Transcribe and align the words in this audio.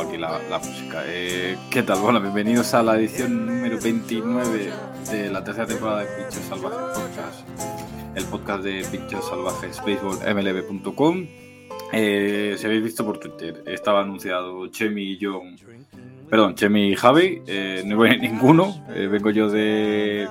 aquí 0.00 0.16
la, 0.16 0.40
música. 0.58 1.02
Eh, 1.06 1.56
¿Qué 1.70 1.82
tal? 1.82 2.00
Bueno, 2.00 2.20
bienvenidos 2.20 2.74
a 2.74 2.82
la 2.82 2.96
edición 2.96 3.46
número 3.46 3.78
29 3.80 4.72
de 5.10 5.30
la 5.30 5.44
tercera 5.44 5.66
temporada 5.66 6.00
de 6.00 6.06
Pinchos 6.06 6.44
Salvajes 6.48 6.98
Podcast. 6.98 8.16
El 8.16 8.24
podcast 8.24 8.64
de 8.64 8.84
Pinchos 8.90 9.28
Salvajes 9.28 9.80
MLB.com. 9.84 11.26
Eh, 11.92 12.56
si 12.58 12.66
habéis 12.66 12.82
visto 12.82 13.04
por 13.04 13.18
Twitter, 13.18 13.62
estaba 13.66 14.02
anunciado 14.02 14.66
Chemi 14.68 15.12
y 15.12 15.18
yo. 15.18 15.42
Perdón, 16.28 16.54
Chemi 16.54 16.88
y 16.90 16.96
Javi. 16.96 17.42
eh, 17.46 17.82
no 17.84 17.96
voy 17.96 18.10
a 18.10 18.16
ninguno. 18.16 18.84
eh, 18.94 19.06
vengo 19.06 19.30
yo 19.30 19.48
de, 19.48 20.28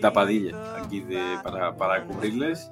tapadilla 0.00 0.82
aquí 0.82 1.04
para 1.42 2.04
cubrirles. 2.04 2.70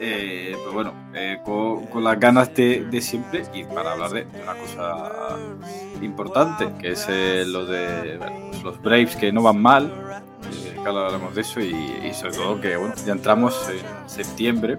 Eh, 0.00 0.56
pues 0.62 0.74
bueno, 0.74 0.92
eh, 1.14 1.38
con, 1.44 2.02
las 2.02 2.18
ganas 2.18 2.54
de, 2.54 2.84
de 2.84 3.00
siempre 3.00 3.44
y 3.54 3.64
para 3.64 3.92
hablar 3.92 4.10
de 4.10 4.26
una 4.42 4.54
cosa 4.54 5.36
importante, 6.02 6.68
que 6.80 6.92
es 6.92 7.06
eh, 7.08 7.44
lo 7.46 7.64
de 7.66 8.18
pues 8.18 8.62
los 8.62 8.82
Braves 8.82 9.16
que 9.16 9.32
no 9.32 9.42
van 9.42 9.60
mal, 9.60 9.84
eh, 9.86 10.74
que 10.82 10.88
hablamos 10.88 11.34
de 11.34 11.40
eso 11.40 11.60
y, 11.60 11.74
y 12.04 12.12
sobre 12.12 12.34
todo 12.34 12.60
que 12.60 12.76
bueno, 12.76 12.94
ya 13.06 13.12
entramos 13.12 13.68
en 13.70 14.08
septiembre, 14.08 14.78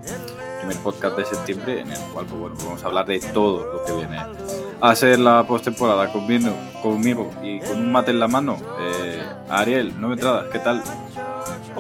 primer 0.60 0.78
podcast 0.84 1.18
de 1.18 1.26
septiembre, 1.26 1.82
en 1.82 1.92
el 1.92 2.00
cual 2.14 2.26
pues 2.26 2.40
bueno, 2.40 2.56
vamos 2.64 2.84
a 2.84 2.88
hablar 2.88 3.06
de 3.06 3.20
todo 3.20 3.74
lo 3.74 3.86
que 3.86 3.94
viene 3.94 4.18
a 4.82 4.96
ser 4.96 5.20
la 5.20 5.44
postemporada 5.48 6.12
conmigo, 6.12 6.54
conmigo 6.82 7.32
y 7.42 7.60
con 7.60 7.80
un 7.80 7.92
mate 7.92 8.12
en 8.12 8.20
la 8.20 8.28
mano. 8.28 8.58
Eh, 8.80 9.24
Ariel, 9.50 9.94
nueve 9.98 10.16
entradas, 10.16 10.46
¿qué 10.52 10.60
tal? 10.60 10.84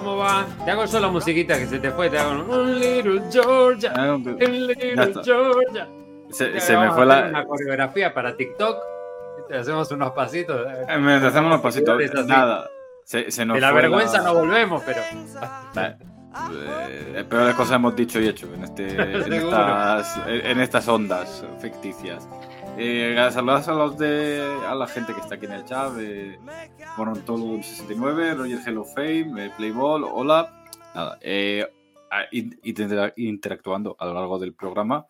¿Cómo 0.05 0.17
va? 0.17 0.45
Te 0.63 0.69
hago 0.69 0.85
yo 0.85 0.99
la 0.99 1.07
musiquita 1.07 1.57
que 1.57 1.65
se 1.65 1.79
te 1.79 1.89
fue, 1.89 2.09
te 2.11 2.19
hago 2.19 2.31
un 2.43 2.79
Little 2.79 3.23
Georgia, 3.31 3.91
Ah, 3.95 4.13
un 4.13 4.23
Little. 4.23 5.13
Georgia. 5.23 5.87
Se, 6.29 6.59
se 6.59 6.77
me 6.77 6.91
fue 6.91 7.07
la... 7.07 7.25
Una 7.29 7.43
coreografía 7.45 8.13
para 8.13 8.37
TikTok. 8.37 8.77
Te 9.49 9.57
hacemos 9.57 9.89
unos 9.91 10.11
pasitos. 10.11 10.61
Eh, 10.87 10.97
me- 10.99 11.15
hacemos 11.15 11.47
unos 11.47 11.61
pasitos. 11.61 11.99
Nada. 12.27 12.69
Se, 13.03 13.31
se 13.31 13.45
nos 13.45 13.55
De 13.55 13.61
la 13.61 13.71
fue 13.71 13.81
vergüenza 13.81 14.21
no 14.21 14.35
volvemos, 14.35 14.83
pero. 14.85 15.01
Eh, 16.51 17.23
peores 17.27 17.55
cosas 17.55 17.75
hemos 17.77 17.95
dicho 17.95 18.19
y 18.19 18.27
hecho 18.27 18.47
en, 18.53 18.63
este, 18.63 18.87
en, 18.89 19.33
estas, 19.33 20.21
en 20.27 20.59
estas 20.59 20.87
ondas 20.87 21.43
ficticias. 21.59 22.27
Eh, 22.77 23.15
saludos 23.31 23.69
a 23.69 23.73
los 23.73 23.97
de 23.97 24.41
a 24.67 24.75
la 24.75 24.85
gente 24.85 25.13
que 25.13 25.21
está 25.21 25.35
aquí 25.35 25.45
en 25.45 25.53
el 25.53 25.63
chat. 25.63 25.93
Eh, 25.97 26.37
Monontolo 26.97 27.63
69, 27.63 28.33
Roger 28.33 28.59
Hello 28.65 28.83
Fame, 28.83 29.45
eh, 29.45 29.51
Playball, 29.55 30.03
hola. 30.03 30.65
Nada, 30.93 31.17
eh, 31.21 31.65
interactuando 33.15 33.95
a 33.97 34.05
lo 34.05 34.13
largo 34.13 34.39
del 34.39 34.53
programa. 34.53 35.07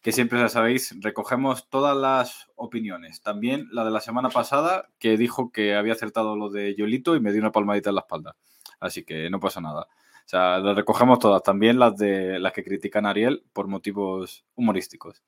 Que 0.00 0.12
siempre 0.12 0.38
ya 0.38 0.48
sabéis, 0.48 0.94
recogemos 1.00 1.68
todas 1.68 1.96
las 1.96 2.48
opiniones. 2.54 3.20
También 3.20 3.66
la 3.72 3.84
de 3.84 3.90
la 3.90 4.00
semana 4.00 4.28
pasada, 4.28 4.88
que 5.00 5.16
dijo 5.16 5.50
que 5.50 5.74
había 5.74 5.94
acertado 5.94 6.36
lo 6.36 6.50
de 6.50 6.76
Yolito 6.76 7.16
y 7.16 7.20
me 7.20 7.32
dio 7.32 7.40
una 7.40 7.50
palmadita 7.50 7.90
en 7.90 7.96
la 7.96 8.02
espalda. 8.02 8.36
Así 8.78 9.04
que 9.04 9.28
no 9.28 9.40
pasa 9.40 9.60
nada. 9.60 9.88
O 10.28 10.28
sea, 10.30 10.58
las 10.58 10.76
recogemos 10.76 11.18
todas, 11.18 11.42
también 11.42 11.80
las 11.80 11.96
de 11.96 12.38
las 12.38 12.52
que 12.52 12.62
critican 12.62 13.06
a 13.06 13.10
Ariel 13.10 13.44
por 13.52 13.66
motivos 13.66 14.44
humorísticos. 14.54 15.24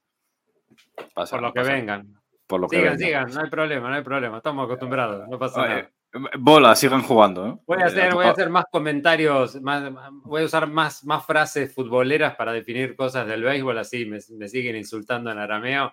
Pasa, 1.14 1.36
Por 1.36 1.42
lo 1.42 1.48
no 1.48 1.54
que 1.54 1.60
pasa. 1.60 1.72
vengan. 1.72 2.14
Por 2.46 2.60
lo 2.60 2.68
que 2.68 2.76
Sigan, 2.76 2.96
venga. 2.96 3.06
sigan, 3.06 3.34
no 3.34 3.40
hay 3.42 3.50
problema, 3.50 3.88
no 3.90 3.94
hay 3.96 4.02
problema. 4.02 4.36
Estamos 4.38 4.64
acostumbrados, 4.64 5.28
no 5.28 5.38
pasa 5.38 5.60
nada. 5.66 5.74
Oye, 6.12 6.28
bola, 6.38 6.74
sigan 6.74 7.02
jugando. 7.02 7.46
¿eh? 7.46 7.56
Voy 7.66 7.78
a 7.78 7.82
Eh, 7.82 7.84
hacer, 7.84 8.14
voy 8.14 8.26
a 8.26 8.30
hacer 8.30 8.50
más 8.50 8.64
comentarios, 8.70 9.60
más, 9.62 9.92
voy 10.24 10.42
a 10.42 10.44
usar 10.46 10.66
más, 10.68 11.04
más 11.04 11.24
frases 11.24 11.72
futboleras 11.72 12.34
para 12.34 12.52
definir 12.52 12.96
cosas 12.96 13.26
del 13.28 13.42
béisbol, 13.44 13.78
así 13.78 14.04
me, 14.06 14.18
me 14.36 14.48
siguen 14.48 14.74
insultando 14.76 15.30
en 15.30 15.38
arameo. 15.38 15.92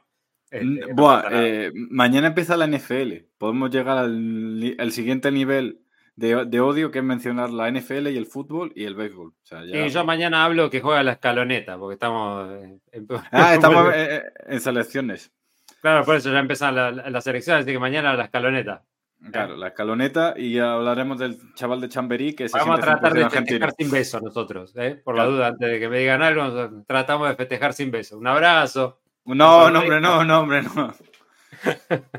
Este, 0.49 0.65
Mm, 0.65 0.79
no 0.89 0.95
buah, 0.95 1.23
nada. 1.23 1.45
eh, 1.45 1.71
mañana 1.91 2.27
empieza 2.27 2.57
la 2.57 2.65
NFL. 2.67 3.27
Podemos 3.37 3.69
llegar 3.69 3.97
al, 3.97 4.75
al 4.79 4.91
siguiente 4.91 5.29
nivel 5.31 5.81
de, 6.17 6.45
de 6.45 6.59
odio 6.59 6.91
que 6.91 6.97
es 6.99 7.05
mencionar 7.05 7.51
la 7.51 7.69
NFL 7.71 8.07
y 8.09 8.17
el 8.17 8.25
fútbol 8.25 8.73
y 8.75 8.83
el 8.85 8.95
béisbol. 8.95 9.29
O 9.29 9.45
sea, 9.45 9.63
ya- 9.63 9.83
Sí, 9.87 9.89
yo 9.93 10.03
mañana 10.03 10.43
hablo 10.43 10.69
que 10.69 10.81
juega 10.81 11.01
la 11.03 11.13
escaloneta, 11.13 11.77
porque 11.77 11.93
estamos 11.93 12.49
en, 12.91 13.07
Ah, 13.31 13.53
estamos 13.53 13.93
eh, 13.93 14.15
eh, 14.17 14.23
en 14.47 14.59
selecciones. 14.59 15.31
Claro, 15.79 16.03
por 16.03 16.15
eso 16.17 16.31
ya 16.31 16.39
empiezan 16.39 16.75
la- 16.75 16.91
la- 16.91 17.09
las 17.09 17.25
elecciones, 17.27 17.63
así 17.63 17.71
que 17.71 17.79
mañana 17.79 18.13
la 18.15 18.25
escaloneta. 18.25 18.83
Claro, 19.31 19.55
la 19.57 19.69
escaloneta 19.69 20.33
y 20.37 20.59
hablaremos 20.59 21.17
del 21.17 21.39
chaval 21.55 21.81
de 21.81 21.89
Chamberí 21.89 22.33
que 22.35 22.49
se 22.49 22.57
Vamos 22.57 22.77
a 22.77 22.81
tratar 22.81 23.13
de 23.13 23.21
100% 23.21 23.25
argentino. 23.25 23.59
festejar 23.67 23.73
sin 23.77 23.91
beso 23.91 24.19
nosotros, 24.19 24.73
¿eh? 24.75 25.01
por 25.03 25.15
Claro. 25.15 25.29
la 25.31 25.35
duda, 25.35 25.47
antes 25.47 25.69
de 25.71 25.79
que 25.79 25.89
me 25.89 25.97
digan 25.99 26.21
algo, 26.21 26.83
tratamos 26.87 27.27
de 27.29 27.35
festejar 27.35 27.73
sin 27.73 27.89
beso. 27.89 28.17
Un 28.19 28.27
abrazo. 28.27 28.99
No, 29.25 29.69
no, 29.71 29.79
hombre, 29.79 29.99
no, 30.01 30.23
no, 30.23 30.39
hombre, 30.41 30.61
no. 30.63 30.93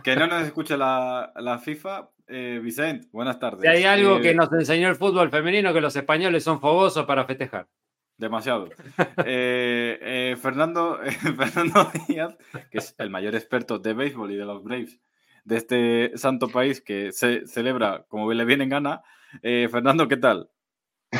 que 0.02 0.16
no 0.16 0.26
nos 0.26 0.42
escuche 0.42 0.76
la, 0.76 1.32
la 1.36 1.58
FIFA. 1.58 2.08
Eh, 2.28 2.60
Vicente, 2.62 3.08
buenas 3.12 3.38
tardes. 3.38 3.62
Si 3.62 3.66
hay 3.66 3.84
algo 3.84 4.18
Eh, 4.18 4.22
que 4.22 4.34
nos 4.34 4.52
enseñó 4.52 4.88
el 4.88 4.96
fútbol 4.96 5.30
femenino, 5.30 5.72
que 5.72 5.80
los 5.80 5.96
españoles 5.96 6.44
son 6.44 6.60
fogosos 6.60 7.06
para 7.06 7.24
festejar. 7.24 7.66
Demasiado. 8.16 8.68
Eh, 9.24 9.98
eh, 10.00 10.36
Fernando, 10.40 10.98
Fernando 11.36 11.90
Díaz, 12.06 12.36
que 12.70 12.78
es 12.78 12.94
el 12.98 13.10
mayor 13.10 13.34
experto 13.34 13.78
de 13.78 13.94
béisbol 13.94 14.32
y 14.32 14.36
de 14.36 14.44
los 14.44 14.62
Braves 14.62 15.00
de 15.44 15.56
este 15.56 16.12
santo 16.16 16.48
país 16.48 16.82
que 16.82 17.10
se 17.12 17.46
celebra 17.46 18.04
como 18.08 18.30
le 18.32 18.44
viene 18.44 18.64
en 18.64 18.70
gana. 18.70 19.02
Eh, 19.42 19.68
Fernando, 19.70 20.06
¿qué 20.06 20.18
tal? 20.18 20.50
No, 21.12 21.16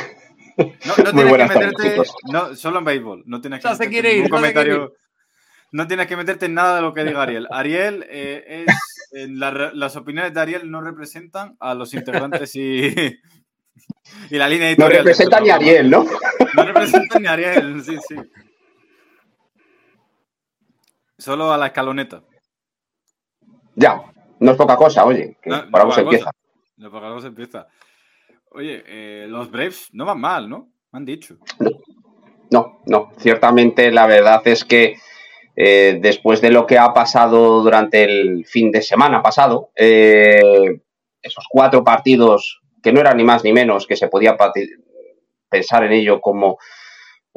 no 0.61 0.65
Muy 0.85 0.93
tienes 0.95 1.13
que 1.13 1.29
buenas 1.29 1.53
tardes, 1.53 1.67
meterte, 1.69 1.89
chicos. 1.91 2.15
no, 2.31 2.55
solo 2.55 2.79
en 2.79 2.85
béisbol, 2.85 3.23
no 3.25 3.41
tienes 3.41 3.59
que 3.59 3.67
Ya 3.67 3.75
se 3.75 3.87
meterte 3.87 4.09
ir, 4.09 4.15
ningún 4.15 4.29
comentario. 4.29 4.93
No 5.71 5.87
tienes 5.87 6.07
que 6.07 6.17
meterte 6.17 6.45
en 6.45 6.53
nada 6.53 6.75
de 6.77 6.81
lo 6.81 6.93
que 6.93 7.03
diga 7.03 7.23
Ariel. 7.23 7.47
Ariel 7.49 8.05
eh, 8.09 8.65
es 8.67 8.98
la 9.11 9.71
las 9.73 9.95
opiniones 9.95 10.33
de 10.33 10.39
Ariel 10.39 10.69
no 10.69 10.81
representan 10.81 11.55
a 11.59 11.73
los 11.73 11.93
integrantes 11.93 12.55
y, 12.55 12.81
y 14.29 14.35
la 14.37 14.47
línea 14.47 14.67
No 14.77 14.85
editorial. 14.87 15.03
de 15.05 15.11
este 15.11 15.23
representa 15.25 15.39
ni 15.39 15.49
a. 15.49 15.55
Ariel, 15.55 15.89
¿no? 15.89 16.05
No 16.55 16.63
representan 16.63 17.21
ni 17.21 17.27
a 17.27 17.33
Ariel, 17.33 17.83
sí, 17.83 17.97
sí. 18.07 18.15
Solo 21.17 21.51
a 21.51 21.57
la 21.57 21.67
escaloneta. 21.67 22.23
Ya, 23.75 24.01
no 24.39 24.51
es 24.51 24.57
poca 24.57 24.75
cosa, 24.77 25.05
oye, 25.05 25.37
que 25.41 25.49
No, 25.49 25.63
no 25.65 25.71
por 25.71 25.81
algo 25.81 25.93
se 25.93 26.01
empieza. 26.01 26.31
No, 26.77 26.91
por 26.91 27.03
algo 27.03 27.21
se 27.21 27.27
empieza. 27.27 27.67
Oye, 28.51 28.83
eh, 28.87 29.27
los 29.27 29.51
Braves 29.51 29.89
no 29.93 30.05
van 30.05 30.19
mal, 30.19 30.49
¿no? 30.49 30.71
Me 30.91 30.97
han 30.97 31.05
dicho. 31.05 31.37
No, 32.51 32.81
no, 32.87 33.11
ciertamente 33.17 33.91
la 33.91 34.07
verdad 34.07 34.41
es 34.45 34.65
que 34.65 34.95
eh, 35.61 35.97
después 35.99 36.39
de 36.39 36.51
lo 36.51 36.65
que 36.65 36.77
ha 36.77 36.93
pasado 36.93 37.61
durante 37.61 38.05
el 38.05 38.45
fin 38.45 38.71
de 38.71 38.81
semana 38.81 39.21
pasado, 39.21 39.71
eh, 39.75 40.79
esos 41.21 41.43
cuatro 41.49 41.83
partidos 41.83 42.61
que 42.81 42.93
no 42.93 43.01
eran 43.01 43.17
ni 43.17 43.25
más 43.25 43.43
ni 43.43 43.51
menos, 43.51 43.85
que 43.85 43.97
se 43.97 44.07
podía 44.07 44.37
pensar 45.49 45.83
en 45.83 45.91
ello 45.91 46.21
como 46.21 46.59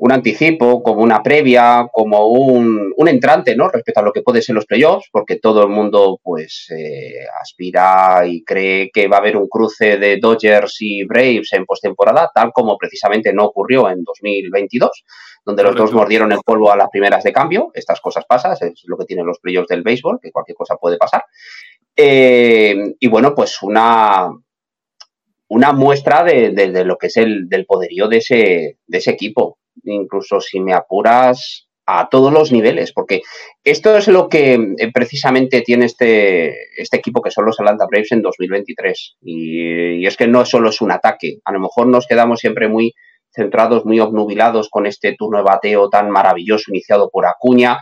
un 0.04 0.10
anticipo, 0.10 0.82
como 0.82 1.00
una 1.02 1.22
previa, 1.22 1.86
como 1.92 2.26
un, 2.26 2.92
un 2.96 3.08
entrante, 3.08 3.54
¿no? 3.54 3.68
Respecto 3.68 4.00
a 4.00 4.02
lo 4.02 4.12
que 4.12 4.22
puede 4.22 4.42
ser 4.42 4.56
los 4.56 4.66
playoffs, 4.66 5.08
porque 5.12 5.36
todo 5.38 5.62
el 5.62 5.68
mundo, 5.68 6.18
pues, 6.24 6.66
eh, 6.76 7.24
aspira 7.40 8.22
y 8.26 8.42
cree 8.42 8.90
que 8.92 9.06
va 9.06 9.18
a 9.18 9.20
haber 9.20 9.36
un 9.36 9.46
cruce 9.48 9.98
de 9.98 10.16
Dodgers 10.20 10.76
y 10.80 11.04
Braves 11.04 11.52
en 11.52 11.64
postemporada, 11.66 12.28
tal 12.34 12.50
como 12.52 12.76
precisamente 12.78 13.32
no 13.32 13.44
ocurrió 13.44 13.88
en 13.90 14.02
2022, 14.02 14.90
donde 15.44 15.62
los 15.62 15.76
dos 15.76 15.92
mordieron 15.92 16.32
el 16.32 16.40
polvo 16.44 16.72
a 16.72 16.76
las 16.76 16.88
primeras 16.90 17.22
de 17.22 17.32
cambio. 17.32 17.70
Estas 17.72 18.00
cosas 18.00 18.24
pasan, 18.28 18.54
es 18.54 18.82
lo 18.86 18.96
que 18.96 19.04
tienen 19.04 19.24
los 19.26 19.38
playoffs 19.38 19.68
del 19.68 19.82
béisbol, 19.82 20.18
que 20.20 20.32
cualquier 20.32 20.56
cosa 20.56 20.74
puede 20.80 20.96
pasar. 20.96 21.22
Eh, 21.96 22.74
y 22.98 23.08
bueno, 23.08 23.36
pues 23.36 23.62
una, 23.62 24.28
una 25.48 25.72
muestra 25.72 26.24
de, 26.24 26.50
de- 26.50 26.72
de 26.72 26.84
lo 26.84 26.96
que 26.96 27.08
es 27.08 27.16
el 27.16 27.48
del 27.48 27.66
poderío 27.66 28.08
de 28.08 28.16
ese, 28.18 28.78
de 28.86 28.98
ese 28.98 29.10
equipo. 29.10 29.58
Incluso 29.84 30.40
si 30.40 30.60
me 30.60 30.74
apuras 30.74 31.68
a 31.86 32.08
todos 32.08 32.32
los 32.32 32.52
niveles, 32.52 32.92
porque 32.92 33.22
esto 33.64 33.96
es 33.96 34.06
lo 34.08 34.28
que 34.28 34.54
eh, 34.54 34.92
precisamente 34.92 35.62
tiene 35.62 35.86
este, 35.86 36.54
este 36.80 36.96
equipo 36.96 37.20
que 37.20 37.30
son 37.30 37.44
los 37.44 37.58
Atlanta 37.58 37.86
Braves 37.90 38.12
en 38.12 38.22
2023. 38.22 39.16
Y, 39.22 39.96
y 39.96 40.06
es 40.06 40.16
que 40.16 40.28
no 40.28 40.44
solo 40.44 40.70
es 40.70 40.80
un 40.80 40.92
ataque, 40.92 41.38
a 41.44 41.52
lo 41.52 41.60
mejor 41.60 41.88
nos 41.88 42.06
quedamos 42.06 42.40
siempre 42.40 42.68
muy 42.68 42.94
centrados, 43.34 43.84
muy 43.84 43.98
obnubilados 43.98 44.68
con 44.68 44.86
este 44.86 45.14
turno 45.18 45.38
de 45.38 45.44
bateo 45.44 45.88
tan 45.88 46.10
maravilloso 46.10 46.70
iniciado 46.70 47.10
por 47.10 47.26
Acuña, 47.26 47.78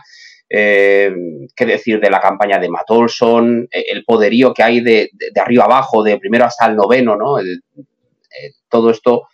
Eh, 0.53 1.09
¿Qué 1.55 1.65
decir 1.65 2.01
de 2.01 2.09
la 2.09 2.19
campaña 2.19 2.59
de 2.59 2.67
Matt 2.67 2.91
Olson? 2.91 3.69
Eh, 3.71 3.85
el 3.89 4.03
poderío 4.03 4.53
que 4.53 4.63
hay 4.63 4.81
de, 4.81 5.09
arriba 5.41 5.63
abajo, 5.63 6.03
de 6.03 6.17
primero 6.17 6.43
hasta 6.43 6.65
el 6.65 6.75
noveno, 6.75 7.15
¿no? 7.15 7.37
todo 8.69 8.89
esto 8.89 9.27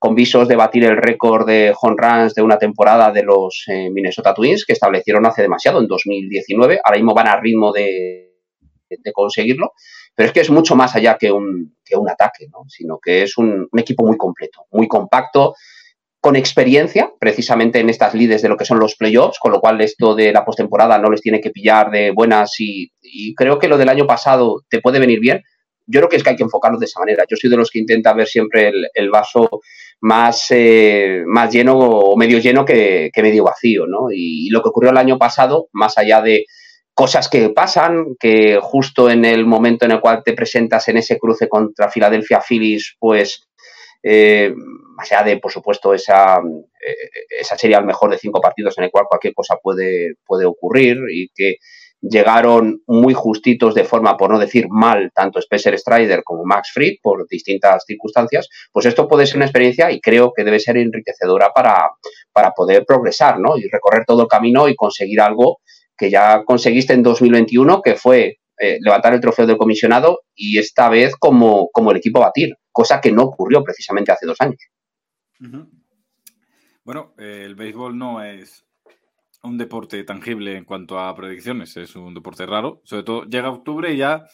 con 0.00 0.14
visos 0.14 0.48
de 0.48 0.56
batir 0.56 0.82
el 0.84 0.96
récord 0.96 1.46
de 1.46 1.74
home 1.78 1.96
runs 1.98 2.34
de 2.34 2.40
una 2.40 2.58
temporada 2.58 3.12
de 3.12 3.22
los 3.22 3.64
Minnesota 3.68 4.32
Twins 4.32 4.64
que 4.64 4.72
establecieron 4.72 5.26
hace 5.26 5.42
demasiado, 5.42 5.78
en 5.78 5.86
2019. 5.86 6.80
Ahora 6.82 6.96
mismo 6.96 7.12
van 7.12 7.28
a 7.28 7.38
ritmo 7.38 7.70
de, 7.70 8.32
conseguirlo. 9.12 9.72
Pero 10.14 10.26
es 10.26 10.32
que 10.32 10.40
es 10.40 10.48
mucho 10.48 10.74
más 10.74 10.96
allá 10.96 11.18
que 11.18 11.30
un, 11.30 11.76
que 11.84 11.96
un 11.96 12.08
ataque, 12.08 12.46
¿no? 12.50 12.64
sino 12.66 12.98
que 12.98 13.24
es 13.24 13.36
un, 13.36 13.68
equipo 13.76 14.06
muy 14.06 14.16
completo, 14.16 14.64
muy 14.70 14.88
compacto, 14.88 15.54
con 16.18 16.34
experiencia, 16.34 17.12
precisamente 17.18 17.78
en 17.78 17.90
estas 17.90 18.14
lides 18.14 18.40
de 18.40 18.48
lo 18.48 18.56
que 18.56 18.64
son 18.64 18.78
los 18.78 18.96
playoffs, 18.96 19.38
con 19.38 19.52
lo 19.52 19.60
cual 19.60 19.82
esto 19.82 20.14
de 20.14 20.32
la 20.32 20.46
postemporada 20.46 20.98
no 20.98 21.10
les 21.10 21.20
tiene 21.20 21.42
que 21.42 21.50
pillar 21.50 21.90
de 21.90 22.10
buenas 22.10 22.54
y, 22.58 22.90
creo 23.34 23.58
que 23.58 23.68
lo 23.68 23.76
del 23.76 23.90
año 23.90 24.06
pasado 24.06 24.62
te 24.70 24.80
puede 24.80 24.98
venir 24.98 25.20
bien. 25.20 25.42
Yo 25.90 26.00
creo 26.00 26.08
que 26.08 26.16
es 26.16 26.22
que 26.22 26.30
hay 26.30 26.36
que 26.36 26.42
enfocarlo 26.42 26.78
de 26.78 26.86
esa 26.86 27.00
manera. 27.00 27.24
Yo 27.28 27.36
soy 27.36 27.50
de 27.50 27.56
los 27.56 27.70
que 27.70 27.78
intenta 27.78 28.12
ver 28.12 28.26
siempre 28.26 28.72
el, 28.94 29.10
vaso 29.10 29.60
más, 30.00 30.46
eh, 30.50 31.22
más 31.26 31.52
lleno 31.52 31.78
o 31.78 32.16
medio 32.16 32.38
lleno 32.38 32.64
que, 32.64 33.10
medio 33.16 33.44
vacío, 33.44 33.86
¿no? 33.86 34.10
y, 34.12 34.48
lo 34.50 34.62
que 34.62 34.68
ocurrió 34.68 34.90
el 34.90 34.96
año 34.96 35.18
pasado, 35.18 35.68
más 35.72 35.98
allá 35.98 36.22
de, 36.22 36.46
cosas 37.00 37.30
que 37.30 37.48
pasan, 37.48 38.16
que 38.20 38.58
justo 38.60 39.08
en 39.08 39.24
el 39.24 39.46
momento 39.46 39.86
en 39.86 39.92
el 39.92 40.00
cual 40.00 40.22
te 40.22 40.34
presentas 40.34 40.86
en 40.88 40.98
ese 40.98 41.18
cruce 41.18 41.48
contra 41.48 41.90
Philadelphia 41.90 42.42
Phillies, 42.46 42.96
pues 42.98 43.48
eh, 44.02 44.52
más 44.96 45.10
allá 45.10 45.24
de, 45.24 45.38
por 45.38 45.50
supuesto, 45.50 45.94
esa, 45.94 46.36
eh, 46.38 47.10
esa 47.40 47.56
serie 47.56 47.76
al 47.76 47.86
mejor 47.86 48.10
de 48.10 48.18
cinco 48.18 48.40
partidos 48.40 48.76
en 48.76 48.84
el 48.84 48.90
cual 48.90 49.06
cualquier 49.08 49.32
cosa 49.32 49.56
puede, 49.62 50.16
puede 50.26 50.44
ocurrir 50.44 50.98
y 51.10 51.30
que 51.34 51.56
llegaron 52.00 52.82
muy 52.86 53.14
justitos 53.14 53.74
de 53.74 53.84
forma, 53.84 54.16
por 54.16 54.30
no 54.30 54.38
decir 54.38 54.66
mal, 54.70 55.10
tanto 55.14 55.38
Spencer 55.38 55.78
Strider 55.78 56.22
como 56.24 56.44
Max 56.44 56.70
Fried 56.72 56.96
por 57.02 57.26
distintas 57.28 57.84
circunstancias, 57.86 58.48
pues 58.72 58.86
esto 58.86 59.06
puede 59.06 59.26
ser 59.26 59.36
una 59.36 59.46
experiencia 59.46 59.90
y 59.90 60.00
creo 60.00 60.32
que 60.34 60.44
debe 60.44 60.60
ser 60.60 60.76
enriquecedora 60.76 61.50
para, 61.54 61.90
para 62.32 62.52
poder 62.52 62.84
progresar, 62.86 63.38
¿no? 63.38 63.56
Y 63.56 63.68
recorrer 63.68 64.04
todo 64.06 64.22
el 64.22 64.28
camino 64.28 64.68
y 64.68 64.76
conseguir 64.76 65.20
algo 65.20 65.58
que 65.96 66.10
ya 66.10 66.42
conseguiste 66.44 66.94
en 66.94 67.02
2021, 67.02 67.82
que 67.82 67.94
fue 67.94 68.38
eh, 68.58 68.78
levantar 68.80 69.14
el 69.14 69.20
trofeo 69.20 69.46
del 69.46 69.58
comisionado 69.58 70.20
y 70.34 70.58
esta 70.58 70.88
vez 70.88 71.14
como, 71.16 71.68
como 71.70 71.90
el 71.90 71.98
equipo 71.98 72.20
batir, 72.20 72.54
cosa 72.72 73.00
que 73.00 73.12
no 73.12 73.24
ocurrió 73.24 73.62
precisamente 73.62 74.12
hace 74.12 74.26
dos 74.26 74.40
años. 74.40 74.58
Bueno, 76.84 77.14
eh, 77.18 77.42
el 77.44 77.54
béisbol 77.54 77.96
no 77.96 78.22
es 78.22 78.64
un 79.42 79.58
deporte 79.58 80.02
tangible 80.04 80.56
en 80.56 80.64
cuanto 80.64 80.98
a 80.98 81.14
predicciones, 81.14 81.76
es 81.76 81.96
un 81.96 82.14
deporte 82.14 82.46
raro, 82.46 82.80
sobre 82.84 83.02
todo 83.02 83.24
llega 83.24 83.50
octubre 83.50 83.92
y 83.92 83.96
ya 83.96 84.26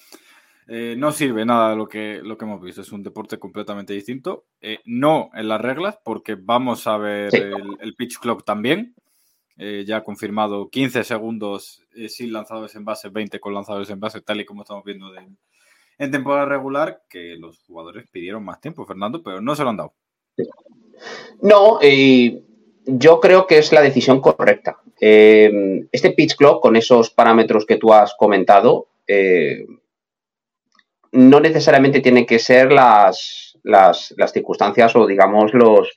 eh, 0.68 0.96
no 0.98 1.12
sirve 1.12 1.44
nada 1.44 1.76
lo 1.76 1.88
que, 1.88 2.20
lo 2.22 2.36
que 2.36 2.44
hemos 2.44 2.60
visto, 2.60 2.80
es 2.80 2.90
un 2.90 3.02
deporte 3.02 3.38
completamente 3.38 3.92
distinto, 3.92 4.46
no 4.84 5.30
en 5.34 5.48
las 5.48 5.60
reglas, 5.60 5.98
porque 6.04 6.34
vamos 6.34 6.86
a 6.86 6.96
ver 6.96 7.34
el, 7.34 7.76
el 7.80 7.94
pitch 7.94 8.18
clock 8.18 8.44
también, 8.44 8.94
eh, 9.58 9.84
ya 9.86 10.04
confirmado 10.04 10.68
15 10.68 11.02
segundos 11.02 11.82
eh, 11.94 12.10
sin 12.10 12.30
lanzadores 12.30 12.74
en 12.74 12.84
base, 12.84 13.08
20 13.08 13.40
con 13.40 13.54
lanzadores 13.54 13.88
en 13.88 13.98
base, 13.98 14.20
tal 14.20 14.40
y 14.40 14.44
como 14.44 14.62
estamos 14.62 14.84
viendo 14.84 15.06
en 15.98 16.10
temporada 16.10 16.44
regular, 16.44 17.04
que 17.08 17.36
los 17.38 17.64
jugadores 17.64 18.06
pidieron 18.10 18.44
más 18.44 18.60
tiempo, 18.60 18.84
Fernando, 18.84 19.22
pero 19.22 19.40
no 19.40 19.56
se 19.56 19.62
lo 19.62 19.70
han 19.70 19.78
dado. 19.78 19.94
No, 21.40 21.80
yo 22.84 23.20
creo 23.20 23.46
que 23.46 23.56
es 23.56 23.72
la 23.72 23.80
decisión 23.80 24.20
correcta. 24.20 24.78
Eh, 25.00 25.86
este 25.92 26.10
pitch 26.12 26.36
clock, 26.36 26.62
con 26.62 26.76
esos 26.76 27.10
parámetros 27.10 27.66
que 27.66 27.76
tú 27.76 27.92
has 27.92 28.14
comentado, 28.14 28.88
no 31.12 31.40
necesariamente 31.40 32.00
tiene 32.00 32.26
que 32.26 32.38
ser 32.38 32.72
las, 32.72 33.56
las, 33.62 34.14
las 34.16 34.32
circunstancias 34.32 34.94
o, 34.96 35.06
digamos, 35.06 35.54
los, 35.54 35.92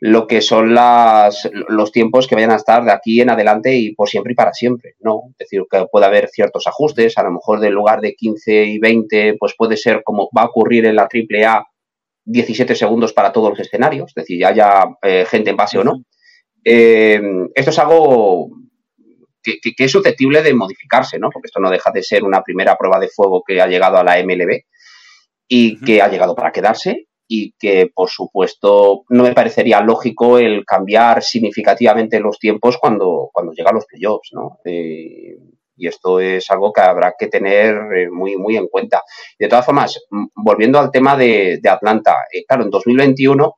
lo 0.00 0.26
que 0.26 0.40
son 0.40 0.74
las, 0.74 1.48
los 1.68 1.90
tiempos 1.90 2.26
que 2.26 2.34
vayan 2.34 2.52
a 2.52 2.56
estar 2.56 2.84
de 2.84 2.92
aquí 2.92 3.20
en 3.20 3.30
adelante 3.30 3.74
y 3.74 3.94
por 3.94 4.08
siempre 4.08 4.32
y 4.32 4.36
para 4.36 4.52
siempre, 4.52 4.94
¿no? 5.00 5.22
Es 5.30 5.38
decir, 5.38 5.62
que 5.70 5.86
puede 5.90 6.06
haber 6.06 6.28
ciertos 6.28 6.66
ajustes, 6.66 7.18
a 7.18 7.24
lo 7.24 7.32
mejor 7.32 7.60
del 7.60 7.72
lugar 7.72 8.00
de 8.00 8.14
15 8.14 8.64
y 8.64 8.78
20, 8.78 9.36
pues 9.38 9.54
puede 9.56 9.76
ser 9.76 10.02
como 10.04 10.28
va 10.36 10.42
a 10.42 10.46
ocurrir 10.46 10.86
en 10.86 10.96
la 10.96 11.08
AAA 11.12 11.66
17 12.24 12.74
segundos 12.74 13.12
para 13.12 13.32
todos 13.32 13.50
los 13.50 13.60
escenarios, 13.60 14.10
es 14.10 14.14
decir, 14.14 14.38
ya 14.38 14.48
haya 14.48 14.84
eh, 15.02 15.24
gente 15.28 15.50
en 15.50 15.56
base 15.56 15.78
o 15.78 15.84
no. 15.84 16.04
Eh, 16.64 17.20
esto 17.54 17.70
es 17.70 17.78
algo 17.78 18.50
que, 19.42 19.58
que, 19.60 19.84
es 19.84 19.90
susceptible 19.92 20.42
de 20.42 20.54
modificarse, 20.54 21.18
¿no? 21.18 21.30
Porque 21.30 21.46
esto 21.46 21.60
no 21.60 21.70
deja 21.70 21.90
de 21.90 22.02
ser 22.02 22.24
una 22.24 22.42
primera 22.42 22.76
prueba 22.76 22.98
de 22.98 23.08
fuego 23.08 23.42
que 23.46 23.60
ha 23.60 23.66
llegado 23.66 23.96
a 23.96 24.04
la 24.04 24.22
MLB 24.22 24.62
y 25.48 25.80
que 25.80 26.02
ha 26.02 26.08
llegado 26.08 26.34
para 26.34 26.52
quedarse 26.52 27.08
y 27.28 27.52
que, 27.58 27.90
por 27.94 28.08
supuesto, 28.08 29.04
no 29.10 29.22
me 29.22 29.34
parecería 29.34 29.80
lógico 29.82 30.38
el 30.38 30.64
cambiar 30.64 31.22
significativamente 31.22 32.20
los 32.20 32.38
tiempos 32.38 32.78
cuando, 32.78 33.28
cuando 33.32 33.52
llegan 33.52 33.74
los 33.74 33.84
playoffs, 33.84 34.30
¿no? 34.32 34.58
Eh, 34.64 35.36
y 35.76 35.86
esto 35.86 36.18
es 36.20 36.50
algo 36.50 36.72
que 36.72 36.80
habrá 36.80 37.14
que 37.16 37.28
tener 37.28 37.76
eh, 37.94 38.10
muy, 38.10 38.36
muy 38.36 38.56
en 38.56 38.66
cuenta. 38.66 39.02
De 39.38 39.46
todas 39.46 39.64
formas, 39.64 40.00
volviendo 40.34 40.78
al 40.78 40.90
tema 40.90 41.16
de, 41.16 41.60
Atlanta, 41.68 42.16
eh, 42.32 42.44
claro, 42.46 42.64
en 42.64 42.70
2021 42.70 43.54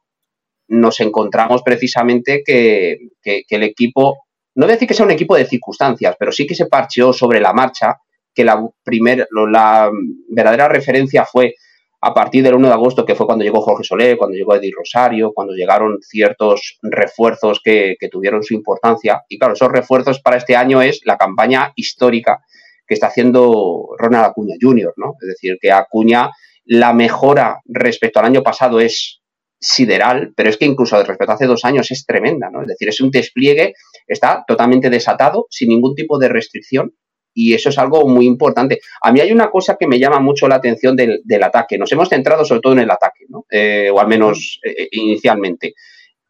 nos 0.70 1.00
encontramos 1.00 1.62
precisamente 1.62 2.42
que, 2.44 2.98
que, 3.22 3.44
el 3.48 3.64
equipo, 3.64 4.24
no 4.54 4.66
decir 4.66 4.86
que 4.86 4.94
sea 4.94 5.04
un 5.04 5.10
equipo 5.10 5.36
de 5.36 5.44
circunstancias, 5.44 6.16
pero 6.18 6.32
sí 6.32 6.46
que 6.46 6.54
se 6.54 6.66
parcheó 6.66 7.12
sobre 7.12 7.40
la 7.40 7.52
marcha, 7.52 7.98
que 8.32 8.44
la, 8.44 8.64
primer, 8.84 9.26
la 9.32 9.90
verdadera 10.28 10.68
referencia 10.68 11.24
fue 11.24 11.54
a 12.02 12.14
partir 12.14 12.42
del 12.42 12.54
1 12.54 12.68
de 12.68 12.72
agosto, 12.72 13.04
que 13.04 13.14
fue 13.14 13.26
cuando 13.26 13.44
llegó 13.44 13.60
Jorge 13.60 13.84
Soler, 13.84 14.16
cuando 14.16 14.36
llegó 14.36 14.54
Eddie 14.54 14.72
Rosario, 14.74 15.32
cuando 15.34 15.54
llegaron 15.54 15.98
ciertos 16.00 16.78
refuerzos 16.82 17.60
que, 17.62 17.96
tuvieron 18.10 18.42
su 18.42 18.54
importancia. 18.54 19.22
Y 19.28 19.38
claro, 19.38 19.54
esos 19.54 19.70
refuerzos 19.70 20.20
para 20.20 20.36
este 20.36 20.56
año 20.56 20.80
es 20.80 21.00
la 21.04 21.18
campaña 21.18 21.72
histórica 21.74 22.38
que 22.86 22.94
está 22.94 23.08
haciendo 23.08 23.88
Ronald 23.98 24.26
Acuña 24.26 24.54
Jr., 24.58 24.94
¿no? 24.96 25.14
Es 25.20 25.28
decir, 25.28 25.58
que 25.60 25.72
Acuña, 25.72 26.30
la 26.64 26.92
mejora 26.94 27.60
respecto 27.66 28.18
al 28.18 28.26
año 28.26 28.42
pasado 28.42 28.80
es 28.80 29.19
sideral, 29.60 30.32
pero 30.34 30.48
es 30.48 30.56
que 30.56 30.64
incluso 30.64 30.96
respecto 31.02 31.32
a 31.32 31.34
hace 31.34 31.46
dos 31.46 31.64
años 31.64 31.90
es 31.90 32.06
tremenda, 32.06 32.50
¿no? 32.50 32.62
Es 32.62 32.68
decir, 32.68 32.88
es 32.88 33.00
un 33.00 33.10
despliegue, 33.10 33.74
está 34.06 34.42
totalmente 34.46 34.88
desatado, 34.88 35.46
sin 35.50 35.68
ningún 35.68 35.94
tipo 35.94 36.18
de 36.18 36.28
restricción, 36.28 36.94
y 37.34 37.54
eso 37.54 37.68
es 37.68 37.78
algo 37.78 38.08
muy 38.08 38.26
importante. 38.26 38.80
A 39.02 39.12
mí 39.12 39.20
hay 39.20 39.32
una 39.32 39.50
cosa 39.50 39.76
que 39.78 39.86
me 39.86 39.98
llama 39.98 40.18
mucho 40.18 40.48
la 40.48 40.56
atención 40.56 40.96
del, 40.96 41.42
ataque. 41.42 41.78
Nos 41.78 41.92
hemos 41.92 42.08
centrado 42.08 42.44
sobre 42.44 42.60
todo 42.60 42.72
en 42.72 42.80
el 42.80 42.90
ataque, 42.90 43.26
¿no? 43.28 43.44
Eh, 43.50 43.90
o 43.92 44.00
al 44.00 44.08
menos 44.08 44.60
eh, 44.64 44.74
eh, 44.76 44.88
inicialmente. 44.92 45.74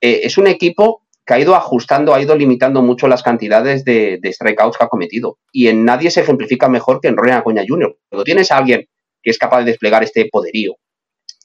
es 0.00 0.36
un 0.38 0.46
equipo 0.46 1.06
que 1.24 1.34
ha 1.34 1.38
ido 1.38 1.54
ajustando, 1.54 2.14
ha 2.14 2.20
ido 2.20 2.34
limitando 2.34 2.82
mucho 2.82 3.06
las 3.06 3.22
cantidades 3.22 3.84
de, 3.84 4.18
strikeouts 4.24 4.76
que 4.76 4.84
ha 4.84 4.88
cometido. 4.88 5.38
Y 5.52 5.68
en 5.68 5.84
nadie 5.84 6.10
se 6.10 6.20
ejemplifica 6.20 6.68
mejor 6.68 7.00
que 7.00 7.08
en 7.08 7.16
Ronald 7.16 7.40
Acuña 7.40 7.64
Jr. 7.66 7.96
Cuando 8.08 8.24
tienes 8.24 8.50
a 8.50 8.58
alguien 8.58 8.86
que 9.22 9.30
es 9.30 9.38
capaz 9.38 9.60
de 9.60 9.66
desplegar 9.66 10.02
este 10.02 10.28
poderío, 10.30 10.76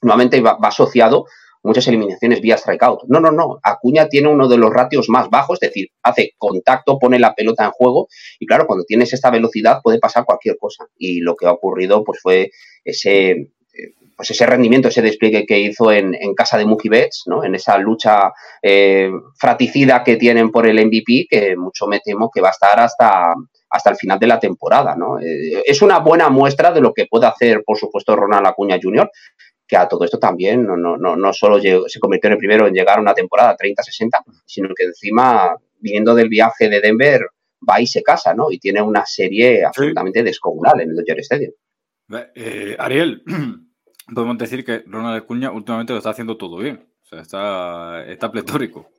nuevamente 0.02 0.42
va 0.42 0.58
asociado 0.62 1.26
muchas 1.66 1.88
eliminaciones 1.88 2.42
vía 2.42 2.58
strikeout. 2.58 3.04
No, 3.08 3.20
no, 3.20 3.32
no. 3.32 3.60
Acuña 3.64 4.08
tiene 4.08 4.30
uno 4.30 4.48
de 4.48 4.58
los 4.58 4.72
ratios 4.72 5.10
más 5.10 5.30
bajos, 5.30 5.58
es 5.62 5.70
decir, 5.70 5.90
hace 6.04 6.34
contacto, 6.38 7.00
pone 7.00 7.20
la 7.20 7.34
pelota 7.34 7.66
en 7.66 7.72
juego 7.72 8.08
y 8.40 8.46
claro, 8.46 8.68
cuando 8.68 8.86
tienes 8.86 9.14
esta 9.14 9.32
velocidad 9.32 9.82
puede 9.84 10.00
pasar 10.00 10.26
cualquier 10.26 10.58
cosa. 10.58 10.86
Y 10.98 11.22
lo 11.22 11.36
que 11.36 11.48
ha 11.48 11.52
ocurrido 11.52 12.04
pues 12.04 12.20
fue 12.22 12.52
ese 12.84 13.32
eh, 13.32 13.94
pues 14.16 14.32
ese 14.32 14.46
rendimiento, 14.46 14.88
ese 14.88 15.02
despliegue 15.02 15.46
que 15.46 15.60
hizo 15.60 15.92
en, 15.92 16.16
casa 16.36 16.58
de 16.58 16.66
Mookie 16.66 16.90
¿no? 17.26 17.44
en 17.44 17.56
esa 17.56 17.78
lucha 17.78 18.32
eh, 18.62 19.12
fraticida 19.38 20.04
que 20.04 20.16
tienen 20.16 20.52
por 20.52 20.68
el 20.68 20.86
MVP, 20.86 21.28
que 21.30 21.58
mucho 21.58 21.86
me 21.88 22.00
temo 22.00 22.32
que 22.34 22.40
va 22.40 22.48
a 22.48 22.52
estar 22.52 22.80
hasta, 22.80 23.34
hasta 23.70 23.90
el 23.90 23.98
final 23.98 24.18
de 24.18 24.28
la 24.28 24.40
temporada. 24.40 24.96
¿no? 24.96 25.20
Eh, 25.20 25.64
es 25.66 25.82
una 25.82 26.00
buena 26.00 26.30
muestra 26.30 26.72
de 26.72 26.80
lo 26.80 26.94
que 26.94 27.08
puede 27.08 27.26
hacer, 27.26 27.62
por 27.66 27.78
supuesto, 27.78 28.16
Ronald 28.16 28.48
Acuña 28.48 28.80
Jr., 28.82 29.10
que 29.68 29.78
a 29.78 29.88
todo 29.88 30.06
esto 30.06 30.20
también 30.20 30.66
no, 30.66 30.78
no, 30.78 30.98
no, 30.98 31.16
no 31.16 31.34
solo 31.34 31.60
se 31.60 32.00
convirtió 32.00 32.28
en 32.28 32.34
el 32.34 32.40
primero 32.40 32.68
en 32.68 32.74
llegar 32.74 32.98
a 32.98 33.02
una 33.02 33.14
temporada 33.14 33.58
30-60, 33.58 34.10
sino 34.46 34.70
que 34.76 34.84
encima, 34.86 35.56
viniendo 35.80 36.14
del 36.14 36.30
viaje 36.30 36.70
de 36.70 36.82
Denver, 36.82 37.22
va 37.68 37.82
y 37.82 37.88
se 37.88 38.04
casa, 38.04 38.34
¿no? 38.34 38.52
Y 38.52 38.60
tiene 38.60 38.82
una 38.82 39.06
serie 39.06 39.66
absolutamente 39.66 40.24
descomunal 40.24 40.82
en 40.82 40.90
el 40.92 40.96
Dodger 40.96 41.20
Stadium. 41.20 41.54
Eh, 42.36 42.76
Ariel, 42.78 43.24
podemos 44.14 44.38
decir 44.38 44.64
que 44.64 44.84
Ronald 44.86 45.24
Acuña 45.24 45.52
últimamente 45.52 45.94
lo 45.94 45.98
está 45.98 46.12
haciendo 46.12 46.38
todo 46.38 46.58
bien. 46.58 46.88
O 47.04 47.08
sea, 47.08 47.22
está, 47.22 48.06
está 48.06 48.32
pletórico. 48.32 48.90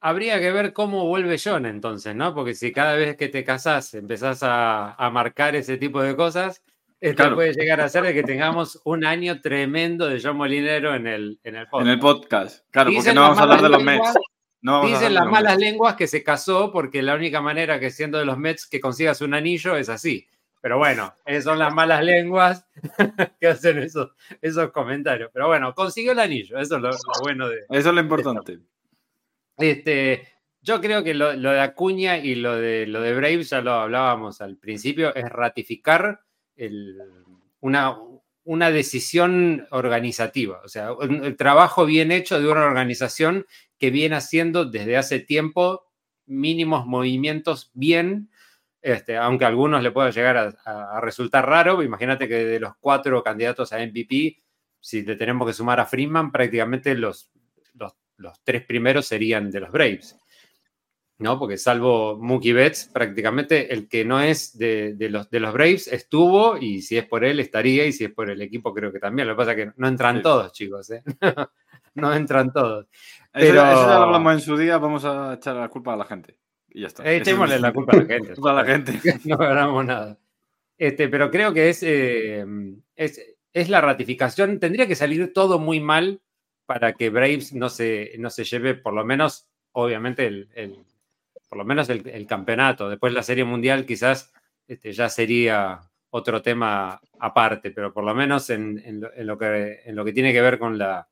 Habría 0.00 0.38
que 0.38 0.52
ver 0.52 0.72
cómo 0.72 1.06
vuelve 1.06 1.40
John 1.42 1.66
entonces, 1.66 2.14
¿no? 2.14 2.32
Porque 2.34 2.54
si 2.54 2.72
cada 2.72 2.94
vez 2.94 3.16
que 3.16 3.28
te 3.28 3.42
casas 3.42 3.94
empezás 3.94 4.44
a, 4.44 4.94
a 4.94 5.10
marcar 5.10 5.56
ese 5.56 5.76
tipo 5.76 6.00
de 6.02 6.14
cosas, 6.14 6.62
esto 7.00 7.34
puede 7.34 7.52
llegar 7.52 7.80
a 7.80 7.88
ser 7.88 8.04
de 8.04 8.14
que 8.14 8.22
tengamos 8.22 8.80
un 8.84 9.04
año 9.04 9.40
tremendo 9.40 10.08
de 10.08 10.20
John 10.20 10.36
Molinero 10.36 10.94
en 10.94 11.06
el, 11.06 11.40
en 11.44 11.56
el 11.56 11.66
podcast. 11.68 11.86
En 11.86 11.92
el 11.92 11.98
podcast, 11.98 12.70
claro, 12.70 12.90
porque 12.92 13.12
no 13.12 13.20
vamos 13.20 13.38
a 13.38 13.42
hablar 13.42 13.62
de 13.62 13.68
los 13.68 13.82
Mets. 13.82 14.14
Dicen 14.60 15.14
las 15.14 15.26
malas 15.26 15.56
lenguas 15.56 15.94
que 15.94 16.08
se 16.08 16.24
casó 16.24 16.72
porque 16.72 17.00
la 17.02 17.14
única 17.14 17.40
manera 17.40 17.78
que 17.78 17.90
siendo 17.90 18.18
de 18.18 18.24
los 18.24 18.38
Mets 18.38 18.66
que 18.66 18.80
consigas 18.80 19.20
un 19.20 19.34
anillo 19.34 19.76
es 19.76 19.88
así. 19.88 20.28
Pero 20.60 20.78
bueno, 20.78 21.14
esas 21.24 21.44
son 21.44 21.58
las 21.60 21.72
malas 21.72 22.02
lenguas 22.02 22.66
que 23.40 23.46
hacen 23.46 23.78
esos, 23.78 24.10
esos 24.42 24.72
comentarios. 24.72 25.30
Pero 25.32 25.46
bueno, 25.46 25.72
consiguió 25.74 26.12
el 26.12 26.18
anillo, 26.18 26.58
eso 26.58 26.76
es 26.76 26.82
lo, 26.82 26.90
bueno 27.22 27.48
de... 27.48 27.58
Eso 27.70 27.90
es 27.90 27.94
lo 27.94 28.00
importante. 28.00 28.58
Este, 29.56 30.26
yo 30.60 30.80
creo 30.80 31.04
que 31.04 31.14
lo, 31.14 31.32
de 31.36 31.60
Acuña 31.60 32.18
y 32.18 32.34
lo 32.34 32.56
de, 32.56 32.86
lo 32.88 33.00
de 33.00 33.14
Braves, 33.14 33.50
ya 33.50 33.60
lo 33.60 33.72
hablábamos 33.72 34.40
al 34.40 34.56
principio, 34.56 35.14
es 35.14 35.28
ratificar 35.28 36.20
una, 37.60 37.98
una 38.44 38.70
decisión 38.70 39.66
organizativa, 39.70 40.60
o 40.64 40.68
sea, 40.68 40.90
el 41.00 41.36
trabajo 41.36 41.86
bien 41.86 42.12
hecho 42.12 42.40
de 42.40 42.48
una 42.48 42.64
organización 42.64 43.46
que 43.78 43.90
viene 43.90 44.16
haciendo 44.16 44.64
desde 44.64 44.96
hace 44.96 45.20
tiempo 45.20 45.88
mínimos 46.28 46.86
movimientos 46.86 47.70
bien, 47.74 48.30
este, 48.80 49.16
aunque 49.16 49.44
a 49.44 49.48
algunos 49.48 49.82
le 49.82 49.90
pueda 49.90 50.10
llegar 50.10 50.56
a, 50.64 51.00
resultar 51.00 51.46
raro. 51.46 51.82
Imagínate 51.82 52.28
que 52.28 52.44
de 52.44 52.60
los 52.60 52.72
cuatro 52.78 53.22
candidatos 53.22 53.72
a 53.72 53.78
MVP, 53.78 54.42
si 54.80 55.02
le 55.02 55.16
tenemos 55.16 55.46
que 55.46 55.54
sumar 55.54 55.80
a 55.80 55.86
Freeman, 55.86 56.30
prácticamente 56.30 56.94
los, 56.94 57.30
los, 57.74 58.44
tres 58.44 58.64
primeros 58.64 59.06
serían 59.06 59.50
de 59.50 59.60
los 59.60 59.70
Braves. 59.70 60.16
¿No? 61.18 61.38
Porque 61.38 61.58
salvo 61.58 62.16
Mookie 62.16 62.52
Betts, 62.52 62.90
prácticamente 62.92 63.72
el 63.72 63.88
que 63.88 64.04
no 64.04 64.20
es 64.20 64.56
de, 64.56 64.96
los, 65.10 65.28
de 65.30 65.40
los 65.40 65.52
Braves 65.52 65.88
estuvo 65.88 66.56
y 66.56 66.82
si 66.82 66.96
es 66.96 67.06
por 67.06 67.24
él 67.24 67.40
estaría 67.40 67.86
y 67.86 67.92
si 67.92 68.04
es 68.04 68.12
por 68.12 68.30
el 68.30 68.40
equipo 68.40 68.72
creo 68.72 68.92
que 68.92 69.00
también. 69.00 69.26
Lo 69.26 69.34
que 69.34 69.38
pasa 69.38 69.52
es 69.52 69.56
que 69.56 69.72
no 69.76 69.88
entran 69.88 70.22
todos, 70.22 70.52
chicos. 70.52 70.90
¿eh? 70.90 71.02
no 71.94 72.14
entran 72.14 72.52
todos. 72.52 72.86
Pero... 73.32 73.46
Eso, 73.46 73.54
ya 73.54 73.98
lo 73.98 74.04
hablamos 74.04 74.32
en 74.34 74.40
su 74.40 74.56
día, 74.56 74.78
vamos 74.78 75.04
a 75.04 75.34
echar 75.34 75.56
la 75.56 75.68
culpa 75.68 75.94
a 75.94 75.96
la 75.96 76.04
gente. 76.04 76.38
Y 76.70 76.82
ya 76.82 76.86
está. 76.86 77.10
Echémosle 77.10 77.58
la 77.58 77.72
culpa 77.72 77.92
a 77.92 78.00
la 78.00 78.06
gente. 78.06 78.34
a 78.44 78.52
la 78.52 78.64
gente. 78.64 79.00
no 79.24 79.36
ganamos 79.36 79.84
nada. 79.84 80.18
Este, 80.76 81.08
pero 81.08 81.30
creo 81.30 81.52
que 81.52 81.74
eh, 81.82 82.46
es, 82.94 83.20
es, 83.52 83.68
la 83.68 83.80
ratificación. 83.80 84.60
Tendría 84.60 84.86
que 84.86 84.94
salir 84.94 85.32
todo 85.32 85.58
muy 85.58 85.80
mal 85.80 86.20
para 86.66 86.92
que 86.92 87.10
Braves 87.10 87.52
no 87.52 87.68
se, 87.68 88.12
no 88.18 88.30
se 88.30 88.44
lleve, 88.44 88.74
por 88.74 88.92
lo 88.92 89.04
menos, 89.04 89.48
obviamente, 89.72 90.26
el, 90.26 90.78
por 91.48 91.58
lo 91.58 91.64
menos 91.64 91.88
el, 91.88 92.26
campeonato. 92.26 92.88
Después 92.88 93.12
la 93.12 93.22
Serie 93.22 93.44
Mundial 93.44 93.86
quizás 93.86 94.32
este, 94.66 94.92
ya 94.92 95.08
sería 95.08 95.80
otro 96.10 96.42
tema 96.42 97.00
aparte, 97.18 97.70
pero 97.70 97.92
por 97.92 98.04
lo 98.04 98.14
menos 98.14 98.50
en, 98.50 99.00
lo, 99.00 99.38
que, 99.38 99.80
en 99.84 99.96
lo 99.96 100.04
que 100.04 100.12
tiene 100.12 100.32
que 100.32 100.42
ver 100.42 100.58
con 100.58 100.78
la, 100.78 101.08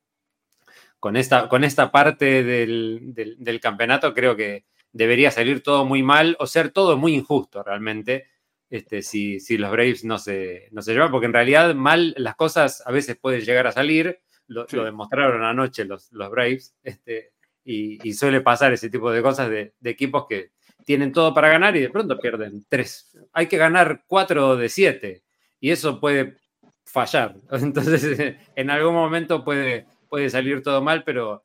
con 1.01 1.17
esta, 1.17 1.49
con 1.49 1.65
esta 1.65 1.91
parte 1.91 2.43
del, 2.43 3.61
campeonato 3.61 4.15
creo 4.15 4.37
que 4.37 4.67
debería 4.93 5.31
salir 5.31 5.63
todo 5.63 5.85
muy 5.85 6.03
mal 6.03 6.37
o 6.39 6.47
ser 6.47 6.71
todo 6.71 6.97
muy 6.97 7.15
injusto 7.15 7.63
realmente. 7.63 8.29
Este, 8.69 9.03
si, 9.03 9.39
si 9.39 9.59
los 9.59 9.71
Braves 9.71 10.05
no 10.05 10.19
se, 10.19 10.69
no 10.73 10.83
se 10.83 10.93
llevan, 10.93 11.13
porque 11.13 11.27
en 11.27 11.33
realidad 11.33 11.75
mal 11.75 12.15
las 12.19 12.35
cosas 12.35 12.83
a 12.85 12.91
veces 12.91 13.17
pueden 13.17 13.43
llegar 13.43 13.67
a 13.69 13.73
salir, 13.73 14.21
lo, 14.49 14.67
demostraron 14.67 15.45
anoche 15.45 15.85
los, 15.85 16.11
los 16.13 16.31
Braves, 16.31 16.75
este, 16.83 17.33
y, 17.67 18.13
suele 18.15 18.41
pasar 18.41 18.73
ese 18.73 18.89
tipo 18.89 19.11
de 19.11 19.23
cosas 19.23 19.51
de, 19.51 19.75
equipos 19.83 20.27
que 20.29 20.53
tienen 20.85 21.13
todo 21.13 21.35
para 21.35 21.49
ganar 21.49 21.77
y 21.77 21.81
de 21.81 21.91
pronto 21.91 22.19
pierden 22.19 22.65
tres. 22.69 23.17
Hay 23.33 23.49
que 23.49 23.57
ganar 23.57 24.05
cuatro 24.07 24.57
de 24.57 24.69
siete 24.69 25.25
y 25.59 25.73
eso 25.73 26.01
puede 26.01 26.37
fallar. 26.85 27.37
Entonces, 27.51 28.37
en 28.55 28.71
algún 28.71 28.95
momento 28.95 29.45
puede, 29.45 29.87
puede 30.09 30.31
salir 30.31 30.63
todo 30.63 30.81
mal, 30.81 31.03
pero 31.03 31.45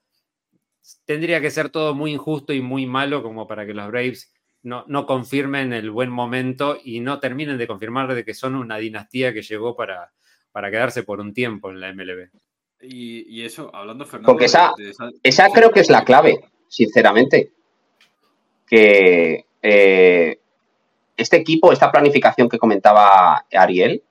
tendría 1.06 1.42
que 1.42 1.50
ser 1.50 1.70
todo 1.70 1.96
muy 1.96 2.14
injusto 2.14 2.54
y 2.54 2.62
muy 2.62 2.86
malo 2.86 3.24
como 3.24 3.48
para 3.48 3.66
que 3.66 3.74
los 3.74 3.88
Braves 3.88 4.32
no, 4.62 4.86
no 4.88 5.08
confirmen 5.08 5.74
el 5.74 5.90
buen 5.90 6.12
momento 6.12 6.78
y 6.84 7.00
no 7.00 7.20
terminen 7.20 7.58
de 7.58 7.66
confirmar 7.66 8.14
de 8.14 8.24
que 8.24 8.36
son 8.36 8.54
una 8.54 8.78
dinastía 8.78 9.34
que 9.34 9.42
llegó 9.42 9.76
para, 9.76 10.12
para 10.52 10.70
quedarse 10.70 11.02
por 11.02 11.20
un 11.20 11.34
tiempo 11.34 11.72
en 11.72 11.80
la 11.80 11.92
MLB. 11.92 12.30
Y, 12.84 13.44
eso, 13.44 13.70
hablando 13.74 14.06
Fernando. 14.06 14.32
Porque 14.32 14.46
esa, 14.46 14.74
esa... 15.24 15.50
creo 15.50 15.72
que 15.72 15.82
es 15.82 15.90
la 15.90 16.04
clave, 16.04 16.40
sinceramente. 16.68 17.52
Que 18.68 19.46
eh, 19.62 20.40
este 21.18 21.38
equipo, 21.38 21.72
esta 21.72 21.92
planificación 21.92 22.50
que 22.50 22.58
comentaba 22.58 23.46
Ariel, 23.52 24.04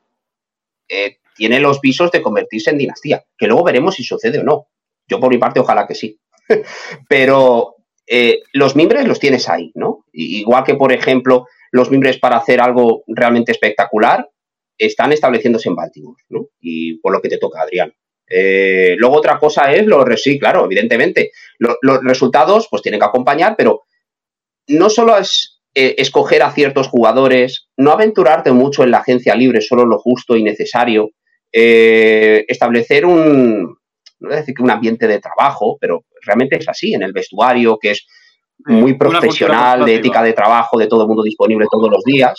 eh, 0.89 1.19
tiene 1.37 1.61
los 1.61 1.81
visos 1.81 2.11
de 2.11 2.23
convertirse 2.23 2.71
en 2.71 2.79
dinastía, 2.79 3.25
que 3.39 3.47
luego 3.47 3.65
veremos 3.65 3.95
si 3.95 4.05
sucede 4.05 4.39
o 4.39 4.45
no. 4.45 4.67
Yo 5.09 5.19
por 5.19 5.31
mi 5.31 5.39
parte 5.39 5.61
ojalá 5.61 5.87
que 5.87 5.95
sí. 5.95 6.19
Pero 7.09 7.77
eh, 8.07 8.41
los 8.53 8.77
mimbres 8.77 9.07
los 9.07 9.19
tienes 9.19 9.49
ahí, 9.49 9.73
¿no? 9.75 10.05
Igual 10.13 10.65
que, 10.65 10.75
por 10.75 10.93
ejemplo, 10.93 11.47
los 11.71 11.91
mimbres 11.91 12.19
para 12.19 12.37
hacer 12.37 12.61
algo 12.61 13.05
realmente 13.07 13.53
espectacular 13.53 14.29
están 14.77 15.13
estableciéndose 15.13 15.69
en 15.69 15.77
Baltimore, 15.77 16.23
¿no? 16.29 16.47
Y 16.61 16.99
por 16.99 17.13
lo 17.13 17.21
que 17.21 17.29
te 17.29 17.39
toca, 17.39 17.63
Adrián. 17.63 17.95
Eh, 18.33 18.95
luego 18.97 19.17
otra 19.17 19.39
cosa 19.39 19.73
es 19.73 19.85
lo 19.87 20.07
sí, 20.17 20.39
claro, 20.39 20.65
evidentemente. 20.65 21.33
los 21.59 21.77
resultados 22.03 22.69
pues 22.71 22.81
tienen 22.81 23.01
que 23.01 23.07
acompañar, 23.07 23.57
pero 23.59 23.83
no 24.69 24.89
solo 24.89 25.19
es 25.19 25.61
eh, 25.75 25.97
escoger 25.99 26.43
a 26.43 26.53
ciertos 26.53 26.89
jugadores, 26.89 27.69
no 27.77 27.91
aventurarte 27.91 28.53
mucho 28.53 28.85
en 28.85 28.93
la 28.93 28.99
agencia 28.99 29.35
libre, 29.35 29.61
solo 29.61 29.85
lo 29.85 29.99
justo 29.99 30.37
y 30.37 30.43
necesario, 30.43 31.11
eh, 31.53 32.45
establecer 32.49 33.05
un, 33.05 33.63
no 34.21 34.29
voy 34.29 34.33
a 34.33 34.41
decir 34.41 34.55
que 34.55 34.63
un 34.63 34.71
ambiente 34.71 35.07
de 35.07 35.21
trabajo, 35.21 35.77
pero 35.81 36.05
realmente 36.25 36.57
es 36.57 36.69
así, 36.69 36.95
en 36.95 37.03
el 37.03 37.13
vestuario, 37.13 37.79
que 37.79 37.93
es 37.93 38.07
muy 38.67 38.95
profesional, 38.95 39.85
de 39.85 39.97
ética 39.97 40.23
de 40.23 40.33
trabajo, 40.33 40.79
de 40.79 40.87
todo 40.87 41.03
el 41.03 41.09
mundo 41.09 41.23
disponible 41.23 41.67
todos 41.71 41.91
los 41.91 42.05
días. 42.05 42.35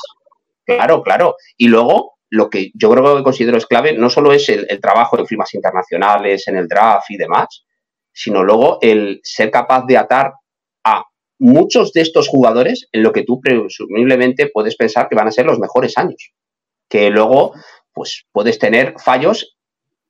Claro, 0.65 1.01
claro. 1.01 1.36
Y 1.57 1.67
luego, 1.67 2.13
lo 2.31 2.50
que 2.50 2.71
yo 2.73 2.89
creo 2.89 3.17
que 3.17 3.23
considero 3.23 3.57
es 3.57 3.65
clave, 3.65 3.93
no 3.93 4.09
solo 4.09 4.31
es 4.31 4.47
el, 4.47 4.65
trabajo 4.79 5.19
en 5.19 5.27
firmas 5.27 5.53
internacionales, 5.53 6.47
en 6.47 6.55
el 6.55 6.67
draft 6.67 7.11
y 7.11 7.17
demás, 7.17 7.65
sino 8.13 8.41
luego 8.41 8.79
el 8.81 9.19
ser 9.21 9.51
capaz 9.51 9.85
de 9.85 9.97
atar 9.97 10.31
a 10.85 11.03
muchos 11.39 11.91
de 11.91 12.01
estos 12.01 12.29
jugadores 12.29 12.88
en 12.93 13.03
lo 13.03 13.11
que 13.11 13.23
tú 13.23 13.41
presumiblemente 13.41 14.47
puedes 14.47 14.77
pensar 14.77 15.09
que 15.09 15.15
van 15.15 15.27
a 15.27 15.31
ser 15.31 15.45
los 15.45 15.59
mejores 15.59 15.97
años. 15.97 16.31
Que 16.88 17.09
luego 17.09 17.53
pues 17.93 18.25
puedes 18.31 18.57
tener 18.57 18.95
fallos 18.97 19.57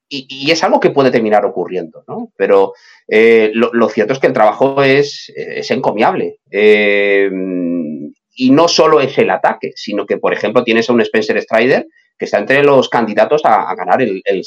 y, 0.07 0.51
es 0.51 0.63
algo 0.63 0.79
que 0.79 0.91
puede 0.91 1.09
terminar 1.09 1.45
ocurriendo, 1.45 2.03
¿no? 2.07 2.31
Pero 2.35 2.73
eh, 3.07 3.49
lo, 3.53 3.89
cierto 3.89 4.13
es 4.13 4.19
que 4.19 4.27
el 4.27 4.33
trabajo 4.33 4.83
es, 4.83 5.31
encomiable. 5.71 6.37
Eh, 6.51 7.31
y 8.35 8.51
no 8.51 8.67
solo 8.67 8.99
es 8.99 9.17
el 9.17 9.29
ataque, 9.29 9.71
sino 9.75 10.05
que, 10.05 10.17
por 10.17 10.33
ejemplo, 10.33 10.63
tienes 10.63 10.89
a 10.89 10.93
un 10.93 11.01
Spencer 11.01 11.41
Strider 11.41 11.87
que 12.21 12.25
está 12.25 12.37
entre 12.37 12.61
los 12.61 12.87
candidatos 12.87 13.41
a, 13.45 13.73
ganar 13.73 13.99
el, 13.99 14.21
el 14.23 14.43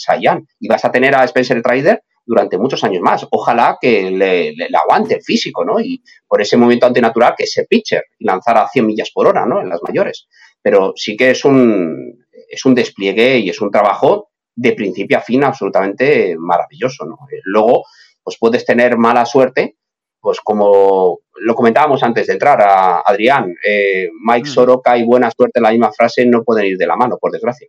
y 0.61 0.69
vas 0.69 0.85
a 0.85 0.93
tener 0.93 1.13
a 1.17 1.25
Spencer 1.25 1.59
Strider 1.59 2.05
durante 2.25 2.57
muchos 2.57 2.85
años 2.85 3.03
más. 3.03 3.27
Ojalá 3.33 3.79
que 3.81 4.13
le, 4.13 4.55
aguante 4.77 5.17
el 5.17 5.23
físico, 5.23 5.65
¿no? 5.65 5.81
Y 5.81 6.01
por 6.29 6.41
ese 6.41 6.57
momento 6.57 6.87
antinatural 6.87 7.35
que 7.37 7.43
ese 7.43 7.67
pitcher 7.69 8.05
y 8.17 8.27
lanzar 8.27 8.59
a 8.59 8.69
100 8.69 8.87
millas 8.87 9.11
por 9.13 9.27
hora, 9.27 9.45
¿no? 9.45 9.61
En 9.61 9.69
las 9.69 9.81
mayores. 9.83 10.29
Pero 10.63 10.93
sí 10.95 11.17
que 11.17 11.33
es 11.33 11.45
un, 11.45 12.25
es 12.49 12.65
un 12.65 12.77
despliegue 12.77 13.39
y 13.39 13.51
es 13.51 13.61
un 13.61 13.73
trabajo 13.73 14.29
de 14.55 14.73
principio 14.75 15.19
a 15.19 15.23
fin 15.23 15.43
absolutamente 15.43 16.37
maravilloso. 16.39 17.05
¿no? 17.07 17.19
Eh, 17.33 17.41
luego, 17.43 17.87
pues 18.23 18.37
puedes 18.39 18.65
tener 18.65 18.97
mala 18.97 19.27
suerte, 19.27 19.79
pues 20.25 20.41
como 20.41 21.21
lo 21.35 21.55
comentábamos 21.55 22.03
antes 22.03 22.27
de 22.27 22.33
entrar 22.33 22.59
a 22.63 23.01
Adrián, 23.01 23.55
eh, 23.63 24.09
Mike 24.27 24.49
mm. 24.49 24.53
Soroka 24.53 24.97
y 24.97 25.05
buena 25.05 25.31
suerte 25.31 25.59
en 25.59 25.65
la 25.65 25.71
misma 25.71 25.93
frase 25.93 26.25
no 26.25 26.43
pueden 26.43 26.65
ir 26.65 26.79
de 26.79 26.87
la 26.87 26.97
mano, 26.97 27.19
por 27.21 27.31
desgracia. 27.31 27.69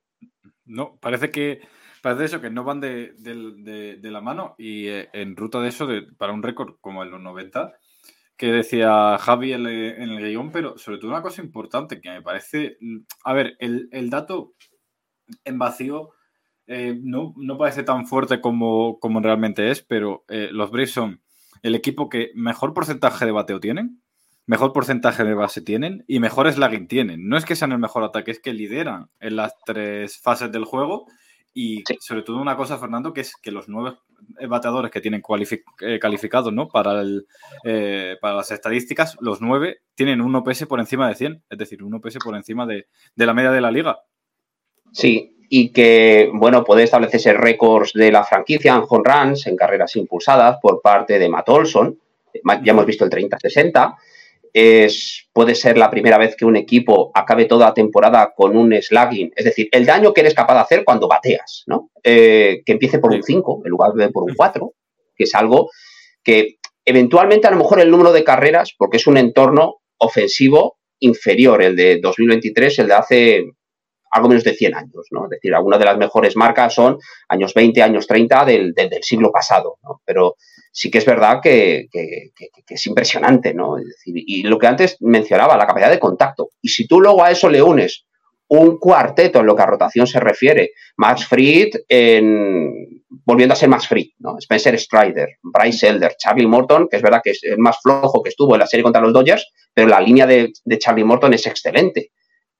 No, 0.63 0.97
parece 1.01 1.29
que 1.31 1.59
parece 2.01 2.23
eso, 2.23 2.39
que 2.39 2.49
no 2.49 2.63
van 2.63 2.79
de, 2.79 3.13
la 4.01 4.21
mano 4.21 4.55
y 4.57 4.87
eh, 4.87 5.09
en 5.11 5.35
ruta 5.35 5.59
de 5.59 5.67
eso, 5.67 5.85
para 6.17 6.31
un 6.31 6.43
récord 6.43 6.75
como 6.79 7.03
el 7.03 7.09
los 7.09 7.19
90, 7.19 7.73
que 8.37 8.53
decía 8.53 9.17
Javi 9.17 9.51
en 9.51 9.65
el, 9.65 10.25
guion, 10.25 10.53
pero 10.53 10.77
sobre 10.77 10.97
todo 10.97 11.11
una 11.11 11.21
cosa 11.21 11.41
importante 11.41 11.99
que 11.99 12.09
me 12.09 12.21
parece, 12.21 12.77
a 13.25 13.33
ver, 13.33 13.57
el, 13.59 13.89
el 13.91 14.09
dato 14.09 14.53
en 15.43 15.59
vacío 15.59 16.11
eh, 16.67 16.97
no, 17.03 17.33
no, 17.35 17.57
parece 17.57 17.83
tan 17.83 18.07
fuerte 18.07 18.39
como, 18.39 18.97
como 18.99 19.19
realmente 19.19 19.71
es, 19.71 19.81
pero 19.83 20.23
los 20.29 20.71
Braves 20.71 20.93
son 20.93 21.24
el 21.65 21.73
equipo 21.73 22.09
que 22.09 22.29
mejor 22.35 22.75
porcentaje 22.75 23.25
de 23.25 23.31
bateo 23.31 23.59
tienen, 23.59 23.99
mejor 24.45 24.71
porcentaje 24.71 25.23
de 25.23 25.33
base 25.33 25.61
tienen 25.61 26.05
y 26.07 26.19
mejor 26.19 26.51
slugging 26.51 26.87
tienen. 26.87 27.27
No 27.27 27.37
es 27.37 27.45
que 27.45 27.55
sean 27.55 27.71
el 27.71 27.79
mejor 27.79 28.03
ataque, 28.03 28.29
es 28.29 28.39
que 28.39 28.53
lideran 28.53 29.09
en 29.19 29.35
las 29.35 29.55
tres 29.65 30.19
fases 30.19 30.51
del 30.51 30.63
juego 30.63 31.07
y 31.55 31.83
sobre 32.01 32.21
todo 32.21 32.39
una 32.39 32.55
cosa, 32.55 32.77
Fernando, 32.77 33.13
que 33.13 33.21
es 33.21 33.35
que 33.35 33.49
los 33.49 33.67
nueve 33.67 33.97
bateadores 34.47 34.91
que 34.91 35.01
tienen 35.01 35.23
eh, 35.81 35.99
calificados 35.99 36.53
¿no? 36.53 36.67
para, 36.67 37.01
el, 37.01 37.25
para 38.21 38.35
las 38.35 38.51
estadísticas, 38.51 39.17
los 39.19 39.41
nueve 39.41 39.79
tienen 39.95 40.21
un 40.21 40.35
OPS 40.35 40.67
por 40.67 40.79
encima 40.79 41.07
de 41.07 41.15
100, 41.15 41.43
es 41.49 41.57
decir, 41.57 41.81
un 41.81 41.95
OPS 41.95 42.19
por 42.23 42.35
encima 42.35 42.67
de, 42.67 42.85
de 43.15 43.25
la 43.25 43.33
media 43.33 43.49
de 43.49 43.61
la 43.61 43.71
liga. 43.71 43.97
Sí, 44.91 45.34
y 45.49 45.69
que, 45.69 46.29
bueno, 46.33 46.63
puede 46.63 46.83
establecerse 46.83 47.33
récords 47.33 47.93
de 47.93 48.11
la 48.11 48.23
franquicia 48.23 48.73
en 48.73 48.83
home 48.87 49.03
runs, 49.05 49.47
en 49.47 49.55
carreras 49.55 49.95
impulsadas 49.95 50.57
por 50.61 50.81
parte 50.81 51.19
de 51.19 51.29
Matt 51.29 51.49
Olson, 51.49 51.99
ya 52.63 52.71
hemos 52.71 52.85
visto 52.85 53.05
el 53.05 53.11
30-60, 53.11 53.95
es, 54.53 55.27
puede 55.33 55.53
ser 55.53 55.77
la 55.77 55.89
primera 55.89 56.17
vez 56.17 56.35
que 56.35 56.45
un 56.45 56.55
equipo 56.55 57.11
acabe 57.13 57.45
toda 57.45 57.67
la 57.67 57.73
temporada 57.73 58.33
con 58.33 58.55
un 58.55 58.73
slugging, 58.81 59.33
es 59.35 59.45
decir, 59.45 59.67
el 59.71 59.85
daño 59.85 60.13
que 60.13 60.21
eres 60.21 60.33
capaz 60.33 60.53
de 60.53 60.59
hacer 60.61 60.83
cuando 60.85 61.09
bateas, 61.09 61.63
¿no? 61.67 61.89
Eh, 62.01 62.61
que 62.65 62.71
empiece 62.71 62.99
por 62.99 63.11
un 63.11 63.21
5 63.21 63.63
en 63.65 63.69
lugar 63.69 63.91
de 63.93 64.09
por 64.09 64.23
un 64.23 64.33
4, 64.33 64.71
que 65.15 65.23
es 65.25 65.35
algo 65.35 65.69
que 66.23 66.55
eventualmente 66.85 67.47
a 67.47 67.51
lo 67.51 67.57
mejor 67.57 67.81
el 67.81 67.91
número 67.91 68.13
de 68.13 68.23
carreras, 68.23 68.73
porque 68.77 68.97
es 68.97 69.07
un 69.07 69.17
entorno 69.17 69.81
ofensivo 69.97 70.77
inferior, 70.99 71.61
el 71.61 71.75
de 71.75 71.99
2023, 71.99 72.79
el 72.79 72.87
de 72.87 72.93
hace 72.93 73.43
algo 74.15 74.29
menos 74.29 74.45
de 74.45 74.53
100 74.53 74.75
años, 74.75 75.07
¿no? 75.11 75.25
Es 75.25 75.31
decir, 75.31 75.53
algunas 75.53 75.77
de 75.77 75.85
las 75.85 75.97
mejores 75.97 76.37
marcas 76.37 76.73
son 76.73 76.97
años 77.27 77.53
20, 77.53 77.81
años 77.83 78.07
30 78.07 78.45
del, 78.45 78.73
del, 78.73 79.03
siglo 79.03 79.29
pasado, 79.29 79.77
¿no? 79.83 80.01
Pero 80.05 80.37
sí 80.71 80.89
que 80.89 80.99
es 80.99 81.05
verdad 81.05 81.41
que, 81.43 81.89
es 82.67 82.87
impresionante, 82.87 83.53
¿no? 83.53 83.77
Es 83.77 83.85
decir, 83.85 84.15
y 84.15 84.43
lo 84.43 84.57
que 84.57 84.67
antes 84.67 84.97
mencionaba, 85.01 85.57
la 85.57 85.67
capacidad 85.67 85.91
de 85.91 85.99
contacto. 85.99 86.49
Y 86.61 86.69
si 86.69 86.87
tú 86.87 87.01
luego 87.01 87.23
a 87.23 87.31
eso 87.31 87.49
le 87.49 87.61
unes 87.61 88.05
un 88.47 88.77
cuarteto 88.77 89.41
en 89.41 89.47
lo 89.47 89.55
que 89.55 89.63
a 89.63 89.65
rotación 89.65 90.07
se 90.07 90.19
refiere, 90.21 90.71
Max 90.95 91.25
Fried 91.25 91.75
en, 91.89 93.03
volviendo 93.25 93.51
a 93.51 93.57
ser 93.57 93.67
Max 93.67 93.87
Fried, 93.87 94.11
¿no? 94.19 94.37
Spencer 94.37 94.79
Strider, 94.79 95.27
Bryce 95.43 95.89
Elder, 95.89 96.15
Charlie 96.17 96.47
Morton, 96.47 96.87
que 96.89 96.95
es 96.97 97.01
verdad 97.01 97.21
que 97.21 97.31
es 97.31 97.43
el 97.43 97.57
más 97.57 97.81
flojo 97.81 98.23
que 98.23 98.29
estuvo 98.29 98.55
en 98.55 98.59
la 98.59 98.67
serie 98.67 98.83
contra 98.83 99.01
los 99.01 99.11
Dodgers, 99.11 99.45
pero 99.73 99.89
la 99.89 99.99
línea 99.99 100.25
de 100.25 100.53
Charlie 100.79 101.03
Morton 101.03 101.33
es 101.33 101.45
excelente. 101.47 102.11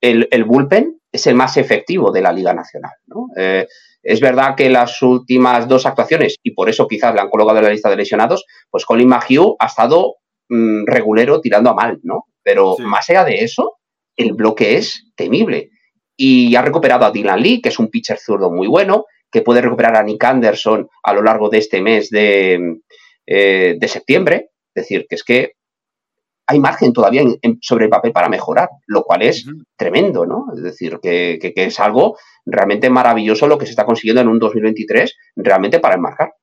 El, 0.06 0.28
el 0.30 0.44
bullpen 0.44 1.00
es 1.10 1.26
el 1.26 1.34
más 1.34 1.56
efectivo 1.56 2.12
de 2.12 2.22
la 2.22 2.32
Liga 2.32 2.54
Nacional. 2.54 2.92
Eh, 3.36 3.66
es 4.02 4.20
verdad 4.20 4.54
que 4.56 4.70
las 4.70 5.02
últimas 5.02 5.66
dos 5.66 5.84
actuaciones, 5.84 6.36
y 6.44 6.52
por 6.52 6.68
eso 6.68 6.86
quizás 6.86 7.12
la 7.12 7.22
han 7.22 7.28
colocado 7.28 7.58
en 7.58 7.64
la 7.64 7.70
lista 7.70 7.90
de 7.90 7.96
lesionados, 7.96 8.44
pues 8.70 8.84
Colin 8.84 9.08
McHugh 9.08 9.56
ha 9.58 9.66
estado 9.66 10.16
mm, 10.48 10.84
regulero 10.86 11.40
tirando 11.40 11.70
a 11.70 11.74
mal, 11.74 11.98
¿no? 12.04 12.26
Pero 12.40 12.76
más 12.78 13.10
allá 13.10 13.24
de 13.24 13.42
eso, 13.42 13.78
el 14.16 14.32
bloque 14.34 14.76
es 14.76 15.10
temible. 15.16 15.70
Y 16.16 16.54
ha 16.54 16.62
recuperado 16.62 17.04
a 17.04 17.10
Dylan 17.10 17.42
Lee, 17.42 17.60
que 17.60 17.70
es 17.70 17.78
un 17.80 17.88
pitcher 17.88 18.18
zurdo 18.18 18.52
muy 18.52 18.68
bueno, 18.68 19.06
que 19.32 19.42
puede 19.42 19.60
recuperar 19.60 19.96
a 19.96 20.04
Nick 20.04 20.22
Anderson 20.22 20.88
a 21.02 21.12
lo 21.12 21.22
largo 21.22 21.48
de 21.48 21.58
este 21.58 21.82
mes 21.82 22.10
de, 22.10 22.76
eh, 23.26 23.74
de 23.76 23.88
septiembre. 23.88 24.50
Es 24.72 24.84
decir, 24.84 25.06
que 25.08 25.14
es 25.16 25.24
que 25.24 25.52
hay 26.46 26.60
margen 26.60 26.92
todavía 26.92 27.22
sobre 27.60 27.86
el 27.86 27.90
papel 27.90 28.12
para 28.12 28.28
mejorar, 28.28 28.68
lo 28.86 29.02
cual 29.02 29.22
es 29.22 29.46
tremendo, 29.76 30.24
¿no? 30.26 30.46
Es 30.54 30.62
decir, 30.62 30.98
que, 31.02 31.38
es 31.42 31.80
algo 31.80 32.18
realmente 32.44 32.88
maravilloso 32.88 33.46
lo 33.46 33.58
que 33.58 33.66
se 33.66 33.70
está 33.70 33.84
consiguiendo 33.84 34.22
en 34.22 34.28
un 34.28 34.38
2023 34.38 35.16
realmente 35.36 35.80
para 35.80 35.96
enmarcar. 35.96 36.34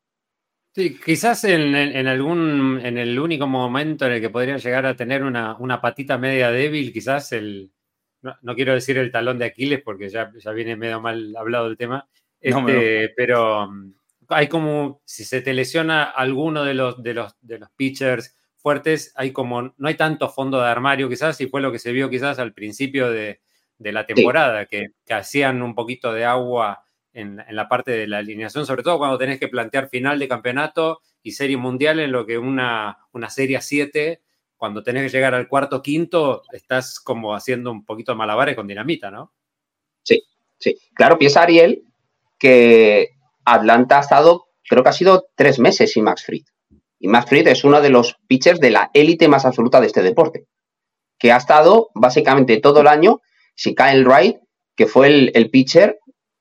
Sí, 0.75 0.99
quizás 1.03 1.43
en, 1.45 1.75
algún, 2.07 2.81
en 2.83 2.97
el 2.97 3.17
único 3.19 3.47
momento 3.47 4.05
en 4.05 4.13
el 4.13 4.21
que 4.21 4.29
podría 4.31 4.57
llegar 4.57 4.85
a 4.85 4.95
tener 4.95 5.23
una, 5.23 5.81
patita 5.81 6.17
media 6.17 6.49
débil, 6.51 6.91
quizás 6.91 7.31
el, 7.31 7.71
no, 8.21 8.55
quiero 8.55 8.73
decir 8.73 8.97
el 8.97 9.11
talón 9.11 9.37
de 9.37 9.45
Aquiles 9.45 9.81
porque 9.83 10.09
ya, 10.09 10.31
ya 10.37 10.51
viene 10.51 10.75
medio 10.75 10.99
mal 10.99 11.33
hablado 11.37 11.67
el 11.67 11.77
tema, 11.77 12.09
este, 12.41 13.09
pero 13.15 13.69
hay 14.27 14.47
como, 14.47 15.01
si 15.05 15.23
se 15.23 15.41
te 15.41 15.53
lesiona 15.53 16.03
alguno 16.03 16.63
de 16.63 16.73
los, 16.73 17.01
de 17.01 17.13
los, 17.13 17.35
de 17.41 17.59
los 17.59 17.69
pitchers, 17.71 18.35
fuertes, 18.63 19.11
hay 19.15 19.33
como, 19.33 19.61
no 19.61 19.87
hay 19.87 19.95
tanto 19.95 20.29
fondo 20.29 20.59
de 20.59 20.67
armario 20.67 21.09
quizás, 21.09 21.39
y 21.41 21.47
fue 21.47 21.61
lo 21.61 21.71
que 21.71 21.79
se 21.79 21.91
vio 21.91 22.09
quizás 22.09 22.39
al 22.39 22.53
principio 22.53 23.11
de, 23.11 23.41
la 23.77 24.05
temporada, 24.05 24.65
que, 24.65 24.93
hacían 25.09 25.61
un 25.61 25.75
poquito 25.75 26.13
de 26.13 26.23
agua 26.23 26.85
en, 27.11 27.43
la 27.49 27.67
parte 27.67 27.91
de 27.91 28.07
la 28.07 28.19
alineación, 28.19 28.65
sobre 28.65 28.81
todo 28.81 28.97
cuando 28.97 29.17
tenés 29.17 29.37
que 29.37 29.49
plantear 29.49 29.89
final 29.89 30.17
de 30.17 30.29
campeonato 30.29 31.01
y 31.21 31.33
serie 31.33 31.57
mundial 31.57 31.99
en 31.99 32.13
lo 32.13 32.25
que 32.25 32.37
una, 32.37 32.97
una 33.11 33.29
serie 33.29 33.59
7, 33.61 34.21
cuando 34.55 34.81
tenés 34.81 35.03
que 35.03 35.17
llegar 35.17 35.35
al 35.35 35.49
cuarto 35.49 35.81
quinto, 35.81 36.43
estás 36.53 37.01
como 37.01 37.35
haciendo 37.35 37.69
un 37.69 37.83
poquito 37.83 38.13
de 38.13 38.17
malabares 38.17 38.55
con 38.55 38.65
dinamita, 38.65 39.11
¿no? 39.11 39.33
Sí, 40.03 40.23
sí. 40.57 40.77
Claro, 40.93 41.17
piensa 41.17 41.41
Ariel 41.41 41.83
que 42.39 43.09
Atlanta 43.43 43.97
ha 43.97 44.01
estado, 44.01 44.47
creo 44.69 44.83
que 44.83 44.89
ha 44.89 44.93
sido 44.93 45.27
tres 45.35 45.59
meses 45.59 45.91
sin 45.91 46.05
Max 46.05 46.23
Fried. 46.23 46.45
Y 47.03 47.09
Max 47.09 47.25
Fried 47.27 47.45
es 47.49 47.65
uno 47.65 47.81
de 47.81 47.89
los 47.89 48.15
pitchers 48.29 48.61
de 48.61 48.69
la 48.69 48.89
élite 48.93 49.27
más 49.27 49.43
absoluta 49.43 49.81
de 49.81 49.87
este 49.87 50.01
deporte, 50.01 50.45
que 51.19 51.33
ha 51.33 51.37
estado 51.37 51.89
básicamente 51.93 52.61
todo 52.61 52.79
el 52.79 52.87
año, 52.87 53.19
si 53.55 53.75
Kyle 53.75 54.05
Wright, 54.05 54.37
que 54.73 54.87
fue 54.87 55.31
el, 55.33 55.49
pitcher 55.49 55.99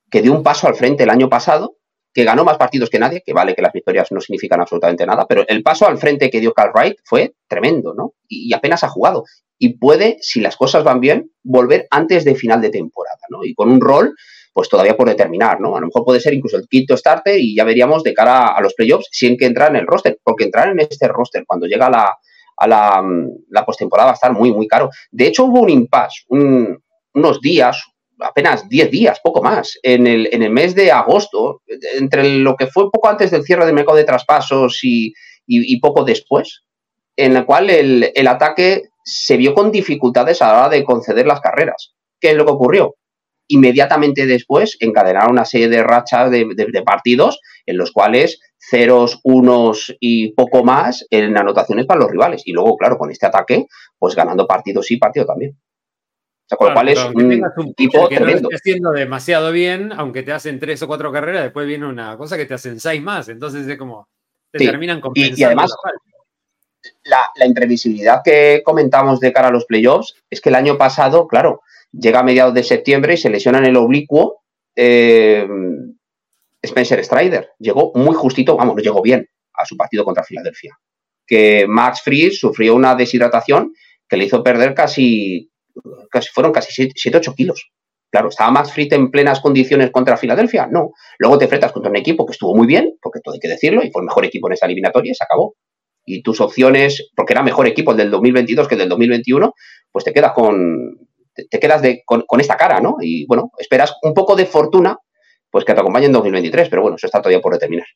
que 0.09 0.23
dio 0.23 0.33
un 0.33 0.45
paso 0.45 0.69
al 0.69 0.77
frente 0.77 1.03
el 1.03 1.11
año 1.11 1.29
pasado, 1.29 1.79
que 2.15 2.23
ganó 2.23 2.45
más 2.45 2.59
partidos 2.59 2.91
que 2.91 3.01
nadie, 3.01 3.25
que 3.27 3.33
vale 3.33 3.57
que 3.57 3.63
las 3.63 3.73
victorias 3.73 4.13
no 4.13 4.21
significan 4.21 4.61
absolutamente 4.61 5.05
nada, 5.05 5.27
pero 5.27 5.45
el 5.49 5.65
paso 5.65 5.89
al 5.89 5.99
frente 5.99 6.31
que 6.31 6.39
dio 6.39 6.55
Kyle 6.55 6.71
Wright 6.73 6.99
fue 7.03 7.35
tremendo, 7.49 7.93
¿no? 7.93 8.15
Y, 8.29 8.55
apenas 8.55 8.85
ha 8.85 8.89
jugado. 8.89 9.25
Y 9.59 9.79
puede, 9.79 10.19
si 10.21 10.41
las 10.41 10.57
cosas 10.57 10.85
van 10.85 11.01
bien, 11.01 11.33
volver 11.43 11.89
antes 11.91 12.25
de 12.25 12.37
final 12.37 12.61
de 12.61 12.71
temporada, 12.71 13.19
¿no? 13.31 13.43
Y 13.43 13.53
con 13.55 13.69
un 13.69 13.81
rol 13.81 14.15
pues 14.53 14.69
todavía 14.69 14.97
por 14.97 15.09
determinar, 15.09 15.61
¿no? 15.61 15.77
A 15.77 15.81
lo 15.81 15.87
mejor 15.87 16.05
puede 16.05 16.21
ser 16.21 16.35
incluso 16.35 16.57
el 16.57 16.69
quinto 16.69 16.97
starter 16.97 17.39
y 17.39 17.57
ya 17.57 17.65
veríamos 17.65 18.03
de 18.03 18.13
cara 18.13 18.49
a 18.49 18.61
los 18.61 18.75
playoffs 18.75 19.09
si 19.11 19.27
en 19.27 19.37
que 19.37 19.47
entrar 19.47 19.71
en 19.71 19.77
el 19.77 19.87
roster, 19.87 20.19
porque 20.23 20.45
entrar 20.45 20.69
en 20.69 20.81
este 20.81 21.09
roster 21.09 21.45
cuando 21.47 21.67
llega 21.67 21.89
la, 21.89 22.15
a 22.57 22.67
la, 22.67 23.03
la 23.49 23.65
postemporada 23.65 24.07
va 24.07 24.13
a 24.13 24.15
estar 24.15 24.33
muy, 24.33 24.53
muy 24.53 24.67
caro. 24.69 24.91
De 25.11 25.27
hecho, 25.27 25.45
hubo 25.45 25.61
un 25.61 25.71
impasse, 25.71 26.25
unos 26.29 27.41
días, 27.41 27.83
apenas 28.21 28.69
10 28.69 28.91
días, 28.91 29.21
poco 29.23 29.43
más, 29.43 29.79
en 29.83 30.07
el, 30.07 30.29
en 30.33 30.43
el 30.43 30.51
mes 30.51 30.75
de 30.75 30.93
agosto, 30.93 31.63
entre 31.99 32.39
lo 32.39 32.57
que 32.57 32.67
fue 32.67 32.91
poco 32.91 33.09
antes 33.09 33.31
del 33.31 33.45
cierre 33.45 33.67
del 33.67 33.75
mercado 33.75 33.97
de 33.97 34.05
traspasos 34.05 34.81
y, 34.83 35.15
poco 35.81 36.05
después, 36.05 36.63
en 37.17 37.37
el 37.37 37.45
cual 37.45 37.71
el, 37.71 38.13
el 38.15 38.27
ataque 38.27 38.83
se 39.05 39.37
vio 39.37 39.55
con 39.55 39.73
dificultades 39.73 40.41
a 40.43 40.53
la 40.53 40.59
hora 40.59 40.69
de 40.69 40.85
conceder 40.85 41.27
las 41.27 41.41
carreras. 41.41 41.95
¿Qué 42.21 42.31
es 42.31 42.37
lo 42.37 42.45
que 42.45 42.53
ocurrió? 42.53 42.95
Inmediatamente 43.49 44.27
después 44.27 44.77
encadenaron 44.81 45.33
una 45.33 45.45
serie 45.45 45.69
de 45.69 45.83
rachas 45.83 46.31
de, 46.31 46.83
partidos 46.85 47.41
en 47.67 47.77
los 47.77 47.93
cuales 47.93 48.41
ceros, 48.59 49.21
unos 49.25 49.95
y 50.01 50.33
poco 50.33 50.65
más 50.65 51.05
en 51.11 51.37
anotaciones 51.37 51.87
para 51.87 52.01
los 52.01 52.11
rivales. 52.11 52.43
Y 52.45 52.53
luego, 52.53 52.77
claro, 52.77 52.97
con 52.97 53.11
este 53.11 53.27
ataque, 53.27 53.67
pues 53.99 54.15
ganando 54.15 54.47
partidos 54.47 54.91
y 54.91 54.97
partido 54.97 55.27
también. 55.27 55.53
O 55.53 56.49
sea, 56.49 56.59
con 56.59 56.69
lo 56.69 56.75
cual 56.75 56.89
es 56.89 57.05
un, 57.05 57.75
tipo 57.75 58.09
que 58.09 58.17
tremendo. 58.17 58.49
No 58.51 58.57
haciendo 58.57 58.91
demasiado 58.93 59.53
bien, 59.53 59.93
aunque 59.97 60.23
te 60.23 60.33
hacen 60.33 60.59
tres 60.59 60.83
o 60.83 60.87
cuatro 60.87 61.13
carreras, 61.13 61.43
después 61.45 61.67
viene 61.67 61.87
una 61.87 62.17
cosa 62.17 62.37
que 62.37 62.47
te 62.47 62.55
hacen 62.55 62.81
seis 62.81 63.03
más. 63.03 63.29
Entonces 63.29 63.67
es 63.67 63.79
como, 63.79 64.09
te 64.51 64.59
terminan 64.59 65.01
compensando. 65.01 65.41
Y, 65.41 65.45
además, 65.45 65.75
la, 67.05 67.31
la, 67.37 67.47
imprevisibilidad 67.47 68.23
que 68.25 68.63
comentamos 68.65 69.21
de 69.21 69.33
cara 69.33 69.49
a 69.49 69.53
los 69.53 69.67
playoffs 69.67 70.15
es 70.31 70.41
que 70.41 70.49
el 70.49 70.57
año 70.57 70.77
pasado, 70.77 71.27
claro, 71.29 71.63
llega 71.93 72.21
a 72.21 72.25
mediados 72.25 72.55
de 72.55 72.63
septiembre 72.63 73.15
y 73.15 73.19
se 73.19 73.31
lesiona 73.31 73.59
en 73.59 73.67
el 73.67 73.77
oblicuo 73.77 74.43
eh, 74.75 75.47
Spencer 76.63 77.05
Strider. 77.05 77.51
Llegó 77.59 77.93
muy 77.95 78.15
justito, 78.15 78.57
vamos, 78.57 78.77
no 78.77 78.83
llegó 78.83 79.03
bien 79.03 79.27
a 79.55 79.65
su 79.65 79.77
partido 79.77 80.05
contra 80.05 80.25
Filadelfia. 80.25 80.79
Que 81.27 81.67
Max 81.69 82.03
Fried 82.03 82.33
sufrió 82.33 82.75
una 82.75 82.95
deshidratación 82.95 83.73
que 84.09 84.17
le 84.17 84.25
hizo 84.25 84.43
perder 84.43 84.75
casi, 84.75 85.51
casi 86.11 86.29
fueron 86.33 86.53
casi 86.53 86.89
7-8 86.89 87.35
kilos. 87.35 87.71
Claro, 88.11 88.29
¿estaba 88.29 88.51
Max 88.51 88.73
Fried 88.73 88.93
en 88.93 89.11
plenas 89.11 89.41
condiciones 89.41 89.91
contra 89.91 90.19
Filadelfia? 90.19 90.69
No. 90.71 90.93
Luego 91.19 91.39
te 91.39 91.45
enfrentas 91.45 91.73
contra 91.73 91.91
un 91.91 91.97
equipo 91.97 92.27
que 92.27 92.33
estuvo 92.33 92.55
muy 92.55 92.67
bien, 92.67 92.97
porque 93.01 93.21
todo 93.21 93.35
hay 93.35 93.41
que 93.41 93.49
decirlo, 93.49 93.83
y 93.83 93.91
fue 93.91 94.03
el 94.03 94.07
mejor 94.07 94.25
equipo 94.27 94.49
en 94.49 94.53
esa 94.53 94.67
eliminatoria 94.67 95.13
y 95.13 95.15
se 95.15 95.25
acabó. 95.25 95.57
Y 96.05 96.23
tus 96.23 96.41
opciones, 96.41 97.11
porque 97.17 97.33
era 97.33 97.43
mejor 97.43 97.67
equipo 97.67 97.93
el 97.93 97.97
del 97.97 98.11
2022 98.11 98.69
que 98.69 98.75
el 98.75 98.81
del 98.81 98.89
2021, 98.91 99.55
pues 99.91 100.05
te 100.05 100.13
quedas 100.13 100.33
con, 100.33 100.99
te, 101.35 101.61
quedas 101.61 101.83
con, 102.05 102.41
esta 102.41 102.57
cara, 102.57 102.81
¿no? 102.81 102.97
Y 103.01 103.27
bueno, 103.27 103.53
esperas 103.59 103.95
un 104.03 104.15
poco 104.15 104.37
de 104.37 104.47
fortuna, 104.47 104.99
pues 105.51 105.65
que 105.65 105.75
te 105.75 105.81
acompañe 105.81 106.07
en 106.07 106.13
2023, 106.13 106.69
pero 106.69 106.83
bueno, 106.83 106.97
eso 106.97 107.07
está 107.07 107.21
todavía 107.21 107.41
por 107.41 107.53
determinar. 107.53 107.87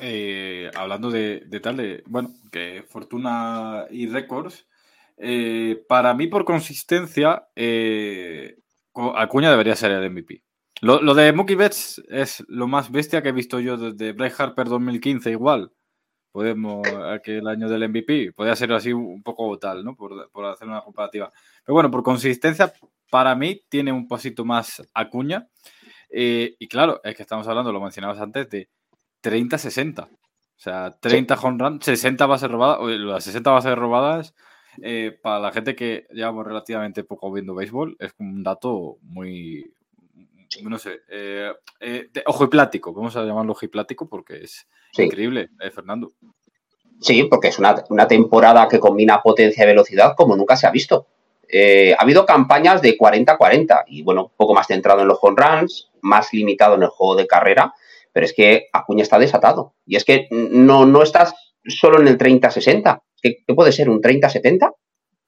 Eh, 0.00 0.70
hablando 0.74 1.10
de, 1.10 1.46
tal, 1.62 1.76
de, 1.76 2.02
bueno, 2.06 2.34
que 2.50 2.84
fortuna 2.88 3.86
y 3.90 4.08
récords, 4.08 4.66
eh, 5.16 5.84
para 5.88 6.14
mí 6.14 6.26
por 6.26 6.44
consistencia, 6.44 7.46
eh, 7.54 8.56
Acuña 9.16 9.50
debería 9.50 9.76
ser 9.76 9.92
el 9.92 10.10
MVP. 10.10 10.42
Lo, 10.80 11.14
de 11.14 11.32
Mookie 11.32 11.54
Betts 11.54 12.02
es 12.08 12.44
lo 12.48 12.66
más 12.66 12.90
bestia 12.90 13.22
que 13.22 13.30
he 13.30 13.32
visto 13.32 13.60
yo 13.60 13.76
desde 13.76 14.12
Bryce 14.12 14.42
Harper 14.42 14.68
2015 14.68 15.30
igual 15.30 15.72
podemos, 16.34 16.84
aquel 17.12 17.46
año 17.46 17.68
del 17.68 17.88
MVP, 17.88 18.32
podría 18.32 18.56
ser 18.56 18.72
así 18.72 18.92
un 18.92 19.22
poco 19.22 19.56
tal, 19.56 19.84
¿no? 19.84 19.94
Por, 19.94 20.28
hacer 20.46 20.66
una 20.66 20.80
comparativa. 20.80 21.30
Pero 21.64 21.74
bueno, 21.74 21.92
por 21.92 22.02
consistencia, 22.02 22.72
para 23.08 23.36
mí 23.36 23.62
tiene 23.68 23.92
un 23.92 24.08
pasito 24.08 24.44
más 24.44 24.82
Acuña. 24.94 25.46
Eh, 26.10 26.56
y 26.58 26.66
claro, 26.66 27.00
es 27.04 27.14
que 27.14 27.22
estamos 27.22 27.46
hablando, 27.46 27.72
lo 27.72 27.80
mencionabas 27.80 28.20
antes, 28.20 28.50
de 28.50 28.68
30-60. 29.22 30.08
O 30.08 30.08
sea, 30.56 30.90
30 30.98 31.36
home 31.36 31.56
run, 31.56 31.80
60 31.80 32.26
bases 32.26 32.50
robadas, 32.50 32.80
las 32.82 33.22
60 33.22 33.50
bases 33.52 33.76
robadas, 33.76 34.34
eh, 34.82 35.16
para 35.22 35.38
la 35.38 35.52
gente 35.52 35.76
que 35.76 36.08
llevamos 36.10 36.44
relativamente 36.44 37.04
poco 37.04 37.30
viendo 37.30 37.54
béisbol, 37.54 37.96
es 38.00 38.12
un 38.18 38.42
dato 38.42 38.96
muy, 39.02 39.72
no 40.62 40.78
sé, 40.78 41.00
eh, 41.08 41.52
eh, 41.80 42.08
ojo 42.26 42.44
y 42.44 42.48
plático, 42.48 42.92
vamos 42.92 43.16
a 43.16 43.24
llamarlo 43.24 43.52
ojo 43.52 43.64
y 43.64 43.68
plático 43.68 44.08
porque 44.08 44.44
es 44.44 44.66
increíble, 44.96 45.50
Fernando. 45.74 46.12
Sí, 47.00 47.24
porque 47.24 47.48
es 47.48 47.58
una, 47.58 47.74
temporada 48.08 48.68
que 48.68 48.78
combina 48.78 49.20
potencia 49.22 49.64
y 49.64 49.66
velocidad 49.66 50.14
como 50.16 50.36
nunca 50.36 50.56
se 50.56 50.66
ha 50.66 50.70
visto. 50.70 51.06
ha 51.52 52.02
habido 52.02 52.24
campañas 52.24 52.80
de 52.82 52.96
40-40 52.96 53.84
y 53.88 54.02
bueno, 54.02 54.24
un 54.24 54.36
poco 54.36 54.54
más 54.54 54.66
centrado 54.66 55.02
en 55.02 55.08
los 55.08 55.18
home 55.20 55.36
runs, 55.36 55.90
más 56.00 56.32
limitado 56.32 56.76
en 56.76 56.84
el 56.84 56.88
juego 56.88 57.16
de 57.16 57.26
carrera, 57.26 57.74
pero 58.12 58.26
es 58.26 58.32
que 58.32 58.68
Acuña 58.72 59.02
está 59.02 59.18
desatado. 59.18 59.74
Y 59.84 59.96
es 59.96 60.04
que 60.04 60.28
no, 60.30 60.86
no 60.86 61.02
estás 61.02 61.34
solo 61.66 62.00
en 62.00 62.08
el 62.08 62.16
30-60. 62.16 63.02
¿Qué, 63.20 63.38
puede 63.54 63.72
ser? 63.72 63.90
¿Un 63.90 64.00
30-70? 64.00 64.72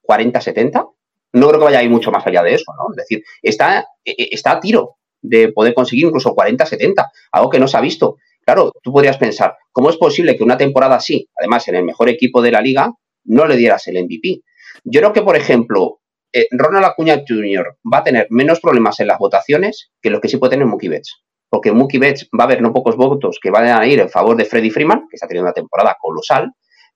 ¿40-70? 0.07 0.89
No 1.33 1.47
creo 1.49 1.59
que 1.59 1.65
vaya 1.65 1.79
a 1.79 1.83
ir 1.83 1.89
mucho 1.89 2.11
más 2.11 2.25
allá 2.25 2.43
de 2.43 2.53
eso, 2.53 2.71
¿no? 2.77 2.91
Es 2.91 2.95
decir, 2.95 3.23
está, 3.41 3.85
está 4.05 4.51
a 4.53 4.59
tiro 4.59 4.97
de 5.27 5.51
poder 5.51 5.73
conseguir 5.73 6.05
incluso 6.05 6.35
40-70, 6.35 7.05
algo 7.31 7.49
que 7.49 7.59
no 7.59 7.67
se 7.67 7.77
ha 7.77 7.81
visto. 7.81 8.17
Claro, 8.45 8.71
tú 8.81 8.91
podrías 8.91 9.17
pensar, 9.17 9.55
¿cómo 9.71 9.89
es 9.89 9.97
posible 9.97 10.37
que 10.37 10.43
una 10.43 10.57
temporada 10.57 10.95
así, 10.95 11.27
además 11.37 11.67
en 11.67 11.75
el 11.75 11.83
mejor 11.83 12.09
equipo 12.09 12.41
de 12.41 12.51
la 12.51 12.61
liga, 12.61 12.91
no 13.25 13.45
le 13.45 13.57
dieras 13.57 13.87
el 13.87 14.03
MVP? 14.03 14.41
Yo 14.83 15.01
creo 15.01 15.13
que, 15.13 15.21
por 15.21 15.35
ejemplo, 15.35 15.99
eh, 16.31 16.47
Ronald 16.51 16.85
Acuña 16.85 17.21
Jr. 17.27 17.77
va 17.93 17.99
a 17.99 18.03
tener 18.03 18.27
menos 18.29 18.59
problemas 18.59 18.99
en 18.99 19.07
las 19.07 19.19
votaciones 19.19 19.91
que 20.01 20.09
los 20.09 20.21
que 20.21 20.29
sí 20.29 20.37
puede 20.37 20.51
tener 20.51 20.65
Mookie 20.65 20.89
Betts 20.89 21.23
porque 21.49 21.71
Mookie 21.71 21.99
Betts 21.99 22.27
va 22.37 22.43
a 22.43 22.47
haber 22.47 22.61
no 22.61 22.73
pocos 22.73 22.95
votos 22.95 23.39
que 23.41 23.51
van 23.51 23.67
a 23.67 23.85
ir 23.87 23.99
en 23.99 24.09
favor 24.09 24.35
de 24.35 24.45
Freddie 24.45 24.71
Freeman, 24.71 25.07
que 25.09 25.15
está 25.15 25.27
teniendo 25.27 25.47
una 25.47 25.53
temporada 25.53 25.95
colosal, 25.99 26.51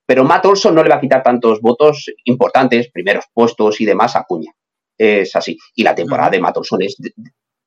pero 0.06 0.24
Matt 0.24 0.46
Olson 0.46 0.76
no 0.76 0.84
le 0.84 0.90
va 0.90 0.96
a 0.96 1.02
quitar 1.02 1.24
tantos 1.24 1.62
votos 1.62 2.12
importantes, 2.26 2.92
primeros 2.92 3.26
puestos 3.34 3.80
y 3.80 3.86
demás 3.86 4.16
a 4.16 4.24
Cuña. 4.24 4.52
Es 4.98 5.36
así. 5.36 5.58
Y 5.76 5.84
la 5.84 5.96
temporada 5.96 6.32
de 6.32 6.42
Matt 6.42 6.58
Olson 6.58 6.82
es 6.82 6.98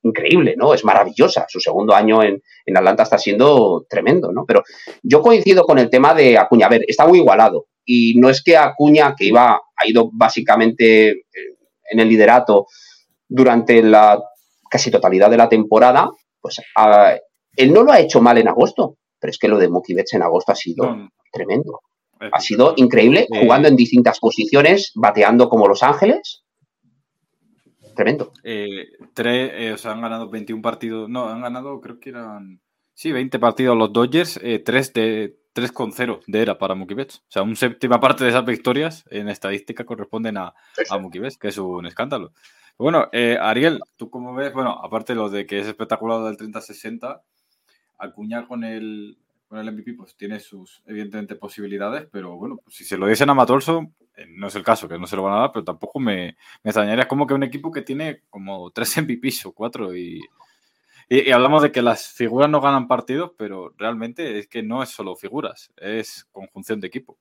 increíble, 0.04 0.54
¿no? 0.56 0.72
Es 0.72 0.84
maravillosa. 0.84 1.46
Su 1.48 1.60
segundo 1.60 1.94
año 1.94 2.22
en, 2.22 2.40
Atlanta 2.74 3.02
está 3.02 3.18
siendo 3.18 3.84
tremendo, 3.88 4.30
¿no? 4.32 4.44
Pero 4.46 4.62
yo 5.02 5.20
coincido 5.20 5.64
con 5.64 5.78
el 5.78 5.90
tema 5.90 6.14
de 6.14 6.38
Acuña. 6.38 6.66
A 6.66 6.70
ver, 6.70 6.84
está 6.86 7.06
muy 7.06 7.18
igualado. 7.18 7.66
Y 7.84 8.14
no 8.18 8.30
es 8.30 8.42
que 8.42 8.56
Acuña, 8.56 9.14
que 9.16 9.26
iba, 9.26 9.54
ha 9.54 9.86
ido 9.86 10.10
básicamente 10.12 11.10
eh, 11.10 11.24
en 11.90 12.00
el 12.00 12.08
liderato 12.08 12.66
durante 13.28 13.82
la 13.82 14.22
casi 14.70 14.90
totalidad 14.90 15.30
de 15.30 15.36
la 15.36 15.48
temporada, 15.48 16.10
pues 16.40 16.60
él 17.56 17.72
no 17.72 17.82
lo 17.82 17.92
ha 17.92 18.00
hecho 18.00 18.20
mal 18.20 18.38
en 18.38 18.48
agosto, 18.48 18.96
pero 19.20 19.30
es 19.30 19.38
que 19.38 19.48
lo 19.48 19.58
de 19.58 19.68
Mookie 19.68 19.94
Betts 19.94 20.14
en 20.14 20.22
agosto 20.22 20.52
ha 20.52 20.56
sido 20.56 21.10
tremendo. 21.32 21.80
Ha 22.32 22.40
sido 22.40 22.74
increíble, 22.76 23.26
jugando 23.28 23.68
en 23.68 23.76
distintas 23.76 24.18
posiciones, 24.18 24.92
bateando 24.94 25.48
como 25.48 25.68
Los 25.68 25.82
Ángeles. 25.82 26.43
Tremendo. 27.94 28.33
Eh, 28.42 28.88
tres, 29.12 29.50
eh, 29.54 29.72
o 29.72 29.78
sea, 29.78 29.92
han 29.92 30.00
ganado 30.00 30.28
21 30.28 30.62
partidos. 30.62 31.09
No, 31.09 31.28
han 31.28 31.40
ganado, 31.40 31.80
creo 31.80 32.00
que 32.00 32.11
eran. 32.11 32.61
Sí, 32.94 33.12
20 33.12 33.38
partidos 33.38 33.76
los 33.76 33.92
Dodgers, 33.92 34.38
eh, 34.42 34.61
3 34.61 34.92
de 34.92 35.38
3 35.52 35.72
con 35.72 35.92
0 35.92 36.20
de 36.26 36.42
era 36.42 36.59
para 36.59 36.74
Mookie 36.74 36.94
Betts. 36.94 37.18
O 37.18 37.26
sea, 37.28 37.42
una 37.42 37.54
séptima 37.54 38.00
parte 38.00 38.24
de 38.24 38.30
esas 38.30 38.44
victorias 38.44 39.04
en 39.11 39.28
estadística 39.28 39.85
corresponden 39.85 40.37
a, 40.37 40.54
a 40.90 40.98
Mookie 40.98 41.20
Betts, 41.20 41.38
que 41.38 41.48
es 41.48 41.59
un 41.59 41.87
escándalo. 41.87 42.33
Bueno, 42.76 43.09
eh, 43.12 43.38
Ariel, 43.40 43.80
¿tú 43.96 44.11
cómo 44.11 44.35
ves? 44.35 44.52
Bueno, 44.52 44.72
aparte 44.83 45.12
de 45.12 45.16
lo 45.18 45.30
de 45.30 45.46
que 45.46 45.61
es 45.61 45.66
espectacular 45.66 46.24
del 46.24 46.37
30-60, 46.37 47.22
Acuña 47.98 48.48
con 48.48 48.64
el, 48.64 49.16
con 49.46 49.59
el 49.59 49.72
MVP 49.72 49.94
pues 49.94 50.16
tiene 50.16 50.40
sus, 50.40 50.83
evidentemente, 50.87 51.37
posibilidades, 51.37 52.09
pero 52.11 52.37
bueno, 52.37 52.59
pues, 52.62 52.74
si 52.74 52.85
se 52.85 52.98
lo 52.98 53.07
diesen 53.07 53.30
a 53.30 53.35
Matolso, 53.35 53.92
eh, 54.00 54.03
no 54.29 54.48
es 54.48 54.55
el 54.55 54.62
caso, 54.62 54.88
que 54.88 54.98
no 54.98 55.07
se 55.07 55.16
lo 55.16 55.22
van 55.22 55.35
a 55.35 55.40
dar, 55.40 55.53
pero 55.53 55.64
tampoco 55.64 56.00
me, 56.00 56.37
me 56.62 56.70
extrañaría 56.70 57.09
como 57.09 57.27
que 57.27 57.35
un 57.35 57.42
equipo 57.42 57.70
que 57.70 57.83
tiene 57.83 58.22
como 58.31 58.70
tres 58.70 58.96
MVPs 59.03 59.46
o 59.46 59.53
cuatro 59.53 59.96
y, 59.96 60.20
y, 61.09 61.31
hablamos 61.31 61.62
de 61.62 61.72
que 61.72 61.83
las 61.83 62.09
figuras 62.09 62.48
no 62.48 62.61
ganan 62.61 62.88
partidos, 62.88 63.33
pero 63.37 63.74
realmente 63.77 64.38
es 64.38 64.48
que 64.48 64.62
no 64.62 64.83
es 64.83 64.90
solo 64.90 65.16
figuras, 65.16 65.72
es 65.77 66.24
conjunción 66.33 66.81
de 66.81 66.87
equipo. 66.87 67.18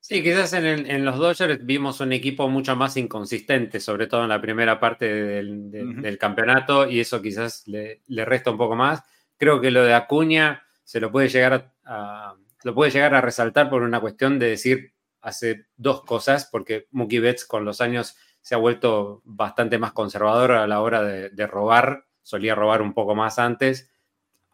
Sí, 0.00 0.20
quizás 0.20 0.52
en, 0.54 1.04
los 1.04 1.16
Dodgers 1.16 1.64
vimos 1.64 2.00
un 2.00 2.12
equipo 2.12 2.48
mucho 2.48 2.74
más 2.74 2.96
inconsistente, 2.96 3.78
sobre 3.78 4.08
todo 4.08 4.24
en 4.24 4.30
la 4.30 4.40
primera 4.40 4.80
parte 4.80 5.04
del, 5.06 6.18
campeonato, 6.18 6.90
y 6.90 6.98
eso 6.98 7.22
quizás 7.22 7.68
le, 7.68 8.02
resta 8.08 8.50
un 8.50 8.58
poco 8.58 8.74
más. 8.74 9.04
Creo 9.36 9.60
que 9.60 9.70
lo 9.70 9.84
de 9.84 9.94
Acuña 9.94 10.64
se 10.82 10.98
lo 10.98 11.12
puede 11.12 11.28
llegar 11.28 11.72
a, 11.84 12.34
lo 12.64 12.74
puede 12.74 12.90
llegar 12.90 13.14
a 13.14 13.20
resaltar 13.20 13.70
por 13.70 13.82
una 13.82 14.00
cuestión 14.00 14.40
de 14.40 14.48
decir 14.48 14.92
hace 15.22 15.66
dos 15.76 16.02
cosas, 16.02 16.48
porque 16.50 16.86
Mookie 16.90 17.20
Betts 17.20 17.46
con 17.46 17.64
los 17.64 17.80
años 17.80 18.16
se 18.42 18.54
ha 18.54 18.58
vuelto 18.58 19.22
bastante 19.24 19.78
más 19.78 19.92
conservador 19.92 20.52
a 20.52 20.66
la 20.66 20.80
hora 20.80 21.02
de 21.02 21.46
robar, 21.46 22.06
solía 22.22 22.54
robar 22.54 22.82
un 22.82 22.92
poco 22.92 23.14
más 23.14 23.38
antes, 23.38 23.92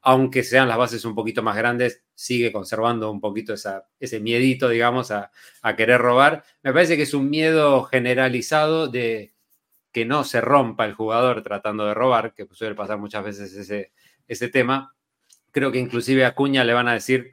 aunque 0.02 0.42
sean 0.42 0.68
las 0.68 0.78
bases 0.78 1.04
un 1.04 1.14
poquito 1.14 1.42
más 1.42 1.57
grandes, 1.57 2.04
sigue 2.14 2.52
conservando 2.52 3.11
un 3.11 3.20
poquito 3.20 3.54
ese 3.54 4.20
miedito, 4.20 4.68
digamos, 4.68 5.11
a, 5.11 5.31
querer 5.76 6.00
robar. 6.00 6.44
Me 6.62 6.72
parece 6.72 6.96
que 6.96 7.02
es 7.02 7.14
un 7.14 7.28
miedo 7.28 7.85
generalizado 7.85 8.88
de 8.88 9.35
que 9.92 10.04
no 10.04 10.24
se 10.24 10.40
rompa 10.40 10.85
el 10.85 10.94
jugador 10.94 11.42
tratando 11.42 11.87
de 11.87 11.94
robar, 11.94 12.35
que 12.35 12.46
suele 12.52 12.74
pasar 12.74 12.98
muchas 12.98 13.24
veces 13.24 13.54
ese, 13.54 13.92
ese 14.26 14.48
tema. 14.48 14.94
Creo 15.50 15.72
que 15.72 15.78
inclusive 15.78 16.24
a 16.24 16.35
Cuña 16.35 16.64
le 16.64 16.74
van 16.74 16.88
a 16.88 16.94
decir, 16.94 17.33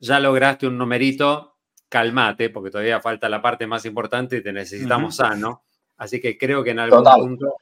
ya 0.00 0.18
lograste 0.18 0.66
un 0.66 0.78
numerito, 0.78 1.55
calmate, 1.88 2.50
porque 2.50 2.70
todavía 2.70 3.00
falta 3.00 3.28
la 3.28 3.42
parte 3.42 3.66
más 3.66 3.84
importante 3.84 4.38
y 4.38 4.42
te 4.42 4.52
necesitamos 4.52 5.16
sano. 5.16 5.64
Así 5.96 6.20
que 6.20 6.36
creo 6.36 6.62
que 6.62 6.70
en 6.70 6.80
algún 6.80 7.04
punto 7.04 7.56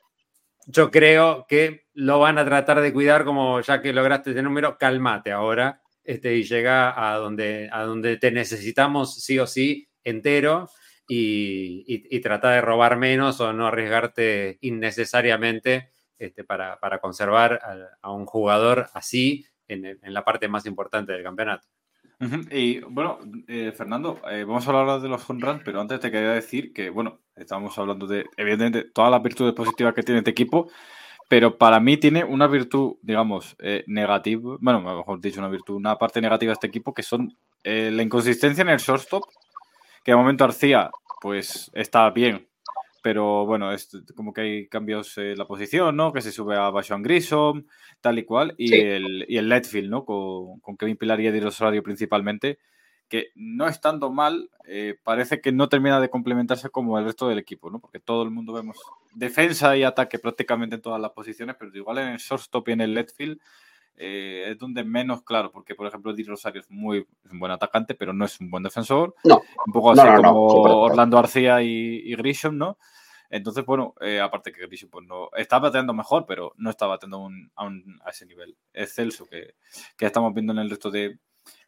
yo 0.67 0.91
creo 0.91 1.47
que 1.47 1.87
lo 1.95 2.19
van 2.21 2.39
a 2.39 2.45
tratar 2.45 2.81
de 2.81 2.93
cuidar 2.93 3.25
como 3.25 3.61
ya 3.61 3.81
que 3.83 3.93
lograste 3.93 4.31
ese 4.31 4.43
número, 4.43 4.79
cálmate 4.79 5.33
ahora 5.33 5.83
este, 6.03 6.35
y 6.37 6.45
llega 6.45 7.13
a 7.13 7.17
donde, 7.17 7.69
a 7.73 7.83
donde 7.83 8.17
te 8.17 8.31
necesitamos 8.31 9.23
sí 9.23 9.39
o 9.39 9.47
sí 9.47 9.89
entero 10.03 10.71
y, 11.07 11.85
y, 11.87 12.21
trata 12.21 12.51
de 12.51 12.63
robar 12.63 12.97
menos 12.97 13.39
o 13.41 13.53
no 13.53 13.67
arriesgarte 13.67 14.57
innecesariamente 14.63 15.91
este, 16.19 16.45
para, 16.45 16.79
conservar 17.01 17.61
a, 18.01 18.11
un 18.11 18.25
jugador 18.25 18.89
así 18.95 19.47
en, 19.69 19.85
en 19.85 20.15
la 20.15 20.25
parte 20.25 20.49
más 20.49 20.65
importante 20.65 21.13
del 21.13 21.23
campeonato. 21.23 21.69
Y 22.51 22.81
bueno, 22.81 23.19
eh, 23.49 23.73
Fernando, 23.77 24.21
eh, 24.31 24.45
vamos 24.45 24.67
a 24.67 24.71
hablar 24.71 25.01
de 25.01 25.09
los 25.09 25.29
home 25.29 25.41
runs, 25.41 25.63
pero 25.65 25.81
antes 25.81 26.01
te 26.01 26.11
quería 26.11 26.31
decir 26.31 26.73
que, 26.73 26.91
bueno, 26.91 27.21
estamos 27.37 27.77
hablando 27.79 28.07
de, 28.07 28.25
evidentemente, 28.37 28.91
todas 28.91 29.11
las 29.11 29.23
virtudes 29.23 29.53
positivas 29.55 29.95
que 29.95 30.03
tiene 30.03 30.21
este 30.21 30.31
equipo, 30.31 30.71
pero 31.29 31.59
para 31.59 31.81
mí 31.81 31.97
tiene 31.97 32.25
una 32.25 32.47
virtud, 32.47 32.97
digamos, 33.03 33.57
eh, 33.59 33.85
negativa, 33.87 34.57
bueno, 34.61 34.81
mejor 34.81 35.21
dicho, 35.21 35.41
una 35.41 35.49
virtud, 35.49 35.75
una 35.75 35.97
parte 35.97 36.21
negativa 36.21 36.51
de 36.51 36.55
este 36.55 36.67
equipo, 36.67 36.95
que 36.95 37.03
son 37.03 37.37
la 37.65 38.03
inconsistencia 38.03 38.61
en 38.61 38.69
el 38.69 38.79
shortstop, 38.79 39.25
que 40.05 40.13
de 40.13 40.17
momento 40.17 40.45
Arcía, 40.45 40.91
pues, 41.23 41.71
está 41.73 42.11
bien, 42.11 42.47
pero 43.05 43.45
bueno, 43.45 43.71
es 43.71 43.91
como 44.17 44.33
que 44.33 44.41
hay 44.41 44.67
cambios 44.67 45.19
en 45.19 45.37
la 45.37 45.47
posición, 45.47 45.95
¿no? 45.95 46.11
Que 46.11 46.23
se 46.23 46.33
sube 46.33 46.57
a 46.57 46.71
Bashan 46.71 47.03
Grissom, 47.03 47.67
tal 48.01 48.19
y 48.19 48.25
cual, 48.25 48.55
y, 48.57 48.75
el, 48.81 49.27
y 49.29 49.37
el 49.37 49.51
Letfield, 49.51 49.91
¿no? 49.91 50.07
Con, 50.07 50.59
con 50.61 50.79
Kevin 50.79 50.97
Pilar 50.97 51.21
y 51.21 51.27
Eddie 51.27 51.43
Rosario 51.43 51.83
principalmente, 51.83 52.59
que 53.11 53.27
no 53.35 53.69
estando 53.69 54.11
mal, 54.11 54.49
eh, 54.67 54.99
parece 55.03 55.43
que 55.43 55.53
no 55.53 55.69
termina 55.69 56.01
de 56.01 56.09
complementarse 56.09 56.71
como 56.71 56.99
el 56.99 57.05
resto 57.05 57.29
del 57.29 57.39
equipo, 57.39 57.71
¿no? 57.71 57.79
Porque 57.79 58.01
todo 58.01 58.23
el 58.23 58.31
mundo 58.31 58.55
vemos 58.55 58.79
defensa 59.13 59.77
y 59.77 59.83
ataque 59.83 60.19
prácticamente 60.19 60.77
en 60.77 60.81
todas 60.81 60.99
las 60.99 61.11
posiciones, 61.11 61.57
pero 61.59 61.77
igual 61.77 61.99
en 61.99 62.09
el 62.09 62.17
shortstop 62.17 62.67
y 62.71 62.73
en 62.73 62.81
el 62.81 62.95
Letfield 62.95 63.39
eh, 63.97 64.45
es 64.49 64.59
donde 64.59 64.85
menos 64.85 65.23
claro, 65.23 65.51
porque 65.51 65.75
por 65.75 65.87
ejemplo 65.87 66.13
Eddie 66.13 66.27
Rosario 66.27 66.61
es 66.61 66.71
muy 66.71 67.07
un 67.31 67.39
buen 67.39 67.53
atacante, 67.53 67.95
pero 67.95 68.13
no 68.13 68.25
es 68.25 68.41
un 68.41 68.51
buen 68.51 68.63
defensor. 68.63 69.15
No. 69.25 69.43
Un 69.67 69.73
poco 69.73 69.93
así 69.93 70.07
como 70.23 70.47
Orlando 70.47 71.17
García 71.17 71.63
y, 71.63 72.03
y 72.05 72.15
Grisham, 72.17 72.57
¿no? 72.57 72.79
Entonces, 73.31 73.65
bueno, 73.65 73.95
eh, 74.01 74.21
aparte 74.21 74.53
que 74.53 74.67
Grisham 74.67 74.91
pues 74.91 75.07
no 75.07 75.29
está 75.37 75.59
bateando 75.59 75.93
mejor, 75.93 76.25
pero 76.27 76.53
no 76.57 76.71
está 76.71 76.87
bateando 76.87 77.29
a, 77.57 78.11
ese 78.11 78.27
nivel 78.27 78.57
excelso 78.73 79.27
que, 79.27 79.55
que, 79.97 80.07
estamos 80.07 80.33
viendo 80.35 80.53
en 80.53 80.61
el 80.61 80.71
resto 80.71 80.91
de, 80.91 81.19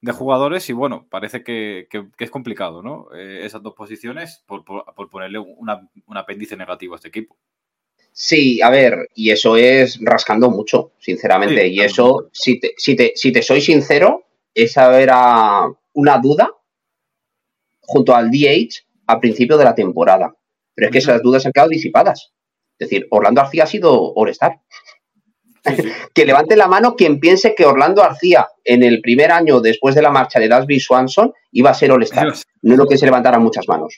de 0.00 0.12
jugadores. 0.12 0.68
Y 0.70 0.72
bueno, 0.72 1.06
parece 1.10 1.42
que, 1.42 1.88
que, 1.90 2.06
es 2.18 2.30
complicado, 2.30 2.82
¿no? 2.82 3.08
Eh, 3.14 3.44
esas 3.44 3.62
dos 3.62 3.74
posiciones 3.74 4.44
por, 4.46 4.64
por, 4.64 5.10
ponerle 5.10 5.38
una, 5.38 5.88
un 6.06 6.16
apéndice 6.16 6.56
negativo 6.56 6.94
a 6.94 6.96
este 6.96 7.08
equipo. 7.08 7.36
Sí, 8.18 8.62
a 8.62 8.70
ver, 8.70 9.10
y 9.14 9.30
eso 9.30 9.58
es 9.58 9.98
rascando 10.00 10.48
mucho, 10.48 10.92
sinceramente. 10.98 11.68
y 11.68 11.80
eso, 11.80 12.30
si 12.32 12.58
te, 12.58 12.72
si, 12.78 12.96
te, 12.96 13.12
si 13.14 13.30
te 13.30 13.42
soy 13.42 13.60
sincero, 13.60 14.24
esa 14.54 14.98
era 14.98 15.66
una 15.92 16.16
duda 16.16 16.50
junto 17.82 18.16
al 18.16 18.30
DH 18.30 18.86
a 19.08 19.20
principio 19.20 19.58
de 19.58 19.64
la 19.64 19.74
temporada. 19.74 20.34
Pero 20.74 20.86
es 20.86 20.92
que 20.92 20.98
esas 20.98 21.20
dudas 21.20 21.44
han 21.44 21.52
quedado 21.52 21.68
disipadas. 21.68 22.32
Es 22.78 22.88
decir, 22.88 23.06
Orlando 23.10 23.42
Arcía 23.42 23.64
ha 23.64 23.66
sido 23.66 24.14
All-Star. 24.14 24.60
que 26.14 26.24
levante 26.24 26.56
la 26.56 26.68
mano 26.68 26.96
quien 26.96 27.20
piense 27.20 27.54
que 27.54 27.66
Orlando 27.66 28.02
Arcía 28.02 28.48
en 28.64 28.82
el 28.82 29.02
primer 29.02 29.30
año 29.30 29.60
después 29.60 29.94
de 29.94 30.00
la 30.00 30.10
marcha 30.10 30.40
de 30.40 30.48
Dasby 30.48 30.80
Swanson 30.80 31.34
iba 31.52 31.68
a 31.68 31.74
ser 31.74 31.92
All-Star. 31.92 32.32
No 32.62 32.72
es 32.72 32.78
lo 32.78 32.86
que 32.86 32.96
se 32.96 33.04
levantaran 33.04 33.42
muchas 33.42 33.68
manos. 33.68 33.94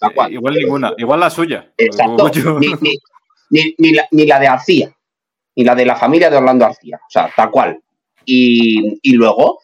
Eh, 0.00 0.30
igual 0.30 0.54
ninguna, 0.54 0.94
igual 0.96 1.20
la 1.20 1.28
suya. 1.28 1.70
Exacto. 1.76 2.30
Ni, 2.58 2.98
la, 3.50 4.38
de 4.40 4.46
Arcía. 4.46 4.94
y 5.54 5.64
la 5.64 5.74
de 5.74 5.86
la 5.86 5.96
familia 5.96 6.30
de 6.30 6.36
Orlando 6.36 6.66
García, 6.66 6.98
o 7.02 7.10
sea, 7.10 7.30
tal 7.34 7.50
cual. 7.50 7.80
Y, 8.24 9.12
luego, 9.12 9.60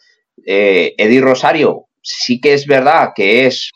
eh, 0.46 0.94
Eddie 0.96 1.20
Rosario, 1.20 1.86
sí 2.00 2.40
que 2.40 2.54
es 2.54 2.66
verdad 2.66 3.10
que 3.14 3.46
es 3.46 3.72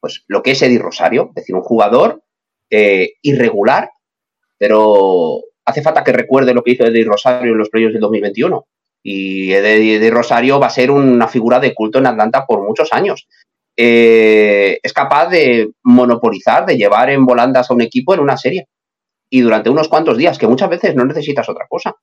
pues 0.00 0.22
lo 0.26 0.42
que 0.42 0.50
es 0.50 0.60
Eddie 0.60 0.78
Rosario, 0.78 1.28
es 1.30 1.36
decir, 1.36 1.54
un 1.54 1.62
jugador 1.62 2.22
eh, 2.68 3.14
irregular, 3.22 3.88
pero 4.58 5.40
hace 5.64 5.80
falta 5.80 6.04
que 6.04 6.12
recuerde 6.12 6.52
lo 6.52 6.62
que 6.62 6.72
hizo 6.72 6.84
Eddie 6.84 7.04
Rosario 7.04 7.52
en 7.52 7.58
los 7.58 7.70
playoffs 7.70 7.94
del 7.94 8.02
2021. 8.02 8.66
Y 9.02 9.52
Eddie, 9.52 10.10
Rosario 10.10 10.58
va 10.60 10.66
a 10.66 10.70
ser 10.70 10.90
una 10.90 11.28
figura 11.28 11.58
de 11.60 11.74
culto 11.74 11.98
en 11.98 12.06
Atlanta 12.06 12.44
por 12.46 12.62
muchos 12.62 12.92
años. 12.92 13.28
Eh, 13.76 14.78
es 14.82 14.92
capaz 14.92 15.28
de 15.28 15.70
monopolizar, 15.82 16.66
de 16.66 16.76
llevar 16.76 17.10
en 17.10 17.24
volandas 17.24 17.70
a 17.70 17.74
un 17.74 17.82
equipo 17.82 18.14
en 18.14 18.20
una 18.20 18.36
serie 18.36 18.68
y 19.34 19.40
durante 19.40 19.68
unos 19.68 19.88
cuantos 19.88 20.16
días, 20.16 20.38
que 20.38 20.46
muchas 20.46 20.70
veces 20.70 20.94
no 20.94 21.04
necesitas 21.04 21.48
otra 21.48 21.66
cosa. 21.68 21.96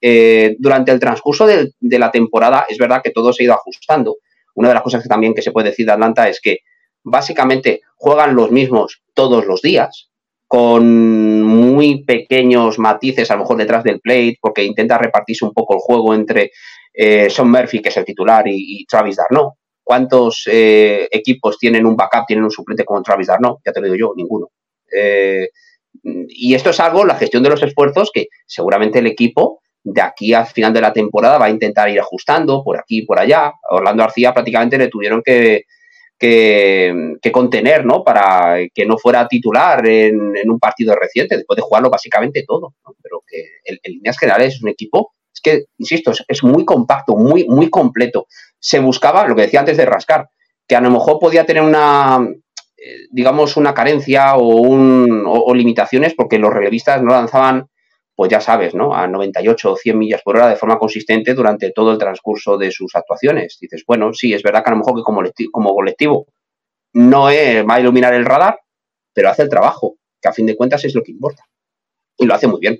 Eh, 0.00 0.56
durante 0.58 0.90
el 0.90 0.98
transcurso 0.98 1.46
de, 1.46 1.70
la 1.80 2.10
temporada, 2.10 2.66
es 2.68 2.76
verdad 2.76 3.00
que 3.04 3.12
todo 3.12 3.32
se 3.32 3.44
ha 3.44 3.46
ido 3.46 3.54
ajustando. 3.54 4.16
Una 4.56 4.66
de 4.66 4.74
las 4.74 4.82
cosas 4.82 5.00
que 5.00 5.08
también 5.08 5.32
que 5.32 5.42
se 5.42 5.52
puede 5.52 5.68
decir 5.68 5.86
de 5.86 5.92
Atlanta 5.92 6.28
es 6.28 6.40
que 6.40 6.58
básicamente 7.04 7.82
juegan 7.94 8.34
los 8.34 8.50
mismos 8.50 9.00
todos 9.14 9.46
los 9.46 9.62
días, 9.62 10.10
con 10.48 11.44
muy 11.44 12.02
pequeños 12.02 12.80
matices 12.80 13.30
a 13.30 13.34
lo 13.34 13.42
mejor 13.42 13.58
detrás 13.58 13.84
del 13.84 14.00
plate, 14.00 14.38
porque 14.40 14.64
intenta 14.64 14.98
repartirse 14.98 15.44
un 15.44 15.52
poco 15.52 15.74
el 15.74 15.80
juego 15.80 16.14
entre 16.14 16.50
eh, 16.92 17.30
Sean 17.30 17.48
Murphy, 17.48 17.80
que 17.80 17.90
es 17.90 17.96
el 17.96 18.04
titular, 18.04 18.42
y, 18.48 18.84
Travis 18.86 19.14
Darno. 19.14 19.58
¿Cuántos 19.84 20.48
eh, 20.50 21.06
equipos 21.12 21.58
tienen 21.58 21.86
un 21.86 21.94
backup, 21.94 22.26
tienen 22.26 22.44
un 22.44 22.50
suplente 22.50 22.84
como 22.84 23.02
Travis 23.02 23.28
Darno? 23.28 23.60
Ya 23.64 23.70
te 23.70 23.80
lo 23.80 23.84
digo 23.84 23.96
yo, 23.96 24.14
ninguno. 24.16 24.50
Y 26.02 26.54
esto 26.54 26.70
es 26.70 26.80
algo, 26.80 27.04
la 27.04 27.16
gestión 27.16 27.42
de 27.42 27.50
los 27.50 27.62
esfuerzos, 27.62 28.10
que 28.12 28.28
seguramente 28.46 28.98
el 28.98 29.06
equipo 29.06 29.60
de 29.84 30.00
aquí 30.00 30.32
al 30.32 30.46
final 30.46 30.72
de 30.72 30.80
la 30.80 30.92
temporada 30.92 31.38
va 31.38 31.46
a 31.46 31.50
intentar 31.50 31.88
ir 31.90 32.00
ajustando 32.00 32.62
por 32.64 32.78
aquí 32.78 32.98
y 32.98 33.06
por 33.06 33.18
allá. 33.18 33.52
Orlando 33.70 34.04
García 34.04 34.32
prácticamente 34.32 34.78
le 34.78 34.88
tuvieron 34.88 35.22
que, 35.24 35.64
que, 36.18 37.32
contener, 37.32 37.84
¿no? 37.84 38.04
Para 38.04 38.58
que 38.72 38.86
no 38.86 38.96
fuera 38.96 39.26
titular 39.26 39.86
en, 39.86 40.48
un 40.48 40.58
partido 40.58 40.94
reciente, 40.94 41.36
después 41.36 41.56
de 41.56 41.62
jugarlo 41.62 41.90
básicamente 41.90 42.44
todo. 42.46 42.74
Pero 43.02 43.22
que 43.26 43.44
en, 43.64 43.78
líneas 43.84 44.18
generales 44.18 44.54
es 44.54 44.62
un 44.62 44.68
equipo, 44.68 45.14
es 45.34 45.40
que, 45.40 45.64
insisto, 45.78 46.12
es, 46.28 46.44
muy 46.44 46.64
compacto, 46.64 47.16
muy, 47.16 47.46
muy 47.48 47.68
completo. 47.70 48.26
Se 48.60 48.78
buscaba, 48.78 49.26
lo 49.26 49.34
que 49.34 49.42
decía 49.42 49.60
antes 49.60 49.76
de 49.76 49.86
rascar, 49.86 50.28
que 50.68 50.76
a 50.76 50.80
lo 50.80 50.90
mejor 50.90 51.18
podía 51.18 51.44
tener 51.44 51.62
una, 51.62 52.24
digamos, 53.10 53.56
una 53.56 53.74
carencia 53.74 54.36
o, 54.36 54.60
un, 54.60 55.24
o, 55.26 55.54
limitaciones 55.54 56.14
porque 56.14 56.38
los 56.38 56.52
relevistas 56.52 57.02
no 57.02 57.12
lanzaban, 57.12 57.68
pues 58.14 58.30
ya 58.30 58.40
sabes, 58.40 58.74
¿no? 58.74 58.94
A 58.94 59.06
98 59.06 59.72
o 59.72 59.76
100 59.76 59.98
millas 59.98 60.22
por 60.22 60.36
hora 60.36 60.48
de 60.48 60.56
forma 60.56 60.78
consistente 60.78 61.34
durante 61.34 61.70
todo 61.72 61.92
el 61.92 61.98
transcurso 61.98 62.58
de 62.58 62.70
sus 62.70 62.94
actuaciones. 62.94 63.58
Dices, 63.60 63.84
bueno, 63.86 64.12
sí, 64.12 64.34
es 64.34 64.42
verdad 64.42 64.62
que 64.62 64.70
a 64.70 64.72
lo 64.72 64.78
mejor 64.78 64.96
que 64.96 65.02
como, 65.02 65.22
como 65.50 65.74
colectivo 65.74 66.26
no 66.94 67.24
va 67.24 67.74
a 67.74 67.80
iluminar 67.80 68.14
el 68.14 68.24
radar, 68.24 68.58
pero 69.12 69.30
hace 69.30 69.42
el 69.42 69.48
trabajo, 69.48 69.96
que 70.20 70.28
a 70.28 70.32
fin 70.32 70.46
de 70.46 70.56
cuentas 70.56 70.84
es 70.84 70.94
lo 70.94 71.02
que 71.02 71.12
importa. 71.12 71.44
Y 72.18 72.26
lo 72.26 72.34
hace 72.34 72.46
muy 72.46 72.60
bien. 72.60 72.78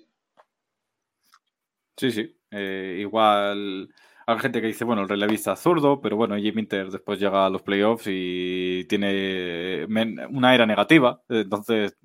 Sí, 1.96 2.10
sí. 2.10 2.36
Eh, 2.50 2.98
igual 3.00 3.88
hay 4.26 4.38
gente 4.38 4.60
que 4.60 4.68
dice, 4.68 4.84
bueno, 4.84 5.02
el 5.02 5.08
relevista 5.08 5.56
zurdo, 5.56 6.00
pero 6.00 6.16
bueno, 6.16 6.36
Jim 6.36 6.58
Inter 6.58 6.90
después 6.90 7.18
llega 7.18 7.46
a 7.46 7.50
los 7.50 7.62
playoffs 7.62 8.04
y 8.08 8.84
tiene 8.88 9.86
una 10.30 10.54
era 10.54 10.66
negativa, 10.66 11.22
entonces 11.28 11.96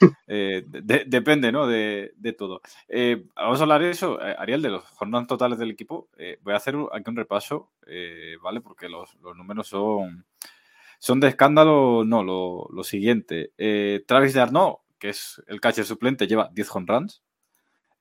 eh, 0.26 0.64
depende, 1.06 1.52
¿no? 1.52 1.66
De, 1.66 2.12
todo. 2.36 2.60
Eh, 2.88 3.24
vamos 3.34 3.58
a 3.60 3.62
hablar 3.62 3.82
de 3.82 3.90
eso, 3.90 4.20
eh, 4.24 4.34
Ariel, 4.38 4.62
de 4.62 4.70
los 4.70 4.84
jornadas 4.84 5.26
totales 5.26 5.58
del 5.58 5.70
equipo. 5.70 6.08
voy 6.42 6.54
a 6.54 6.56
hacer 6.56 6.76
aquí 6.92 7.10
un 7.10 7.16
repaso, 7.16 7.72
¿vale? 8.42 8.60
Porque 8.60 8.88
los, 8.88 9.16
números 9.36 9.68
son, 9.68 10.24
son 10.98 11.20
de 11.20 11.28
escándalo, 11.28 12.04
no, 12.04 12.22
lo, 12.22 12.84
siguiente. 12.84 13.52
Travis 14.06 14.34
de 14.34 14.40
Arnaud, 14.40 14.76
que 14.98 15.10
es 15.10 15.42
el 15.46 15.60
catcher 15.60 15.84
suplente, 15.84 16.26
lleva 16.26 16.50
10 16.52 16.70
home 16.74 16.86
runs. 16.88 17.22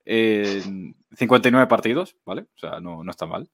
59 0.08 1.68
partidos, 1.68 2.16
¿vale? 2.26 2.44
O 2.56 2.60
sea, 2.60 2.80
no, 2.80 3.04
no 3.04 3.12
está 3.12 3.26
mal. 3.26 3.50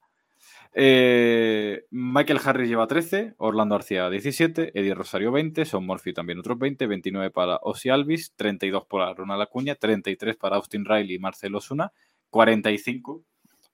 Eh, 0.76 1.84
Michael 1.90 2.40
Harris 2.44 2.68
lleva 2.68 2.88
13, 2.88 3.34
Orlando 3.38 3.76
García 3.76 4.10
17, 4.10 4.78
Eddie 4.78 4.94
Rosario 4.94 5.30
20, 5.30 5.64
Son 5.64 5.86
Murphy 5.86 6.12
también 6.12 6.40
otros 6.40 6.58
20, 6.58 6.88
29 6.88 7.30
para 7.30 7.60
Ozzy 7.62 7.90
Alvis, 7.90 8.34
32 8.34 8.84
para 8.86 9.14
Ronald 9.14 9.42
Acuña, 9.42 9.76
33 9.76 10.36
para 10.36 10.56
Austin 10.56 10.84
Riley 10.84 11.14
y 11.14 11.18
Marcelo 11.20 11.58
Osuna, 11.58 11.92
45 12.30 13.22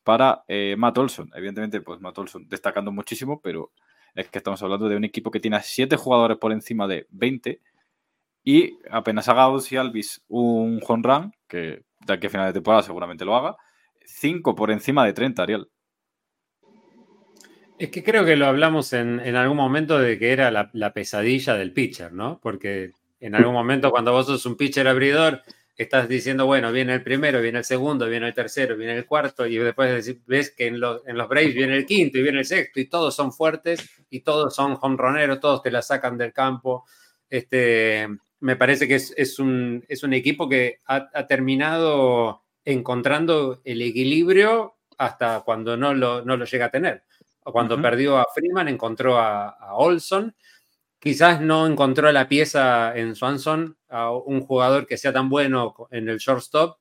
para 0.04 0.44
eh, 0.46 0.74
Matt 0.76 0.98
Olson. 0.98 1.30
Evidentemente, 1.34 1.80
pues 1.80 2.00
Matt 2.00 2.18
Olson 2.18 2.46
destacando 2.48 2.92
muchísimo, 2.92 3.40
pero 3.40 3.72
es 4.14 4.28
que 4.28 4.38
estamos 4.38 4.62
hablando 4.62 4.88
de 4.88 4.96
un 4.96 5.04
equipo 5.04 5.30
que 5.30 5.40
tiene 5.40 5.56
a 5.56 5.62
7 5.62 5.96
jugadores 5.96 6.36
por 6.36 6.52
encima 6.52 6.86
de 6.86 7.06
20 7.10 7.60
y 8.44 8.78
apenas 8.90 9.28
haga 9.28 9.48
Ozzy 9.48 9.76
Alvis 9.76 10.22
un 10.28 10.80
home 10.86 11.02
run, 11.02 11.32
que 11.48 11.82
de 12.06 12.12
aquí 12.12 12.26
a 12.26 12.30
final 12.30 12.46
de 12.46 12.54
temporada 12.54 12.82
seguramente 12.82 13.24
lo 13.24 13.36
haga, 13.36 13.56
5 14.04 14.54
por 14.54 14.70
encima 14.70 15.04
de 15.04 15.12
30, 15.12 15.42
Ariel. 15.42 15.68
Es 17.78 17.90
que 17.90 18.04
creo 18.04 18.24
que 18.26 18.36
lo 18.36 18.46
hablamos 18.46 18.92
en, 18.92 19.20
algún 19.36 19.56
momento 19.56 19.98
de 19.98 20.18
que 20.18 20.32
era 20.32 20.50
la, 20.50 20.92
pesadilla 20.92 21.54
del 21.54 21.72
pitcher, 21.72 22.12
¿no? 22.12 22.38
Porque 22.42 22.90
en 23.20 23.34
algún 23.34 23.54
momento 23.54 23.90
cuando 23.90 24.12
vos 24.12 24.26
sos 24.26 24.44
un 24.44 24.56
pitcher 24.56 24.86
abridor, 24.86 25.42
estás 25.76 26.06
diciendo, 26.06 26.44
bueno, 26.44 26.72
viene 26.72 26.92
el 26.92 27.02
primero, 27.02 27.40
viene 27.40 27.58
el 27.58 27.64
segundo, 27.64 28.06
viene 28.06 28.28
el 28.28 28.34
tercero, 28.34 28.76
viene 28.76 28.98
el 28.98 29.06
cuarto, 29.06 29.46
y 29.46 29.56
después 29.56 30.14
ves 30.26 30.50
que 30.50 30.66
en, 30.66 30.78
los, 30.78 31.00
en 31.06 31.16
los 31.16 31.26
Braves 31.26 31.54
viene 31.54 31.74
el 31.74 31.86
quinto 31.86 32.18
y 32.18 32.22
viene 32.22 32.40
el 32.40 32.44
sexto, 32.44 32.80
y 32.80 32.84
todos 32.84 33.16
son 33.16 33.32
fuertes, 33.32 33.88
y 34.10 34.20
todos 34.20 34.54
son 34.54 34.76
honroneros, 34.82 35.40
todos 35.40 35.62
te 35.62 35.70
la 35.70 35.80
sacan 35.80 36.18
del 36.18 36.34
campo. 36.34 36.84
Este, 37.30 38.08
me 38.40 38.56
parece 38.56 38.88
que 38.88 38.94
es, 38.96 39.38
un, 39.38 39.84
es 39.88 40.02
un 40.02 40.12
equipo 40.12 40.48
que 40.48 40.78
ha, 40.86 41.26
terminado 41.26 42.42
encontrando 42.64 43.60
el 43.64 43.82
equilibrio 43.82 44.76
hasta 44.98 45.40
cuando 45.40 45.76
no 45.76 45.94
lo, 45.94 46.24
no 46.24 46.36
lo 46.36 46.44
llega 46.44 46.66
a 46.66 46.70
tener. 46.70 47.04
Cuando 47.42 47.80
perdió 47.80 48.18
a 48.18 48.26
Freeman, 48.34 48.68
encontró 48.68 49.18
a, 49.18 49.74
Olson. 49.74 50.34
Quizás 50.98 51.40
no 51.40 51.66
encontró 51.66 52.12
la 52.12 52.28
pieza 52.28 52.94
en 52.94 53.14
Swanson, 53.14 53.76
a 53.88 54.12
un 54.12 54.42
jugador 54.42 54.86
que 54.86 54.98
sea 54.98 55.12
tan 55.12 55.28
bueno 55.28 55.74
en 55.90 56.08
el 56.08 56.18
shortstop, 56.18 56.78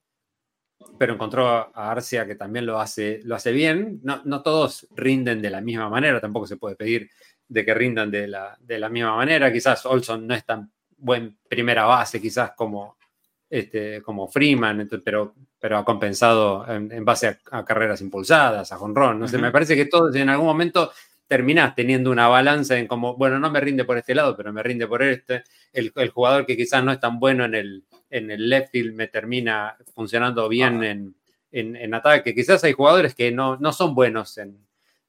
pero 0.98 1.14
encontró 1.14 1.48
a 1.48 1.92
Arcia 1.92 2.26
que 2.26 2.36
también 2.36 2.66
lo 2.66 2.80
hace, 2.80 3.22
lo 3.24 3.36
hace 3.36 3.52
bien. 3.52 4.00
No, 4.04 4.22
no, 4.26 4.42
todos 4.42 4.88
rinden 4.92 5.42
de 5.42 5.50
la 5.50 5.62
misma 5.62 5.90
manera, 5.90 6.20
tampoco 6.20 6.48
se 6.48 6.58
puede 6.58 6.76
pedir 6.76 7.10
de 7.48 7.66
que 7.66 7.74
rindan 7.74 8.12
de 8.12 8.28
la, 8.28 8.58
de 8.60 8.80
la 8.80 8.90
misma 8.90 9.16
manera. 9.16 9.52
Quizás 9.52 9.86
Olson 9.86 10.28
no 10.28 10.36
es 10.36 10.46
tan 10.46 10.70
buen 11.00 11.38
primera 11.48 11.86
base, 11.86 12.22
quizás 12.22 12.52
como, 12.56 12.98
este, 13.50 14.02
como 14.02 14.28
Freeman, 14.28 14.88
pero, 15.04 15.34
pero 15.60 15.78
ha 15.78 15.86
compensado 15.86 16.66
en, 16.68 17.04
base 17.04 17.38
a, 17.52 17.66
carreras 17.66 18.02
impulsadas, 18.02 18.72
a 18.72 18.78
jonrón. 18.78 19.20
No 19.20 19.28
sé, 19.28 19.38
me 19.38 19.52
parece 19.52 19.76
que 19.76 19.86
todos 19.86 20.16
en 20.16 20.30
algún 20.30 20.48
momento 20.48 20.92
terminás 21.28 21.76
teniendo 21.76 22.12
una 22.12 22.28
balanza 22.28 22.78
en 22.78 22.88
como, 22.88 23.16
bueno, 23.16 23.40
no 23.40 23.52
me 23.52 23.60
rinde 23.60 23.86
por 23.86 23.98
este 23.98 24.16
lado, 24.16 24.36
pero 24.36 24.52
me 24.52 24.64
rinde 24.64 24.88
por 24.88 25.04
este. 25.04 25.44
El, 25.72 25.92
jugador 26.10 26.46
que 26.46 26.58
quizás 26.58 26.84
no 26.84 26.92
es 26.92 27.00
tan 27.00 27.20
bueno 27.20 27.46
en 27.46 27.56
el, 27.56 27.84
en 28.10 28.32
el 28.32 28.50
left 28.50 28.72
field 28.72 28.96
me 28.96 29.08
termina 29.08 29.78
funcionando 29.94 30.50
bien 30.50 30.84
en, 30.84 31.16
en, 31.52 31.94
ataque. 31.94 32.34
Quizás 32.34 32.64
hay 32.64 32.74
jugadores 32.74 33.14
que 33.14 33.32
no, 33.32 33.58
no 33.58 33.72
son 33.74 33.94
buenos 33.94 34.38
en, 34.38 34.58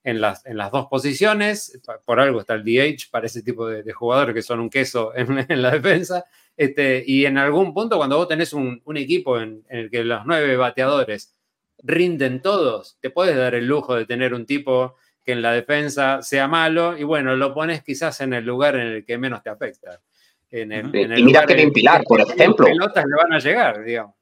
en 0.04 0.20
las, 0.20 0.44
en 0.46 0.56
las 0.56 0.70
dos 0.70 0.86
posiciones. 0.86 1.80
Por 2.04 2.20
algo 2.20 2.40
está 2.40 2.54
el 2.54 2.64
DH 2.64 3.10
para 3.10 3.26
ese 3.26 3.42
tipo 3.42 3.68
de, 3.68 3.92
jugadores 3.92 4.34
que 4.34 4.42
son 4.42 4.60
un 4.60 4.70
queso 4.70 5.12
en, 5.14 5.44
en 5.48 5.62
la 5.62 5.70
defensa. 5.70 6.24
Este, 6.56 7.02
y 7.06 7.24
en 7.24 7.38
algún 7.38 7.72
punto, 7.72 7.96
cuando 7.96 8.18
vos 8.18 8.28
tenés 8.28 8.52
un, 8.52 8.82
equipo 8.96 9.40
en, 9.40 9.64
el 9.68 9.90
que 9.90 10.04
los 10.04 10.26
nueve 10.26 10.56
bateadores 10.56 11.34
rinden 11.82 12.42
todos, 12.42 12.98
te 13.00 13.08
puedes 13.08 13.36
dar 13.36 13.54
el 13.54 13.66
lujo 13.66 13.94
de 13.94 14.04
tener 14.04 14.34
un 14.34 14.44
tipo 14.44 14.96
que 15.24 15.32
en 15.32 15.40
la 15.40 15.52
defensa 15.52 16.20
sea 16.20 16.48
malo 16.48 16.98
y 16.98 17.04
bueno, 17.04 17.34
lo 17.36 17.54
pones 17.54 17.82
quizás 17.82 18.20
en 18.20 18.34
el 18.34 18.44
lugar 18.44 18.76
en 18.76 18.88
el 18.88 19.04
que 19.06 19.16
menos 19.16 19.42
te 19.42 19.48
afecta. 19.48 20.00
En 20.50 20.72
el, 20.72 21.18
y 21.18 21.22
mira 21.22 21.46
Kevin 21.46 21.72
Pilar, 21.72 22.02
por 22.04 22.20
ejemplo. 22.20 22.66
pelotas 22.66 23.04
le 23.06 23.16
van 23.16 23.32
a 23.32 23.38
llegar, 23.38 23.82
digamos. 23.82 24.14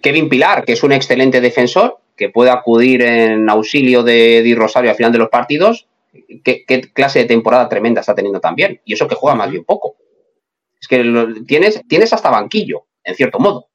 Kevin 0.00 0.28
Pilar, 0.28 0.64
que 0.64 0.74
es 0.74 0.82
un 0.84 0.92
excelente 0.92 1.40
defensor, 1.40 1.98
que 2.16 2.28
puede 2.28 2.50
acudir 2.50 3.02
en 3.02 3.48
auxilio 3.48 4.02
de 4.02 4.42
Di 4.42 4.54
Rosario 4.54 4.90
al 4.90 4.96
final 4.96 5.12
de 5.12 5.18
los 5.18 5.28
partidos, 5.28 5.88
¿qué, 6.44 6.64
clase 6.92 7.20
de 7.20 7.24
temporada 7.26 7.68
tremenda 7.68 8.00
está 8.00 8.14
teniendo 8.14 8.40
también. 8.40 8.80
Y 8.84 8.94
eso 8.94 9.08
que 9.08 9.14
juega 9.14 9.36
más 9.36 9.50
bien 9.50 9.64
poco. 9.64 9.96
Es 10.80 10.88
que 10.88 11.04
tienes, 11.46 11.82
tienes 11.88 12.12
hasta 12.12 12.30
banquillo, 12.30 12.86
en 13.02 13.14
cierto 13.14 13.38
modo. 13.38 13.68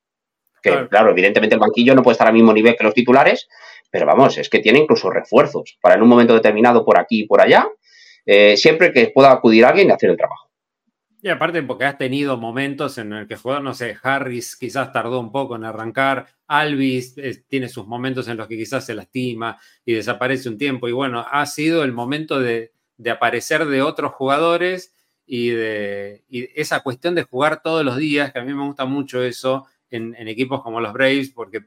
Que, 0.62 0.88
claro. 0.90 1.12
evidentemente 1.12 1.56
el 1.56 1.60
banquillo 1.60 1.96
no 1.96 2.04
puede 2.04 2.14
estar 2.14 2.28
al 2.28 2.34
mismo 2.34 2.54
nivel 2.54 2.76
que 2.76 2.84
los 2.84 2.94
titulares, 2.94 3.48
pero 3.90 4.06
vamos, 4.06 4.38
es 4.38 4.50
que 4.50 4.60
tiene 4.60 4.80
incluso 4.80 5.10
refuerzos 5.10 5.78
para 5.82 5.96
en 5.96 6.02
un 6.02 6.10
momento 6.10 6.34
determinado 6.34 6.84
por 6.86 7.00
aquí 7.00 7.22
y 7.22 7.28
por 7.28 7.42
allá, 7.42 7.68
eh, 8.26 8.58
siempre 8.58 8.92
que 8.92 9.08
pueda 9.08 9.32
acudir 9.32 9.66
alguien 9.66 9.88
y 9.88 9.92
hacer 9.92 10.10
el 10.10 10.18
trabajo. 10.18 10.49
Y 11.22 11.28
aparte 11.28 11.62
porque 11.64 11.84
has 11.84 11.98
tenido 11.98 12.38
momentos 12.38 12.98
en 12.98 13.12
el 13.12 13.28
que 13.28 13.36
jugador, 13.36 13.64
no 13.64 13.74
sé, 13.74 13.98
Harris 14.02 14.56
quizás 14.56 14.94
tardó 14.94 15.20
un 15.20 15.34
poco 15.34 15.58
en 15.58 15.66
arrancar, 15.66 16.28
Alvis 16.48 17.18
eh, 17.18 17.44
tiene 17.48 17.68
sus 17.68 17.88
momentos 17.88 18.30
en 18.30 18.38
los 18.38 18.48
que 18.48 18.56
quizás 18.56 18.86
se 18.86 18.96
lastima 18.96 19.60
y 19.84 19.94
desaparece 19.94 20.48
un 20.48 20.58
tiempo. 20.58 20.88
Y 20.88 20.94
bueno, 20.94 21.26
ha 21.30 21.46
sido 21.46 21.84
el 21.84 21.92
momento 21.92 22.40
de, 22.40 22.72
aparecer 23.12 23.66
de 23.66 23.82
otros 23.82 24.14
jugadores 24.14 24.94
y 25.26 25.50
de 25.50 26.24
esa 26.30 26.80
cuestión 26.82 27.16
de 27.16 27.24
jugar 27.24 27.62
todos 27.62 27.84
los 27.84 27.98
días, 27.98 28.32
que 28.32 28.40
a 28.40 28.44
mí 28.44 28.54
me 28.54 28.66
gusta 28.66 28.86
mucho 28.86 29.22
eso 29.22 29.66
en, 29.90 30.16
equipos 30.28 30.62
como 30.64 30.80
los 30.80 30.94
Braves, 30.94 31.32
porque 31.32 31.66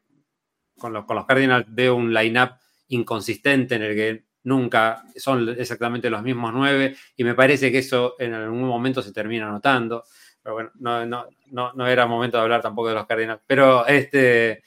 con 0.78 0.94
los, 0.94 1.04
con 1.04 1.16
los 1.16 1.26
Cardinals 1.26 1.66
veo 1.68 1.94
un 1.94 2.14
line-up 2.14 2.52
inconsistente 2.88 3.74
en 3.74 3.82
el 3.82 3.94
que 3.94 4.24
nunca 4.44 5.04
son 5.16 5.48
exactamente 5.58 6.10
los 6.10 6.22
mismos 6.22 6.52
nueve 6.52 6.96
y 7.16 7.24
me 7.24 7.34
parece 7.34 7.70
que 7.70 7.78
eso 7.78 8.16
en 8.18 8.34
algún 8.34 8.64
momento 8.64 9.02
se 9.02 9.12
termina 9.12 9.48
notando. 9.50 10.04
Pero 10.42 10.54
bueno, 10.54 10.70
no, 10.80 11.06
no, 11.06 11.72
no, 11.72 11.86
era 11.86 12.06
momento 12.06 12.36
de 12.36 12.42
hablar 12.42 12.60
tampoco 12.60 12.88
de 12.88 12.94
los 12.94 13.06
Cardinals. 13.06 13.40
Pero, 13.46 13.86
este, 13.86 14.64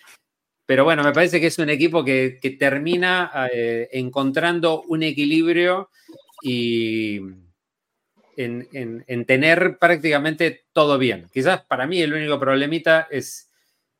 pero 0.65 0.85
bueno, 0.85 1.03
me 1.03 1.11
parece 1.11 1.41
que 1.41 1.47
es 1.47 1.59
un 1.59 1.69
equipo 1.69 2.03
que, 2.03 2.39
termina 2.57 3.31
eh, 3.51 3.89
encontrando 3.91 4.83
un 4.83 5.03
equilibrio 5.03 5.89
y 6.41 7.19
en, 8.37 9.03
en, 9.07 9.25
tener 9.25 9.77
prácticamente 9.77 10.65
todo 10.71 10.97
bien. 10.97 11.27
Quizás 11.33 11.61
para 11.65 11.87
mí 11.87 12.01
el 12.01 12.13
único 12.13 12.39
problemita 12.39 13.07
es 13.11 13.49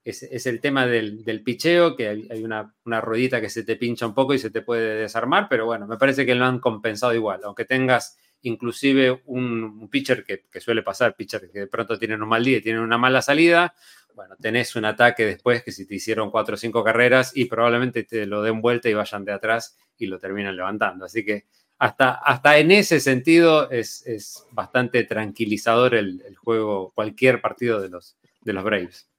es, 0.06 0.46
el 0.46 0.62
tema 0.62 0.86
del, 0.86 1.42
picheo, 1.44 1.96
que 1.96 2.08
hay, 2.08 2.44
una, 2.44 2.72
ruedita 3.02 3.42
que 3.42 3.50
se 3.50 3.64
te 3.64 3.76
pincha 3.76 4.06
un 4.06 4.14
poco 4.14 4.36
y 4.36 4.40
se 4.40 4.52
te 4.52 4.62
puede 4.62 5.02
desarmar, 5.02 5.48
pero 5.50 5.66
bueno, 5.66 5.88
me 5.88 5.98
parece 5.98 6.26
que 6.28 6.36
lo 6.36 6.46
han 6.46 6.60
compensado 6.60 7.14
igual, 7.16 7.42
aunque 7.44 7.66
tengas 7.66 8.18
inclusive 8.44 9.24
un, 9.26 9.90
pitcher 9.90 10.24
que, 10.24 10.62
suele 10.62 10.84
pasar, 10.84 11.16
pitcher 11.16 11.50
que 11.52 11.62
de 11.62 11.68
pronto 11.68 11.98
tienen 11.98 12.22
un 12.22 12.30
mal 12.30 12.44
día 12.44 12.58
y 12.58 12.62
tienen 12.62 12.84
una 12.84 13.00
mala 13.00 13.24
salida, 13.24 13.74
bueno, 14.14 14.36
tenés 14.40 14.76
un 14.76 14.86
ataque 14.86 15.26
después 15.26 15.64
que 15.64 15.72
si 15.72 15.88
te 15.88 15.96
hicieron 15.96 16.30
cuatro 16.30 16.54
o 16.54 16.58
cinco 16.58 16.84
carreras 16.84 17.36
y 17.36 17.46
probablemente 17.46 18.04
te 18.04 18.28
lo 18.28 18.44
den 18.44 18.62
vuelta 18.62 18.88
y 18.88 18.94
vayan 18.94 19.26
de 19.26 19.34
atrás 19.34 19.76
y 19.98 20.06
lo 20.06 20.20
terminan 20.20 20.56
levantando. 20.56 21.06
Así 21.06 21.26
que 21.26 21.48
hasta, 21.80 22.14
hasta 22.14 22.58
en 22.58 22.72
ese 22.72 23.02
sentido 23.02 23.70
es, 23.72 24.46
bastante 24.52 25.04
tranquilizador 25.04 25.96
el, 25.96 26.24
el, 26.26 26.36
juego, 26.36 26.92
cualquier 26.96 27.42
partido 27.42 27.82
de 27.82 27.90
los, 27.90 28.16
de 28.42 28.54
los 28.54 28.64
Braves. 28.64 29.10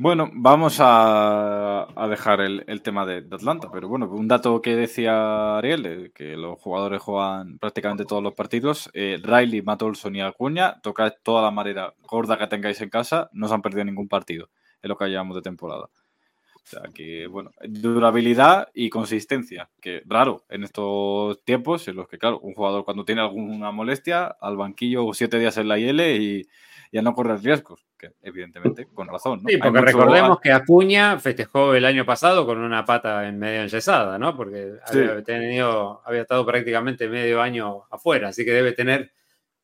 Bueno, 0.00 0.30
vamos 0.32 0.76
a, 0.78 1.88
dejar 2.08 2.40
el, 2.40 2.82
tema 2.82 3.04
de, 3.04 3.16
Atlanta, 3.34 3.68
pero 3.72 3.88
bueno, 3.88 4.08
un 4.08 4.28
dato 4.28 4.62
que 4.62 4.76
decía 4.76 5.58
Ariel, 5.58 6.12
que 6.14 6.36
los 6.36 6.56
jugadores 6.60 7.02
juegan 7.02 7.58
prácticamente 7.58 8.04
todos 8.04 8.22
los 8.22 8.34
partidos, 8.34 8.90
eh, 8.94 9.18
Riley, 9.20 9.60
Matt 9.62 9.82
Olson 9.82 10.14
y 10.14 10.20
Acuña, 10.20 10.80
tocad 10.82 11.14
toda 11.24 11.42
la 11.42 11.50
manera 11.50 11.94
gorda 12.06 12.38
que 12.38 12.46
tengáis 12.46 12.80
en 12.80 12.90
casa, 12.90 13.28
no 13.32 13.48
se 13.48 13.54
han 13.54 13.60
perdido 13.60 13.84
ningún 13.86 14.06
partido 14.06 14.50
en 14.82 14.88
lo 14.88 14.96
que 14.96 15.06
llevamos 15.06 15.34
de 15.34 15.42
temporada. 15.42 15.86
O 15.86 16.70
sea 16.70 16.82
que, 16.94 17.26
bueno, 17.26 17.50
durabilidad 17.68 18.68
y 18.74 18.90
consistencia, 18.90 19.68
que 19.80 20.02
raro 20.06 20.44
en 20.48 20.62
estos 20.62 21.42
tiempos 21.42 21.88
en 21.88 21.96
los 21.96 22.06
que, 22.06 22.18
claro, 22.18 22.38
un 22.38 22.54
jugador 22.54 22.84
cuando 22.84 23.04
tiene 23.04 23.22
alguna 23.22 23.72
molestia, 23.72 24.26
al 24.40 24.56
banquillo 24.56 25.12
siete 25.12 25.40
días 25.40 25.56
en 25.56 25.66
la 25.66 25.76
IL 25.76 26.00
y, 26.00 26.46
y 26.90 26.98
a 26.98 27.02
no 27.02 27.14
correr 27.14 27.40
riesgos 27.40 27.88
que 27.98 28.12
evidentemente 28.22 28.86
con 28.94 29.08
razón. 29.08 29.42
Sí, 29.46 29.56
porque 29.58 29.80
recordemos 29.80 30.40
que 30.40 30.52
Acuña 30.52 31.18
festejó 31.18 31.74
el 31.74 31.84
año 31.84 32.06
pasado 32.06 32.46
con 32.46 32.58
una 32.58 32.84
pata 32.84 33.26
en 33.26 33.38
medio 33.38 33.62
enyesada, 33.62 34.18
¿no? 34.18 34.36
Porque 34.36 34.74
había, 34.86 35.22
tenido, 35.24 36.00
había 36.06 36.22
estado 36.22 36.46
prácticamente 36.46 37.08
medio 37.08 37.42
año 37.42 37.82
afuera, 37.90 38.28
así 38.28 38.44
que 38.44 38.52
debe 38.52 38.72
tener, 38.72 39.12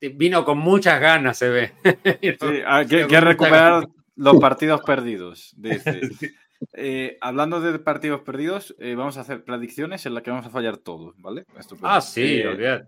vino 0.00 0.44
con 0.44 0.58
muchas 0.58 1.00
ganas, 1.00 1.38
se 1.38 1.48
ve. 1.48 1.72
sí, 2.40 2.62
hay 2.66 2.86
que, 2.86 3.20
recuperar 3.20 3.86
los 4.16 4.38
partidos 4.38 4.82
perdidos, 4.82 5.54
eh, 6.72 7.18
hablando 7.20 7.60
de 7.60 7.78
partidos 7.78 8.22
perdidos, 8.22 8.74
eh, 8.78 8.96
vamos 8.96 9.16
a 9.16 9.20
hacer 9.20 9.44
predicciones 9.44 10.06
en 10.06 10.14
las 10.14 10.22
que 10.22 10.30
vamos 10.30 10.46
a 10.46 10.50
fallar 10.50 10.78
todos, 10.78 11.14
¿vale? 11.18 11.44
ah, 11.82 12.00
sí, 12.00 12.42
eh, 12.42 12.82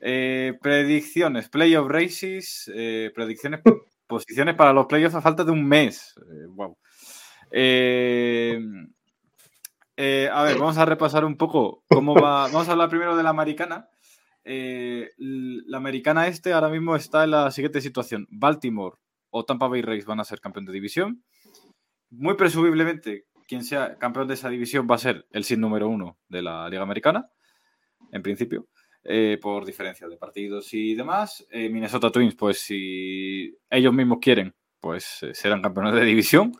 predicciones, 0.00 1.48
playoff 1.48 1.88
races, 1.88 2.70
predicciones 3.14 3.60
posiciones 4.10 4.56
para 4.56 4.74
los 4.74 4.86
playoffs 4.86 5.14
a 5.14 5.22
falta 5.22 5.44
de 5.44 5.52
un 5.52 5.66
mes. 5.66 6.14
Eh, 7.52 8.58
eh, 8.58 8.60
eh, 9.96 10.28
a 10.30 10.42
ver, 10.42 10.58
vamos 10.58 10.76
a 10.76 10.84
repasar 10.84 11.24
un 11.24 11.36
poco 11.36 11.84
cómo 11.88 12.14
va. 12.14 12.48
Vamos 12.52 12.68
a 12.68 12.72
hablar 12.72 12.90
primero 12.90 13.16
de 13.16 13.22
la 13.22 13.30
americana. 13.30 13.88
la 14.44 15.76
americana 15.76 16.26
este 16.26 16.52
ahora 16.52 16.68
mismo 16.68 16.96
está 16.96 17.24
en 17.24 17.30
la 17.30 17.50
siguiente 17.50 17.80
situación. 17.80 18.26
Baltimore 18.30 18.96
o 19.30 19.44
Tampa 19.44 19.68
Bay 19.68 19.82
Rays 19.82 20.04
van 20.04 20.20
a 20.20 20.24
ser 20.24 20.40
campeón 20.40 20.66
de 20.66 20.72
división. 20.72 21.22
Muy 22.10 22.34
presumiblemente, 22.34 23.26
quien 23.46 23.62
sea 23.62 23.96
campeón 23.98 24.26
de 24.26 24.34
esa 24.34 24.48
división 24.48 24.88
va 24.90 24.96
a 24.96 24.98
ser 24.98 25.26
el 25.30 25.44
sin 25.44 25.60
número 25.60 25.88
uno 25.88 26.18
de 26.28 26.42
la 26.42 26.68
Liga 26.68 26.82
Americana, 26.82 27.30
en 28.10 28.22
principio. 28.22 28.66
Eh, 29.02 29.38
por 29.40 29.64
diferencia 29.64 30.06
de 30.08 30.16
partidos 30.16 30.74
y 30.74 30.94
demás. 30.94 31.46
Eh, 31.50 31.70
Minnesota 31.70 32.10
Twins, 32.10 32.34
pues 32.34 32.58
si 32.58 33.56
ellos 33.70 33.94
mismos 33.94 34.18
quieren, 34.20 34.54
pues 34.78 35.22
eh, 35.22 35.34
serán 35.34 35.62
campeones 35.62 35.94
de 35.94 36.04
división. 36.04 36.52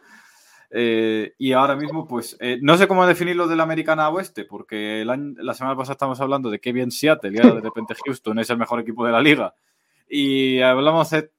y 0.72 1.53
ahora 1.53 1.76
mismo, 1.76 2.07
pues 2.07 2.38
no 2.62 2.76
sé 2.79 2.87
cómo 2.87 3.07
definirlo 3.07 3.48
de 3.48 3.57
la 3.57 3.64
americana 3.64 4.09
oeste, 4.09 4.44
porque 4.44 5.05
la 5.05 5.55
semana 5.55 5.76
pasada 5.76 5.94
estamos 5.94 6.20
hablando 6.20 6.48
de 6.48 6.61
que 6.61 6.72
bien 6.72 6.90
Seattle 6.92 7.33
y 7.35 7.38
ahora 7.38 7.57
de 7.57 7.61
repente 7.61 7.94
Houston 8.05 8.38
es 8.38 8.50
el 8.50 8.57
mejor 8.57 8.81
equipo 8.81 9.05
de 9.05 9.12
la 9.12 9.20
liga. 9.20 9.55
Y 10.09 10.61
hablamos 10.61 11.12
hace 11.12 11.33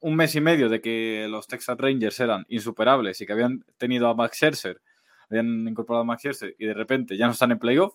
un 0.00 0.16
mes 0.16 0.34
y 0.34 0.40
medio 0.40 0.68
de 0.68 0.80
que 0.80 1.26
los 1.28 1.46
Texas 1.46 1.76
Rangers 1.78 2.18
eran 2.20 2.46
insuperables 2.48 3.20
y 3.20 3.26
que 3.26 3.32
habían 3.34 3.64
tenido 3.76 4.08
a 4.08 4.14
Max 4.14 4.38
Scherzer, 4.38 4.80
habían 5.28 5.68
incorporado 5.68 6.02
a 6.02 6.06
Max 6.06 6.22
Scherzer 6.22 6.56
y 6.58 6.66
de 6.66 6.74
repente 6.74 7.16
ya 7.16 7.26
no 7.26 7.32
están 7.32 7.52
en 7.52 7.58
playoff 7.58 7.94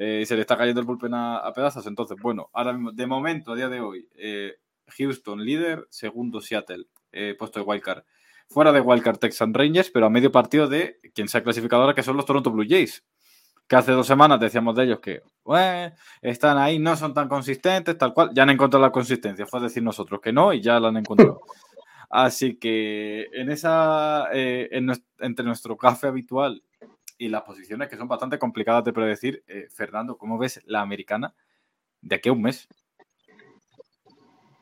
eh, 0.00 0.24
se 0.24 0.36
le 0.36 0.42
está 0.42 0.56
cayendo 0.56 0.80
el 0.80 0.86
bullpen 0.86 1.12
a, 1.12 1.52
pedazos. 1.52 1.86
Entonces, 1.88 2.16
bueno, 2.22 2.48
ahora 2.52 2.72
mismo, 2.72 2.92
de 2.92 3.06
momento, 3.06 3.52
a 3.52 3.56
día 3.56 3.68
de 3.68 3.80
hoy, 3.80 4.08
eh, 4.14 4.54
Houston 4.96 5.44
líder, 5.44 5.86
segundo 5.90 6.40
Seattle, 6.40 6.86
eh, 7.10 7.34
puesto 7.36 7.58
de 7.58 7.66
wildcard. 7.66 8.04
Fuera 8.48 8.70
de 8.70 8.80
wildcard 8.80 9.18
Texan 9.18 9.52
Rangers, 9.52 9.90
pero 9.90 10.06
a 10.06 10.10
medio 10.10 10.30
partido 10.30 10.68
de 10.68 11.00
quien 11.12 11.26
se 11.26 11.38
ha 11.38 11.42
clasificado 11.42 11.82
ahora, 11.82 11.94
que 11.94 12.04
son 12.04 12.16
los 12.16 12.24
Toronto 12.24 12.50
Blue 12.52 12.64
Jays. 12.66 13.04
Que 13.66 13.76
hace 13.76 13.92
dos 13.92 14.06
semanas 14.06 14.40
decíamos 14.40 14.76
de 14.76 14.84
ellos 14.84 15.00
que 15.00 15.20
están 16.22 16.56
ahí, 16.56 16.78
no 16.78 16.96
son 16.96 17.12
tan 17.12 17.28
consistentes, 17.28 17.98
tal 17.98 18.14
cual. 18.14 18.30
Ya 18.32 18.44
han 18.44 18.50
encontrado 18.50 18.82
la 18.82 18.92
consistencia. 18.92 19.46
Fue 19.46 19.60
decir 19.60 19.82
nosotros 19.82 20.20
que 20.22 20.32
no 20.32 20.54
y 20.54 20.62
ya 20.62 20.80
la 20.80 20.88
han 20.88 20.96
encontrado. 20.96 21.42
Así 22.08 22.56
que 22.56 23.26
en 23.34 23.50
esa, 23.50 24.28
entre 24.32 25.44
nuestro 25.44 25.76
café 25.76 26.06
habitual 26.06 26.62
y 27.18 27.28
las 27.28 27.42
posiciones 27.42 27.88
que 27.88 27.96
son 27.96 28.08
bastante 28.08 28.38
complicadas 28.38 28.84
de 28.84 28.92
predecir. 28.92 29.42
Eh, 29.48 29.66
Fernando, 29.70 30.16
¿cómo 30.16 30.38
ves 30.38 30.62
la 30.66 30.80
americana 30.80 31.34
de 32.00 32.16
aquí 32.16 32.28
a 32.28 32.32
un 32.32 32.42
mes? 32.42 32.68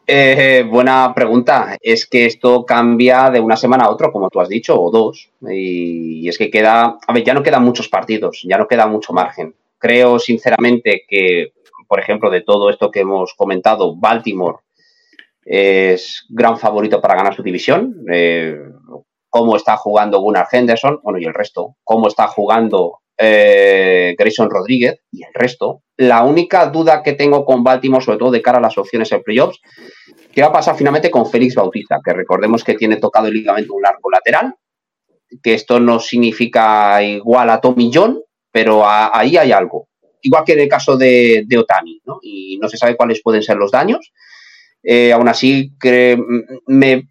Eh, 0.08 0.64
buena 0.68 1.12
pregunta. 1.14 1.76
Es 1.80 2.06
que 2.06 2.26
esto 2.26 2.64
cambia 2.64 3.30
de 3.30 3.40
una 3.40 3.56
semana 3.56 3.84
a 3.84 3.90
otra, 3.90 4.10
como 4.10 4.30
tú 4.30 4.40
has 4.40 4.48
dicho, 4.48 4.80
o 4.80 4.90
dos. 4.90 5.30
Y, 5.42 6.28
es 6.28 6.38
que 6.38 6.50
queda, 6.50 6.98
a 7.06 7.12
ver, 7.12 7.24
ya 7.24 7.34
no 7.34 7.42
quedan 7.42 7.64
muchos 7.64 7.88
partidos, 7.88 8.40
ya 8.44 8.56
no 8.56 8.68
queda 8.68 8.86
mucho 8.86 9.12
margen. 9.12 9.54
Creo 9.78 10.18
sinceramente 10.18 11.04
que, 11.06 11.52
por 11.86 12.00
ejemplo, 12.00 12.30
de 12.30 12.40
todo 12.40 12.70
esto 12.70 12.90
que 12.90 13.00
hemos 13.00 13.34
comentado, 13.34 13.94
Baltimore 13.96 14.58
es 15.44 16.24
gran 16.28 16.58
favorito 16.58 17.00
para 17.00 17.16
ganar 17.16 17.34
su 17.34 17.42
división. 17.42 18.04
Eh, 18.10 18.58
cómo 19.36 19.56
está 19.56 19.76
jugando 19.76 20.20
Gunnar 20.20 20.48
Henderson, 20.50 20.98
bueno, 21.02 21.18
y 21.18 21.26
el 21.26 21.34
resto, 21.34 21.76
cómo 21.84 22.08
está 22.08 22.26
jugando 22.26 23.00
eh, 23.18 24.14
Grayson 24.18 24.48
Rodríguez 24.48 25.00
y 25.12 25.24
el 25.24 25.34
resto. 25.34 25.82
La 25.98 26.24
única 26.24 26.64
duda 26.70 27.02
que 27.02 27.12
tengo 27.12 27.44
con 27.44 27.62
Baltimore, 27.62 28.02
sobre 28.02 28.16
todo 28.16 28.30
de 28.30 28.40
cara 28.40 28.56
a 28.56 28.62
las 28.62 28.78
opciones 28.78 29.12
en 29.12 29.22
playoffs, 29.22 29.60
¿qué 30.32 30.40
va 30.40 30.48
a 30.48 30.52
pasar 30.52 30.74
finalmente 30.74 31.10
con 31.10 31.30
Félix 31.30 31.54
Bautista? 31.54 31.98
Que 32.02 32.14
recordemos 32.14 32.64
que 32.64 32.76
tiene 32.76 32.96
tocado 32.96 33.26
el 33.26 33.34
ligamento 33.34 33.74
un 33.74 33.82
largo 33.82 34.10
lateral, 34.10 34.54
que 35.42 35.52
esto 35.52 35.80
no 35.80 36.00
significa 36.00 37.02
igual 37.02 37.50
a 37.50 37.60
Tommy 37.60 37.90
John, 37.92 38.18
pero 38.50 38.84
ahí 38.86 39.36
hay 39.36 39.52
algo. 39.52 39.88
Igual 40.22 40.44
que 40.44 40.54
en 40.54 40.60
el 40.60 40.68
caso 40.68 40.96
de, 40.96 41.46
Otani, 41.58 42.00
¿no? 42.06 42.20
Y 42.22 42.58
no 42.58 42.70
se 42.70 42.78
sabe 42.78 42.96
cuáles 42.96 43.20
pueden 43.22 43.42
ser 43.42 43.58
los 43.58 43.70
daños. 43.70 44.12
Eh, 44.82 45.12
aún 45.12 45.28
así, 45.28 45.72
me 46.66 47.06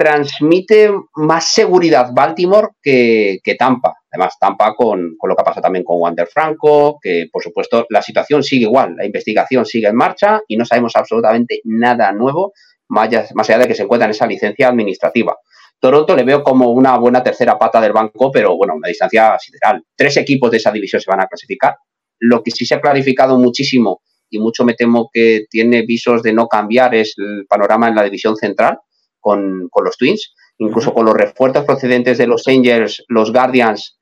transmite 0.00 0.90
más 1.16 1.52
seguridad 1.52 2.08
Baltimore 2.14 2.68
que, 2.82 3.38
Tampa. 3.58 3.96
Además, 4.10 4.34
Tampa 4.40 4.74
con, 4.74 5.14
lo 5.22 5.36
que 5.36 5.44
pasa 5.44 5.60
también 5.60 5.84
con 5.84 6.00
Wander 6.00 6.26
Franco, 6.26 6.98
que 7.02 7.28
por 7.30 7.42
supuesto 7.42 7.84
la 7.90 8.00
situación 8.00 8.42
sigue 8.42 8.62
igual, 8.62 8.96
la 8.96 9.04
investigación 9.04 9.66
sigue 9.66 9.88
en 9.88 9.96
marcha 9.96 10.40
y 10.48 10.56
no 10.56 10.64
sabemos 10.64 10.96
absolutamente 10.96 11.60
nada 11.64 12.12
nuevo, 12.12 12.54
más 12.88 13.10
allá, 13.10 13.58
de 13.58 13.68
que 13.68 13.74
se 13.74 13.82
encuentra 13.82 14.06
en 14.06 14.12
esa 14.12 14.26
licencia 14.26 14.68
administrativa. 14.68 15.36
Toronto 15.78 16.16
le 16.16 16.24
veo 16.24 16.42
como 16.42 16.70
una 16.70 16.96
buena 16.96 17.22
tercera 17.22 17.58
pata 17.58 17.78
del 17.78 17.92
banco, 17.92 18.32
pero 18.32 18.56
bueno, 18.56 18.76
una 18.76 18.88
distancia 18.88 19.38
sideral. 19.38 19.84
Tres 19.94 20.16
equipos 20.16 20.50
de 20.50 20.56
esa 20.56 20.72
división 20.72 21.02
se 21.02 21.10
van 21.10 21.20
a 21.20 21.26
clasificar. 21.26 21.76
Lo 22.20 22.42
que 22.42 22.52
sí 22.52 22.64
se 22.64 22.74
ha 22.74 22.80
clarificado 22.80 23.38
muchísimo 23.38 24.00
y 24.30 24.38
mucho 24.38 24.64
me 24.64 24.72
temo 24.72 25.10
que 25.12 25.44
tiene 25.50 25.82
visos 25.82 26.22
de 26.22 26.32
no 26.32 26.48
cambiar 26.48 26.94
es 26.94 27.12
el 27.18 27.44
panorama 27.46 27.88
en 27.88 27.96
la 27.96 28.02
división 28.02 28.34
central 28.36 28.78
con, 29.20 29.68
los 29.82 29.96
Twins, 29.96 30.34
incluso 30.58 30.92
con 30.92 31.06
los 31.06 31.14
refuerzos 31.14 31.64
procedentes 31.64 32.18
de 32.18 32.26
los 32.26 32.46
Angels, 32.48 33.04
los 33.08 33.32
Guardians. 33.32 33.98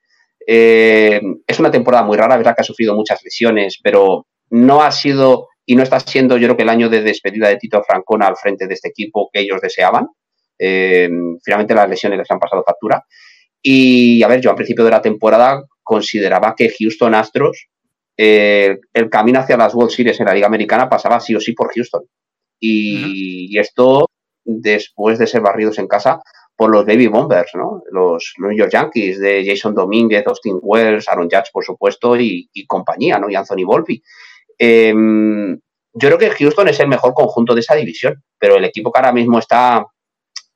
Eh, 0.46 1.20
es 1.46 1.58
una 1.58 1.70
temporada 1.70 2.04
muy 2.04 2.16
rara, 2.16 2.36
verdad 2.36 2.54
que 2.56 2.62
ha 2.62 2.64
sufrido 2.64 2.94
muchas 2.94 3.20
lesiones, 3.22 3.78
pero 3.82 4.26
no 4.50 4.82
ha 4.82 4.90
sido 4.90 5.48
y 5.66 5.76
no 5.76 5.82
está 5.82 6.00
siendo, 6.00 6.38
yo 6.38 6.46
creo 6.46 6.56
que 6.56 6.62
el 6.62 6.70
año 6.70 6.88
de 6.88 7.02
despedida 7.02 7.48
de 7.48 7.56
Tito 7.56 7.82
Francona 7.82 8.26
al 8.26 8.36
frente 8.36 8.66
de 8.66 8.72
este 8.72 8.88
equipo 8.88 9.28
que 9.30 9.40
ellos 9.40 9.60
deseaban. 9.60 10.08
Eh, 10.58 11.10
finalmente 11.44 11.74
las 11.74 11.88
lesiones 11.88 12.18
les 12.18 12.30
han 12.30 12.38
pasado 12.38 12.64
factura. 12.64 13.04
Y 13.60 14.22
a 14.22 14.28
ver, 14.28 14.40
yo 14.40 14.50
al 14.50 14.56
principio 14.56 14.84
de 14.84 14.90
la 14.90 15.02
temporada 15.02 15.62
consideraba 15.82 16.54
que 16.56 16.72
Houston 16.78 17.14
Astros, 17.14 17.68
eh, 18.16 18.78
el 18.92 19.10
camino 19.10 19.40
hacia 19.40 19.56
las 19.56 19.74
World 19.74 19.90
Series 19.90 20.18
en 20.20 20.26
la 20.26 20.34
Liga 20.34 20.46
Americana 20.46 20.88
pasaba 20.88 21.20
sí 21.20 21.34
o 21.34 21.40
sí 21.40 21.52
por 21.52 21.72
Houston. 21.74 22.02
Y, 22.60 23.56
esto, 23.58 24.10
después 24.48 25.18
de 25.18 25.26
ser 25.26 25.42
barridos 25.42 25.78
en 25.78 25.86
casa 25.86 26.20
por 26.56 26.70
los 26.70 26.84
Baby 26.84 27.06
Bombers, 27.06 27.52
¿no? 27.54 27.82
Los 27.92 28.34
New 28.38 28.56
York 28.56 28.72
Yankees 28.72 29.20
de 29.20 29.44
Jason 29.46 29.74
Domínguez, 29.74 30.26
Austin 30.26 30.58
Wells, 30.60 31.08
Aaron 31.08 31.28
Judge, 31.30 31.50
por 31.52 31.64
supuesto, 31.64 32.16
y, 32.16 32.48
compañía, 32.66 33.18
¿no? 33.18 33.30
Y 33.30 33.36
Anthony 33.36 33.64
Volpi. 33.64 34.02
Em, 34.58 35.54
yo 35.92 36.08
creo 36.08 36.18
que 36.18 36.30
Houston 36.30 36.68
es 36.68 36.80
el 36.80 36.88
mejor 36.88 37.14
conjunto 37.14 37.54
de 37.54 37.60
esa 37.60 37.74
división, 37.74 38.22
pero 38.38 38.56
el 38.56 38.64
equipo 38.64 38.90
que 38.90 38.98
ahora 38.98 39.12
mismo 39.12 39.38
está 39.38 39.86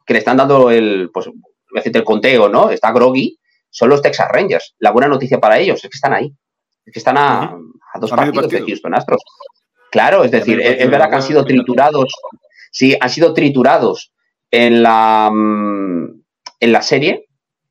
que 0.04 0.14
le 0.14 0.18
están 0.18 0.36
dando 0.36 0.70
el, 0.70 1.10
pues, 1.12 1.28
el 1.84 2.04
conteo, 2.04 2.48
¿no? 2.48 2.70
Está 2.70 2.92
groggy, 2.92 3.38
son 3.70 3.88
los 3.88 4.02
Texas 4.02 4.28
Rangers. 4.30 4.74
La 4.78 4.90
buena 4.90 5.08
noticia 5.08 5.38
para 5.38 5.58
ellos 5.58 5.82
es 5.84 5.90
que 5.90 5.96
están 5.96 6.12
ahí. 6.12 6.32
Es 6.84 6.92
que 6.92 6.98
están 6.98 7.16
a, 7.16 7.56
dos 8.00 8.10
partidos 8.10 8.48
de 8.48 8.62
Houston 8.62 8.94
Astros. 8.94 9.22
Claro, 9.90 10.24
es 10.24 10.30
decir, 10.30 10.60
es, 10.60 10.90
verdad 10.90 11.10
que 11.10 11.16
han 11.16 11.22
sido 11.22 11.44
triturados. 11.44 12.12
Sí, 12.72 12.96
han 12.98 13.10
sido 13.10 13.34
triturados 13.34 14.12
en 14.50 14.82
la, 14.82 15.30
mm, 15.32 16.22
en 16.60 16.72
la 16.72 16.82
serie, 16.82 17.26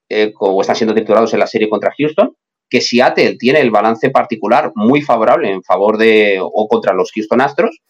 eh, 0.10 0.32
o 0.40 0.62
están 0.62 0.76
siendo 0.76 0.94
triturados 0.94 1.34
en 1.34 1.40
la 1.40 1.48
serie 1.48 1.70
contra 1.70 1.94
Houston, 1.98 2.36
que 2.70 2.82
Seattle 2.82 3.36
tiene 3.38 3.60
el 3.60 3.72
balance 3.72 4.12
particular 4.12 4.72
muy 4.76 5.02
favorable 5.02 5.52
en 5.52 5.64
favor 5.64 5.98
de 5.98 6.40
o 6.42 6.68
contra 6.68 6.94
los 6.94 7.12
Houston 7.14 7.42
Astros, 7.42 7.82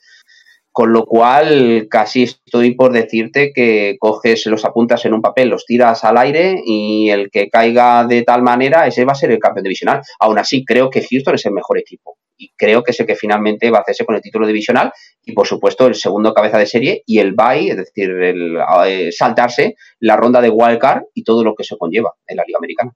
con 0.72 0.94
lo 0.94 1.06
cual, 1.06 1.88
casi 1.90 2.24
estoy 2.24 2.76
por 2.76 2.94
decirte 2.94 3.52
que 3.54 3.98
coges, 4.00 4.46
los 4.46 4.64
apuntas 4.64 5.04
en 5.06 5.14
un 5.14 5.22
papel, 5.22 5.50
los 5.50 5.66
tiras 5.66 6.06
al 6.06 6.18
aire 6.18 6.62
y 6.66 7.10
el 7.10 7.30
que 7.30 7.50
caiga 7.50 8.06
de 8.06 8.24
tal 8.24 8.42
manera, 8.42 8.88
ese 8.88 9.04
va 9.04 9.12
a 9.12 9.16
ser 9.16 9.32
el 9.32 9.40
campeón 9.40 9.64
divisional. 9.64 10.02
Aún 10.20 10.40
así, 10.40 10.64
creo 10.64 10.90
que 10.90 11.06
Houston 11.06 11.36
es 11.36 11.46
el 11.46 11.52
mejor 11.52 11.78
equipo 11.78 12.18
y 12.42 12.52
creo 12.58 12.84
que 12.84 12.90
es 12.90 13.00
el 13.00 13.06
que 13.06 13.16
finalmente 13.16 13.70
va 13.70 13.78
a 13.78 13.82
hacerse 13.82 14.04
con 14.04 14.16
el 14.16 14.22
título 14.22 14.48
divisional 14.48 14.92
y, 15.24 15.34
por 15.34 15.46
supuesto, 15.46 15.86
el 15.86 15.94
segundo 15.94 16.34
cabeza 16.34 16.58
de 16.58 16.66
serie 16.66 17.04
y 17.06 17.20
el 17.20 17.34
bye, 17.34 17.70
es 17.70 17.78
decir, 17.78 18.10
el 18.10 18.58
eh, 18.88 19.12
saltarse 19.12 19.76
la 20.00 20.18
ronda 20.18 20.42
de 20.42 20.50
wildcard 20.50 21.04
y 21.14 21.24
todo 21.24 21.44
lo 21.44 21.54
que 21.54 21.64
se 21.64 21.78
conlleva 21.78 22.14
en 22.26 22.38
la 22.38 22.44
Liga 22.48 22.58
Americana. 22.58 22.94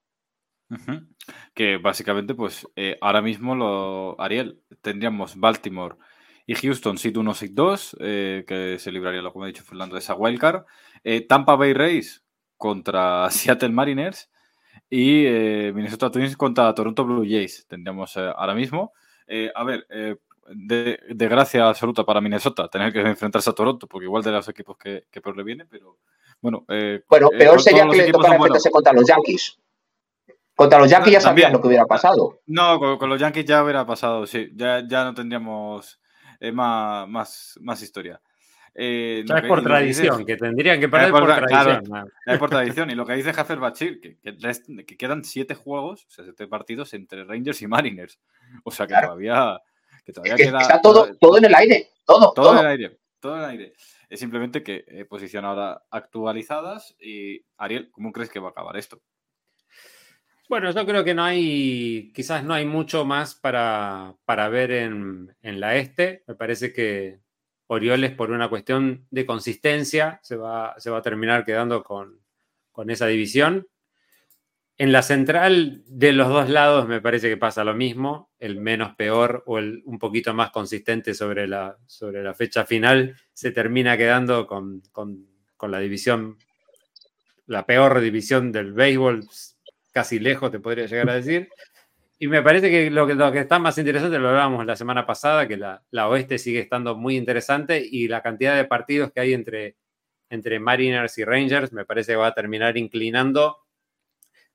Que 1.53 1.77
básicamente, 1.77 2.33
pues 2.33 2.67
eh, 2.75 2.97
ahora 3.01 3.21
mismo, 3.21 3.55
lo, 3.55 4.19
Ariel, 4.19 4.63
tendríamos 4.81 5.39
Baltimore 5.39 5.97
y 6.47 6.55
Houston 6.55 6.97
Seed 6.97 7.15
1, 7.15 7.33
Seed 7.35 7.51
2, 7.53 7.97
que 7.99 8.77
se 8.79 8.91
libraría, 8.91 9.21
como 9.31 9.45
ha 9.45 9.47
dicho 9.47 9.63
Fernando, 9.63 9.93
de 9.93 9.99
esa 9.99 10.15
wildcard. 10.15 10.63
Eh, 11.03 11.21
Tampa 11.21 11.55
Bay 11.55 11.73
Rays 11.73 12.25
contra 12.57 13.29
Seattle 13.29 13.69
Mariners 13.69 14.31
y 14.89 15.25
eh, 15.25 15.71
Minnesota 15.73 16.09
Twins 16.09 16.35
contra 16.35 16.73
Toronto 16.73 17.05
Blue 17.05 17.23
Jays. 17.23 17.67
Tendríamos 17.67 18.17
ahora 18.17 18.55
mismo. 18.55 18.91
A 19.53 19.63
ver, 19.63 19.87
de, 20.47 21.27
gracia 21.27 21.67
absoluta 21.67 22.03
para 22.03 22.21
Minnesota 22.21 22.67
tener 22.67 22.93
que 22.93 23.01
enfrentarse 23.01 23.49
a 23.49 23.53
Toronto, 23.53 23.87
porque 23.87 24.05
igual 24.05 24.23
de 24.23 24.31
los 24.31 24.47
equipos 24.47 24.77
que, 24.77 25.05
peor 25.11 25.37
le 25.37 25.43
viene, 25.43 25.65
pero 25.65 25.97
bueno. 26.41 26.65
bueno, 27.09 27.29
peor 27.29 27.61
sería 27.61 27.87
que 27.87 27.97
le 27.97 28.11
tocara 28.11 28.35
enfrentarse 28.35 28.71
contra 28.71 28.93
los 28.93 29.07
Yankees. 29.07 29.59
Contra 30.55 30.79
los 30.79 30.89
Yankees 30.89 31.13
ya 31.13 31.21
sabían 31.21 31.51
lo 31.51 31.61
que 31.61 31.67
hubiera 31.67 31.85
pasado. 31.85 32.39
No, 32.45 32.79
con, 32.97 33.09
los 33.09 33.19
Yankees 33.19 33.45
ya 33.45 33.63
hubiera 33.63 33.85
pasado, 33.85 34.25
sí. 34.25 34.51
Ya, 34.55 34.87
ya 34.87 35.03
no 35.03 35.13
tendríamos 35.13 35.99
más, 36.53 37.07
más, 37.09 37.59
más 37.61 37.81
historia. 37.81 38.21
Eh, 38.77 39.23
es 39.25 39.41
por 39.43 39.63
tradición, 39.63 40.25
que 40.25 40.35
tendrían 40.35 40.81
que 40.81 40.89
perder 40.89 41.11
por, 41.11 41.25
tradición. 41.25 42.11
es 42.25 42.37
por 42.37 42.49
tradición. 42.51 42.89
Y 42.89 42.95
lo 42.95 43.05
que 43.05 43.13
dice 43.13 43.31
Jafer 43.31 43.57
Bachir, 43.57 44.01
que, 44.01 44.17
que, 44.19 44.97
quedan 44.97 45.23
siete 45.23 45.55
juegos, 45.55 46.05
o 46.05 46.09
sea, 46.09 46.25
siete 46.25 46.47
partidos 46.47 46.93
entre 46.93 47.23
Rangers 47.23 47.61
y 47.61 47.67
Mariners. 47.67 48.19
O 48.65 48.71
sea, 48.71 48.85
que 48.85 48.95
todavía, 48.95 49.61
que 50.05 50.11
todavía 50.11 50.35
queda. 50.35 50.59
Está 50.59 50.81
todo, 50.81 51.15
todo 51.15 51.37
en 51.37 51.45
el 51.45 51.55
aire. 51.55 51.89
Todo, 52.05 52.33
todo, 52.33 52.53
en 52.53 52.59
el 52.59 52.67
aire. 52.67 52.99
Todo 53.19 53.37
en 53.37 53.43
el 53.43 53.49
aire. 53.49 53.73
Es 54.09 54.19
simplemente 54.19 54.61
que 54.61 54.83
he 54.87 55.05
posición 55.05 55.45
ahora 55.45 55.83
actualizadas. 55.89 56.95
Y 56.99 57.45
Ariel, 57.57 57.89
¿cómo 57.91 58.11
crees 58.11 58.29
que 58.29 58.39
va 58.39 58.49
a 58.49 58.51
acabar 58.51 58.75
esto? 58.75 59.01
Bueno, 60.47 60.69
yo 60.69 60.85
creo 60.85 61.03
que 61.03 61.15
no 61.15 61.23
hay, 61.23 62.11
quizás 62.13 62.43
no 62.43 62.53
hay 62.53 62.65
mucho 62.65 63.03
más 63.03 63.33
para, 63.33 64.15
ver 64.27 64.71
en, 64.71 65.35
la 65.41 65.75
este. 65.75 66.23
Me 66.27 66.35
parece 66.35 66.71
que 66.71 67.19
Orioles, 67.67 68.11
por 68.11 68.31
una 68.31 68.49
cuestión 68.49 69.07
de 69.09 69.25
consistencia, 69.25 70.19
se 70.23 70.35
va, 70.35 70.75
se 70.77 70.89
va 70.89 70.99
a 70.99 71.01
terminar 71.01 71.45
quedando 71.45 71.83
con, 71.83 72.19
esa 72.87 73.07
división. 73.07 73.67
En 74.77 74.91
la 74.91 75.01
central, 75.01 75.83
de 75.87 76.11
los 76.11 76.27
dos 76.27 76.49
lados, 76.49 76.87
me 76.87 77.01
parece 77.01 77.29
que 77.29 77.37
pasa 77.37 77.63
lo 77.63 77.73
mismo. 77.73 78.29
El 78.39 78.59
menos 78.59 78.95
peor 78.95 79.43
o 79.45 79.57
el 79.57 79.81
un 79.85 79.97
poquito 79.97 80.33
más 80.33 80.51
consistente 80.51 81.13
sobre 81.13 81.47
la, 81.47 81.77
sobre 81.85 82.21
la 82.21 82.33
fecha 82.33 82.65
final 82.65 83.15
se 83.33 83.51
termina 83.51 83.97
quedando 83.97 84.45
con, 84.45 84.83
con 84.91 85.71
la 85.71 85.79
división, 85.79 86.37
la 87.47 87.65
peor 87.65 88.01
división 88.01 88.51
del 88.51 88.73
béisbol 88.73 89.25
casi 89.95 90.19
lejos, 90.19 90.51
te 90.51 90.59
podría 90.59 90.87
llegar 90.87 91.09
a 91.09 91.15
decir. 91.15 91.49
Y 92.17 92.27
me 92.27 92.41
parece 92.41 92.71
que 92.71 92.89
lo 92.89 93.05
que, 93.05 93.13
lo 93.13 93.31
que 93.31 93.39
está 93.39 93.59
más 93.59 93.77
interesante, 93.77 94.19
lo 94.19 94.29
hablábamos 94.29 94.65
la 94.65 94.77
semana 94.77 95.05
pasada, 95.05 95.47
que 95.47 95.57
la, 95.57 96.07
oeste 96.07 96.37
sigue 96.37 96.59
estando 96.59 96.95
muy 96.95 97.17
interesante 97.17 97.85
y 97.85 98.07
la 98.07 98.21
cantidad 98.21 98.55
de 98.55 98.65
partidos 98.65 99.11
que 99.11 99.19
hay 99.19 99.33
entre, 99.33 99.75
entre 100.29 100.59
Mariners 100.59 101.17
y 101.17 101.25
Rangers 101.25 101.73
me 101.73 101.85
parece 101.85 102.13
que 102.13 102.17
va 102.17 102.27
a 102.27 102.33
terminar 102.33 102.77
inclinando 102.77 103.57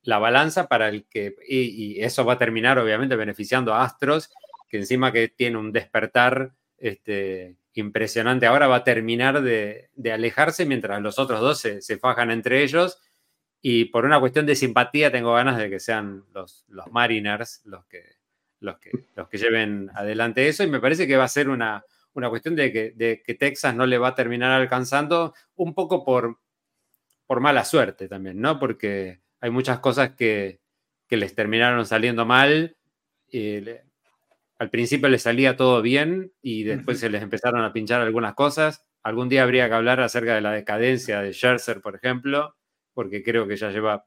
la 0.02 0.18
balanza 0.18 0.68
para 0.68 0.88
el 0.88 1.06
que, 1.06 1.34
y, 1.46 2.00
eso 2.00 2.24
va 2.24 2.34
a 2.34 2.38
terminar 2.38 2.78
obviamente 2.78 3.16
beneficiando 3.16 3.74
a 3.74 3.84
Astros, 3.84 4.30
que 4.68 4.78
encima 4.78 5.12
que 5.12 5.28
tiene 5.28 5.58
un 5.58 5.72
despertar 5.72 6.54
este, 6.78 7.56
impresionante. 7.74 8.46
Ahora, 8.46 8.68
va 8.68 8.76
a 8.76 8.84
terminar 8.84 9.42
de, 9.42 9.90
alejarse 10.11 10.64
mientras 10.64 11.02
los 11.02 11.18
otros 11.18 11.40
dos 11.40 11.61
se 11.61 11.98
fajan 11.98 12.30
entre 12.30 12.62
ellos 12.62 12.98
y 13.62 13.86
por 13.86 14.04
una 14.04 14.20
cuestión 14.20 14.46
de 14.46 14.56
simpatía 14.56 15.12
tengo 15.12 15.34
ganas 15.34 15.58
de 15.58 15.68
que 15.68 15.80
sean 15.80 16.24
los, 16.32 16.64
los 16.68 16.90
Mariners 16.90 17.61
los 17.64 17.84
que, 17.86 18.16
los, 18.61 18.78
que, 18.78 18.90
los 19.14 19.28
que 19.28 19.38
lleven 19.38 19.90
adelante 19.94 20.48
eso. 20.48 20.64
Y 20.64 20.68
me 20.68 20.80
parece 20.80 21.06
que 21.06 21.16
va 21.16 21.24
a 21.24 21.28
ser 21.28 21.48
una, 21.48 21.84
una 22.14 22.30
cuestión 22.30 22.56
de 22.56 22.72
que, 22.72 22.92
de 22.92 23.22
que, 23.24 23.34
Texas 23.34 23.74
no 23.74 23.86
le 23.86 23.98
va 23.98 24.08
a 24.08 24.14
terminar 24.14 24.52
alcanzando 24.52 25.34
un 25.56 25.74
poco 25.74 26.04
por, 26.04 26.38
por 27.26 27.40
mala 27.40 27.64
suerte 27.64 28.08
también, 28.08 28.40
¿no? 28.40 28.58
Porque 28.58 29.20
hay 29.40 29.50
muchas 29.50 29.80
cosas 29.80 30.14
que, 30.14 30.61
que 31.06 31.18
les 31.18 31.34
terminaron 31.34 31.84
saliendo 31.84 32.24
mal. 32.24 32.76
al 34.58 34.70
principio 34.70 35.08
les 35.08 35.22
salía 35.22 35.56
todo 35.56 35.82
bien 35.82 36.32
y 36.40 36.64
después 36.64 36.98
se 36.98 37.11
les 37.11 37.22
empezaron 37.22 37.62
a 37.62 37.72
pinchar 37.74 38.00
algunas 38.00 38.34
cosas. 38.34 38.86
Algún 39.02 39.28
día 39.28 39.42
habría 39.42 39.68
que 39.68 39.74
hablar 39.74 40.00
acerca 40.00 40.34
de 40.34 40.40
la 40.40 40.52
decadencia 40.52 41.20
de 41.20 41.32
Scherzer, 41.32 41.80
por 41.80 41.94
ejemplo, 41.94 42.54
porque 42.95 43.22
creo 43.22 43.47
que 43.47 43.57
ya 43.57 43.70
lleva 43.70 44.07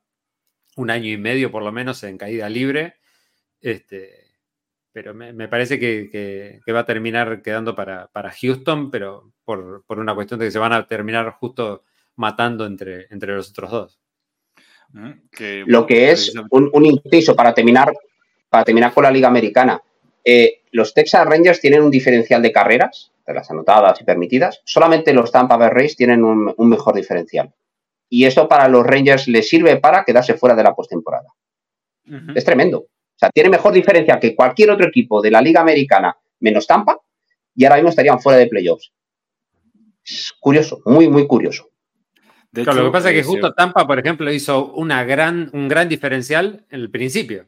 un 0.76 0.90
año 0.90 1.10
y 1.10 1.18
medio 1.18 1.52
por 1.52 1.64
lo 1.64 1.72
menos 1.72 2.04
en 2.04 2.18
caída 2.18 2.50
libre. 2.50 2.96
Este, 3.62 4.24
pero 4.92 5.14
me, 5.14 5.48
parece 5.48 5.80
que, 5.80 6.62
va 6.72 6.80
a 6.80 6.86
terminar 6.86 7.42
quedando 7.42 7.76
para, 7.76 8.10
Houston, 8.40 8.92
pero 8.92 9.32
por, 9.44 9.86
una 9.90 10.14
cuestión 10.14 10.40
de 10.40 10.48
que 10.48 10.52
se 10.52 10.60
van 10.60 10.74
a 10.74 10.86
terminar 10.86 11.32
justo 11.32 11.84
matando 12.16 12.66
entre, 12.66 13.08
entre 13.10 13.36
los 13.36 13.50
otros 13.50 13.72
dos. 13.72 14.00
Mm, 14.90 15.12
lo 15.66 15.88
que 15.88 16.12
es 16.12 16.34
un, 16.52 16.70
un, 16.72 16.86
inciso 16.86 17.36
para 17.36 17.54
terminar, 17.56 17.92
para 18.50 18.64
terminar 18.64 18.94
con 18.94 19.04
la 19.04 19.12
Liga 19.12 19.28
Americana. 19.28 19.82
Eh, 20.24 20.62
los 20.72 20.94
Texas 20.94 21.26
Rangers 21.26 21.60
tienen 21.60 21.82
un 21.82 21.90
diferencial 21.90 22.42
de 22.42 22.52
carreras, 22.52 23.12
de 23.26 23.34
las 23.34 23.50
anotadas 23.50 24.00
y 24.00 24.04
permitidas. 24.04 24.62
Solamente 24.64 25.14
los 25.14 25.32
Tampa 25.32 25.58
Bay 25.58 25.70
Rays 25.70 25.96
tienen 25.96 26.24
un 26.24 26.70
mejor 26.70 26.94
diferencial 26.94 27.52
y 28.16 28.26
esto 28.26 28.48
para 28.48 28.68
los 28.68 28.86
Rangers 28.86 29.28
les 29.28 29.50
sirve 29.50 29.78
para 29.78 30.04
quedarse 30.04 30.36
fuera 30.36 30.56
de 30.56 30.62
la 30.62 30.76
postemporada. 30.76 31.30
Es 32.36 32.46
tremendo. 32.46 32.78
O 32.82 33.18
sea, 33.18 33.32
tiene 33.32 33.50
mejor 33.50 33.74
diferencia 33.74 34.20
que 34.20 34.36
cualquier 34.36 34.70
otro 34.70 34.86
equipo 34.86 35.20
de 35.20 35.32
la 35.32 35.42
Liga 35.42 35.62
Americana 35.62 36.16
menos 36.40 36.68
Tampa 36.68 37.00
y 37.56 37.66
ahora 37.66 37.78
mismo 37.78 37.90
estarían 37.90 38.22
fuera 38.22 38.38
de 38.38 38.46
playoffs. 38.46 38.94
Es 40.06 40.32
curioso, 40.40 40.84
muy, 40.86 41.10
muy 41.10 41.26
curioso. 41.26 41.72
lo 42.52 42.64
que 42.86 42.92
pasa 42.92 43.10
es 43.10 43.16
que 43.16 43.24
justo 43.24 43.52
Tampa, 43.56 43.88
por 43.88 43.98
ejemplo, 43.98 44.32
hizo 44.32 44.68
una 44.74 45.04
gran, 45.06 45.50
un 45.52 45.68
gran 45.68 45.90
diferencial 45.90 46.68
en 46.70 46.82
el 46.82 46.92
principio. 46.92 47.48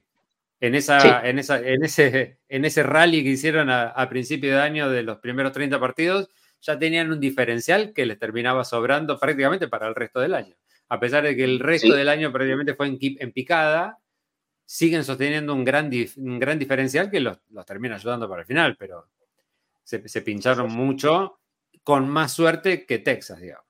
en, 0.60 0.74
esa, 0.74 1.30
en, 1.30 1.38
esa, 1.38 1.60
en, 1.60 1.84
ese, 1.84 2.40
en 2.50 2.66
ese 2.66 2.82
rally 2.82 3.24
que 3.24 3.30
hicieron 3.30 3.70
a, 3.70 4.10
principio 4.10 4.56
de 4.56 4.62
año 4.64 4.90
de 4.90 5.04
los 5.04 5.20
primeros 5.20 5.52
30 5.52 5.80
partidos, 5.80 6.28
ya 6.66 6.80
tenían 6.80 7.12
un 7.12 7.20
diferencial 7.20 7.94
que 7.94 8.06
les 8.06 8.18
terminaba 8.18 8.64
sobrando 8.64 9.20
prácticamente 9.20 9.68
para 9.68 9.88
el 9.88 9.96
resto 9.96 10.20
del 10.20 10.34
año. 10.34 10.56
A 10.90 11.00
pesar 11.00 11.24
de 11.24 11.36
que 11.36 11.44
el 11.44 11.60
resto 11.60 11.94
del 11.94 12.10
año 12.10 12.32
prácticamente 12.32 12.74
fue 12.74 12.88
en, 12.88 12.98
en 13.02 13.32
picada, 13.32 14.00
siguen 14.66 15.04
sosteniendo 15.04 15.54
un 15.54 15.64
gran, 15.64 15.92
un 16.18 16.40
gran 16.40 16.58
diferencial 16.58 17.12
que 17.12 17.20
los, 17.20 17.38
los, 17.50 17.66
termina 17.66 17.96
ayudando 17.96 18.28
para 18.28 18.42
el 18.42 18.48
final, 18.48 18.76
pero 18.78 19.08
se, 19.84 20.08
se 20.08 20.22
pincharon 20.22 20.72
mucho 20.72 21.40
con 21.84 22.10
más 22.10 22.34
suerte 22.34 22.86
que 22.86 23.00
Texas, 23.00 23.40
digamos. 23.40 23.66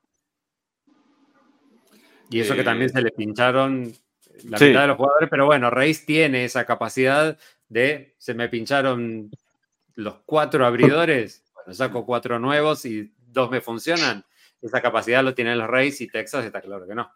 Y 2.29 2.39
eso 2.39 2.55
que 2.55 2.63
también 2.63 2.89
se 2.89 3.01
le 3.01 3.11
pincharon 3.11 3.93
la 4.43 4.57
mitad 4.57 4.81
de 4.81 4.87
los 4.87 4.97
jugadores, 4.97 5.29
pero 5.29 5.45
bueno, 5.45 5.69
Reis 5.69 6.05
tiene 6.05 6.45
esa 6.45 6.65
capacidad 6.65 7.37
de, 7.69 8.15
se 8.17 8.33
me 8.33 8.49
pincharon 8.49 9.29
los 9.95 10.15
cuatro 10.25 10.65
abridores, 10.65 11.43
bueno, 11.66 11.74
saco 11.74 12.05
cuatro 12.05 12.39
nuevos 12.39 12.86
y 12.86 13.11
dos 13.18 13.49
me 13.49 13.61
funcionan. 13.61 14.26
Esa 14.61 14.82
capacidad 14.82 15.24
lo 15.24 15.34
tienen 15.34 15.57
los 15.57 15.70
Reis 15.70 15.99
y 16.01 16.07
Texas 16.07 16.45
está 16.45 16.61
claro 16.61 16.88
que 16.88 16.95
no. 16.95 17.11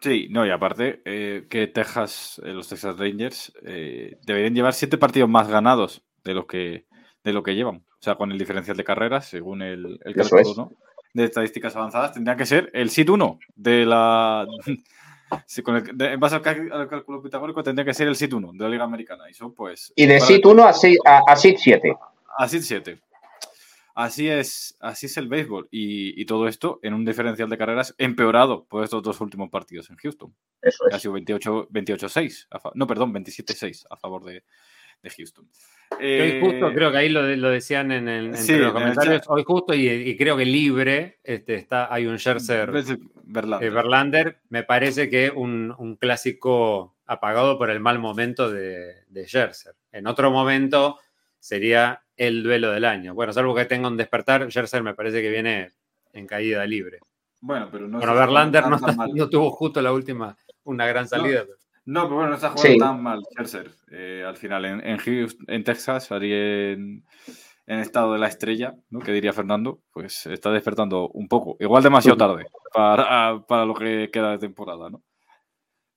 Sí, 0.00 0.28
no, 0.30 0.46
y 0.46 0.50
aparte 0.50 1.02
eh, 1.04 1.46
que 1.50 1.66
Texas, 1.66 2.40
eh, 2.44 2.52
los 2.52 2.68
Texas 2.68 2.96
Rangers, 2.96 3.52
eh, 3.64 4.18
deberían 4.24 4.54
llevar 4.54 4.74
siete 4.74 4.96
partidos 4.96 5.28
más 5.28 5.48
ganados 5.48 6.02
de 6.24 6.34
lo 6.34 6.46
que 6.46 6.86
de 7.24 7.32
lo 7.32 7.42
que 7.42 7.54
llevan. 7.54 7.76
O 7.76 8.02
sea, 8.02 8.16
con 8.16 8.32
el 8.32 8.38
diferencial 8.38 8.76
de 8.76 8.84
carreras, 8.84 9.26
según 9.26 9.62
el, 9.62 10.00
el 10.04 10.14
cálculo 10.14 10.72
de 11.14 11.24
estadísticas 11.24 11.76
avanzadas, 11.76 12.14
tendría 12.14 12.36
que 12.36 12.46
ser 12.46 12.70
el 12.72 12.90
SIT 12.90 13.10
1 13.10 13.38
de 13.54 13.84
la 13.84 14.46
en 15.66 16.20
base 16.20 16.36
al, 16.36 16.88
cálculo 16.88 17.22
pitagórico 17.22 17.62
tendría 17.62 17.84
que 17.84 17.94
ser 17.94 18.08
el 18.08 18.16
SIT 18.16 18.32
1 18.32 18.52
de 18.52 18.64
la 18.64 18.68
Liga 18.68 18.84
Americana. 18.84 19.24
Y, 19.30 19.50
pues, 19.50 19.92
y 19.94 20.06
de 20.06 20.20
SIT 20.20 20.44
1 20.44 20.64
a, 20.64 20.72
SIT, 20.72 20.98
a, 21.04 21.36
7. 21.36 21.96
A 22.38 22.48
SIT 22.48 22.62
7. 22.62 23.00
Así 23.94 24.28
es, 24.28 24.76
así 24.80 25.06
es 25.06 25.16
el 25.16 25.28
béisbol. 25.28 25.68
Y, 25.70 26.24
todo 26.24 26.48
esto 26.48 26.80
en 26.82 26.94
un 26.94 27.04
diferencial 27.04 27.48
de 27.50 27.58
carreras 27.58 27.94
empeorado 27.98 28.64
por 28.64 28.84
estos 28.84 29.02
dos 29.02 29.20
últimos 29.20 29.50
partidos 29.50 29.90
en 29.90 29.96
Houston. 29.96 30.34
Eso 30.62 30.88
es. 30.88 30.94
Ha 30.94 30.98
sido 30.98 31.14
28-6. 31.14 32.46
no, 32.74 32.86
perdón, 32.86 33.12
27-6 33.12 33.86
a 33.90 33.96
favor 33.96 34.24
de, 34.24 34.44
de 35.02 35.10
Houston. 35.10 35.48
hoy 35.90 36.40
justo, 36.40 36.68
eh, 36.68 36.74
creo 36.74 36.90
que 36.90 36.96
ahí 36.98 37.08
lo, 37.08 37.22
lo 37.36 37.50
decían 37.50 37.92
en, 37.92 38.08
el, 38.08 38.30
los 38.30 38.72
comentarios, 38.72 39.22
hoy 39.28 39.42
justo, 39.44 39.74
y, 39.74 40.16
creo 40.16 40.36
que 40.36 40.46
libre, 40.46 41.18
este, 41.22 41.56
está, 41.56 41.92
hay 41.92 42.06
un 42.06 42.18
Scherzer 42.18 42.70
Verlander. 43.24 44.28
Eh, 44.28 44.36
me 44.48 44.62
parece 44.62 45.10
que 45.10 45.30
un, 45.30 45.74
un, 45.76 45.96
clásico 45.96 46.96
apagado 47.06 47.58
por 47.58 47.70
el 47.70 47.80
mal 47.80 47.98
momento 47.98 48.50
de, 48.50 49.04
de 49.08 49.26
Scherzer. 49.26 49.74
En 49.90 50.06
otro 50.06 50.30
momento 50.30 50.98
sería 51.38 52.01
el 52.16 52.42
duelo 52.42 52.70
del 52.70 52.84
año. 52.84 53.14
Bueno, 53.14 53.32
salvo 53.32 53.54
que 53.54 53.64
tenga 53.64 53.88
un 53.88 53.96
despertar, 53.96 54.48
Scherzer 54.50 54.82
me 54.82 54.94
parece 54.94 55.22
que 55.22 55.30
viene 55.30 55.72
en 56.12 56.26
caída 56.26 56.64
libre. 56.66 57.00
Bueno, 57.40 57.68
pero 57.72 57.88
no 57.88 57.98
bueno, 57.98 58.14
Verlander 58.14 58.68
no, 58.68 58.78
no, 59.14 59.28
tuvo 59.28 59.50
justo 59.50 59.82
la 59.82 59.92
última, 59.92 60.36
una 60.64 60.86
gran 60.86 61.08
salida. 61.08 61.44
No, 61.84 62.04
pero 62.04 62.14
bueno, 62.14 62.30
no 62.30 62.36
está 62.36 62.50
jugando 62.50 62.84
tan 62.84 63.02
mal 63.02 63.22
Scherzer. 63.32 63.70
Eh, 63.90 64.24
al 64.26 64.36
final, 64.36 64.64
en, 64.64 64.80
en, 64.86 65.28
en 65.48 65.64
Texas, 65.64 66.08
en, 66.12 67.04
en, 67.66 67.78
estado 67.80 68.12
de 68.12 68.20
la 68.20 68.28
estrella, 68.28 68.74
¿no? 68.90 69.00
que 69.00 69.12
diría 69.12 69.32
Fernando, 69.32 69.80
pues 69.92 70.26
está 70.26 70.50
despertando 70.52 71.08
un 71.08 71.26
poco. 71.26 71.56
Igual 71.58 71.82
demasiado 71.82 72.16
tarde 72.16 72.46
para, 72.72 73.42
para 73.46 73.64
lo 73.64 73.74
que 73.74 74.10
queda 74.12 74.30
de 74.32 74.38
temporada, 74.38 74.90
¿no? 74.90 75.02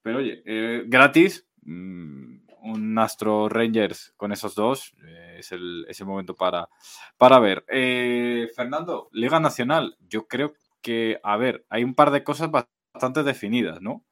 Pero 0.01 0.20
oye, 0.20 0.43
eh, 0.45 0.84
gratis, 0.86 1.47
mmm, 1.63 2.38
un 2.66 2.97
Astro 2.99 3.49
Rangers 3.49 4.13
con 4.18 4.32
esos 4.32 4.55
dos 4.55 4.93
eh, 5.07 5.38
es, 5.39 5.51
el, 5.51 5.86
es, 5.88 5.99
el, 5.99 6.07
momento 6.07 6.36
para, 6.36 6.70
para 7.18 7.39
ver. 7.39 7.66
Eh, 7.68 8.49
Fernando, 8.55 9.09
Liga 9.11 9.39
Nacional, 9.39 9.97
yo 9.99 10.28
creo 10.28 10.53
que, 10.82 11.20
a 11.24 11.38
ver, 11.38 11.66
hay 11.70 11.84
un 11.84 11.95
par 11.95 12.11
de 12.11 12.24
cosas 12.24 12.49
bastante 12.51 13.24
definidas, 13.24 13.82
¿no? 13.82 14.03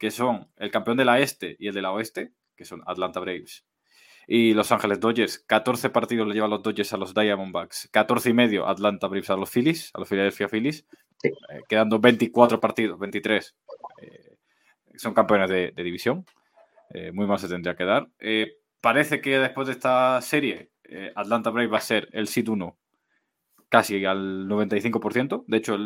que 0.00 0.10
son 0.10 0.50
el 0.56 0.70
campeón 0.70 0.96
de 0.96 1.04
la 1.04 1.20
este 1.20 1.56
y 1.58 1.68
el 1.68 1.74
de 1.74 1.82
la 1.82 1.92
oeste, 1.92 2.32
que 2.56 2.64
son 2.64 2.82
Atlanta 2.86 3.20
Braves 3.20 3.66
y 4.26 4.54
Los 4.54 4.72
Ángeles 4.72 4.98
Dodgers. 4.98 5.40
14 5.40 5.90
partidos 5.90 6.26
le 6.26 6.34
llevan 6.34 6.50
los 6.50 6.62
Dodgers 6.62 6.92
a 6.94 6.96
los 6.96 7.14
Diamondbacks, 7.14 7.88
14 7.92 8.30
y 8.30 8.32
medio 8.32 8.66
Atlanta 8.66 9.08
Braves 9.08 9.28
a 9.28 9.36
los 9.36 9.50
Phillies, 9.50 9.90
a 9.92 9.98
los 9.98 10.08
Philadelphia 10.08 10.48
Phillies, 10.48 10.86
eh, 11.22 11.30
quedando 11.68 12.00
24 12.00 12.58
partidos, 12.60 12.98
23. 12.98 13.56
Eh, 14.00 14.36
son 14.96 15.12
campeones 15.12 15.50
de, 15.50 15.72
división. 15.82 16.24
Eh, 16.90 17.12
muy 17.12 17.26
mal 17.26 17.38
se 17.38 17.48
tendría 17.48 17.76
que 17.76 17.84
dar. 17.84 18.08
parece 18.80 19.20
que 19.20 19.38
después 19.38 19.66
de 19.66 19.74
esta 19.74 20.20
serie, 20.20 20.70
Atlanta 21.14 21.50
Braves 21.50 21.72
va 21.72 21.78
a 21.78 21.82
ser 21.82 22.08
el 22.12 22.26
sit 22.26 22.48
1 22.48 22.76
casi 23.70 24.04
al 24.04 24.48
95%. 24.48 25.44
De 25.46 25.56
hecho, 25.56 25.76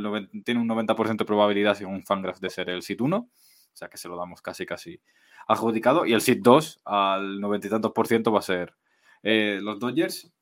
tiene 0.44 0.60
un 0.60 0.68
90% 0.68 1.18
de 1.18 1.24
probabilidad, 1.24 1.74
según 1.74 2.04
Fangraph, 2.04 2.40
de 2.40 2.50
ser 2.50 2.70
el 2.70 2.82
sit 2.82 3.00
1. 3.00 3.16
O 3.16 3.76
sea 3.76 3.88
que 3.88 3.98
se 3.98 4.08
lo 4.08 4.16
damos 4.16 4.40
casi, 4.40 4.66
casi 4.66 5.00
adjudicado. 5.46 6.06
Y 6.06 6.14
el 6.14 6.20
SID 6.20 6.40
2 6.42 6.80
al 6.84 7.40
noventa 7.40 7.66
y 7.66 7.70
tantos 7.70 7.92
por 7.92 8.06
ciento 8.06 8.32
va 8.32 8.38
a 8.38 8.42
ser 8.42 8.74
eh, 9.22 9.58
los 9.62 9.78
Dodgers. 9.78 10.32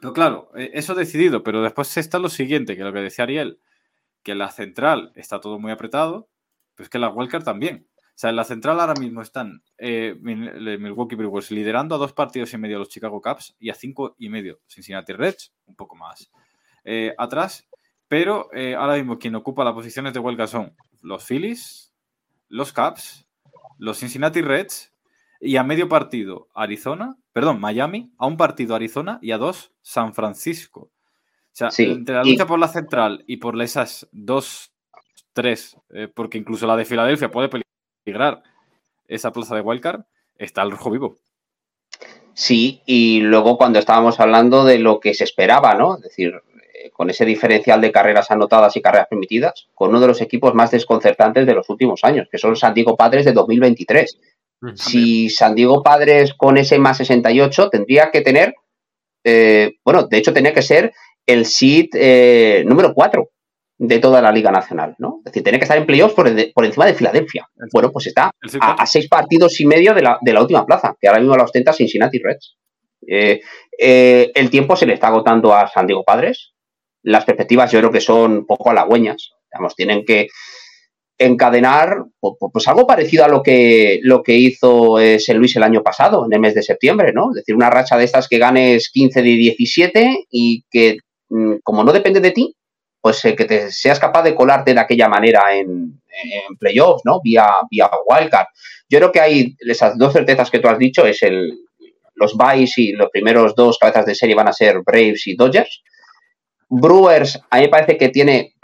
Pero 0.00 0.12
claro, 0.12 0.50
eh, 0.56 0.70
eso 0.74 0.94
decidido, 0.94 1.42
pero 1.42 1.62
después 1.62 1.96
está 1.96 2.18
lo 2.18 2.28
siguiente, 2.28 2.76
que 2.76 2.84
lo 2.84 2.92
que 2.92 3.00
decía 3.00 3.24
Ariel, 3.24 3.60
que 4.22 4.34
la 4.34 4.50
central 4.50 5.12
está 5.16 5.40
todo 5.40 5.58
muy 5.58 5.72
apretado, 5.72 6.28
pero 6.74 6.84
es 6.84 6.90
que 6.90 6.98
la 6.98 7.10
Wildcard 7.10 7.44
también. 7.44 7.88
O 8.18 8.20
sea, 8.20 8.30
en 8.30 8.36
la 8.36 8.42
central 8.42 8.80
ahora 8.80 8.94
mismo 8.94 9.22
están 9.22 9.62
eh, 9.78 10.16
Milwaukee 10.20 11.14
Brewers 11.14 11.52
liderando 11.52 11.94
a 11.94 11.98
dos 11.98 12.12
partidos 12.12 12.52
y 12.52 12.58
medio 12.58 12.80
los 12.80 12.88
Chicago 12.88 13.20
Cubs 13.22 13.54
y 13.60 13.70
a 13.70 13.74
cinco 13.74 14.16
y 14.18 14.28
medio 14.28 14.58
Cincinnati 14.66 15.12
Reds, 15.12 15.52
un 15.66 15.76
poco 15.76 15.94
más 15.94 16.28
atrás. 17.16 17.68
Pero 18.08 18.50
ahora 18.76 18.96
mismo 18.96 19.20
quien 19.20 19.36
ocupa 19.36 19.62
las 19.62 19.74
posiciones 19.74 20.14
de 20.14 20.18
huelga 20.18 20.48
son 20.48 20.74
los 21.00 21.24
Phillies, 21.24 21.92
los 22.48 22.72
Caps, 22.72 23.28
los 23.78 23.98
Cincinnati 23.98 24.42
Reds 24.42 24.92
y 25.40 25.56
a 25.56 25.62
medio 25.62 25.88
partido 25.88 26.48
Arizona, 26.54 27.16
perdón, 27.32 27.60
Miami, 27.60 28.12
a 28.18 28.26
un 28.26 28.36
partido 28.36 28.74
Arizona 28.74 29.20
y 29.22 29.30
a 29.30 29.38
dos 29.38 29.72
San 29.80 30.12
Francisco. 30.12 30.80
O 30.80 30.90
sea, 31.52 31.68
entre 31.78 32.16
la 32.16 32.24
lucha 32.24 32.46
por 32.46 32.58
la 32.58 32.68
central 32.68 33.22
y 33.26 33.36
por 33.36 33.60
esas 33.62 34.08
dos, 34.10 34.72
tres, 35.32 35.76
eh, 35.90 36.08
porque 36.12 36.38
incluso 36.38 36.66
la 36.66 36.76
de 36.76 36.84
Filadelfia 36.84 37.30
puede 37.30 37.48
esa 39.08 39.32
plaza 39.32 39.54
de 39.54 39.60
wildcard, 39.62 40.02
está 40.36 40.62
el 40.62 40.70
rojo 40.70 40.90
vivo. 40.90 41.16
Sí, 42.34 42.82
y 42.86 43.20
luego 43.20 43.58
cuando 43.58 43.78
estábamos 43.78 44.20
hablando 44.20 44.64
de 44.64 44.78
lo 44.78 45.00
que 45.00 45.14
se 45.14 45.24
esperaba, 45.24 45.74
¿no? 45.74 45.96
Es 45.96 46.02
decir, 46.02 46.40
con 46.92 47.10
ese 47.10 47.24
diferencial 47.24 47.80
de 47.80 47.90
carreras 47.90 48.30
anotadas 48.30 48.76
y 48.76 48.80
carreras 48.80 49.08
permitidas, 49.08 49.68
con 49.74 49.90
uno 49.90 50.00
de 50.00 50.06
los 50.06 50.20
equipos 50.20 50.54
más 50.54 50.70
desconcertantes 50.70 51.46
de 51.46 51.54
los 51.54 51.68
últimos 51.68 52.04
años, 52.04 52.28
que 52.30 52.38
son 52.38 52.56
San 52.56 52.74
Diego 52.74 52.96
Padres 52.96 53.24
de 53.24 53.32
2023. 53.32 54.18
Si 54.74 55.30
San 55.30 55.54
Diego 55.54 55.82
Padres 55.82 56.34
con 56.34 56.56
ese 56.58 56.78
más 56.78 56.96
68 56.98 57.70
tendría 57.70 58.10
que 58.10 58.20
tener, 58.22 58.54
eh, 59.24 59.76
bueno, 59.84 60.04
de 60.04 60.18
hecho 60.18 60.32
tenía 60.32 60.52
que 60.52 60.62
ser 60.62 60.92
el 61.26 61.46
seed 61.46 61.90
eh, 61.94 62.64
número 62.66 62.94
4 62.94 63.28
de 63.78 63.98
toda 64.00 64.20
la 64.20 64.32
Liga 64.32 64.50
Nacional, 64.50 64.96
¿no? 64.98 65.18
Es 65.20 65.32
decir, 65.32 65.42
tiene 65.42 65.58
que 65.58 65.64
estar 65.64 65.78
en 65.78 65.86
playoffs 65.86 66.14
por, 66.14 66.26
encima 66.28 66.86
de 66.86 66.94
Filadelfia. 66.94 67.48
Bueno, 67.72 67.90
pues 67.92 68.08
está 68.08 68.30
a, 68.60 68.86
seis 68.86 69.08
partidos 69.08 69.60
y 69.60 69.66
medio 69.66 69.94
de 69.94 70.02
la, 70.02 70.18
de 70.20 70.32
la, 70.32 70.40
última 70.42 70.66
plaza, 70.66 70.96
que 71.00 71.08
ahora 71.08 71.20
mismo 71.20 71.36
la 71.36 71.44
ostenta 71.44 71.72
Cincinnati 71.72 72.18
Reds. 72.18 72.56
Eh, 73.06 73.40
el 74.34 74.50
tiempo 74.50 74.74
se 74.74 74.84
le 74.84 74.94
está 74.94 75.06
agotando 75.06 75.54
a 75.54 75.68
San 75.68 75.86
Diego 75.86 76.04
Padres 76.04 76.54
las 77.02 77.24
perspectivas 77.24 77.70
yo 77.72 77.78
creo 77.78 77.92
que 77.92 78.00
son 78.00 78.46
poco 78.46 78.70
halagüeñas. 78.70 79.30
Digamos, 79.50 79.74
tienen 79.74 80.04
que 80.04 80.28
encadenar 81.20 82.04
pues, 82.20 82.68
algo 82.68 82.86
parecido 82.86 83.24
a 83.24 83.28
lo 83.28 83.42
que, 83.42 83.98
lo 84.02 84.22
que 84.22 84.34
hizo 84.34 85.00
eh, 85.00 85.18
Luis 85.34 85.56
el 85.56 85.64
año 85.64 85.82
pasado, 85.82 86.26
en 86.26 86.32
el 86.32 86.40
mes 86.40 86.54
de 86.54 86.62
septiembre, 86.62 87.12
¿no? 87.12 87.30
Es 87.30 87.36
decir, 87.36 87.56
una 87.56 87.70
racha 87.70 87.96
de 87.96 88.04
estas 88.04 88.28
que 88.28 88.38
ganes 88.38 88.90
15 88.92 89.22
de 89.22 89.28
17 89.28 90.26
y 90.30 90.64
que, 90.70 90.98
mm, 91.30 91.56
como 91.64 91.82
no 91.82 91.92
depende 91.92 92.20
de 92.20 92.30
ti, 92.30 92.54
pues 93.00 93.24
eh, 93.24 93.36
que 93.36 93.44
te 93.44 93.70
seas 93.70 93.98
capaz 93.98 94.22
de 94.22 94.34
colarte 94.34 94.74
de 94.74 94.80
aquella 94.80 95.08
manera 95.08 95.54
en, 95.54 95.68
en 95.68 96.56
playoffs, 96.58 97.02
¿no? 97.04 97.20
Vía, 97.22 97.46
vía 97.70 97.90
wildcard. 98.06 98.46
Yo 98.88 98.98
creo 98.98 99.12
que 99.12 99.20
hay 99.20 99.56
esas 99.60 99.96
dos 99.98 100.12
certezas 100.12 100.50
que 100.50 100.58
tú 100.58 100.68
has 100.68 100.78
dicho, 100.78 101.06
es 101.06 101.22
el 101.22 101.52
los 102.18 102.34
buys 102.34 102.76
y 102.78 102.92
los 102.92 103.10
primeros 103.10 103.54
dos 103.54 103.78
cabezas 103.78 104.06
de 104.06 104.14
serie 104.14 104.34
van 104.34 104.48
a 104.48 104.52
ser 104.52 104.82
Braves 104.84 105.26
y 105.26 105.36
Dodgers. 105.36 105.82
Brewers, 106.68 107.40
a 107.50 107.56
mí 107.56 107.62
me 107.62 107.68
parece 107.68 107.96
que 107.96 108.08
tiene 108.08 108.54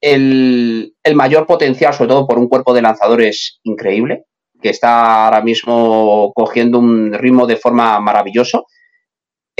el, 0.00 0.94
mayor 1.14 1.46
potencial, 1.46 1.94
sobre 1.94 2.08
todo 2.08 2.26
por 2.26 2.38
un 2.38 2.48
cuerpo 2.48 2.74
de 2.74 2.82
lanzadores 2.82 3.60
increíble, 3.62 4.24
que 4.60 4.70
está 4.70 5.26
ahora 5.26 5.42
mismo 5.42 6.32
cogiendo 6.34 6.78
un 6.78 7.12
ritmo 7.12 7.46
de 7.46 7.56
forma 7.56 8.00
maravilloso. 8.00 8.66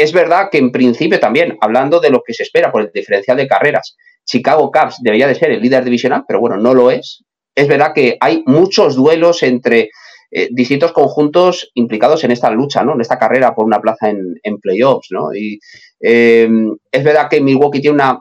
Es 0.00 0.14
verdad 0.14 0.48
que 0.50 0.56
en 0.56 0.72
principio 0.72 1.20
también, 1.20 1.58
hablando 1.60 2.00
de 2.00 2.08
lo 2.08 2.22
que 2.22 2.32
se 2.32 2.42
espera 2.42 2.72
por 2.72 2.80
el 2.80 2.90
diferencial 2.90 3.36
de 3.36 3.46
carreras, 3.46 3.98
Chicago 4.24 4.70
Cubs 4.70 4.96
debería 5.02 5.26
de 5.26 5.34
ser 5.34 5.50
el 5.50 5.60
líder 5.60 5.84
divisional, 5.84 6.24
pero 6.26 6.40
bueno, 6.40 6.56
no 6.56 6.72
lo 6.72 6.90
es. 6.90 7.22
Es 7.54 7.68
verdad 7.68 7.92
que 7.94 8.16
hay 8.18 8.42
muchos 8.46 8.96
duelos 8.96 9.42
entre 9.42 9.90
eh, 10.30 10.48
distintos 10.52 10.92
conjuntos 10.92 11.70
implicados 11.74 12.24
en 12.24 12.30
esta 12.30 12.50
lucha, 12.50 12.82
¿no? 12.82 12.94
En 12.94 13.02
esta 13.02 13.18
carrera 13.18 13.54
por 13.54 13.66
una 13.66 13.78
plaza 13.78 14.08
en, 14.08 14.58
playoffs, 14.62 15.08
¿no? 15.10 15.34
Y 15.34 15.60
em, 16.00 16.74
es 16.90 17.04
verdad 17.04 17.28
que 17.28 17.42
Milwaukee 17.42 17.82
tiene 17.82 17.96
una 17.96 18.20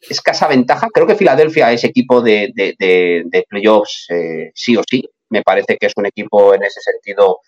escasa 0.00 0.48
ventaja. 0.48 0.88
Creo 0.90 1.06
que 1.06 1.14
Filadelfia 1.14 1.70
es 1.72 1.84
equipo 1.84 2.22
de, 2.22 2.54
playoffs 3.50 4.06
eh, 4.08 4.50
sí 4.54 4.78
o 4.78 4.82
sí. 4.88 5.04
Me 5.28 5.42
parece 5.42 5.76
que 5.76 5.88
es 5.88 5.92
un 5.94 6.06
equipo 6.06 6.54
en 6.54 6.62
ese 6.62 6.80
sentido 6.80 7.40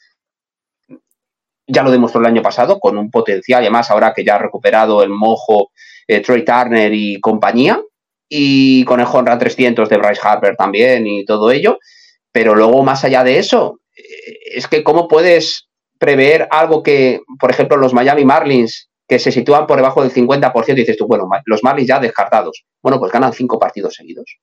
ya 1.70 1.82
lo 1.82 1.90
demostró 1.90 2.20
el 2.20 2.26
año 2.26 2.42
pasado, 2.42 2.78
con 2.78 2.98
un 2.98 3.10
potencial, 3.10 3.62
y 3.62 3.66
además 3.66 3.90
ahora 3.90 4.12
que 4.14 4.24
ya 4.24 4.36
ha 4.36 4.38
recuperado 4.38 5.02
el 5.02 5.10
mojo 5.10 5.70
eh, 6.06 6.20
Troy 6.20 6.44
Turner 6.44 6.92
y 6.92 7.20
compañía, 7.20 7.80
y 8.28 8.84
con 8.84 9.00
el 9.00 9.06
Honra 9.12 9.38
300 9.38 9.88
de 9.88 9.96
Bryce 9.96 10.20
Harper 10.22 10.56
también 10.56 11.06
y 11.06 11.24
todo 11.24 11.50
ello. 11.50 11.78
Pero 12.32 12.54
luego, 12.54 12.82
más 12.82 13.04
allá 13.04 13.24
de 13.24 13.38
eso, 13.38 13.80
eh, 13.96 14.02
es 14.54 14.68
que 14.68 14.84
cómo 14.84 15.08
puedes 15.08 15.68
prever 15.98 16.48
algo 16.50 16.82
que, 16.82 17.20
por 17.38 17.50
ejemplo, 17.50 17.76
los 17.76 17.92
Miami 17.92 18.24
Marlins, 18.24 18.88
que 19.06 19.18
se 19.18 19.32
sitúan 19.32 19.66
por 19.66 19.76
debajo 19.76 20.02
del 20.02 20.12
50%, 20.12 20.74
dices 20.74 20.96
tú, 20.96 21.06
bueno, 21.06 21.28
los 21.44 21.64
Marlins 21.64 21.88
ya 21.88 21.98
descartados. 21.98 22.64
Bueno, 22.80 23.00
pues 23.00 23.10
ganan 23.10 23.32
cinco 23.32 23.58
partidos 23.58 23.94
seguidos. 23.94 24.38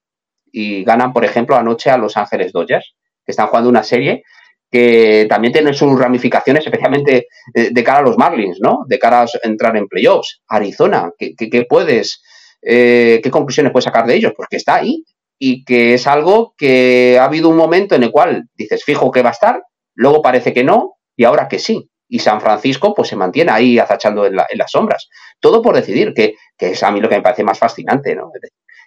Y 0.51 0.83
ganan, 0.83 1.13
por 1.13 1.23
ejemplo, 1.23 1.55
anoche 1.55 1.89
a 1.89 1.97
Los 1.97 2.17
Ángeles 2.17 2.51
Dodgers, 2.51 2.93
que 3.25 3.31
están 3.31 3.47
jugando 3.47 3.69
una 3.69 3.83
serie 3.83 4.23
que 4.69 5.27
también 5.29 5.53
tiene 5.53 5.73
sus 5.73 5.97
ramificaciones, 5.97 6.65
especialmente 6.65 7.27
eh, 7.53 7.69
de, 7.71 7.83
cara 7.83 7.99
a 7.99 8.01
los 8.01 8.17
Marlins, 8.17 8.59
¿no? 8.61 8.83
De 8.87 8.99
cara 8.99 9.21
a 9.21 9.27
entrar 9.43 9.77
en 9.77 9.87
playoffs. 9.87 10.41
Arizona, 10.47 11.09
¿qué, 11.17 11.65
puedes, 11.69 12.21
eh, 12.61 13.21
qué 13.23 13.31
conclusiones 13.31 13.71
puedes 13.71 13.85
sacar 13.85 14.05
de 14.05 14.15
ellos? 14.15 14.33
Pues 14.35 14.49
que 14.49 14.57
está 14.57 14.75
ahí 14.75 15.03
y 15.39 15.63
que 15.63 15.93
es 15.93 16.07
algo 16.07 16.53
que 16.57 17.17
ha 17.19 17.25
habido 17.25 17.49
un 17.49 17.55
momento 17.55 17.95
en 17.95 18.03
el 18.03 18.11
cual 18.11 18.45
dices, 18.55 18.83
fijo 18.83 19.11
que 19.11 19.21
va 19.21 19.29
a 19.29 19.33
estar, 19.33 19.61
luego 19.93 20.21
parece 20.21 20.53
que 20.53 20.63
no 20.63 20.95
y 21.15 21.23
ahora 21.23 21.47
que 21.47 21.59
sí. 21.59 21.89
Y 22.09 22.19
San 22.19 22.39
Francisco 22.39 22.93
pues 22.93 23.09
se 23.09 23.17
mantiene 23.17 23.51
ahí 23.51 23.79
azachando 23.79 24.25
en, 24.25 24.35
las 24.35 24.71
sombras. 24.71 25.09
Todo 25.39 25.61
por 25.61 25.75
decidir, 25.75 26.13
que, 26.13 26.35
que, 26.57 26.71
es 26.71 26.83
a 26.83 26.91
mí 26.91 27.01
lo 27.01 27.09
que 27.09 27.15
me 27.15 27.21
parece 27.21 27.43
más 27.43 27.59
fascinante, 27.59 28.15
¿no? 28.15 28.31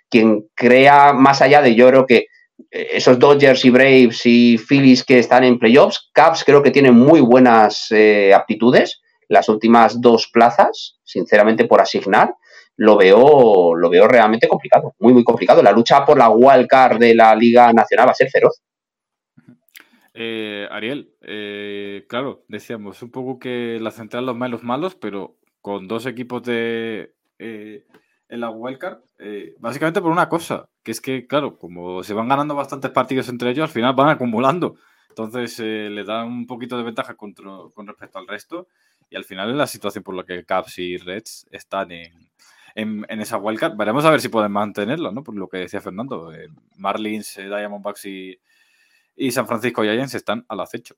Quien 0.09 0.49
crea 0.55 1.13
más 1.13 1.43
allá 1.43 1.61
de 1.61 1.75
yo 1.75 1.89
creo 1.89 2.07
que 2.07 2.27
esos 2.71 3.19
Dodgers 3.19 3.65
y 3.65 3.71
Braves 3.71 4.27
y 4.27 4.59
Phillies 4.59 5.05
que 5.05 5.19
están 5.19 5.45
en 5.45 5.59
playoffs, 5.59 6.11
Cubs 6.15 6.45
creo 6.45 6.63
que 6.63 6.71
tienen 6.71 6.95
muy 6.95 7.21
buenas 7.21 7.87
eh, 7.91 8.33
aptitudes. 8.35 9.01
Las 9.29 9.49
últimas 9.49 10.01
dos 10.01 10.29
plazas, 10.33 10.99
sinceramente 11.05 11.65
por 11.67 11.81
asignar, 11.81 12.35
lo 12.77 12.97
veo, 12.97 13.75
lo 13.75 13.91
veo 13.91 14.09
realmente 14.09 14.49
complicado, 14.49 14.95
muy, 14.99 15.13
muy 15.13 15.25
complicado. 15.25 15.63
La 15.63 15.73
lucha 15.73 16.05
por 16.05 16.19
la 16.19 16.31
wild 16.31 16.67
card 16.67 16.99
de 16.99 17.15
la 17.15 17.35
Liga 17.35 17.73
Nacional 17.73 18.09
va 18.09 18.13
a 18.13 18.15
ser 18.15 18.31
feroz. 18.31 18.63
Eh, 20.15 20.67
Ariel, 20.71 21.15
eh, 21.23 22.05
claro, 22.09 22.45
decíamos 22.49 23.03
un 23.03 23.11
poco 23.11 23.39
que 23.39 23.79
la 23.81 23.91
central 23.91 24.27
los 24.27 24.37
malos 24.37 24.65
malos, 24.65 24.95
pero 24.95 25.37
con 25.61 25.89
dos 25.89 26.07
equipos 26.07 26.43
de 26.43 27.15
en 28.31 28.41
la 28.41 28.51
wildcard, 28.51 28.99
eh, 29.19 29.55
básicamente 29.59 30.01
por 30.01 30.11
una 30.11 30.29
cosa, 30.29 30.69
que 30.83 30.93
es 30.93 31.01
que, 31.01 31.27
claro, 31.27 31.59
como 31.59 32.03
se 32.03 32.15
van 32.15 32.29
ganando 32.29 32.55
bastantes 32.55 32.91
partidos 32.91 33.29
entre 33.29 33.51
ellos, 33.51 33.65
al 33.65 33.75
final 33.75 33.95
van 33.95 34.09
acumulando. 34.09 34.77
Entonces 35.09 35.59
eh, 35.61 35.89
le 35.91 36.05
dan 36.05 36.29
un 36.29 36.47
poquito 36.47 36.79
de 36.79 36.85
ventaja 36.85 37.15
con 37.15 37.87
respecto 37.87 38.19
al 38.19 38.29
resto. 38.29 38.69
Y 39.11 39.17
al 39.17 39.25
final 39.25 39.51
es 39.51 39.57
la 39.57 39.67
situación 39.67 40.05
por 40.05 40.15
la 40.15 40.25
que 40.25 40.45
Caps 40.45 40.79
y 40.79 40.97
Reds 40.97 41.49
están 41.51 41.91
en, 41.91 42.31
en, 42.77 43.21
esa 43.21 43.39
wildcard. 43.39 43.77
Veremos 43.77 44.05
a 44.05 44.11
ver 44.11 44.21
si 44.21 44.29
pueden 44.29 44.53
mantenerlo, 44.53 45.11
¿no? 45.11 45.25
Por 45.25 45.35
lo 45.37 45.49
que 45.49 45.59
decía 45.59 45.81
Fernando. 45.81 46.33
Eh, 46.33 46.49
Marlins, 46.77 47.37
Diamondbacks 47.37 48.07
y, 48.07 48.39
y 49.17 49.33
San 49.33 49.49
Francisco 49.49 49.83
Giants 49.83 50.15
están 50.15 50.45
al 50.49 50.61
acecho. 50.61 50.95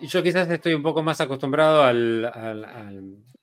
Yo 0.00 0.22
quizás 0.22 0.48
estoy 0.48 0.74
un 0.74 0.82
poco 0.82 1.02
más 1.02 1.20
acostumbrado 1.20 1.82
al, 1.82 2.24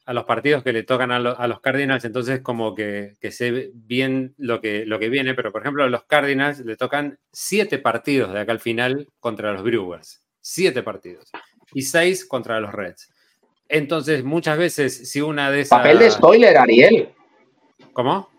a 0.08 0.14
los 0.14 0.24
partidos 0.24 0.64
que 0.64 0.72
le 0.72 0.84
tocan 0.84 1.12
a, 1.12 1.20
los 1.20 1.60
Cardinals, 1.60 2.06
entonces 2.06 2.40
como 2.40 2.74
que, 2.74 3.18
sé 3.30 3.72
bien 3.74 4.34
lo 4.38 4.62
que, 4.62 4.86
lo 4.86 5.00
que 5.00 5.10
viene, 5.10 5.34
pero 5.34 5.52
por 5.52 5.62
ejemplo 5.62 5.84
a 5.84 5.90
los 5.90 6.06
Cardinals 6.06 6.60
le 6.60 6.78
tocan 6.78 7.20
siete 7.34 7.78
partidos 7.78 8.32
de 8.32 8.40
acá 8.40 8.54
al 8.54 8.62
final 8.62 9.10
contra 9.20 9.52
los 9.52 9.64
Brewers, 9.64 10.24
siete 10.40 10.82
partidos, 10.82 11.30
y 11.74 11.82
seis 11.82 12.26
contra 12.26 12.62
los 12.62 12.72
Reds. 12.74 13.12
Entonces 13.68 14.24
muchas 14.24 14.58
veces 14.58 15.12
si 15.12 15.20
una 15.20 15.52
de 15.52 15.60
esas... 15.60 15.78
Papel 15.78 16.00
de 16.00 16.10
spoiler, 16.10 16.58
Ariel. 16.58 17.10
¿Cómo? 17.92 18.30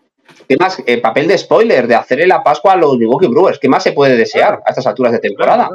¿Qué 0.47 0.57
más? 0.57 0.81
Eh, 0.87 0.99
papel 0.99 1.27
de 1.27 1.37
spoiler, 1.37 1.85
de 1.85 1.93
hacerle 1.93 2.25
la 2.25 2.41
Pascua 2.41 2.73
a 2.73 2.77
los 2.77 2.97
Milwaukee 2.97 3.27
Brewers. 3.27 3.59
¿Qué 3.59 3.69
más 3.69 3.83
se 3.83 3.91
puede 3.91 4.17
desear 4.17 4.59
a 4.65 4.69
estas 4.71 4.87
alturas 4.87 5.11
de 5.11 5.19
temporada? 5.19 5.69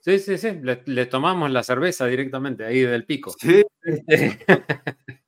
Sí, 0.00 0.18
sí, 0.18 0.38
sí. 0.38 0.48
Le, 0.86 1.06
tomamos 1.06 1.50
la 1.50 1.62
cerveza 1.62 2.06
directamente 2.06 2.64
ahí 2.64 2.80
del 2.80 3.04
pico. 3.04 3.34
Sí. 3.38 3.62
Este, 3.82 4.38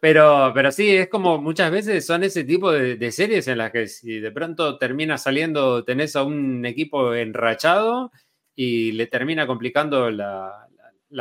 pero, 0.00 0.52
pero 0.54 0.70
sí, 0.70 0.96
es 0.96 1.08
como 1.08 1.38
muchas 1.38 1.70
veces 1.70 2.06
son 2.06 2.22
ese 2.22 2.44
tipo 2.44 2.70
de, 2.70 3.12
series 3.12 3.48
en 3.48 3.58
las 3.58 3.72
que 3.72 3.88
si 3.88 4.20
de 4.20 4.30
pronto 4.30 4.78
termina 4.78 5.18
saliendo, 5.18 5.84
tenés 5.84 6.14
a 6.16 6.22
un 6.22 6.64
equipo 6.64 7.14
enrachado 7.14 8.12
y 8.54 8.92
le 8.92 9.06
termina 9.06 9.46
complicando 9.46 10.10
la, 10.10 10.68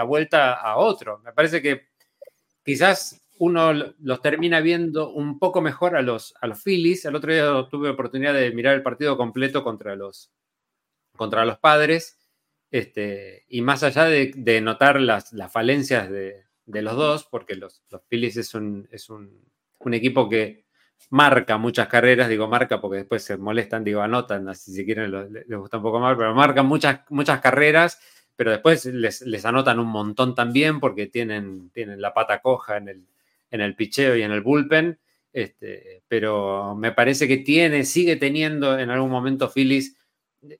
vuelta 0.06 0.54
a 0.54 0.78
otro. 0.78 1.20
Me 1.20 1.34
parece 1.34 1.62
que 1.62 1.88
quizás 2.64 3.22
uno 3.40 3.74
los 3.74 4.22
termina 4.22 4.62
viendo 4.62 5.12
un 5.12 5.40
poco 5.40 5.62
mejor 5.62 5.96
a 5.98 6.02
los, 6.02 6.36
a 6.40 6.48
los 6.48 6.64
Phillies. 6.64 7.06
El 7.06 7.16
otro 7.16 7.34
día 7.34 7.68
tuve 7.70 7.90
oportunidad 7.90 8.34
de 8.34 8.52
mirar 8.52 8.76
el 8.76 8.84
partido 8.84 9.18
completo 9.18 9.64
contra 9.64 9.96
los, 9.96 10.32
contra 11.16 11.46
los 11.46 11.58
padres, 11.58 12.18
este, 12.72 13.46
y 13.48 13.62
más 13.62 13.84
allá 13.84 14.06
de, 14.06 14.62
notar 14.62 15.00
las, 15.00 15.32
falencias 15.52 16.10
de, 16.10 16.44
los 16.66 16.96
dos, 16.96 17.26
porque 17.26 17.56
los, 17.56 17.84
los 17.90 18.02
Phillies 18.10 18.38
es, 18.38 18.54
un, 18.54 18.88
es 18.92 19.10
un, 19.10 19.32
equipo 19.94 20.28
que 20.28 20.66
marca 21.10 21.58
muchas 21.58 21.88
carreras, 21.88 22.28
digo 22.28 22.48
marca 22.48 22.82
porque 22.82 22.98
después 22.98 23.24
se 23.24 23.38
molestan, 23.38 23.84
digo 23.84 24.02
anotan, 24.02 24.50
así 24.50 24.74
si 24.74 24.84
quieren 24.84 25.12
les 25.32 25.58
gusta 25.58 25.78
un 25.78 25.84
poco 25.84 26.00
más, 26.00 26.18
pero 26.18 26.34
marcan 26.34 26.66
muchas, 26.66 27.02
muchas 27.10 27.40
carreras, 27.40 28.00
pero 28.36 28.52
después 28.52 28.86
les, 28.86 29.46
anotan 29.46 29.80
un 29.80 29.88
montón 29.88 30.36
también 30.36 30.80
porque 30.80 31.08
tienen, 31.08 31.70
tienen 31.70 32.02
la 32.02 32.14
pata 32.14 32.42
coja 32.42 32.78
en 32.78 32.90
el, 32.90 33.08
en 33.52 33.62
el 33.62 33.76
picheo 33.76 34.16
y 34.16 34.24
en 34.24 34.32
el 34.32 34.42
bullpen. 34.42 35.00
Este, 35.32 36.02
pero 36.08 36.76
me 36.76 36.94
parece 36.94 37.28
que 37.28 37.38
tiene, 37.38 37.84
sigue 37.84 38.16
teniendo 38.16 38.80
en 38.80 38.90
algún 38.90 39.12
momento 39.12 39.50
Phillies 39.50 39.98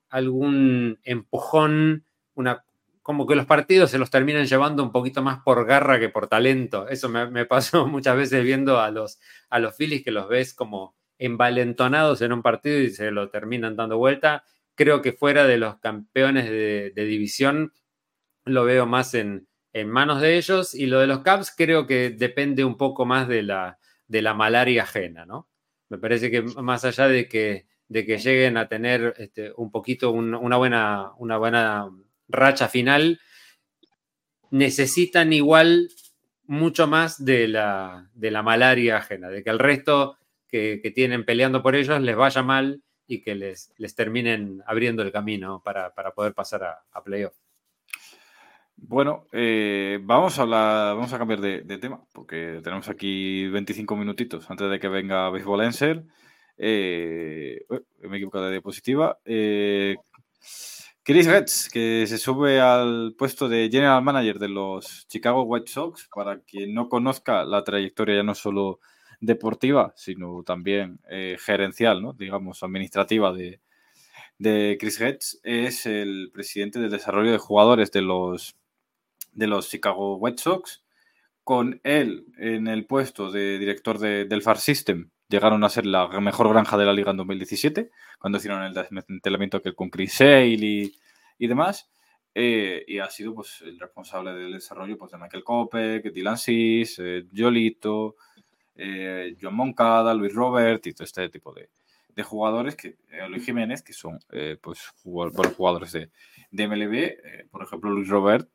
algún 0.08 0.98
empujón, 1.02 2.04
una, 2.34 2.64
como 3.06 3.26
que 3.26 3.36
los 3.36 3.46
partidos 3.46 3.92
se 3.92 3.98
los 3.98 4.10
terminan 4.10 4.46
llevando 4.46 4.82
un 4.82 4.90
poquito 4.90 5.22
más 5.22 5.38
por 5.44 5.64
garra 5.64 6.00
que 6.00 6.08
por 6.08 6.26
talento. 6.26 6.88
Eso 6.88 7.08
me, 7.08 7.44
pasó 7.44 7.86
muchas 7.86 8.16
veces 8.16 8.42
viendo 8.42 8.80
a 8.80 8.90
los, 8.90 9.20
a 9.48 9.60
los 9.60 9.76
Phillies 9.76 10.02
que 10.02 10.10
los 10.10 10.28
ves 10.28 10.54
como 10.54 10.96
envalentonados 11.18 12.20
en 12.20 12.32
un 12.32 12.42
partido 12.42 12.80
y 12.80 12.90
se 12.90 13.12
lo 13.12 13.30
terminan 13.30 13.76
dando 13.76 13.96
vuelta. 13.96 14.42
Creo 14.74 15.02
que 15.02 15.12
fuera 15.12 15.46
de 15.46 15.56
los 15.56 15.78
campeones 15.78 16.50
de, 16.50 16.92
división 16.96 17.72
lo 18.44 18.64
veo 18.64 18.86
más 18.86 19.14
en, 19.14 19.46
manos 19.86 20.20
de 20.20 20.36
ellos 20.36 20.74
y 20.74 20.86
lo 20.86 20.98
de 20.98 21.06
los 21.06 21.20
Caps 21.20 21.54
creo 21.56 21.86
que 21.86 22.10
depende 22.10 22.64
un 22.64 22.76
poco 22.76 23.06
más 23.06 23.28
de 23.28 23.44
la, 23.44 23.78
de 24.08 24.20
la 24.20 24.34
malaria 24.34 24.82
ajena, 24.82 25.26
¿no? 25.26 25.48
Me 25.88 25.98
parece 25.98 26.28
que 26.28 26.42
más 26.42 26.84
allá 26.84 27.06
de 27.06 27.28
que 27.28 27.66
de 27.88 28.04
que 28.04 28.18
lleguen 28.18 28.56
a 28.56 28.68
tener 28.68 29.14
este, 29.18 29.52
un 29.56 29.70
poquito 29.70 30.10
una, 30.10 30.56
buena, 30.56 31.12
una 31.18 31.38
buena 31.38 31.88
racha 32.28 32.68
final, 32.68 33.20
necesitan 34.50 35.32
igual 35.32 35.88
mucho 36.46 36.86
más 36.86 37.24
de 37.24 37.48
la, 37.48 38.08
de 38.14 38.30
la 38.30 38.42
malaria 38.42 38.98
ajena, 38.98 39.28
de 39.28 39.42
que 39.42 39.50
el 39.50 39.58
resto 39.58 40.16
que, 40.48 40.80
tienen 40.94 41.24
peleando 41.24 41.62
por 41.62 41.74
ellos 41.74 42.00
les 42.00 42.16
vaya 42.16 42.42
mal 42.42 42.82
y 43.06 43.22
que 43.22 43.34
les, 43.34 43.72
les 43.76 43.94
terminen 43.94 44.62
abriendo 44.66 45.02
el 45.02 45.12
camino 45.12 45.62
para, 45.64 45.92
poder 46.14 46.34
pasar 46.34 46.64
a, 46.64 46.82
a 46.92 47.04
playoff. 47.04 47.34
Bueno, 48.78 49.26
eh, 49.32 49.98
vamos, 50.02 50.38
a 50.38 50.44
vamos 50.44 51.12
a 51.12 51.18
cambiar 51.18 51.40
de, 51.40 51.62
de, 51.62 51.78
tema, 51.78 52.04
porque 52.12 52.60
tenemos 52.62 52.88
aquí 52.88 53.48
25 53.48 53.96
minutitos 53.96 54.50
antes 54.50 54.70
de 54.70 54.78
que 54.78 54.88
venga 54.88 55.30
Baseball 55.30 55.62
Answer. 55.62 56.04
Eh, 56.58 57.66
me 58.00 58.14
he 58.14 58.16
equivocado 58.16 58.46
de 58.46 58.52
diapositiva. 58.52 59.18
Eh, 59.24 59.96
Chris 61.02 61.28
Getz, 61.28 61.68
que 61.68 62.04
se 62.08 62.18
sube 62.18 62.60
al 62.60 63.14
puesto 63.16 63.48
de 63.48 63.68
General 63.70 64.02
Manager 64.02 64.38
de 64.40 64.48
los 64.48 65.06
Chicago 65.06 65.44
White 65.44 65.70
Sox, 65.70 66.08
para 66.12 66.40
quien 66.40 66.74
no 66.74 66.88
conozca 66.88 67.44
la 67.44 67.62
trayectoria 67.62 68.16
ya 68.16 68.22
no 68.24 68.34
solo 68.34 68.80
deportiva, 69.20 69.92
sino 69.96 70.42
también 70.42 70.98
eh, 71.08 71.36
gerencial, 71.38 72.02
¿no? 72.02 72.12
digamos, 72.12 72.62
administrativa 72.62 73.32
de, 73.32 73.60
de 74.38 74.76
Chris 74.80 74.98
Getz, 74.98 75.38
es 75.42 75.86
el 75.86 76.30
presidente 76.32 76.80
del 76.80 76.90
desarrollo 76.90 77.32
de 77.32 77.38
jugadores 77.38 77.92
de 77.92 78.02
los, 78.02 78.56
de 79.32 79.46
los 79.46 79.68
Chicago 79.68 80.16
White 80.16 80.42
Sox. 80.42 80.82
Con 81.44 81.80
él 81.84 82.26
en 82.38 82.66
el 82.66 82.86
puesto 82.86 83.30
de 83.30 83.60
director 83.60 84.00
del 84.00 84.42
FAR 84.42 84.58
System, 84.58 85.10
llegaron 85.28 85.64
a 85.64 85.68
ser 85.68 85.86
la 85.86 86.08
mejor 86.20 86.48
granja 86.48 86.76
de 86.76 86.84
la 86.84 86.92
liga 86.92 87.10
en 87.10 87.16
2017, 87.18 87.90
cuando 88.18 88.38
hicieron 88.38 88.62
el 88.62 88.74
desmantelamiento 88.74 89.62
que 89.62 89.74
con 89.74 89.90
Chris 89.90 90.14
Sale 90.14 90.92
y 91.38 91.46
demás. 91.46 91.90
Eh, 92.38 92.84
y 92.86 92.98
ha 92.98 93.08
sido 93.08 93.34
pues, 93.34 93.62
el 93.62 93.80
responsable 93.80 94.34
del 94.34 94.52
desarrollo 94.52 94.98
pues, 94.98 95.10
de 95.10 95.16
Michael 95.16 95.42
Kopek, 95.42 96.12
Dylan 96.12 96.36
Sis, 96.36 96.98
eh, 96.98 97.24
Jolito, 97.34 98.16
eh, 98.74 99.34
John 99.40 99.54
Moncada, 99.54 100.12
Luis 100.12 100.34
Robert 100.34 100.86
y 100.86 100.92
todo 100.92 101.04
este 101.04 101.30
tipo 101.30 101.54
de, 101.54 101.70
jugadores, 102.22 102.76
que 102.76 102.96
Luis 103.30 103.42
Jiménez, 103.42 103.82
que 103.82 103.94
son 103.94 104.18
pues, 104.60 104.80
jugadores 105.02 105.92
de, 105.92 106.10
de 106.50 106.68
MLB. 106.68 107.48
por 107.50 107.62
ejemplo, 107.62 107.90
Luis 107.90 108.08
Robert 108.08 108.50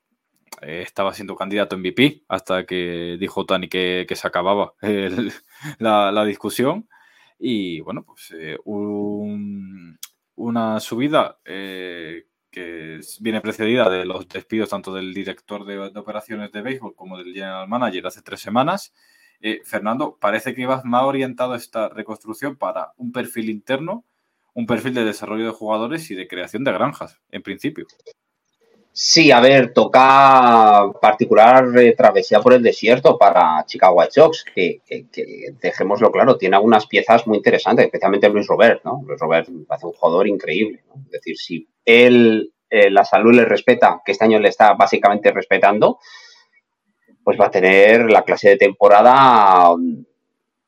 estaba 0.62 1.14
siendo 1.14 1.36
candidato 1.36 1.78
MVP 1.78 2.24
hasta 2.28 2.66
que 2.66 3.18
dijo 3.20 3.46
Tani 3.46 3.68
que, 3.68 4.06
se 4.10 4.28
acababa 4.28 4.74
la, 5.80 6.12
la, 6.12 6.26
discusión. 6.26 6.88
Y 7.40 7.80
bueno, 7.82 8.04
pues 8.04 8.34
una 10.36 10.80
subida 10.80 11.40
que 12.52 13.00
viene 13.22 13.42
precedida 13.42 13.90
de 13.90 14.06
los 14.06 14.28
despidos 14.28 14.70
tanto 14.70 14.94
del 14.94 15.14
director 15.14 15.66
de, 15.66 15.80
operaciones 15.98 16.52
de 16.52 16.62
béisbol 16.62 16.96
como 16.96 17.18
del 17.18 17.34
general 17.34 17.68
manager 17.68 18.08
hace 18.08 18.22
tres 18.22 18.42
semanas. 18.42 18.94
Eh, 19.40 19.62
Fernando, 19.64 20.18
parece 20.20 20.54
que 20.54 20.62
ibas 20.62 20.86
más 20.86 21.04
orientado 21.04 21.56
esta 21.56 21.90
reconstrucción 21.90 22.58
para 22.58 22.92
un 22.98 23.12
perfil 23.12 23.50
interno, 23.50 24.06
un 24.54 24.68
perfil 24.68 24.94
de 24.94 25.06
desarrollo 25.06 25.46
de 25.46 25.52
jugadores 25.52 26.12
y 26.12 26.16
de 26.16 26.28
creación 26.28 26.64
de 26.64 26.74
granjas, 26.74 27.20
en 27.32 27.42
principio. 27.42 27.88
Sí, 28.94 29.32
a 29.32 29.40
ver, 29.40 29.72
toca 29.74 30.92
particular 31.02 31.66
travesía 31.96 32.42
por 32.42 32.54
el 32.54 32.62
desierto 32.62 33.18
para 33.18 33.64
Chicago 33.66 33.96
White 33.96 34.12
Sox, 34.12 34.44
que, 34.44 34.82
dejémoslo 35.62 36.12
claro, 36.12 36.38
tiene 36.38 36.58
algunas 36.58 36.88
piezas 36.88 37.26
muy 37.26 37.38
interesantes, 37.38 37.86
especialmente 37.86 38.28
Luis 38.28 38.48
Robert, 38.48 38.82
¿no? 38.84 39.02
Luis 39.08 39.20
Robert 39.20 39.48
hace 39.70 39.86
un 39.86 39.94
jugador 39.94 40.28
increíble, 40.28 40.84
Es 41.06 41.12
decir, 41.12 41.38
si 41.38 41.68
él 41.86 42.52
eh, 42.70 42.90
la 42.90 43.06
salud 43.06 43.34
le 43.34 43.46
respeta, 43.46 44.02
que 44.04 44.12
este 44.12 44.26
año 44.26 44.40
le 44.40 44.50
está 44.50 44.74
básicamente 44.74 45.32
respetando, 45.32 46.00
pues 47.24 47.40
va 47.40 47.46
a 47.46 47.52
tener 47.52 48.12
la 48.12 48.24
clase 48.24 48.50
de 48.50 48.58
temporada 48.58 49.74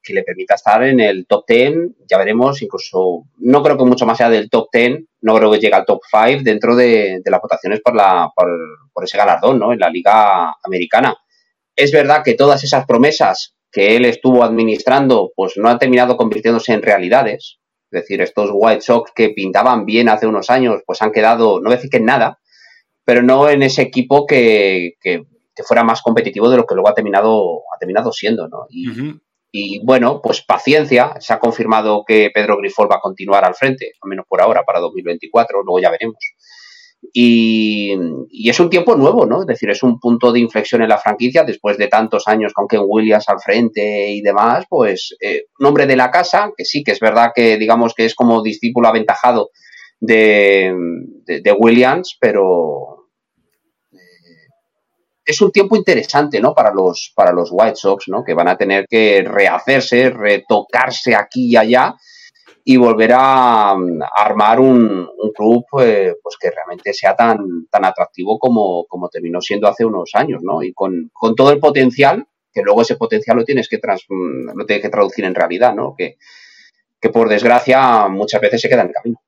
que 0.04 0.14
le 0.14 0.24
permita 0.24 0.56
estar 0.56 0.84
en 0.84 1.00
el 1.00 1.26
top 1.26 1.46
10, 1.48 1.74
ya 2.10 2.18
veremos, 2.18 2.62
incluso 2.62 3.24
no 3.38 3.64
creo 3.64 3.78
que 3.78 3.86
mucho 3.86 4.06
más 4.06 4.18
sea 4.18 4.30
del 4.30 4.50
top 4.50 4.68
10, 4.72 5.00
no 5.22 5.36
creo 5.36 5.52
que 5.52 5.60
llegue 5.60 5.76
al 5.76 5.86
top 5.86 6.02
5 6.12 6.44
dentro 6.44 6.76
de, 6.76 7.22
las 7.26 7.42
votaciones 7.42 7.82
por, 7.82 7.96
la, 7.96 8.30
por, 8.36 9.04
ese 9.04 9.18
galardón 9.18 9.60
¿no? 9.60 9.74
en 9.74 9.80
la 9.80 9.90
Liga 9.90 10.56
Americana. 10.64 11.16
Es 11.76 11.92
verdad 11.92 12.22
que 12.24 12.36
todas 12.36 12.64
esas 12.64 12.86
promesas 12.86 13.56
que 13.72 13.96
él 13.96 14.06
estuvo 14.06 14.44
administrando, 14.44 15.32
pues 15.36 15.54
no 15.58 15.68
han 15.68 15.80
terminado 15.80 16.16
convirtiéndose 16.16 16.74
en 16.74 16.84
realidades. 16.84 17.58
Es 17.90 18.02
decir, 18.02 18.22
estos 18.22 18.52
White 18.54 18.82
Sox 18.82 19.12
que 19.16 19.30
pintaban 19.30 19.86
bien 19.86 20.10
hace 20.10 20.28
unos 20.28 20.50
años, 20.50 20.82
pues 20.86 21.02
han 21.02 21.12
quedado, 21.12 21.60
no 21.60 21.72
decir 21.72 21.90
que 21.90 21.98
en 21.98 22.06
nada, 22.06 22.40
pero 23.04 23.24
no 23.24 23.50
en 23.50 23.64
ese 23.64 23.82
equipo 23.82 24.26
que, 24.28 24.94
fuera 25.66 25.84
más 25.84 26.02
competitivo 26.02 26.50
de 26.50 26.58
lo 26.58 26.66
que 26.66 26.76
luego 26.76 26.90
ha 26.90 26.96
terminado, 26.96 27.62
ha 27.74 27.78
terminado 27.80 28.12
siendo, 28.12 28.48
¿no? 28.48 28.68
Bueno, 29.84 30.22
pues 30.22 30.42
paciencia. 30.42 31.14
Se 31.20 31.34
ha 31.34 31.40
confirmado 31.40 32.04
que 32.08 32.32
Pedro 32.34 32.58
Grifol 32.58 32.92
va 32.92 32.96
a 32.96 33.02
continuar 33.02 33.46
al 33.46 33.56
frente, 33.56 33.94
al 34.02 34.10
menos 34.10 34.26
por 34.28 34.42
ahora, 34.42 34.64
para 34.64 34.80
2024, 34.80 35.64
luego 35.64 35.80
ya 35.80 35.92
veremos. 35.92 36.18
Y, 37.12 37.94
es 38.50 38.60
un 38.60 38.70
tiempo 38.70 38.96
nuevo, 38.96 39.26
¿no? 39.26 39.42
Es 39.42 39.48
decir, 39.48 39.70
es 39.70 39.84
un 39.84 40.00
punto 40.00 40.32
de 40.32 40.40
inflexión 40.40 40.82
en 40.82 40.90
la 40.90 40.98
franquicia 40.98 41.44
después 41.44 41.78
de 41.78 41.88
tantos 41.88 42.28
años 42.28 42.54
con 42.54 42.68
Ken 42.68 42.82
Williams 42.86 43.28
al 43.28 43.40
frente 43.40 44.10
y 44.12 44.22
demás, 44.22 44.66
pues 44.70 45.16
eh, 45.20 45.44
un 45.60 45.68
hombre 45.68 45.86
de 45.86 45.98
la 45.98 46.12
casa, 46.12 46.52
que 46.56 46.66
sí, 46.66 46.84
que 46.84 46.92
es 46.92 47.00
verdad 47.00 47.32
que 47.36 47.58
digamos 47.58 47.94
que 47.94 48.06
es 48.06 48.16
como 48.16 48.42
discípulo 48.42 48.88
aventajado 48.88 49.50
de, 50.00 50.74
de 51.26 51.52
Williams, 51.52 52.18
pero, 52.20 53.03
es 55.26 55.42
un 55.42 55.52
tiempo 55.52 55.76
interesante, 55.76 56.40
¿no? 56.40 56.54
Para 56.54 56.74
los, 56.74 57.12
para 57.16 57.32
los 57.32 57.50
White 57.52 57.76
Sox, 57.76 58.08
¿no? 58.08 58.24
Que 58.24 58.34
van 58.34 58.48
a 58.48 58.58
tener 58.58 58.88
que 58.88 59.24
rehacerse, 59.26 60.10
retocarse 60.10 61.16
aquí 61.16 61.52
y 61.52 61.56
allá 61.56 61.96
y 62.66 62.78
volver 62.78 63.12
a, 63.14 63.76
armar 64.16 64.60
un, 64.60 65.10
club 65.36 65.66
pues, 65.70 66.16
pues, 66.22 66.38
que 66.40 66.52
realmente 66.52 66.94
sea 66.94 67.16
tan, 67.16 67.68
tan 67.68 67.86
atractivo 67.86 68.38
como, 68.38 68.86
como 68.86 69.10
terminó 69.10 69.42
siendo 69.42 69.68
hace 69.68 69.84
unos 69.84 70.12
años, 70.14 70.42
¿no? 70.44 70.62
Y 70.62 70.74
con, 70.74 71.12
todo 71.36 71.52
el 71.52 71.60
potencial, 71.60 72.26
que 72.52 72.62
luego 72.62 72.82
ese 72.82 72.96
potencial 72.96 73.38
lo 73.38 73.44
tienes 73.44 73.68
que, 73.68 73.80
trans, 73.80 74.06
lo 74.10 74.66
tienes 74.66 74.84
que 74.84 74.90
traducir 74.90 75.26
en 75.26 75.36
realidad, 75.36 75.74
¿no? 75.74 75.96
Que, 75.98 76.18
que 77.02 77.10
por 77.10 77.28
desgracia 77.28 78.08
muchas 78.08 78.42
veces 78.42 78.62
se 78.62 78.70
queda 78.70 78.82
en 78.82 78.88
el 78.88 78.94
camino. 78.94 79.22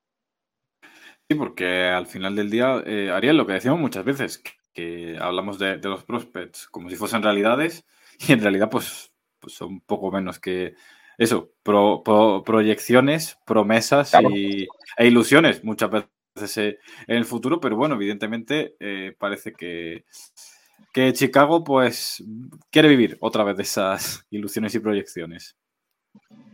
Sí, 1.28 1.34
porque 1.34 1.88
al 1.88 2.06
final 2.06 2.36
del 2.36 2.50
día, 2.50 2.82
eh, 2.86 3.10
Ariel, 3.12 3.36
lo 3.36 3.46
que 3.46 3.54
decimos 3.54 3.80
muchas 3.80 4.04
veces, 4.04 4.42
que 4.76 5.16
hablamos 5.18 5.58
de, 5.58 5.78
los 5.78 6.04
prospects 6.04 6.68
como 6.68 6.90
si 6.90 6.96
fuesen 6.96 7.22
realidades 7.22 7.86
y 8.18 8.34
en 8.34 8.42
realidad 8.42 8.68
pues, 8.68 9.10
pues 9.40 9.54
son 9.54 9.80
poco 9.80 10.10
menos 10.12 10.38
que 10.38 10.74
eso, 11.16 11.50
proyecciones, 12.44 13.38
promesas 13.46 14.12
y, 14.30 14.68
e 14.98 15.06
ilusiones 15.06 15.64
muchas 15.64 15.90
veces 15.90 16.58
eh, 16.58 16.78
en 17.06 17.16
el 17.16 17.24
futuro, 17.24 17.58
pero 17.58 17.74
bueno, 17.74 17.94
evidentemente 17.94 18.76
eh, 18.78 19.16
parece 19.18 19.54
que, 19.54 20.04
que 20.92 21.14
Chicago 21.14 21.64
pues 21.64 22.22
quiere 22.70 22.88
vivir 22.88 23.16
otra 23.20 23.44
vez 23.44 23.56
de 23.56 23.62
esas 23.62 24.26
ilusiones 24.30 24.74
y 24.74 24.80
proyecciones. 24.80 25.56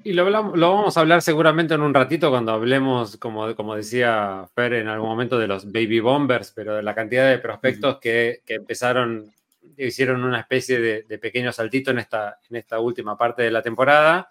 Y 0.05 0.15
lo, 0.15 0.29
lo, 0.29 0.75
vamos 0.75 0.97
a 0.97 1.01
hablar 1.01 1.23
seguramente 1.23 1.75
en 1.75 1.81
un 1.81 1.95
ratito 1.95 2.31
cuando 2.31 2.53
hablemos, 2.53 3.17
como, 3.19 3.55
como 3.55 3.77
decía 3.77 4.49
Fer 4.55 4.75
en 4.75 4.89
algún 4.89 5.09
momento, 5.09 5.39
de 5.39 5.47
los 5.47 5.71
baby 5.71 6.01
bombers, 6.01 6.51
pero 6.51 6.75
de 6.75 6.83
la 6.83 6.95
cantidad 6.95 7.31
de 7.31 7.39
prospectos 7.39 8.01
que, 8.01 8.43
que 8.45 8.55
empezaron, 8.55 9.33
hicieron 9.77 10.25
una 10.25 10.41
especie 10.41 10.81
de, 10.81 11.19
pequeño 11.19 11.53
saltito 11.53 11.93
en 11.93 12.01
esta, 12.01 12.39
en 12.51 12.57
esta 12.57 12.81
última 12.81 13.17
parte 13.17 13.43
de 13.43 13.53
la 13.53 13.63
temporada. 13.63 14.31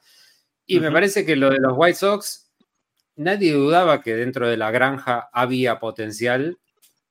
Y 0.65 0.82
me 0.82 0.91
parece 0.91 1.25
que 1.25 1.38
lo 1.38 1.49
de 1.49 1.59
los 1.59 1.73
White 1.75 1.97
Sox, 1.97 2.51
nadie 3.15 3.53
dudaba 3.53 4.01
que 4.01 4.15
dentro 4.15 4.49
de 4.49 4.57
la 4.57 4.71
granja 4.71 5.29
había 5.32 5.79
potencial. 5.79 6.59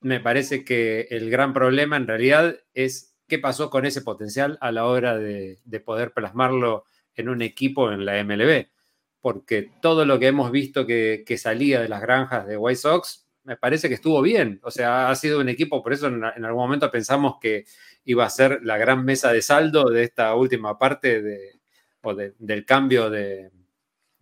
Me 0.00 0.20
parece 0.20 0.64
que 0.66 1.08
el 1.10 1.30
gran 1.30 1.54
problema 1.54 1.96
en 1.96 2.06
realidad 2.06 2.56
es 2.74 3.14
qué 3.26 3.38
pasó 3.38 3.70
con 3.70 3.86
ese 3.86 4.02
potencial 4.02 4.58
a 4.60 4.70
la 4.70 4.84
hora 4.84 5.16
de, 5.16 5.60
de 5.64 5.80
poder 5.80 6.12
plasmarlo 6.12 6.84
en 7.14 7.28
un 7.28 7.42
equipo 7.42 7.92
en 7.92 8.04
la 8.04 8.22
MLB, 8.24 8.66
porque 9.20 9.70
todo 9.80 10.04
lo 10.04 10.18
que 10.18 10.28
hemos 10.28 10.50
visto 10.50 10.86
que, 10.86 11.24
salía 11.38 11.80
de 11.80 11.88
las 11.88 12.00
granjas 12.00 12.46
de 12.46 12.56
White 12.56 12.80
Sox 12.80 13.26
me 13.44 13.56
parece 13.56 13.88
que 13.88 13.94
estuvo 13.94 14.20
bien. 14.22 14.60
O 14.62 14.70
sea, 14.70 15.10
ha 15.10 15.16
sido 15.16 15.40
un 15.40 15.48
equipo, 15.48 15.82
por 15.82 15.92
eso 15.92 16.08
en, 16.08 16.24
algún 16.24 16.62
momento 16.62 16.90
pensamos 16.90 17.36
que 17.40 17.64
iba 18.04 18.24
a 18.24 18.30
ser 18.30 18.60
la 18.62 18.78
gran 18.78 19.04
mesa 19.04 19.32
de 19.32 19.42
saldo 19.42 19.90
de 19.90 20.04
esta 20.04 20.34
última 20.34 20.78
parte 20.78 21.22
de, 21.22 21.60
o 22.02 22.14
del 22.14 22.64
cambio 22.64 23.10
de, 23.10 23.50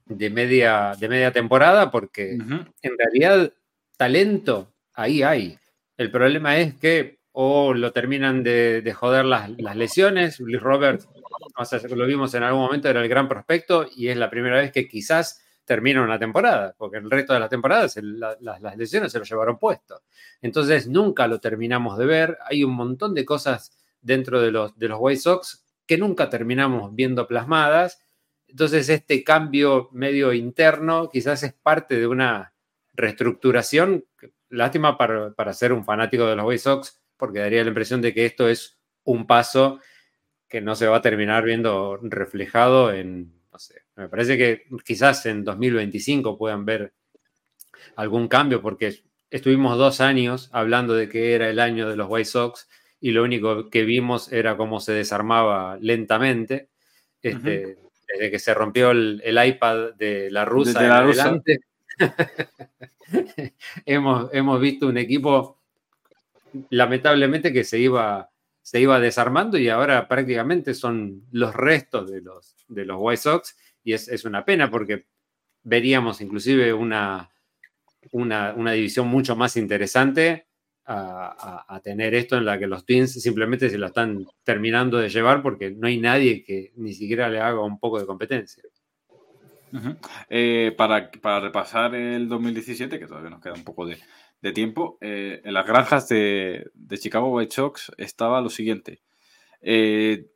media, 0.06 0.94
de 0.98 1.08
media 1.08 1.32
temporada, 1.32 1.90
porque 1.90 2.32
en 2.32 2.98
realidad 2.98 3.52
talento 3.96 4.72
ahí 4.94 5.22
hay. 5.22 5.58
El 5.96 6.10
problema 6.10 6.58
es 6.58 6.74
que 6.74 7.18
o 7.40 7.72
lo 7.72 7.92
terminan 7.92 8.42
de, 8.42 8.92
joder 8.96 9.24
las, 9.24 9.48
las, 9.60 9.76
lesiones. 9.76 10.40
Luis 10.40 10.60
Robert 10.60 11.02
lo 11.96 12.06
vimos 12.06 12.34
en 12.34 12.42
algún 12.42 12.62
momento, 12.62 12.88
era 12.88 13.00
el 13.02 13.08
gran 13.08 13.28
prospecto 13.28 13.86
y 13.96 14.08
es 14.08 14.16
la 14.16 14.30
primera 14.30 14.56
vez 14.56 14.72
que 14.72 14.88
quizás 14.88 15.42
termina 15.68 16.02
una 16.02 16.18
temporada, 16.18 16.74
porque 16.78 16.96
el 16.96 17.10
resto 17.10 17.34
de 17.34 17.40
la 17.40 17.48
temporada 17.48 17.86
las 18.40 18.76
lesiones 18.76 19.12
se 19.12 19.18
lo 19.18 19.24
llevaron 19.24 19.58
puesto. 19.58 20.02
Entonces 20.40 20.88
nunca 20.88 21.26
lo 21.26 21.40
terminamos 21.40 21.98
de 21.98 22.06
ver. 22.06 22.38
Hay 22.46 22.64
un 22.64 22.74
montón 22.74 23.14
de 23.14 23.26
cosas 23.26 23.76
dentro 24.00 24.40
de 24.40 24.50
los, 24.50 24.78
de 24.78 24.88
los 24.88 24.98
White 24.98 25.20
Sox 25.20 25.66
que 25.86 25.98
nunca 25.98 26.30
terminamos 26.30 26.94
viendo 26.94 27.26
plasmadas. 27.26 28.00
Entonces 28.46 28.88
este 28.88 29.22
cambio 29.22 29.90
medio 29.92 30.32
interno 30.32 31.10
quizás 31.10 31.42
es 31.42 31.52
parte 31.52 31.98
de 31.98 32.06
una 32.06 32.54
reestructuración. 32.94 34.06
Lástima 34.48 34.96
para, 34.96 35.34
para 35.34 35.52
ser 35.52 35.74
un 35.74 35.84
fanático 35.84 36.26
de 36.26 36.36
los 36.36 36.46
White 36.46 36.58
Sox, 36.60 36.98
porque 37.18 37.40
daría 37.40 37.62
la 37.62 37.68
impresión 37.68 38.00
de 38.00 38.14
que 38.14 38.24
esto 38.24 38.48
es 38.48 38.78
un 39.04 39.26
paso 39.26 39.80
que 40.48 40.60
no 40.60 40.74
se 40.74 40.86
va 40.86 40.98
a 40.98 41.02
terminar 41.02 41.44
viendo 41.44 41.98
reflejado 42.02 42.92
en, 42.92 43.32
no 43.52 43.58
sé, 43.58 43.82
me 43.96 44.08
parece 44.08 44.38
que 44.38 44.64
quizás 44.84 45.26
en 45.26 45.44
2025 45.44 46.38
puedan 46.38 46.64
ver 46.64 46.94
algún 47.96 48.28
cambio, 48.28 48.62
porque 48.62 49.02
estuvimos 49.30 49.76
dos 49.76 50.00
años 50.00 50.48
hablando 50.52 50.94
de 50.94 51.08
que 51.08 51.34
era 51.34 51.50
el 51.50 51.58
año 51.58 51.88
de 51.88 51.96
los 51.96 52.08
White 52.08 52.24
Sox 52.24 52.68
y 53.00 53.10
lo 53.10 53.22
único 53.22 53.68
que 53.70 53.84
vimos 53.84 54.32
era 54.32 54.56
cómo 54.56 54.80
se 54.80 54.92
desarmaba 54.92 55.76
lentamente. 55.80 56.68
Este, 57.22 57.78
Desde 58.06 58.30
que 58.30 58.38
se 58.38 58.54
rompió 58.54 58.90
el, 58.92 59.22
iPad 59.24 59.94
de 59.94 60.30
la 60.30 60.44
rusa 60.44 60.84
en 60.84 60.90
adelante, 60.90 61.60
hemos, 63.86 64.30
hemos 64.32 64.60
visto 64.60 64.86
un 64.86 64.96
equipo 64.96 65.60
lamentablemente 66.70 67.52
que 67.52 67.64
se 67.64 67.78
iba 67.78 68.30
se 68.68 68.82
iba 68.82 69.00
desarmando 69.00 69.56
y 69.56 69.70
ahora 69.70 70.06
prácticamente 70.08 70.74
son 70.74 71.22
los 71.30 71.54
restos 71.54 72.10
de 72.10 72.20
los, 72.20 72.54
de 72.68 72.84
los 72.84 72.98
White 73.00 73.22
Sox 73.22 73.56
y 73.82 73.94
es, 73.94 74.24
una 74.26 74.44
pena 74.44 74.70
porque 74.70 75.06
veríamos 75.62 76.20
inclusive 76.20 76.74
una, 76.74 77.30
una, 78.12 78.72
división 78.72 79.08
mucho 79.08 79.36
más 79.36 79.56
interesante 79.56 80.48
a, 80.84 81.80
tener 81.82 82.14
esto 82.14 82.36
en 82.36 82.44
la 82.44 82.58
que 82.58 82.66
los 82.66 82.84
Twins 82.84 83.14
simplemente 83.14 83.70
se 83.70 83.78
lo 83.78 83.86
están 83.86 84.26
terminando 84.44 84.98
de 84.98 85.08
llevar 85.08 85.42
porque 85.42 85.70
no 85.70 85.86
hay 85.86 85.98
nadie 85.98 86.44
que 86.44 86.72
ni 86.76 86.92
siquiera 86.92 87.30
le 87.30 87.40
haga 87.40 87.62
un 87.62 87.80
poco 87.80 87.98
de 87.98 88.04
competencia. 88.04 88.62
Eh, 90.28 90.74
para, 90.76 91.10
repasar 91.40 91.94
el 91.94 92.28
2017, 92.28 92.98
que 92.98 93.06
todavía 93.06 93.30
nos 93.30 93.40
queda 93.40 93.54
un 93.54 93.64
poco 93.64 93.86
de, 93.86 93.96
tiempo, 94.54 94.98
eh, 95.00 95.40
en 95.44 95.54
las 95.54 95.66
granjas 95.66 96.08
de, 96.08 96.70
Chicago 96.98 97.30
White 97.30 97.54
Sox 97.54 97.92
estaba 97.98 98.40
lo 98.40 98.50
siguiente. 98.50 99.02
Eh, 99.60 100.26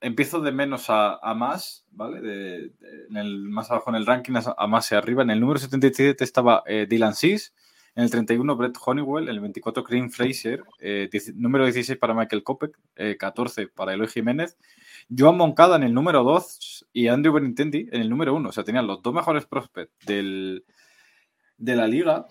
empiezo 0.00 0.40
de 0.40 0.52
menos 0.52 0.86
a, 0.88 1.18
más, 1.34 1.86
¿vale? 1.90 2.20
De, 2.20 2.72
en 3.10 3.16
el, 3.16 3.48
más 3.48 3.70
abajo 3.70 3.90
en 3.90 3.96
el 3.96 4.06
ranking, 4.06 4.34
a 4.34 4.66
más 4.66 4.86
hacia 4.86 4.98
arriba. 4.98 5.22
En 5.22 5.30
el 5.30 5.40
número 5.40 5.58
77 5.58 6.24
estaba 6.24 6.62
Dylan 6.88 7.14
Seas, 7.14 7.52
en 7.98 8.04
el 8.04 8.10
31, 8.12 8.54
Brett 8.54 8.76
Honeywell. 8.84 9.24
En 9.24 9.34
el 9.34 9.40
24, 9.40 9.82
Green 9.82 10.08
Fraser. 10.08 10.62
Eh, 10.78 11.10
número 11.34 11.64
16 11.64 11.98
para 11.98 12.14
Michael 12.14 12.44
Kopek. 12.44 12.78
14 13.18 13.62
eh, 13.62 13.68
para 13.74 13.92
Eloy 13.92 14.06
Jiménez. 14.06 14.56
Joan 15.10 15.36
Moncada 15.36 15.74
en 15.74 15.82
el 15.82 15.92
número 15.92 16.22
2 16.22 16.86
y 16.92 17.08
Andrew 17.08 17.34
Benintendi 17.34 17.88
en 17.90 18.00
el 18.00 18.08
número 18.08 18.36
1. 18.36 18.48
O 18.48 18.52
sea, 18.52 18.62
tenían 18.62 18.86
los 18.86 19.02
dos 19.02 19.12
mejores 19.12 19.46
prospects 19.46 20.06
del, 20.06 20.64
de 21.56 21.74
la 21.74 21.88
liga. 21.88 22.28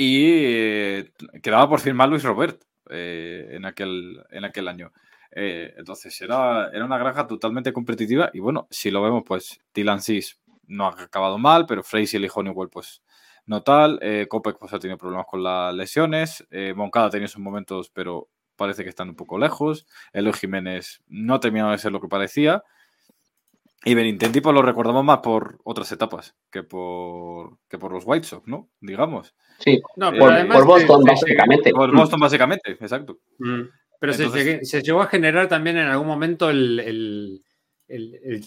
Y 0.00 0.26
eh, 0.44 1.12
quedaba 1.42 1.68
por 1.68 1.80
firmar 1.80 2.08
Luis 2.08 2.22
Robert 2.22 2.62
en, 2.88 3.64
aquel, 3.64 4.22
en 4.30 4.44
aquel 4.44 4.68
año. 4.68 4.92
entonces 5.32 6.20
era, 6.20 6.70
era 6.72 6.84
una 6.84 6.98
granja 6.98 7.26
totalmente 7.26 7.72
competitiva. 7.72 8.30
Y 8.32 8.38
bueno, 8.38 8.68
si 8.70 8.92
lo 8.92 9.02
vemos, 9.02 9.24
pues 9.26 9.60
Dylan 9.74 10.00
Sis 10.00 10.40
no 10.68 10.86
ha 10.86 11.02
acabado 11.02 11.36
mal, 11.38 11.66
pero 11.66 11.82
Fraser 11.82 12.22
y 12.22 12.28
Honeywell, 12.32 12.68
pues 12.68 13.02
no 13.44 13.62
tal. 13.62 13.98
Eh, 14.02 14.28
pues, 14.30 14.72
ha 14.72 14.78
tenido 14.78 14.98
problemas 14.98 15.26
con 15.26 15.42
las 15.42 15.74
lesiones. 15.74 16.46
Eh, 16.52 16.74
Moncada 16.76 17.06
ha 17.06 17.10
tenido 17.10 17.26
sus 17.26 17.40
momentos, 17.40 17.90
pero 17.90 18.28
parece 18.54 18.84
que 18.84 18.90
están 18.90 19.08
un 19.08 19.16
poco 19.16 19.36
lejos. 19.36 19.84
Eloy 20.12 20.34
Jiménez 20.34 21.02
no 21.08 21.34
ha 21.34 21.40
terminado 21.40 21.72
de 21.72 21.78
ser 21.78 21.90
lo 21.90 22.00
que 22.00 22.08
parecía. 22.08 22.62
Y 23.84 23.94
Benintendi 23.94 24.40
pues 24.40 24.54
lo 24.54 24.62
recordamos 24.62 25.04
más 25.04 25.18
por 25.18 25.58
otras 25.64 25.90
etapas 25.92 26.34
que 26.50 26.62
por, 26.62 27.58
que 27.68 27.78
por 27.78 27.92
los 27.92 28.02
White 28.04 28.26
Sox, 28.26 28.46
¿no? 28.48 28.70
Digamos. 28.80 29.34
Sí, 29.60 29.80
por, 29.96 30.64
Boston, 30.64 31.04
básicamente. 31.04 31.70
Por 31.70 31.94
Boston, 31.94 32.20
básicamente, 32.20 32.72
exacto. 32.72 33.18
Mm. 33.38 33.62
Pero 34.00 34.12
se, 34.12 34.82
llegó 34.82 35.02
a 35.02 35.06
generar 35.06 35.48
también 35.48 35.76
en 35.76 35.86
algún 35.86 36.06
momento 36.06 36.50
el, 36.50 37.42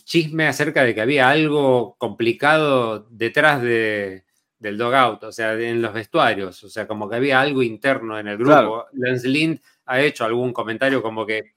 chisme 0.06 0.48
acerca 0.48 0.84
de 0.84 0.96
que 0.96 1.02
había 1.02 1.30
algo 1.30 1.96
complicado 1.98 3.08
detrás 3.10 3.62
de, 3.62 4.24
del 4.60 4.78
dogout, 4.78 5.24
o 5.24 5.32
sea, 5.32 5.54
en 5.54 5.82
los 5.82 5.94
vestuarios, 5.94 6.64
o 6.64 6.70
sea, 6.70 6.88
como 6.88 7.10
que 7.10 7.18
había 7.18 7.42
algo 7.42 7.64
interno 7.64 8.18
en 8.18 8.28
el 8.28 8.38
grupo. 8.38 8.86
Lance 8.94 9.28
Lind 9.28 9.60
ha 9.86 10.00
hecho 10.02 10.24
algún 10.24 10.54
comentario 10.54 11.02
como 11.02 11.26
que 11.26 11.54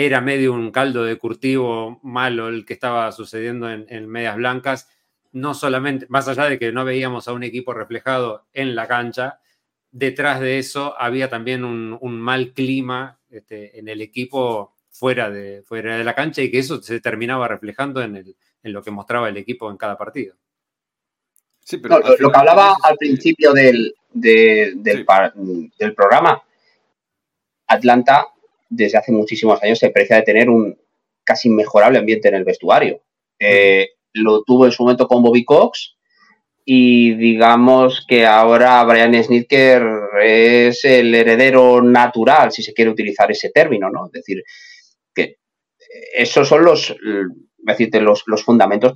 era 0.00 0.20
medio 0.20 0.52
un 0.52 0.70
caldo 0.70 1.02
de 1.02 1.18
curtivo 1.18 1.98
malo 2.04 2.46
el 2.46 2.64
que 2.64 2.74
estaba 2.74 3.10
sucediendo 3.10 3.68
en, 3.68 4.08
Medias 4.08 4.36
Blancas, 4.36 4.88
no 5.32 5.54
solamente, 5.54 6.06
más 6.08 6.28
allá 6.28 6.44
de 6.44 6.56
que 6.56 6.70
no 6.70 6.84
veíamos 6.84 7.26
a 7.26 7.32
un 7.32 7.42
equipo 7.42 7.74
reflejado 7.74 8.46
en 8.52 8.76
la 8.76 8.86
cancha, 8.86 9.40
detrás 9.90 10.38
de 10.38 10.60
eso 10.60 10.94
había 11.00 11.28
también 11.28 11.64
un, 11.64 12.20
mal 12.20 12.52
clima 12.52 13.18
este, 13.28 13.76
en 13.76 13.88
el 13.88 14.00
equipo 14.00 14.76
fuera 14.88 15.30
de, 15.30 15.64
fuera 15.64 15.98
de 15.98 16.04
la 16.04 16.14
cancha 16.14 16.42
y 16.42 16.50
que 16.52 16.60
eso 16.60 16.80
se 16.80 17.00
terminaba 17.00 17.48
reflejando 17.48 18.00
en, 18.00 18.16
en 18.62 18.72
lo 18.72 18.84
que 18.84 18.92
mostraba 18.92 19.28
el 19.28 19.36
equipo 19.36 19.68
en 19.68 19.78
cada 19.78 19.98
partido. 19.98 20.36
Lo, 21.72 22.30
que 22.30 22.38
hablaba 22.38 22.76
al 22.84 22.96
principio 22.96 23.52
del, 23.52 23.92
del, 24.12 25.04
programa, 25.96 26.40
Atlanta 27.66 28.28
desde 28.68 28.98
hace 28.98 29.12
muchísimos 29.12 29.62
años 29.62 29.78
se 29.78 29.90
precia 29.90 30.16
de 30.16 30.22
tener 30.22 30.50
un 30.50 30.78
casi 31.24 31.48
inmejorable 31.48 31.98
ambiente 31.98 32.28
en 32.28 32.34
el 32.34 32.44
vestuario. 32.44 33.02
Eh, 33.38 33.90
lo 34.14 34.42
tuvo 34.42 34.66
en 34.66 34.72
su 34.72 34.82
momento 34.82 35.06
con 35.06 35.22
Bobby 35.22 35.44
Cox 35.44 35.96
y 36.64 37.14
digamos 37.14 38.04
que 38.06 38.26
ahora 38.26 38.82
Brian 38.84 39.22
Snitker 39.22 39.82
es 40.22 40.84
el 40.84 41.14
heredero 41.14 41.82
natural, 41.82 42.52
si 42.52 42.62
se 42.62 42.74
quiere 42.74 42.90
utilizar 42.90 43.30
ese 43.30 43.50
término, 43.50 43.88
¿no? 43.90 44.06
Es 44.06 44.12
decir, 44.12 44.42
que 45.14 45.36
esos 46.14 46.46
son 46.46 46.64
los, 46.64 46.94
decirte, 47.56 48.00
los, 48.00 48.24
los 48.26 48.44
fundamentos 48.44 48.92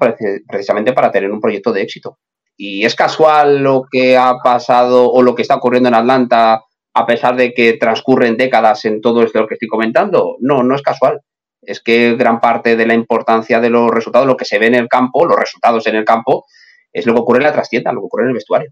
precisamente 0.49 0.93
para 0.93 1.11
tener 1.11 1.31
un 1.31 1.41
proyecto 1.41 1.73
de 1.73 1.83
éxito. 1.83 2.19
Y 2.57 2.85
es 2.85 2.95
casual 2.95 3.63
lo 3.63 3.85
que 3.91 4.17
ha 4.17 4.35
pasado 4.45 5.11
o 5.11 5.23
lo 5.23 5.35
que 5.35 5.43
está 5.43 5.57
ocurriendo 5.57 5.89
en 5.89 5.95
Atlanta 5.95 6.65
a 6.95 7.07
pesar 7.07 7.37
de 7.37 7.55
que 7.55 7.75
transcurren 7.75 8.37
décadas 8.37 8.85
en 8.85 9.01
todo 9.01 9.23
esto 9.23 9.47
que 9.47 9.55
estoy 9.55 9.69
comentando. 9.69 10.37
No, 10.41 10.63
no 10.63 10.75
es 10.75 10.83
casual. 10.83 11.21
Es 11.61 11.81
que 11.81 12.17
gran 12.17 12.41
parte 12.41 12.77
de 12.77 12.87
la 12.87 12.95
importancia 12.95 13.61
de 13.61 13.71
los 13.71 13.91
resultados, 13.91 14.27
lo 14.27 14.37
que 14.37 14.45
se 14.45 14.59
ve 14.59 14.67
en 14.67 14.75
el 14.75 14.89
campo, 14.89 15.25
los 15.25 15.39
resultados 15.39 15.87
en 15.87 15.97
el 15.97 16.05
campo, 16.05 16.45
es 16.93 17.07
lo 17.07 17.15
que 17.15 17.21
ocurre 17.21 17.39
en 17.39 17.45
la 17.45 17.53
trastienda, 17.53 17.93
lo 17.93 18.01
que 18.01 18.07
ocurre 18.07 18.25
en 18.25 18.29
el 18.29 18.35
vestuario. 18.35 18.71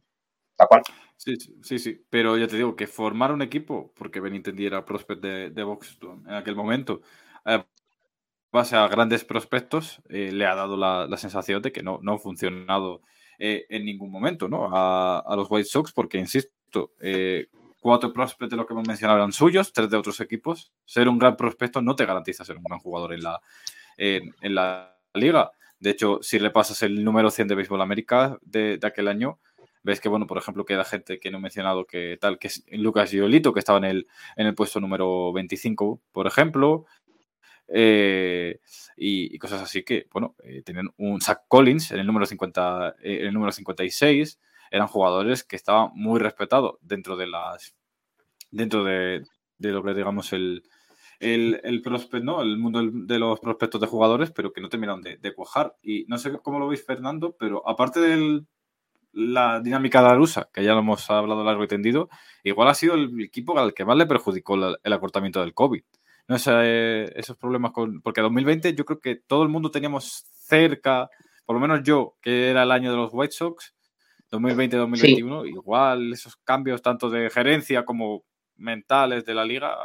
Tal 0.56 0.68
cual. 0.68 0.82
Sí, 1.16 1.36
sí, 1.62 1.78
sí. 1.78 2.04
Pero 2.10 2.36
ya 2.36 2.46
te 2.46 2.56
digo 2.56 2.76
que 2.76 2.86
formar 2.86 3.32
un 3.32 3.42
equipo, 3.42 3.92
porque 3.94 4.20
Benintendi 4.20 4.66
era 4.66 4.84
prospect 4.84 5.22
de, 5.22 5.50
de 5.50 5.62
en 5.62 6.34
aquel 6.34 6.56
momento, 6.56 7.02
eh, 7.46 7.62
base 8.52 8.76
a 8.76 8.88
grandes 8.88 9.24
prospectos, 9.24 10.02
eh, 10.08 10.32
le 10.32 10.46
ha 10.46 10.54
dado 10.54 10.76
la, 10.76 11.06
la, 11.06 11.16
sensación 11.16 11.62
de 11.62 11.72
que 11.72 11.82
no, 11.82 12.00
no 12.02 12.14
ha 12.14 12.18
funcionado 12.18 13.02
eh, 13.38 13.66
en 13.70 13.84
ningún 13.84 14.10
momento 14.10 14.48
¿no? 14.48 14.68
a, 14.72 15.34
los 15.36 15.50
White 15.50 15.68
Sox, 15.68 15.92
porque, 15.92 16.18
insisto, 16.18 16.92
eh, 17.00 17.46
cuatro 17.80 18.12
prospectos 18.12 18.50
de 18.50 18.56
lo 18.56 18.66
que 18.66 18.74
hemos 18.74 18.86
mencionado 18.86 19.18
eran 19.18 19.32
suyos, 19.32 19.72
tres 19.72 19.90
de 19.90 19.96
otros 19.96 20.20
equipos. 20.20 20.72
Ser 20.84 21.08
un 21.08 21.18
gran 21.18 21.36
prospecto 21.36 21.82
no 21.82 21.96
te 21.96 22.06
garantiza 22.06 22.44
ser 22.44 22.56
un 22.56 22.64
gran 22.64 22.78
jugador 22.78 23.14
en 23.14 23.22
la, 23.22 23.40
en, 23.96 24.54
la 24.54 24.96
liga. 25.14 25.50
De 25.78 25.90
hecho, 25.90 26.18
si 26.22 26.38
repasas 26.38 26.82
el 26.82 27.02
número 27.02 27.30
100 27.30 27.48
de 27.48 27.54
Béisbol 27.54 27.80
América 27.80 28.38
de, 28.42 28.78
aquel 28.82 29.08
año, 29.08 29.40
ves 29.82 30.00
que, 30.00 30.10
bueno, 30.10 30.26
por 30.26 30.38
ejemplo, 30.38 30.64
queda 30.64 30.84
gente 30.84 31.18
que 31.18 31.30
no 31.30 31.38
he 31.38 31.40
mencionado 31.40 31.86
que 31.86 32.18
tal, 32.20 32.38
que 32.38 32.48
es 32.48 32.64
Lucas 32.70 33.10
Giolito, 33.10 33.52
que 33.52 33.60
estaba 33.60 33.78
en 33.78 33.84
el, 33.84 34.06
en 34.36 34.46
el 34.46 34.54
puesto 34.54 34.78
número 34.78 35.32
25, 35.32 36.02
por 36.12 36.26
ejemplo. 36.26 36.86
Eh, 37.72 38.58
y, 38.96 39.38
cosas 39.38 39.62
así 39.62 39.84
que, 39.84 40.06
bueno, 40.12 40.34
eh, 40.42 40.62
tienen 40.62 40.90
un 40.98 41.20
Zach 41.20 41.42
Collins 41.48 41.92
en 41.92 42.00
el 42.00 42.06
número 42.06 42.26
50, 42.26 42.96
eh, 43.02 43.20
el 43.22 43.32
número 43.32 43.52
56, 43.52 44.38
eran 44.70 44.88
jugadores 44.88 45.44
que 45.44 45.56
estaban 45.56 45.90
muy 45.94 46.20
respetados 46.20 46.76
dentro 46.80 47.16
de 47.16 47.26
las 47.26 47.74
dentro 48.50 48.84
de, 48.84 49.22
lo 49.58 49.82
que 49.82 49.94
digamos 49.94 50.32
el, 50.32 50.64
el, 51.20 51.60
el 51.62 51.82
¿no? 52.24 52.42
El 52.42 52.58
mundo 52.58 52.82
de 52.92 53.18
los 53.18 53.38
prospectos 53.40 53.80
de 53.80 53.86
jugadores, 53.86 54.30
pero 54.32 54.52
que 54.52 54.60
no 54.60 54.68
terminaron 54.68 55.02
de, 55.02 55.18
de 55.18 55.34
cuajar. 55.34 55.76
Y 55.82 56.04
no 56.08 56.18
sé 56.18 56.38
cómo 56.42 56.58
lo 56.58 56.68
veis, 56.68 56.84
Fernando, 56.84 57.36
pero 57.38 57.66
aparte 57.68 58.00
de 58.00 58.42
la 59.12 59.60
dinámica 59.60 60.02
de 60.02 60.08
la 60.08 60.14
rusa, 60.14 60.48
que 60.52 60.64
ya 60.64 60.72
lo 60.72 60.80
hemos 60.80 61.08
hablado 61.10 61.44
largo 61.44 61.64
y 61.64 61.68
tendido, 61.68 62.08
igual 62.42 62.68
ha 62.68 62.74
sido 62.74 62.94
el 62.94 63.20
equipo 63.22 63.58
al 63.58 63.74
que 63.74 63.84
más 63.84 63.96
le 63.96 64.06
perjudicó 64.06 64.54
el 64.82 64.92
acortamiento 64.92 65.40
del 65.40 65.54
COVID 65.54 65.82
no 66.30 66.36
esos 66.36 67.36
problemas 67.36 67.72
con. 67.72 68.00
Porque 68.02 68.20
2020 68.20 68.74
yo 68.74 68.84
creo 68.84 69.00
que 69.00 69.16
todo 69.16 69.42
el 69.42 69.48
mundo 69.48 69.72
teníamos 69.72 70.26
cerca, 70.30 71.10
por 71.44 71.56
lo 71.56 71.60
menos 71.60 71.82
yo, 71.82 72.16
que 72.22 72.50
era 72.50 72.62
el 72.62 72.70
año 72.70 72.92
de 72.92 72.96
los 72.96 73.10
White 73.12 73.32
Sox, 73.32 73.74
2020-2021, 74.30 75.48
igual 75.48 76.12
esos 76.12 76.36
cambios 76.36 76.82
tanto 76.82 77.10
de 77.10 77.30
gerencia 77.30 77.84
como 77.84 78.24
mentales 78.56 79.24
de 79.24 79.34
la 79.34 79.44
liga 79.44 79.76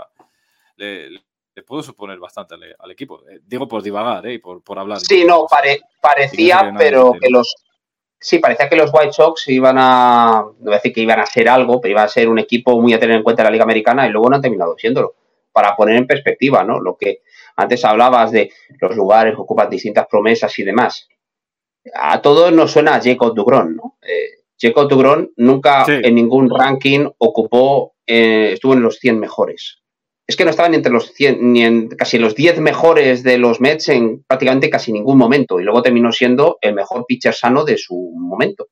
le, 0.76 1.10
le 1.56 1.64
puedo 1.64 1.82
suponer 1.82 2.20
bastante 2.20 2.56
al, 2.78 2.92
equipo. 2.92 3.22
Eh, 3.30 3.40
digo 3.46 3.68
por 3.68 3.82
divagar, 3.82 4.28
¿eh? 4.28 4.40
por, 4.40 4.62
por 4.62 4.78
hablar. 4.78 5.00
Sí, 5.00 5.24
no, 5.26 5.48
parecía, 6.02 6.74
pero 6.78 7.14
que 7.14 7.30
los. 7.30 7.56
Sí, 8.20 8.40
parecía 8.40 8.68
que 8.70 8.76
los 8.76 8.92
White 8.94 9.14
Sox 9.14 9.48
iban 9.48 9.78
a. 9.80 10.44
No 10.44 10.56
voy 10.60 10.74
a 10.74 10.78
decir 10.78 10.94
que 10.94 11.02
iban 11.02 11.20
a 11.20 11.24
hacer 11.24 11.48
algo, 11.48 11.80
pero 11.80 11.94
iban 11.94 12.06
a 12.06 12.10
ser 12.10 12.28
un 12.28 12.40
equipo 12.40 12.80
muy 12.82 12.94
a 12.94 13.00
tener 13.00 13.16
en 13.16 13.24
cuenta 13.24 13.42
en 13.42 13.46
la 13.46 13.52
Liga 13.52 13.64
Americana 13.64 14.06
y 14.06 14.12
luego 14.12 14.30
no 14.30 14.36
han 14.36 14.42
terminado 14.42 14.76
siéndolo 14.78 15.16
para 15.52 15.76
poner 15.76 15.96
en 15.96 16.08
perspectiva, 16.08 16.66
¿no? 16.66 16.82
Lo 16.82 16.98
que 16.98 17.22
antes 17.56 17.86
hablabas 17.86 18.32
de 18.32 18.52
los 18.82 18.94
lugares 18.96 19.36
que 19.36 19.42
ocupan 19.42 19.70
distintas 19.70 20.08
promesas 20.08 20.58
y 20.60 20.64
demás. 20.64 21.08
A 21.94 22.22
todos 22.22 22.52
nos 22.52 22.72
suena 22.72 22.96
a 22.96 23.02
Jacob 23.02 23.36
Dugron, 23.36 23.76
¿no? 23.76 23.98
Eh, 24.02 24.46
Jacob 24.60 24.90
Dugron 24.90 25.32
nunca 25.36 25.86
en 25.88 26.16
ningún 26.16 26.50
ranking 26.50 27.08
ocupó, 27.18 27.96
eh, 28.08 28.52
estuvo 28.54 28.74
en 28.74 28.82
los 28.82 28.98
100 29.00 29.20
mejores. 29.20 29.82
Es 30.28 30.36
que 30.36 30.44
no 30.44 30.50
estaban 30.50 30.74
entre 30.74 30.92
los 30.92 31.14
100, 31.14 31.54
ni 31.54 31.64
en 31.64 31.90
casi 31.90 32.18
los 32.18 32.34
10 32.34 32.60
mejores 32.60 33.22
de 33.22 33.38
los 33.38 33.62
Mets 33.62 33.90
en 33.90 34.24
prácticamente 34.24 34.70
casi 34.70 34.92
ningún 34.92 35.18
momento. 35.18 35.60
Y 35.60 35.64
luego 35.64 35.84
terminó 35.84 36.12
siendo 36.12 36.58
el 36.62 36.74
mejor 36.74 37.06
pitcher 37.08 37.34
sano 37.34 37.64
de 37.64 37.78
su 37.78 38.12
momento. 38.16 38.68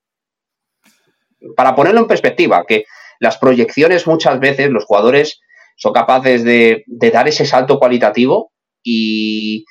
Para 1.54 1.76
ponerlo 1.76 2.00
en 2.00 2.08
perspectiva, 2.08 2.64
que 2.66 2.86
las 3.20 3.38
proyecciones 3.38 4.06
muchas 4.06 4.40
veces 4.40 4.70
los 4.70 4.84
jugadores 4.84 5.40
son 5.76 5.92
capaces 5.92 6.42
de, 6.44 6.84
dar 6.86 7.28
ese 7.28 7.44
salto 7.44 7.78
cualitativo 7.78 8.52
y, 8.82 9.64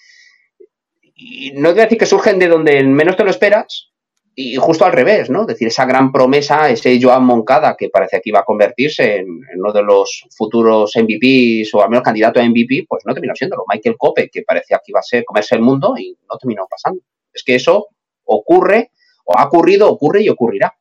no 1.56 1.72
voy 1.72 1.80
a 1.80 1.84
decir 1.84 1.98
que 1.98 2.06
surgen 2.06 2.40
de 2.40 2.48
donde 2.48 2.84
menos 2.84 3.16
te 3.16 3.24
lo 3.24 3.30
esperas, 3.30 3.94
y 4.36 4.56
justo 4.56 4.86
al 4.86 4.94
revés, 4.94 5.30
¿no? 5.30 5.42
Es 5.42 5.48
decir, 5.48 5.68
esa 5.68 5.86
gran 5.86 6.12
promesa, 6.12 6.70
ese 6.70 7.00
Joan 7.02 7.24
Moncada 7.24 7.76
que 7.78 7.90
parecía 7.90 8.20
que 8.20 8.30
iba 8.30 8.40
a 8.40 8.46
convertirse 8.46 9.18
en, 9.18 9.42
uno 9.56 9.72
de 9.72 9.84
los 9.84 10.26
futuros 10.36 10.92
MVPs 10.96 11.74
o 11.76 11.84
al 11.84 11.90
menos 11.90 12.04
candidato 12.04 12.40
a 12.40 12.44
MVP, 12.44 12.86
pues 12.88 13.04
no 13.06 13.14
terminó 13.14 13.36
siéndolo. 13.36 13.64
Michael 13.72 13.96
Cope, 13.98 14.30
que 14.30 14.42
parecía 14.42 14.78
que 14.78 14.92
iba 14.92 15.00
a 15.00 15.04
ser 15.04 15.24
comerse 15.24 15.56
el 15.56 15.62
mundo 15.62 15.94
y 15.98 16.18
no 16.30 16.38
terminó 16.40 16.66
pasando. 16.68 17.02
Es 17.32 17.44
que 17.44 17.56
eso 17.56 17.88
ocurre, 18.24 18.92
o 19.26 19.38
ha 19.38 19.46
ocurrido, 19.46 19.90
ocurre 19.90 20.24
y 20.24 20.30
ocurrirá. 20.30 20.74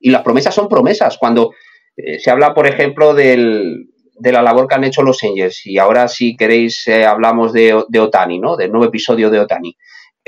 Y 0.00 0.10
las 0.10 0.22
promesas 0.22 0.54
son 0.54 0.68
promesas. 0.68 1.16
Cuando 1.16 1.52
eh, 1.96 2.18
se 2.18 2.30
habla, 2.30 2.52
por 2.52 2.66
ejemplo, 2.66 3.14
del, 3.14 3.88
de 4.18 4.32
la 4.32 4.42
labor 4.42 4.66
que 4.66 4.74
han 4.74 4.84
hecho 4.84 5.02
los 5.02 5.22
Angels, 5.22 5.64
y 5.64 5.78
ahora 5.78 6.08
si 6.08 6.36
queréis 6.36 6.86
eh, 6.86 7.04
hablamos 7.04 7.52
de, 7.52 7.84
de 7.88 8.00
Otani, 8.00 8.38
¿no? 8.38 8.56
Del 8.56 8.70
nuevo 8.70 8.86
episodio 8.86 9.30
de 9.30 9.40
Otani. 9.40 9.76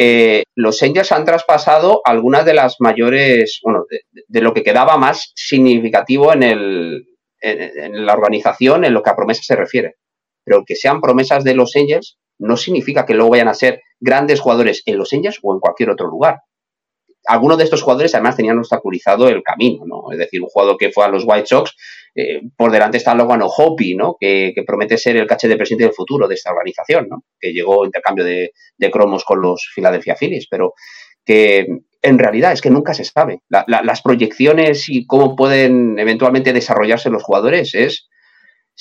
Eh, 0.03 0.45
los 0.55 0.83
Angels 0.83 1.13
han 1.13 1.27
traspasado 1.27 2.01
algunas 2.07 2.47
de 2.47 2.55
las 2.55 2.77
mayores, 2.79 3.61
bueno, 3.63 3.85
de, 4.29 4.41
lo 4.41 4.55
que 4.55 4.63
quedaba 4.63 4.97
más 4.97 5.33
significativo 5.35 6.33
en, 6.33 6.43
el, 6.43 7.05
en, 7.43 8.07
la 8.07 8.15
organización 8.15 8.87
en 8.87 8.95
lo 8.95 9.03
que 9.03 9.11
a 9.11 9.17
promesas 9.17 9.45
se 9.45 9.57
refiere. 9.57 9.97
Pero 10.43 10.65
que 10.65 10.75
sean 10.75 11.03
promesas 11.03 11.45
de 11.45 11.55
los 11.55 11.77
Angels 11.77 12.19
no 12.39 12.57
significa 12.57 13.05
que 13.05 13.13
luego 13.13 13.33
vayan 13.33 13.49
a 13.49 13.55
ser 13.55 13.83
grandes 14.01 14.41
jugadores 14.41 14.83
en 14.87 14.97
los 14.97 15.13
Angels 15.13 15.39
o 15.43 15.53
en 15.53 15.61
cualquier 15.61 15.91
otro 15.91 16.07
lugar. 16.07 16.41
Algunos 17.27 17.59
de 17.59 17.65
estos 17.65 17.83
jugadores 17.83 18.15
además 18.15 18.37
tenían 18.37 18.57
obstaculizado 18.57 19.29
el 19.29 19.43
camino, 19.43 19.85
¿no? 19.85 20.11
Es 20.13 20.19
decir, 20.19 20.41
un 20.41 20.49
jugador 20.49 20.79
que 20.79 20.91
fue 20.91 21.05
a 21.05 21.09
los 21.09 21.25
White 21.27 21.47
Sox 21.47 21.77
eh, 22.15 22.41
por 22.57 22.71
delante 22.71 22.99
está 22.99 23.15
Logan 23.15 23.43
Hopi, 23.43 23.95
¿no? 23.95 24.17
Que, 24.19 24.53
promete 24.67 24.99
ser 24.99 25.17
el 25.17 25.27
caché 25.27 25.49
de 25.49 25.57
presidente 25.57 25.85
del 25.85 25.95
futuro 25.95 26.27
de 26.27 26.35
esta 26.35 26.51
organización, 26.51 27.07
¿no? 27.09 27.25
Que 27.39 27.53
llegó 27.53 27.85
intercambio 27.85 28.25
de, 28.25 28.53
cromos 28.91 29.25
con 29.25 29.41
los 29.41 29.71
Philadelphia 29.75 30.17
Phillies, 30.19 30.47
pero 30.51 30.75
que 31.25 31.67
en 32.03 32.19
realidad 32.19 32.53
es 32.53 32.61
que 32.61 32.71
nunca 32.71 32.95
se 32.95 33.05
sabe. 33.05 33.43
las 33.49 34.03
proyecciones 34.03 34.89
y 34.89 35.07
cómo 35.07 35.37
pueden 35.37 35.99
eventualmente 35.99 36.53
desarrollarse 36.53 37.11
los 37.11 37.23
jugadores 37.23 37.75
es 37.75 38.09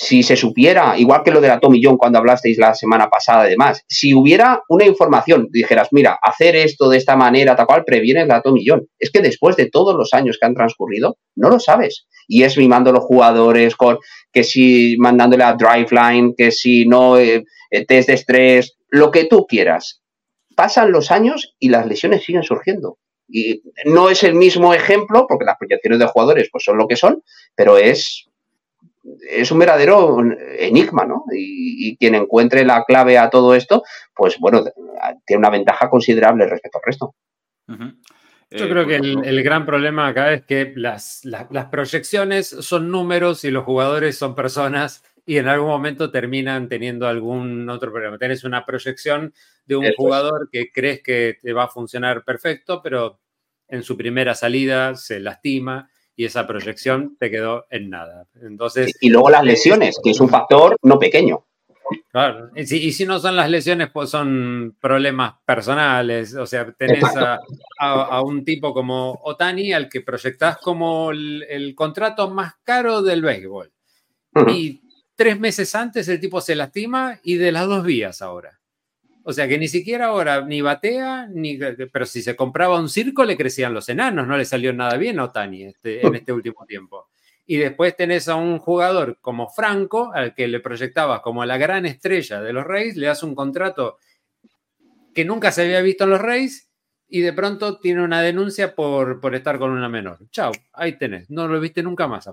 si 0.01 0.23
se 0.23 0.37
supiera, 0.37 0.97
igual 0.97 1.23
que 1.25 1.31
lo 1.31 1.41
de 1.41 1.49
la 1.49 1.59
Tommy 1.59 1.81
John 1.83 1.97
cuando 1.97 2.19
hablasteis 2.19 2.57
la 2.57 2.73
semana 2.73 3.09
pasada 3.09 3.45
y 3.45 3.49
demás, 3.49 3.83
si 3.89 4.13
hubiera 4.13 4.63
una 4.69 4.85
información, 4.85 5.49
dijeras, 5.51 5.89
mira, 5.91 6.17
hacer 6.21 6.55
esto 6.55 6.89
de 6.89 6.97
esta 6.97 7.17
manera, 7.17 7.53
tal 7.53 7.67
cual, 7.67 7.83
previene 7.83 8.25
la 8.25 8.41
Tommy 8.41 8.63
John. 8.65 8.87
Es 8.97 9.11
que 9.11 9.19
después 9.19 9.57
de 9.57 9.69
todos 9.69 9.97
los 9.97 10.13
años 10.13 10.37
que 10.39 10.45
han 10.45 10.55
transcurrido, 10.55 11.17
no 11.35 11.49
lo 11.49 11.59
sabes. 11.59 12.07
Y 12.29 12.43
es 12.43 12.57
mimando 12.57 12.91
a 12.91 12.93
los 12.93 13.03
jugadores 13.03 13.75
con 13.75 13.97
que 14.31 14.45
si 14.45 14.95
mandándole 14.99 15.43
a 15.43 15.55
Driveline, 15.55 16.33
que 16.33 16.51
si 16.51 16.85
no, 16.85 17.17
eh, 17.17 17.43
eh, 17.69 17.85
test 17.85 18.07
de 18.07 18.13
estrés, 18.13 18.77
lo 18.87 19.11
que 19.11 19.25
tú 19.25 19.45
quieras. 19.47 20.01
Pasan 20.55 20.93
los 20.93 21.11
años 21.11 21.55
y 21.59 21.67
las 21.67 21.85
lesiones 21.85 22.23
siguen 22.23 22.43
surgiendo. 22.43 22.99
Y 23.27 23.63
no 23.83 24.09
es 24.09 24.23
el 24.23 24.33
mismo 24.33 24.73
ejemplo, 24.73 25.25
porque 25.27 25.43
las 25.43 25.57
proyecciones 25.57 25.99
de 25.99 26.07
jugadores 26.07 26.47
pues 26.49 26.63
son 26.63 26.77
lo 26.77 26.87
que 26.87 26.95
son, 26.95 27.21
pero 27.53 27.77
es 27.77 28.28
es 29.29 29.51
un 29.51 29.59
verdadero 29.59 30.17
enigma, 30.57 31.05
¿no? 31.05 31.25
Y, 31.31 31.97
quien 31.97 32.15
encuentre 32.15 32.65
la 32.65 32.83
clave 32.85 33.17
a 33.17 33.29
todo 33.29 33.55
esto, 33.55 33.83
pues 34.15 34.37
bueno, 34.39 34.63
tiene 35.25 35.39
una 35.39 35.49
ventaja 35.49 35.89
considerable 35.89 36.45
respecto 36.47 36.77
al 36.77 36.83
resto. 36.85 37.15
Yo 38.51 38.69
creo 38.69 38.87
que 38.87 38.97
pues, 38.97 39.27
el, 39.27 39.43
gran 39.43 39.65
problema 39.65 40.07
acá 40.07 40.33
es 40.33 40.45
que 40.45 40.73
las, 40.75 41.21
proyecciones 41.69 42.47
son 42.47 42.89
números 42.89 43.43
y 43.43 43.51
los 43.51 43.63
jugadores 43.63 44.17
son 44.17 44.35
personas 44.35 45.03
y 45.25 45.37
en 45.37 45.47
algún 45.47 45.69
momento 45.69 46.09
terminan 46.09 46.67
teniendo 46.67 47.07
algún 47.07 47.69
otro 47.69 47.91
problema. 47.91 48.17
Tienes 48.17 48.43
una 48.43 48.65
proyección 48.65 49.33
de 49.65 49.75
un 49.75 49.93
jugador 49.95 50.49
que 50.51 50.71
crees 50.71 51.03
que 51.03 51.37
te 51.39 51.53
va 51.53 51.65
a 51.65 51.69
funcionar 51.69 52.23
perfecto, 52.23 52.81
pero 52.81 53.19
en 53.67 53.83
su 53.83 53.95
primera 53.95 54.33
salida 54.33 54.95
se 54.95 55.19
lastima 55.19 55.88
y 56.19 56.25
esa 56.25 56.45
proyección 56.45 57.15
te 57.17 57.31
quedó 57.31 57.65
en 57.69 57.89
nada. 57.89 58.27
Entonces, 58.41 58.93
y, 58.99 59.09
luego 59.09 59.29
las 59.29 59.41
lesiones, 59.41 59.97
que 60.03 60.09
es 60.09 60.19
un 60.19 60.27
factor 60.27 60.75
no 60.81 60.99
pequeño. 60.99 61.45
Claro, 62.11 62.49
y 62.57 62.65
si, 62.65 63.05
no 63.05 63.19
son 63.19 63.37
las 63.37 63.49
lesiones, 63.49 63.89
pues 63.93 64.09
son 64.09 64.75
problemas 64.81 65.35
personales. 65.45 66.35
O 66.35 66.45
sea, 66.45 66.69
tenés 66.73 67.05
a, 67.79 68.21
un 68.21 68.43
tipo 68.43 68.73
como 68.73 69.17
Otani 69.23 69.71
al 69.71 69.87
que 69.87 70.01
proyectás 70.01 70.57
como 70.57 71.11
el, 71.11 71.73
contrato 71.73 72.29
más 72.29 72.55
caro 72.63 73.01
del 73.01 73.21
béisbol. 73.21 73.71
Y 74.49 74.81
tres 75.15 75.39
meses 75.39 75.73
antes 75.73 76.05
el 76.09 76.19
tipo 76.19 76.41
se 76.41 76.53
lastima 76.53 77.17
y 77.23 77.35
de 77.35 77.53
las 77.53 77.65
dos 77.65 77.85
vías 77.85 78.21
ahora. 78.21 78.58
O 79.29 79.31
sea 79.31 79.47
que 79.47 79.59
ni 79.59 79.67
siquiera 79.67 80.07
ahora 80.07 80.41
ni 80.41 80.59
batea, 80.59 81.27
ni, 81.27 81.55
pero 81.93 82.07
si 82.07 82.23
se 82.23 82.35
compraba 82.35 82.79
un 82.79 82.89
circo 82.89 83.23
le 83.23 83.37
crecían 83.37 83.75
los 83.75 83.87
enanos, 83.87 84.25
no 84.25 84.35
le 84.35 84.43
salió 84.43 84.73
nada 84.73 84.97
bien 84.97 85.19
a 85.19 85.25
Otani 85.25 85.65
este, 85.65 86.03
en 86.03 86.15
este 86.15 86.33
último 86.33 86.65
tiempo. 86.65 87.09
Y 87.45 87.57
después 87.57 87.95
tenés 87.95 88.27
a 88.27 88.33
un 88.33 88.57
jugador 88.57 89.19
como 89.21 89.47
Franco, 89.47 90.09
al 90.15 90.33
que 90.33 90.47
le 90.47 90.59
proyectabas 90.61 91.21
como 91.21 91.45
la 91.45 91.59
gran 91.59 91.85
estrella 91.85 92.41
de 92.41 92.53
los 92.53 92.65
Reyes, 92.65 92.95
le 92.95 93.05
das 93.05 93.21
un 93.21 93.35
contrato 93.35 93.99
que 95.13 95.25
nunca 95.25 95.51
se 95.51 95.61
había 95.61 95.81
visto 95.81 96.05
en 96.05 96.09
los 96.09 96.21
Reyes 96.21 96.67
y 97.07 97.21
de 97.21 97.31
pronto 97.31 97.79
tiene 97.79 98.03
una 98.03 98.23
denuncia 98.23 98.73
por, 98.73 99.21
por 99.21 99.35
estar 99.35 99.59
con 99.59 99.69
una 99.69 99.89
menor. 99.89 100.17
Chao, 100.31 100.51
ahí 100.73 100.97
tenés, 100.97 101.29
no 101.29 101.47
lo 101.47 101.59
viste 101.59 101.83
nunca 101.83 102.07
más. 102.07 102.27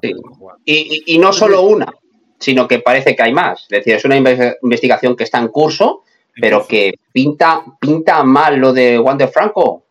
y, 0.64 1.14
y, 1.14 1.18
no 1.18 1.34
solo 1.34 1.61
una, 1.61 1.92
sino 2.38 2.66
que 2.66 2.78
parece 2.78 3.14
que 3.14 3.22
hay 3.22 3.34
más. 3.34 3.64
Es 3.64 3.84
decir, 3.84 3.97
es 3.97 4.05
una 4.07 4.16
investigación 4.16 5.14
que 5.14 5.24
está 5.24 5.40
en 5.40 5.49
curso 5.49 6.05
pero 6.41 6.66
que 6.66 6.95
pinta, 7.12 7.64
pinta 7.80 8.22
mal 8.22 8.57
lo 8.57 8.72
de 8.72 8.99
Wander 8.99 9.28
Franco, 9.28 9.87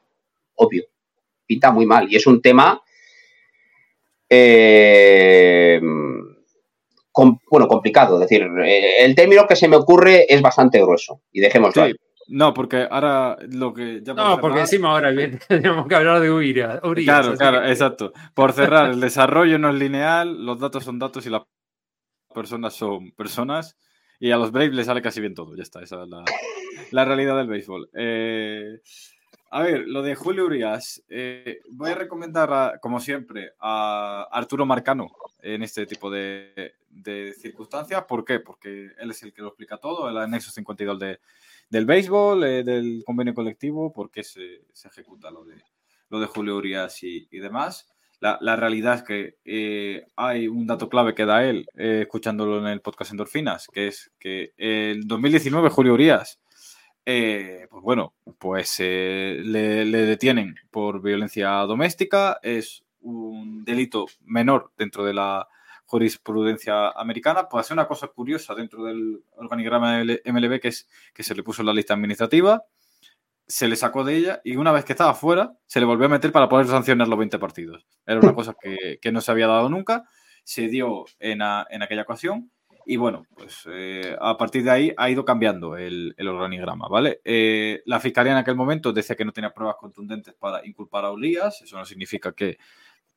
obvio, 0.56 0.84
pinta 1.46 1.72
muy 1.72 1.86
mal. 1.86 2.12
Y 2.12 2.16
es 2.16 2.28
un 2.28 2.42
tema, 2.42 2.82
eh, 4.30 5.80
bueno, 7.50 7.68
complicado. 7.68 8.16
Es 8.22 8.30
decir, 8.30 8.48
eh, 8.64 9.04
el 9.04 9.16
término 9.16 9.48
que 9.48 9.56
se 9.56 9.68
me 9.68 9.78
ocurre 9.78 10.26
es 10.32 10.42
bastante 10.42 10.82
grueso. 10.82 11.22
Y 11.32 11.42
dejémoslo 11.42 11.84
ahí. 11.84 11.94
No, 12.28 12.54
porque 12.54 12.88
ahora 12.90 13.38
lo 13.50 13.74
que 13.74 14.02
ya 14.04 14.14
No, 14.14 14.40
porque 14.40 14.62
encima 14.62 14.92
ahora 14.92 15.14
tenemos 15.48 15.88
que 15.88 15.96
hablar 15.96 16.20
de 16.20 16.32
Urias. 16.32 16.80
claro, 17.04 17.36
claro, 17.36 17.66
exacto. 17.66 18.14
Por 18.34 18.54
cerrar, 18.54 18.92
el 18.92 19.00
desarrollo 19.00 19.60
no 19.60 19.70
es 19.70 19.76
lineal, 19.76 20.46
los 20.46 20.60
datos 20.60 20.84
son 20.84 21.00
datos 21.00 21.26
y 21.26 21.30
las 21.30 21.44
personas 22.34 22.74
son 22.74 23.12
personas. 23.12 23.78
Y 24.20 24.32
a 24.32 24.38
los 24.38 24.52
Braves 24.52 24.74
les 24.74 24.86
sale 24.86 25.02
casi 25.02 25.22
bien 25.22 25.36
todo, 25.36 25.56
ya 25.56 25.64
está, 25.64 25.82
esa 25.82 26.04
es 26.04 26.10
la, 26.92 27.06
realidad 27.06 27.38
del 27.38 27.48
béisbol. 27.48 27.90
Eh, 27.94 28.80
a 29.52 29.62
ver, 29.62 29.88
lo 29.88 30.02
de 30.02 30.16
Julio 30.16 30.46
Urias, 30.46 31.04
eh, 31.10 31.62
voy 31.70 31.92
a 31.92 31.96
recomendar, 31.96 32.80
como 32.82 33.00
siempre, 33.00 33.54
a 33.60 34.28
Arturo 34.32 34.66
Marcano 34.66 35.12
en 35.42 35.64
este 35.64 35.86
tipo 35.86 36.10
de, 36.10 36.76
circunstancias. 37.40 38.04
¿Por 38.06 38.26
qué? 38.26 38.40
Porque 38.40 38.92
él 38.98 39.12
es 39.12 39.24
el 39.24 39.34
que 39.34 39.42
lo 39.42 39.50
explica 39.50 39.78
todo, 39.78 40.10
el 40.10 40.18
anexo 40.18 40.52
52 40.52 41.00
de, 41.00 41.20
del 41.70 41.86
béisbol, 41.86 42.44
eh, 42.44 42.64
del 42.64 43.04
convenio 43.06 43.34
colectivo, 43.34 43.94
por 43.94 44.10
qué 44.12 44.24
se, 44.24 44.62
ejecuta 44.86 45.30
lo 45.30 45.44
de, 45.46 45.62
lo 46.10 46.20
de 46.20 46.28
Julio 46.28 46.58
Urias 46.58 47.04
y 47.04 47.28
demás. 47.40 47.95
La, 48.20 48.56
realidad 48.56 48.96
es 48.96 49.04
que 49.04 49.38
eh, 49.46 50.06
hay 50.16 50.48
un 50.48 50.66
dato 50.66 50.90
clave 50.90 51.14
que 51.14 51.26
da 51.26 51.44
él, 51.44 51.68
eh, 51.76 52.02
escuchándolo 52.04 52.60
en 52.60 52.68
el 52.68 52.82
podcast 52.82 53.12
Endorfinas, 53.12 53.68
que 53.72 53.88
es 53.88 54.12
que 54.20 54.54
el 54.58 55.08
2019 55.08 55.70
Julio 55.70 55.94
Urias, 55.94 56.40
eh, 57.06 57.68
pues 57.70 57.84
bueno, 57.84 58.16
pues 58.40 58.80
le, 58.80 59.86
detienen 59.86 60.56
por 60.72 61.02
violencia 61.02 61.50
doméstica, 61.62 62.40
es 62.42 62.84
un 63.02 63.64
delito 63.64 64.08
menor 64.22 64.72
dentro 64.78 65.04
de 65.04 65.14
la 65.14 65.48
jurisprudencia 65.86 66.90
americana. 66.90 67.48
Puede 67.48 67.64
ser 67.66 67.76
una 67.76 67.88
cosa 67.88 68.08
curiosa 68.08 68.56
dentro 68.56 68.84
del 68.86 69.24
organigrama 69.36 70.04
MLB, 70.04 70.60
que 70.60 70.70
es 70.70 70.90
que 71.14 71.22
se 71.22 71.36
le 71.36 71.44
puso 71.44 71.62
en 71.62 71.68
la 71.68 71.74
lista 71.74 71.94
administrativa 71.94 72.66
se 73.48 73.68
le 73.68 73.76
sacó 73.76 74.04
de 74.04 74.16
ella 74.16 74.42
y 74.44 74.56
una 74.56 74.72
vez 74.72 74.86
que 74.86 74.94
estaba 74.94 75.14
fuera, 75.14 75.54
se 75.66 75.80
le 75.80 75.86
volvió 75.86 76.08
a 76.08 76.10
meter 76.10 76.32
para 76.32 76.50
poder 76.50 76.68
sancionar 76.68 77.08
los 77.08 77.20
20 77.20 77.38
partidos. 77.40 77.86
Era 78.06 78.20
una 78.20 78.34
cosa 78.36 78.56
que, 78.60 79.12
no 79.12 79.22
se 79.22 79.32
había 79.32 79.48
dado 79.48 79.70
nunca, 79.70 80.06
se 80.44 80.68
dio 80.68 81.06
en, 81.20 81.42
aquella 81.42 82.04
ocasión 82.04 82.52
y 82.88 82.98
bueno, 82.98 83.26
pues 83.36 83.64
eh, 83.68 84.16
a 84.20 84.38
partir 84.38 84.64
de 84.64 84.72
ahí 84.72 84.94
ha 84.98 85.10
ido 85.10 85.26
cambiando 85.26 85.76
el, 85.76 86.16
organigrama, 86.20 86.88
¿vale? 86.88 87.20
Eh, 87.24 87.82
la 87.86 88.00
fiscalía 88.00 88.34
en 88.34 88.38
aquel 88.38 88.56
momento 88.56 88.94
decía 88.94 89.16
que 89.16 89.26
no 89.26 89.32
tenía 89.32 89.54
pruebas 89.54 89.78
contundentes 89.80 90.36
para 90.36 90.66
inculpar 90.66 91.06
a 91.06 91.12
Ulías, 91.12 91.62
eso 91.62 91.78
no 91.78 91.86
significa 91.86 92.34
que 92.34 92.60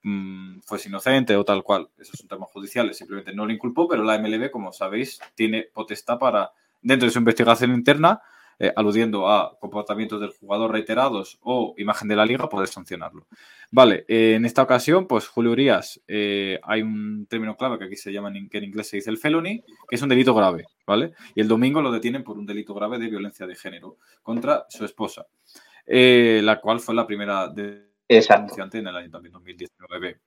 mm, 0.03 0.61
fuese 0.61 0.89
inocente 0.89 1.37
o 1.37 1.45
tal 1.45 1.63
cual, 1.63 1.91
esos 1.99 2.19
son 2.19 2.29
temas 2.29 2.51
judiciales, 2.51 2.97
simplemente 2.97 3.35
no 3.35 3.45
lo 3.45 3.53
inculpó, 3.53 3.87
pero 3.89 4.05
la 4.05 4.19
MLB, 4.19 4.51
como 4.51 4.73
sabéis, 4.73 5.21
tiene 5.35 5.69
potestad 5.73 6.19
para, 6.19 6.51
dentro 6.81 7.07
de 7.07 7.13
su 7.13 7.19
investigación 7.19 7.73
interna, 7.73 8.23
eh, 8.61 8.73
aludiendo 8.75 9.29
a 9.29 9.57
comportamientos 9.61 10.21
del 10.21 10.31
jugador 10.31 10.73
reiterados 10.73 11.39
o 11.43 11.75
imagen 11.79 12.09
de 12.09 12.17
la 12.17 12.27
liga, 12.27 12.49
poder 12.49 12.67
sancionarlo. 12.67 13.29
Vale, 13.71 14.05
eh, 14.09 14.35
en 14.35 14.45
esta 14.45 14.63
ocasión, 14.63 15.07
pues 15.07 15.29
Julio 15.29 15.53
Urias, 15.53 16.01
eh, 16.09 16.59
hay 16.65 16.83
un 16.83 17.27
término 17.27 17.57
clave 17.57 17.79
que 17.79 17.85
aquí 17.85 17.97
se 17.97 18.13
llama, 18.13 18.33
que 18.51 18.59
en 18.59 18.65
inglés 18.65 18.89
se 18.89 18.97
dice 18.97 19.11
el 19.11 19.19
felony, 19.19 19.63
que 19.89 19.95
es 19.95 20.03
un 20.03 20.09
delito 20.09 20.35
grave, 20.35 20.65
¿vale? 20.85 21.13
Y 21.37 21.41
el 21.41 21.47
domingo 21.47 21.81
lo 21.81 21.93
detienen 21.93 22.25
por 22.25 22.37
un 22.37 22.47
delito 22.47 22.75
grave 22.75 22.99
de 22.99 23.09
violencia 23.09 23.47
de 23.47 23.55
género 23.55 23.99
contra 24.25 24.67
su 24.69 24.85
esposa, 24.85 25.27
la 25.87 26.61
cual 26.61 26.81
fue 26.81 26.97
la 26.97 27.07
primera 27.07 27.47
de 27.47 27.89
Exacto. 28.09 28.55
en 28.73 28.87
el 28.89 28.97
año 28.97 29.09
2019. 29.09 30.21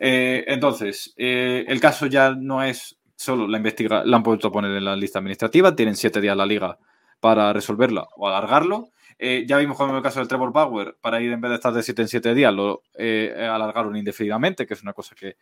Eh, 0.00 0.44
entonces, 0.48 1.14
el 1.16 1.80
caso 1.80 2.06
ya 2.06 2.34
no 2.34 2.64
es 2.64 2.98
solo 3.14 3.46
la 3.46 3.58
investigación, 3.58 4.10
la 4.10 4.16
han 4.16 4.22
puesto 4.24 4.48
a 4.48 4.52
poner 4.52 4.72
en 4.72 4.84
la 4.84 4.96
lista 4.96 5.20
administrativa, 5.20 5.76
tienen 5.76 5.94
siete 5.94 6.20
días 6.20 6.36
la 6.36 6.46
liga 6.46 6.78
para 7.20 7.52
resolverla 7.52 8.06
o 8.16 8.28
alargarlo. 8.28 8.88
Eh, 9.18 9.44
ya 9.46 9.56
vimos 9.56 9.76
como 9.76 9.90
en 9.90 9.96
el 9.96 10.02
caso 10.02 10.18
del 10.18 10.28
Trevor 10.28 10.52
Bauer, 10.52 10.96
para 11.00 11.20
ir 11.20 11.32
en 11.32 11.40
vez 11.40 11.48
de 11.50 11.54
estar 11.54 11.72
de 11.72 11.82
7 11.82 12.02
en 12.02 12.08
7 12.08 12.34
días, 12.34 12.52
lo 12.52 12.82
alargaron 12.98 13.96
indefinidamente, 13.96 14.66
que 14.66 14.74
es 14.74 14.82
una 14.82 14.92
cosa 14.92 15.14
que, 15.14 15.36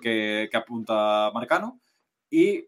que, 0.00 0.50
apunta 0.52 1.30
Marcano. 1.32 1.78
Y 2.28 2.64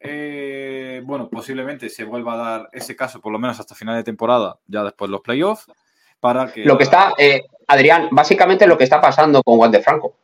bueno, 1.01 1.29
posiblemente 1.29 1.89
se 1.89 2.05
vuelva 2.05 2.35
a 2.35 2.37
dar 2.37 2.69
ese 2.73 2.95
caso, 2.95 3.21
por 3.21 3.33
lo 3.33 3.39
menos 3.39 3.59
hasta 3.59 3.75
final 3.75 3.97
de 3.97 4.05
temporada, 4.05 4.59
ya 4.67 4.85
después 4.85 5.09
de 5.09 5.13
los 5.13 5.21
playoffs. 5.21 5.67
Para 6.21 6.53
que 6.53 6.65
lo 6.65 6.79
que 6.79 6.85
está, 6.85 7.13
Adrián, 7.67 8.09
básicamente 8.13 8.67
lo 8.67 8.79
que 8.79 8.85
está 8.85 9.01
pasando 9.01 9.43
con 9.43 9.57
Juan 9.57 9.73
de 9.73 9.81
Franco. 9.81 10.15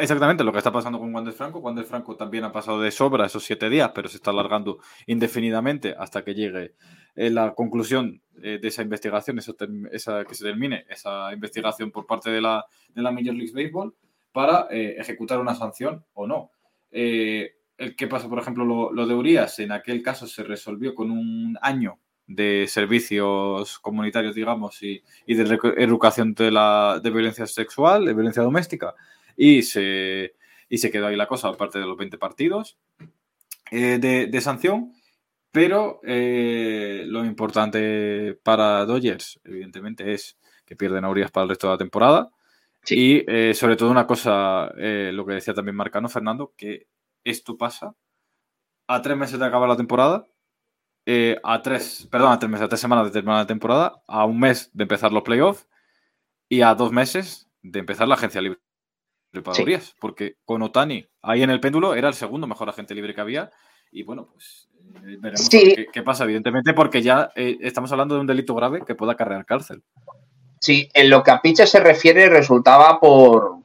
Exactamente 0.00 0.42
lo 0.42 0.50
que 0.50 0.58
está 0.58 0.72
pasando 0.72 0.98
con 0.98 1.12
Juan 1.12 1.24
de 1.24 1.32
Franco. 1.32 1.60
Juan 1.60 1.76
de 1.76 1.84
Franco 1.84 2.16
también 2.16 2.44
ha 2.44 2.52
pasado 2.52 2.80
de 2.80 2.90
sobra 2.90 3.26
esos 3.26 3.44
siete 3.44 3.70
días, 3.70 3.92
pero 3.94 4.08
se 4.08 4.16
está 4.16 4.30
alargando 4.30 4.78
indefinidamente 5.06 5.94
hasta 5.96 6.24
que 6.24 6.34
llegue 6.34 6.74
eh, 7.16 7.30
la 7.30 7.54
conclusión 7.54 8.22
eh, 8.42 8.58
de 8.60 8.68
esa 8.68 8.82
investigación, 8.82 9.38
esa, 9.38 10.24
que 10.24 10.34
se 10.34 10.44
termine 10.44 10.84
esa 10.88 11.32
investigación 11.32 11.90
por 11.90 12.06
parte 12.06 12.30
de 12.30 12.40
la, 12.40 12.64
de 12.94 13.02
la 13.02 13.10
Major 13.10 13.34
League 13.34 13.52
Baseball 13.54 13.94
para 14.32 14.68
eh, 14.70 14.96
ejecutar 14.98 15.40
una 15.40 15.54
sanción 15.54 16.04
o 16.14 16.26
no. 16.26 16.50
¿Qué 16.90 18.06
pasa, 18.08 18.28
por 18.28 18.38
ejemplo, 18.38 18.64
lo, 18.64 18.92
lo 18.92 19.06
de 19.06 19.14
Urias? 19.14 19.58
En 19.58 19.72
aquel 19.72 20.02
caso 20.02 20.26
se 20.26 20.42
resolvió 20.42 20.94
con 20.94 21.10
un 21.10 21.58
año 21.60 21.98
de 22.26 22.66
servicios 22.68 23.78
comunitarios, 23.78 24.34
digamos, 24.34 24.82
y, 24.82 25.02
de 25.26 25.58
educación 25.76 26.34
de, 26.34 26.50
la, 26.50 27.00
de 27.02 27.10
violencia 27.10 27.46
sexual, 27.46 28.04
de 28.04 28.14
violencia 28.14 28.42
doméstica, 28.42 28.94
y 29.36 29.62
se, 29.62 30.34
y 30.68 30.78
se 30.78 30.90
quedó 30.90 31.06
ahí 31.06 31.16
la 31.16 31.28
cosa, 31.28 31.48
aparte 31.48 31.78
de 31.78 31.86
los 31.86 31.96
20 31.96 32.18
partidos 32.18 32.78
eh, 33.70 33.98
de, 33.98 34.40
sanción. 34.40 34.92
Pero 35.56 36.00
eh, 36.04 37.04
lo 37.06 37.24
importante 37.24 38.38
para 38.42 38.84
Dodgers, 38.84 39.40
evidentemente, 39.42 40.12
es 40.12 40.36
que 40.66 40.76
pierden 40.76 41.06
a 41.06 41.08
Urias 41.08 41.30
para 41.30 41.44
el 41.44 41.48
resto 41.48 41.66
de 41.66 41.72
la 41.72 41.78
temporada. 41.78 42.30
Y 42.90 43.24
eh, 43.26 43.54
sobre 43.54 43.76
todo 43.76 43.90
una 43.90 44.06
cosa, 44.06 44.70
lo 44.76 45.24
que 45.24 45.32
decía 45.32 45.54
también 45.54 45.74
Marcano 45.74 46.10
Fernando, 46.10 46.52
que 46.58 46.88
esto 47.24 47.56
pasa 47.56 47.94
a 48.86 49.00
tres 49.00 49.16
meses 49.16 49.38
de 49.38 49.46
acabar 49.46 49.66
la 49.66 49.78
temporada 49.78 50.26
eh, 51.06 51.40
a 51.42 51.62
tres, 51.62 52.06
perdón, 52.10 52.32
a 52.32 52.38
tres 52.38 52.50
meses, 52.50 52.66
a 52.66 52.68
tres 52.68 52.80
semanas 52.80 53.06
de 53.06 53.12
terminar 53.12 53.38
la 53.38 53.46
temporada, 53.46 54.02
a 54.06 54.26
un 54.26 54.38
mes 54.38 54.70
de 54.74 54.82
empezar 54.82 55.10
los 55.10 55.22
playoffs 55.22 55.66
y 56.50 56.60
a 56.60 56.74
dos 56.74 56.92
meses 56.92 57.48
de 57.62 57.78
empezar 57.78 58.08
la 58.08 58.16
agencia 58.16 58.42
libre 58.42 58.60
para 59.42 59.64
porque 60.00 60.36
con 60.44 60.62
Otani 60.62 61.06
ahí 61.22 61.42
en 61.42 61.50
el 61.50 61.60
péndulo 61.60 61.94
era 61.94 62.08
el 62.08 62.14
segundo 62.14 62.46
mejor 62.46 62.68
agente 62.68 62.94
libre 62.94 63.14
que 63.14 63.20
había 63.20 63.50
y 63.92 64.02
bueno, 64.02 64.28
pues 64.32 64.68
eh, 65.04 65.16
veremos 65.20 65.48
qué, 65.50 66.02
pasa, 66.04 66.24
evidentemente, 66.24 66.72
porque 66.74 67.02
ya 67.02 67.30
eh, 67.34 67.56
estamos 67.60 67.90
hablando 67.92 68.14
de 68.14 68.20
un 68.20 68.26
delito 68.26 68.54
grave 68.54 68.82
que 68.86 68.94
pueda 68.94 69.12
acarrear 69.12 69.44
cárcel. 69.44 69.82
Sí, 70.60 70.88
en 70.94 71.10
lo 71.10 71.22
que 71.22 71.30
a 71.30 71.40
Piche 71.40 71.66
se 71.66 71.80
refiere 71.80 72.28
resultaba 72.28 72.98
por, 72.98 73.56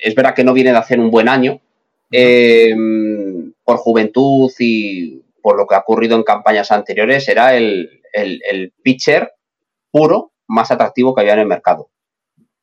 es 0.00 0.14
verdad 0.14 0.34
que 0.34 0.44
no 0.44 0.52
viene 0.52 0.70
de 0.70 0.78
hacer 0.78 0.98
un 0.98 1.10
buen 1.10 1.28
año, 1.28 1.60
por 3.64 3.76
juventud 3.76 4.50
y 4.58 5.22
por 5.42 5.56
lo 5.56 5.66
que 5.66 5.74
ha 5.74 5.78
ocurrido 5.78 6.16
en 6.16 6.24
campañas 6.24 6.70
anteriores, 6.72 7.28
era 7.28 7.56
el, 7.56 8.02
pitcher 8.82 9.32
puro 9.90 10.32
más 10.46 10.70
atractivo 10.70 11.14
que 11.14 11.22
había 11.22 11.34
en 11.34 11.40
el 11.40 11.46
mercado. 11.46 11.90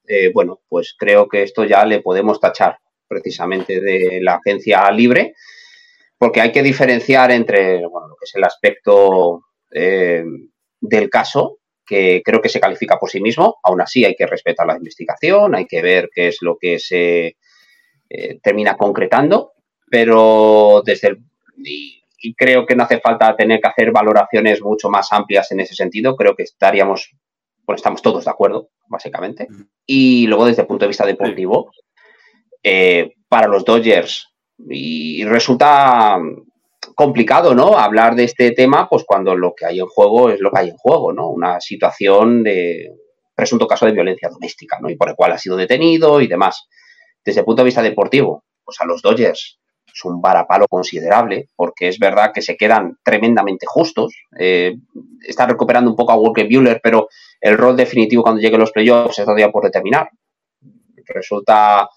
Eh, 0.07 0.31
bueno, 0.33 0.61
pues 0.69 0.95
creo 0.97 1.27
que 1.27 1.43
esto 1.43 1.63
ya 1.63 1.85
le 1.85 2.01
podemos 2.01 2.39
tachar 2.39 2.77
precisamente 3.07 3.81
de 3.81 4.19
la 4.21 4.35
agencia 4.35 4.89
libre, 4.91 5.33
porque 6.17 6.41
hay 6.41 6.51
que 6.51 6.63
diferenciar 6.63 7.31
entre 7.31 7.85
bueno, 7.87 8.07
lo 8.07 8.15
que 8.15 8.25
es 8.25 8.35
el 8.35 8.43
aspecto 8.43 9.41
eh, 9.71 10.23
del 10.79 11.09
caso, 11.09 11.59
que 11.85 12.21
creo 12.23 12.41
que 12.41 12.49
se 12.49 12.59
califica 12.59 12.97
por 12.97 13.09
sí 13.09 13.21
mismo, 13.21 13.57
aún 13.63 13.81
así 13.81 14.05
hay 14.05 14.15
que 14.15 14.25
respetar 14.25 14.65
la 14.65 14.77
investigación, 14.77 15.55
hay 15.55 15.65
que 15.65 15.81
ver 15.81 16.09
qué 16.13 16.29
es 16.29 16.37
lo 16.41 16.57
que 16.57 16.79
se 16.79 17.37
eh, 18.09 18.39
termina 18.41 18.75
concretando, 18.75 19.53
pero 19.89 20.81
desde 20.83 21.09
el, 21.09 21.23
y 22.25 22.33
creo 22.33 22.65
que 22.65 22.75
no 22.75 22.83
hace 22.83 22.99
falta 22.99 23.35
tener 23.35 23.61
que 23.61 23.67
hacer 23.67 23.91
valoraciones 23.91 24.61
mucho 24.61 24.89
más 24.89 25.11
amplias 25.11 25.51
en 25.51 25.59
ese 25.59 25.75
sentido. 25.75 26.15
Creo 26.15 26.35
que 26.35 26.43
estaríamos, 26.43 27.11
bueno, 27.65 27.77
estamos 27.77 28.01
todos 28.01 28.25
de 28.25 28.31
acuerdo, 28.31 28.69
básicamente. 28.87 29.47
Y 29.85 30.25
luego, 30.25 30.45
desde 30.45 30.63
el 30.63 30.67
punto 30.67 30.85
de 30.85 30.89
vista 30.89 31.05
deportivo, 31.05 31.71
eh, 32.63 33.13
para 33.27 33.47
los 33.47 33.63
Dodgers, 33.63 34.34
y 34.57 35.23
resulta 35.25 36.19
complicado, 36.95 37.53
¿no? 37.53 37.77
Hablar 37.77 38.15
de 38.15 38.23
este 38.23 38.51
tema, 38.51 38.87
pues 38.89 39.03
cuando 39.05 39.35
lo 39.35 39.53
que 39.53 39.65
hay 39.65 39.79
en 39.79 39.87
juego 39.87 40.29
es 40.29 40.39
lo 40.39 40.51
que 40.51 40.59
hay 40.59 40.69
en 40.69 40.77
juego, 40.77 41.13
¿no? 41.13 41.29
Una 41.29 41.59
situación 41.59 42.43
de 42.43 42.91
presunto 43.35 43.67
caso 43.67 43.85
de 43.85 43.91
violencia 43.91 44.29
doméstica, 44.29 44.77
¿no? 44.81 44.89
Y 44.89 44.95
por 44.95 45.09
el 45.09 45.15
cual 45.15 45.33
ha 45.33 45.37
sido 45.37 45.57
detenido 45.57 46.21
y 46.21 46.27
demás. 46.27 46.67
Desde 47.23 47.41
el 47.41 47.45
punto 47.45 47.61
de 47.61 47.65
vista 47.65 47.81
deportivo, 47.81 48.45
pues 48.63 48.79
a 48.79 48.85
los 48.85 49.01
Dodgers 49.01 49.59
es 49.93 50.05
un 50.05 50.21
varapalo 50.21 50.67
considerable, 50.67 51.49
porque 51.55 51.87
es 51.87 51.99
verdad 51.99 52.31
que 52.33 52.41
se 52.41 52.57
quedan 52.57 52.97
tremendamente 53.03 53.65
justos. 53.65 54.13
Eh, 54.37 54.75
está 55.25 55.45
recuperando 55.45 55.89
un 55.89 55.95
poco 55.95 56.11
a 56.11 56.17
Walker 56.17 56.47
Bueller, 56.49 56.81
pero 56.83 57.07
el 57.39 57.57
rol 57.57 57.77
definitivo 57.77 58.23
cuando 58.23 58.41
lleguen 58.41 58.59
los 58.59 58.71
playoffs 58.71 59.19
es 59.19 59.25
todavía 59.25 59.51
por 59.51 59.63
determinar. 59.63 60.09
Resulta 61.07 61.87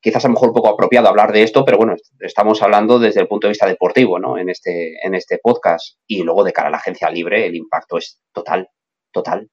quizás 0.00 0.24
a 0.24 0.28
lo 0.28 0.34
mejor 0.34 0.52
poco 0.52 0.68
apropiado 0.68 1.08
hablar 1.08 1.32
de 1.32 1.42
esto, 1.42 1.64
pero 1.64 1.76
bueno, 1.76 1.94
estamos 2.20 2.62
hablando 2.62 2.98
desde 2.98 3.20
el 3.20 3.28
punto 3.28 3.46
de 3.46 3.52
vista 3.52 3.66
deportivo, 3.66 4.18
¿no? 4.18 4.38
En 4.38 4.48
este, 4.48 4.94
en 5.04 5.14
este 5.14 5.38
podcast. 5.38 5.98
Y 6.06 6.22
luego 6.22 6.44
de 6.44 6.52
cara 6.52 6.68
a 6.68 6.70
la 6.70 6.78
agencia 6.78 7.10
libre, 7.10 7.46
el 7.46 7.56
impacto 7.56 7.98
es 7.98 8.20
total, 8.32 8.68
total. 9.12 9.50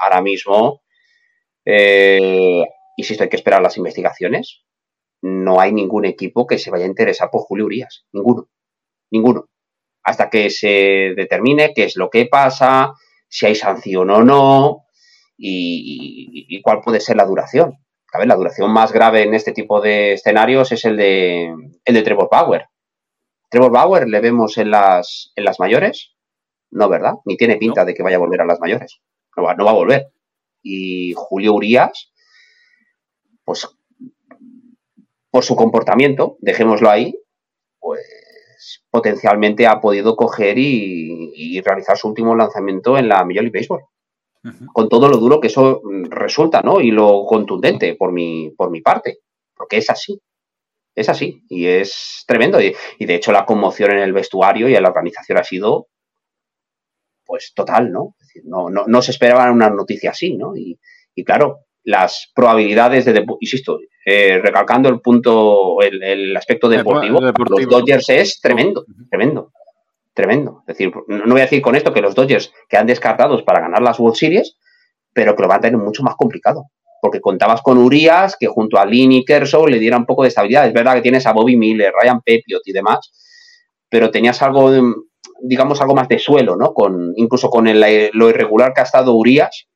Ahora 0.00 0.20
mismo, 0.20 0.82
eh, 1.64 2.64
insisto, 2.96 3.24
hay 3.24 3.30
que 3.30 3.36
esperar 3.36 3.62
las 3.62 3.76
investigaciones 3.76 4.64
no 5.22 5.60
hay 5.60 5.72
ningún 5.72 6.04
equipo 6.04 6.46
que 6.46 6.58
se 6.58 6.70
vaya 6.70 6.84
a 6.84 6.88
interesar 6.88 7.30
por 7.30 7.42
Julio 7.42 7.66
Urias. 7.66 8.06
Ninguno. 8.12 8.48
Ninguno. 9.10 9.46
Hasta 10.02 10.30
que 10.30 10.50
se 10.50 11.12
determine 11.16 11.72
qué 11.74 11.84
es 11.84 11.96
lo 11.96 12.08
que 12.08 12.26
pasa, 12.26 12.94
si 13.28 13.46
hay 13.46 13.54
sanción 13.54 14.10
o 14.10 14.24
no 14.24 14.86
y, 15.36 16.60
cuál 16.62 16.80
puede 16.80 17.00
ser 17.00 17.16
la 17.16 17.26
duración. 17.26 17.74
A 18.12 18.18
ver, 18.18 18.26
la 18.26 18.36
duración 18.36 18.72
más 18.72 18.92
grave 18.92 19.22
en 19.22 19.34
este 19.34 19.52
tipo 19.52 19.80
de 19.80 20.14
escenarios 20.14 20.72
es 20.72 20.84
el 20.84 20.96
de, 20.96 21.54
el 21.84 21.94
de 21.94 22.02
Trevor 22.02 22.28
Bauer. 22.30 22.66
Trevor 23.48 23.72
Bauer 23.72 24.08
le 24.08 24.20
vemos 24.20 24.58
en 24.58 24.70
las, 24.70 25.32
en 25.36 25.44
las 25.44 25.60
mayores. 25.60 26.14
No, 26.70 26.88
¿verdad? 26.88 27.14
Ni 27.24 27.36
tiene 27.36 27.56
pinta 27.56 27.84
de 27.84 27.94
que 27.94 28.02
vaya 28.02 28.16
a 28.16 28.20
volver 28.20 28.40
a 28.40 28.46
las 28.46 28.60
mayores. 28.60 29.00
No 29.36 29.42
va, 29.42 29.54
no 29.54 29.64
va 29.64 29.72
a 29.72 29.74
volver. 29.74 30.12
Y 30.62 31.14
Julio 31.16 31.54
Urias, 31.54 32.12
pues 33.44 33.68
por 35.30 35.44
su 35.44 35.56
comportamiento, 35.56 36.36
dejémoslo 36.40 36.90
ahí, 36.90 37.16
pues 37.78 38.00
potencialmente 38.90 39.66
ha 39.66 39.80
podido 39.80 40.16
coger 40.16 40.58
y, 40.58 41.60
realizar 41.62 41.96
su 41.96 42.08
último 42.08 42.34
lanzamiento 42.34 42.98
en 42.98 43.08
la 43.08 43.24
Major 43.24 43.42
League 43.42 43.58
Baseball. 43.58 43.84
Con 44.72 44.88
todo 44.88 45.08
lo 45.08 45.18
duro 45.18 45.40
que 45.40 45.48
eso 45.48 45.82
resulta, 46.08 46.62
¿no? 46.62 46.80
Y 46.80 46.90
lo 46.90 47.26
contundente 47.26 47.94
por 47.94 48.12
mi, 48.12 48.50
por 48.56 48.70
mi 48.70 48.80
parte. 48.80 49.18
Porque 49.54 49.78
es 49.78 49.90
así. 49.90 50.20
Es 50.94 51.08
así. 51.08 51.42
Y 51.48 51.66
es 51.66 52.24
tremendo. 52.26 52.58
Y, 52.60 52.74
de 52.98 53.14
hecho 53.14 53.32
la 53.32 53.44
conmoción 53.44 53.92
en 53.92 53.98
el 53.98 54.12
vestuario 54.12 54.68
y 54.68 54.74
en 54.74 54.82
la 54.82 54.88
organización 54.88 55.38
ha 55.38 55.44
sido 55.44 55.88
pues 57.24 57.52
total, 57.54 57.92
¿no? 57.92 58.16
Es 58.18 58.26
decir, 58.26 58.42
no, 58.46 58.68
no, 58.70 59.02
se 59.02 59.12
esperaba 59.12 59.52
una 59.52 59.70
noticia 59.70 60.10
así, 60.10 60.34
¿no? 60.36 60.56
Y, 60.56 60.80
y 61.14 61.22
claro, 61.22 61.66
las 61.84 62.32
probabilidades 62.34 63.04
de, 63.04 63.24
insisto, 63.40 63.78
eh, 64.04 64.38
recalcando 64.42 64.88
el 64.88 65.00
punto, 65.00 65.80
el, 65.82 66.36
aspecto 66.36 66.68
deportivo, 66.68 67.20
los 67.20 67.68
Dodgers 67.68 68.08
es 68.08 68.40
tremendo, 68.40 68.84
tremendo, 69.10 69.52
tremendo. 70.20 70.62
Es 70.66 70.76
decir, 70.76 70.92
no 71.08 71.32
voy 71.32 71.40
a 71.40 71.44
decir 71.44 71.62
con 71.62 71.74
esto 71.74 71.92
que 71.94 72.02
los 72.02 72.14
Dodgers 72.14 72.52
quedan 72.68 72.86
descartados 72.86 73.42
para 73.42 73.60
ganar 73.60 73.80
las 73.80 73.98
World 73.98 74.16
Series, 74.16 74.56
pero 75.14 75.34
que 75.34 75.42
lo 75.42 75.48
van 75.48 75.58
a 75.58 75.62
tener 75.62 75.78
mucho 75.78 76.02
más 76.02 76.14
complicado. 76.16 76.66
Porque 77.00 77.20
contabas 77.20 77.62
con 77.62 77.78
Urias, 77.78 78.36
que 78.38 78.46
junto 78.46 78.78
a 78.78 78.84
Lynn 78.84 79.12
y 79.12 79.24
Kershaw 79.24 79.66
le 79.66 79.78
diera 79.78 79.96
un 79.96 80.04
poco 80.04 80.22
de 80.22 80.28
estabilidad. 80.28 80.66
Es 80.66 80.74
verdad 80.74 80.94
que 80.94 81.00
tienes 81.00 81.26
a 81.26 81.32
Bobby 81.32 81.56
Miller, 81.56 81.92
Ryan 81.98 82.20
Pepiot 82.20 82.60
y 82.66 82.72
demás, 82.72 83.10
pero 83.88 84.10
tenías 84.10 84.42
algo, 84.42 84.70
digamos, 85.42 85.80
algo 85.80 85.94
más 85.94 86.08
de 86.08 86.18
suelo, 86.18 86.56
¿no? 86.56 86.74
Con, 86.74 87.14
incluso 87.16 87.48
con 87.48 87.64
lo 87.64 88.28
irregular 88.28 88.74
que 88.74 88.82
ha 88.82 88.84
estado 88.84 89.14
Urias, 89.14 89.66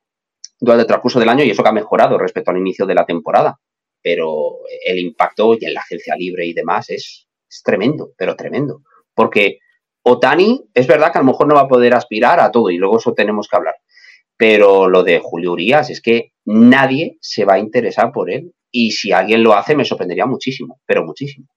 durante 0.59 0.81
el 0.81 0.87
transcurso 0.87 1.19
del 1.19 1.29
año 1.29 1.43
y 1.43 1.49
eso 1.49 1.63
que 1.63 1.69
ha 1.69 1.73
mejorado 1.73 2.17
respecto 2.17 2.51
al 2.51 2.57
inicio 2.57 2.85
de 2.85 2.95
la 2.95 3.05
temporada. 3.05 3.59
Pero 4.01 4.59
el 4.85 4.99
impacto 4.99 5.55
y 5.59 5.65
en 5.65 5.73
la 5.73 5.81
agencia 5.81 6.15
libre 6.15 6.45
y 6.45 6.53
demás 6.53 6.89
es, 6.89 7.27
tremendo, 7.63 8.11
pero 8.17 8.35
tremendo. 8.35 8.81
Porque 9.13 9.59
Otani 10.07 10.69
es 10.73 10.85
verdad 10.85 11.11
que 11.11 11.17
a 11.17 11.21
lo 11.21 11.27
mejor 11.27 11.47
no 11.47 11.55
va 11.55 11.61
a 11.61 11.67
poder 11.67 11.95
aspirar 11.95 12.39
a 12.39 12.51
todo 12.51 12.69
y 12.69 12.77
luego 12.77 12.99
eso 12.99 13.13
tenemos 13.13 13.47
que 13.47 13.57
hablar. 13.57 13.75
pero 14.37 14.89
lo 14.89 15.03
de 15.03 15.19
Julio 15.23 15.53
Urias 15.53 15.89
es 15.89 16.01
que 16.01 16.33
nadie 16.43 17.17
se 17.21 17.45
va 17.45 17.53
a 17.53 17.59
interesar 17.59 18.11
por 18.11 18.29
él. 18.29 18.53
Y 18.69 18.91
si 18.91 19.13
alguien 19.13 19.41
lo 19.41 19.53
hace, 19.53 19.75
me 19.75 19.85
sorprendería 19.85 20.25
muchísimo, 20.25 20.79
pero 20.85 21.03
muchísimo. 21.05 21.47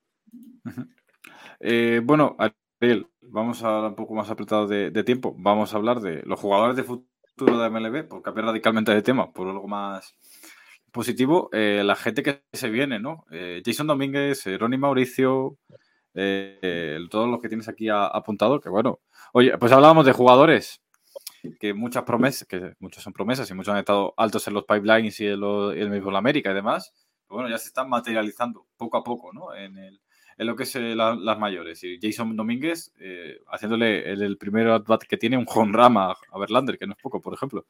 Eh, 1.61 2.01
bueno, 2.05 2.37
Ariel, 2.39 3.09
vamos 3.21 3.65
a 3.65 3.89
un 3.89 3.97
poco 3.97 4.15
más 4.15 4.31
apretado 4.31 4.69
de, 4.69 5.03
tiempo. 5.03 5.35
Vamos 5.37 5.75
a 5.75 5.77
hablar 5.77 6.01
de 6.01 6.23
los 6.25 6.39
jugadores 6.39 6.77
de 6.77 6.85
futuro 6.85 7.59
de 7.59 7.69
MLB, 7.69 8.07
por 8.07 8.23
cambiar 8.23 8.47
radicalmente 8.47 8.95
de 8.95 9.03
tema, 9.03 9.33
por 9.33 9.49
algo 9.49 9.67
más 9.67 10.15
positivo. 10.93 11.51
Eh, 11.53 11.83
la 11.85 11.97
gente 11.97 12.23
que 12.23 12.45
se 12.53 12.71
viene, 12.71 13.01
¿no? 13.01 13.25
Eh, 13.33 13.61
Jason 13.65 13.89
Domínguez, 13.89 14.45
Ronnie 14.57 14.79
Mauricio, 14.79 15.59
todos 17.11 17.29
los 17.29 17.41
que 17.41 17.49
tienes 17.49 17.69
aquí 17.69 17.89
apuntado, 17.91 18.61
que 18.61 18.69
bueno. 18.69 19.01
Oye, 19.33 19.57
pues 19.59 19.73
hablábamos 19.73 20.07
de 20.07 20.13
jugadores 20.13 20.83
que 21.61 21.75
muchas 21.75 22.05
promesas, 22.05 22.47
que 22.47 22.75
muchos 22.81 23.03
son 23.03 23.13
promesas 23.13 23.51
y 23.51 23.55
muchos 23.55 23.73
han 23.73 23.81
estado 23.81 24.15
altos 24.17 24.47
en 24.49 24.55
los 24.55 24.65
pipelines 24.65 25.21
y 25.21 25.27
en, 25.27 25.43
el 25.43 25.91
mismo 25.91 26.17
América 26.17 26.51
y 26.51 26.55
demás, 26.55 26.93
bueno, 27.29 27.49
ya 27.49 27.59
se 27.59 27.69
están 27.69 27.89
materializando 27.89 28.67
poco 28.77 28.97
a 28.97 29.05
poco, 29.05 29.33
¿no? 29.33 29.55
En, 29.55 29.77
el, 29.77 30.01
en 30.37 30.47
lo 30.47 30.57
que 30.57 30.63
es 30.63 30.75
eh, 30.77 30.95
las 30.95 31.39
mayores. 31.39 31.83
Y 31.85 31.99
Jason 32.01 32.35
Domínguez 32.37 32.93
eh, 32.99 33.41
haciéndole 33.49 34.11
el, 34.11 34.23
el, 34.23 34.39
primer 34.39 34.69
at 34.69 34.83
que 35.09 35.17
tiene 35.17 35.37
un 35.37 35.47
home 35.47 35.77
rama 35.77 36.17
a 36.33 36.39
Verlander, 36.39 36.79
que 36.79 36.87
no 36.87 36.95
es 36.95 37.03
poco, 37.03 37.21
por 37.21 37.35
ejemplo. 37.35 37.67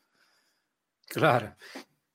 Claro. 1.09 1.55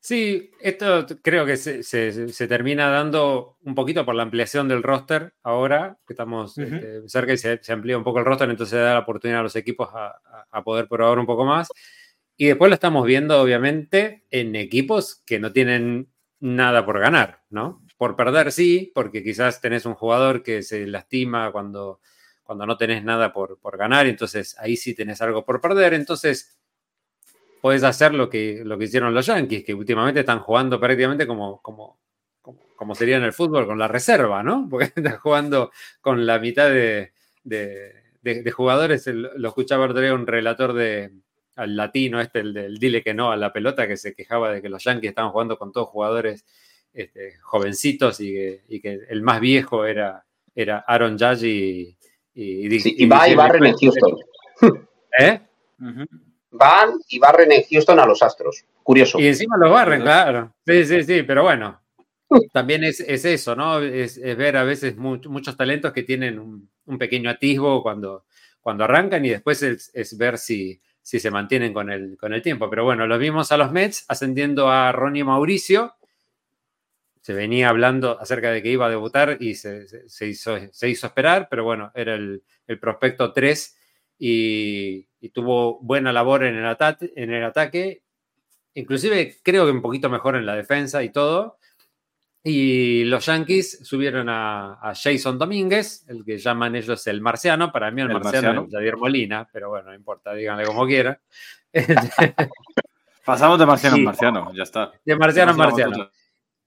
Sí, 0.05 0.51
esto 0.59 1.07
creo 1.21 1.45
que 1.45 1.55
se, 1.55 2.47
termina 2.49 2.89
dando 2.89 3.57
un 3.61 3.73
poquito 3.73 4.03
por 4.05 4.15
la 4.15 4.23
ampliación 4.23 4.67
del 4.67 4.83
roster 4.83 5.33
ahora, 5.43 5.97
que 6.05 6.11
estamos 6.11 6.57
este, 6.57 7.07
cerca 7.07 7.31
y 7.31 7.37
se, 7.37 7.57
amplía 7.69 7.97
un 7.97 8.03
poco 8.03 8.19
el 8.19 8.25
roster, 8.25 8.49
entonces 8.49 8.79
da 8.79 8.95
la 8.95 8.99
oportunidad 8.99 9.39
a 9.39 9.43
los 9.43 9.55
equipos 9.55 9.87
a, 9.93 10.19
a, 10.51 10.61
poder 10.61 10.89
probar 10.89 11.19
un 11.19 11.25
poco 11.25 11.45
más. 11.45 11.69
Y 12.35 12.47
después 12.47 12.67
lo 12.67 12.73
estamos 12.73 13.05
viendo, 13.05 13.41
obviamente, 13.41 14.25
en 14.29 14.57
equipos 14.57 15.23
que 15.25 15.39
no 15.39 15.53
tienen 15.53 16.09
nada 16.41 16.85
por 16.85 16.99
ganar, 16.99 17.43
¿no? 17.49 17.81
Por 17.95 18.17
perder 18.17 18.51
sí, 18.51 18.91
porque 18.93 19.23
quizás 19.23 19.61
tenés 19.61 19.85
un 19.85 19.93
jugador 19.93 20.43
que 20.43 20.63
se 20.63 20.85
lastima 20.85 21.49
cuando, 21.53 22.01
cuando 22.43 22.65
no 22.65 22.75
tenés 22.75 23.05
nada 23.05 23.31
por, 23.31 23.57
por 23.57 23.77
ganar, 23.77 24.07
entonces 24.07 24.57
ahí 24.59 24.75
sí 24.75 24.93
tenés 24.93 25.21
algo 25.21 25.45
por 25.45 25.61
perder, 25.61 25.93
entonces 25.93 26.57
puedes 27.63 27.83
hacer 27.83 28.13
lo 28.13 28.29
que, 28.29 28.61
lo 28.65 28.77
que 28.77 28.83
hicieron 28.83 29.13
los 29.13 29.25
Yankees, 29.25 29.63
que 29.63 29.73
últimamente 29.73 30.19
están 30.19 30.39
jugando 30.39 30.81
prácticamente 30.81 31.25
como, 31.25 31.61
como, 31.61 31.97
como, 32.75 32.93
sería 32.93 33.15
en 33.15 33.23
el 33.23 33.31
fútbol, 33.31 33.65
con 33.65 33.79
la 33.79 33.87
reserva, 33.87 34.43
¿no? 34.43 34.67
Porque 34.69 34.91
están 34.93 35.17
jugando 35.19 35.71
con 36.01 36.25
la 36.25 36.39
mitad 36.39 36.69
de, 36.69 37.13
de, 37.41 38.51
jugadores. 38.51 39.07
Lo 39.07 39.47
escuchaba 39.47 39.85
otro 39.85 40.13
un 40.13 40.27
relator 40.27 40.73
de, 40.73 41.13
al 41.55 41.77
latino, 41.77 42.19
este, 42.19 42.41
el 42.41 42.53
del 42.53 42.79
dile 42.79 43.01
que 43.01 43.13
no 43.13 43.31
a 43.31 43.37
la 43.37 43.53
pelota, 43.53 43.87
que 43.87 43.95
se 43.95 44.13
quejaba 44.13 44.51
de 44.51 44.61
que 44.61 44.67
los 44.67 44.83
Yankees 44.83 45.11
estaban 45.11 45.31
jugando 45.31 45.57
con 45.57 45.71
todos 45.71 45.87
jugadores 45.87 46.43
este, 46.91 47.37
jovencitos 47.43 48.19
y 48.19 48.33
que, 48.81 48.99
el 49.07 49.21
más 49.21 49.39
viejo 49.39 49.85
era, 49.85 50.25
era 50.53 50.83
Aaron 50.85 51.17
Judge 51.17 51.47
y, 51.47 51.97
y, 52.33 53.05
va 53.05 53.29
y 53.29 53.35
barren 53.35 53.67
en 53.67 53.75
Houston. 53.77 54.17
¿Eh? 55.17 55.39
Van 56.53 56.93
y 57.09 57.19
barren 57.19 57.51
en 57.51 57.63
Houston 57.69 57.99
a 57.99 58.05
los 58.05 58.21
Astros. 58.21 58.63
Curioso. 58.81 59.19
Y 59.19 59.27
encima 59.27 59.57
los 59.57 59.71
barren, 59.71 60.01
claro. 60.01 60.53
Sí, 60.65 60.85
sí, 60.85 61.03
sí, 61.03 61.23
pero 61.23 61.43
bueno. 61.43 61.79
También 62.51 62.83
es, 62.83 62.99
eso, 62.99 63.55
¿no? 63.55 63.79
Es, 63.79 64.19
ver 64.19 64.57
a 64.57 64.63
veces 64.63 64.97
muchos 64.97 65.55
talentos 65.55 65.93
que 65.93 66.01
tienen 66.01 66.39
un, 66.39 66.97
pequeño 66.97 67.29
atisbo 67.29 67.83
cuando, 67.83 68.25
cuando 68.59 68.83
arrancan 68.83 69.23
y 69.23 69.29
después 69.29 69.61
es 69.61 70.17
ver 70.17 70.39
si, 70.39 70.81
si 71.03 71.19
se 71.19 71.29
mantienen 71.29 71.73
con 71.73 71.91
el, 71.91 72.17
con 72.17 72.33
el 72.33 72.41
tiempo. 72.41 72.69
Pero 72.69 72.85
bueno, 72.85 73.05
lo 73.05 73.19
vimos 73.19 73.51
a 73.51 73.57
los 73.57 73.71
Mets 73.71 74.05
ascendiendo 74.07 74.71
a 74.71 74.91
Ronnie 74.91 75.25
Mauricio. 75.25 75.95
Se 77.21 77.33
venía 77.33 77.69
hablando 77.69 78.19
acerca 78.19 78.51
de 78.51 78.63
que 78.63 78.71
iba 78.71 78.87
a 78.87 78.89
debutar 78.89 79.37
y 79.39 79.55
se, 79.55 79.85
hizo, 80.21 80.57
se 80.71 80.89
hizo, 80.89 81.07
esperar, 81.07 81.47
pero 81.49 81.63
bueno, 81.63 81.91
era 81.93 82.15
el, 82.15 82.41
prospecto 82.81 83.31
3 83.31 83.77
y, 84.17 85.07
tuvo 85.33 85.79
buena 85.79 86.11
labor 86.11 86.43
en 86.43 86.55
el, 86.55 86.77
en 87.15 87.33
el 87.33 87.43
ataque. 87.43 88.03
Inclusive 88.75 89.37
creo 89.43 89.65
que 89.65 89.71
un 89.71 89.81
poquito 89.81 90.09
mejor 90.09 90.35
en 90.35 90.45
la 90.45 90.55
defensa 90.55 91.03
y 91.03 91.09
todo. 91.09 91.57
Y 92.45 93.05
los 93.05 93.25
Yankees 93.25 93.79
subieron 93.83 94.27
a, 94.29 94.93
Jason 95.01 95.39
Domínguez, 95.39 96.05
el 96.09 96.25
que 96.25 96.37
llaman 96.37 96.75
ellos 96.75 97.07
el 97.07 97.21
marciano. 97.21 97.71
Para 97.71 97.89
mí 97.89 98.01
el, 98.01 98.09
marciano, 98.09 98.65
es 98.65 98.71
Javier 98.71 98.97
Molina, 98.97 99.47
pero 99.51 99.69
bueno, 99.69 99.89
no 99.89 99.95
importa, 99.95 100.33
díganle 100.33 100.65
como 100.65 100.85
quieran. 100.85 101.17
Pasamos 103.25 103.57
de 103.57 103.65
marciano 103.65 103.95
en 103.95 104.03
marciano, 104.03 104.53
ya 104.53 104.63
está. 104.63 104.91
De 105.05 105.15
marciano 105.15 105.51
en 105.51 105.57
marciano. 105.57 106.09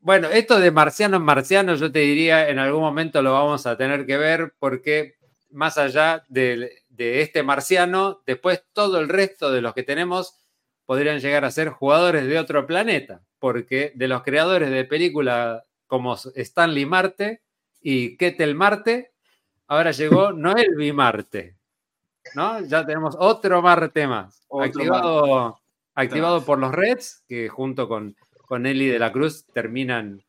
Bueno, 0.00 0.28
esto 0.28 0.58
de 0.58 0.70
marciano 0.70 1.18
en 1.18 1.24
marciano, 1.24 1.74
yo 1.74 1.92
te 1.92 1.98
diría, 1.98 2.48
en 2.48 2.58
algún 2.58 2.80
momento 2.80 3.20
lo 3.20 3.34
vamos 3.34 3.66
a 3.66 3.76
tener 3.76 4.06
que 4.06 4.16
ver 4.16 4.54
porque 4.58 5.16
más 5.50 5.76
allá 5.76 6.24
de, 6.28 6.70
de 6.96 7.22
este 7.22 7.42
marciano, 7.42 8.22
después 8.26 8.64
todo 8.72 8.98
el 8.98 9.08
resto 9.08 9.50
de 9.52 9.60
los 9.60 9.74
que 9.74 9.82
tenemos 9.82 10.38
podrían 10.86 11.20
llegar 11.20 11.44
a 11.44 11.50
ser 11.50 11.68
jugadores 11.68 12.26
de 12.26 12.38
otro 12.38 12.66
planeta, 12.66 13.22
porque 13.38 13.92
de 13.94 14.08
los 14.08 14.22
creadores 14.22 14.70
de 14.70 14.84
películas 14.84 15.62
como 15.86 16.14
Stanley 16.14 16.86
Marte 16.86 17.42
y 17.80 18.16
Ketel 18.16 18.54
Marte, 18.54 19.12
ahora 19.66 19.90
llegó 19.90 20.32
Noel 20.32 20.94
Marte, 20.94 21.56
¿no? 22.34 22.60
Ya 22.60 22.86
tenemos 22.86 23.16
otro 23.18 23.60
Marte 23.62 24.06
más, 24.06 24.46
activado, 24.50 25.60
activado 25.94 26.44
por 26.44 26.58
los 26.58 26.72
Reds, 26.72 27.24
que 27.28 27.48
junto 27.48 27.88
con, 27.88 28.16
con 28.46 28.66
Eli 28.66 28.86
de 28.86 28.98
la 28.98 29.12
Cruz 29.12 29.44
terminan 29.52 30.22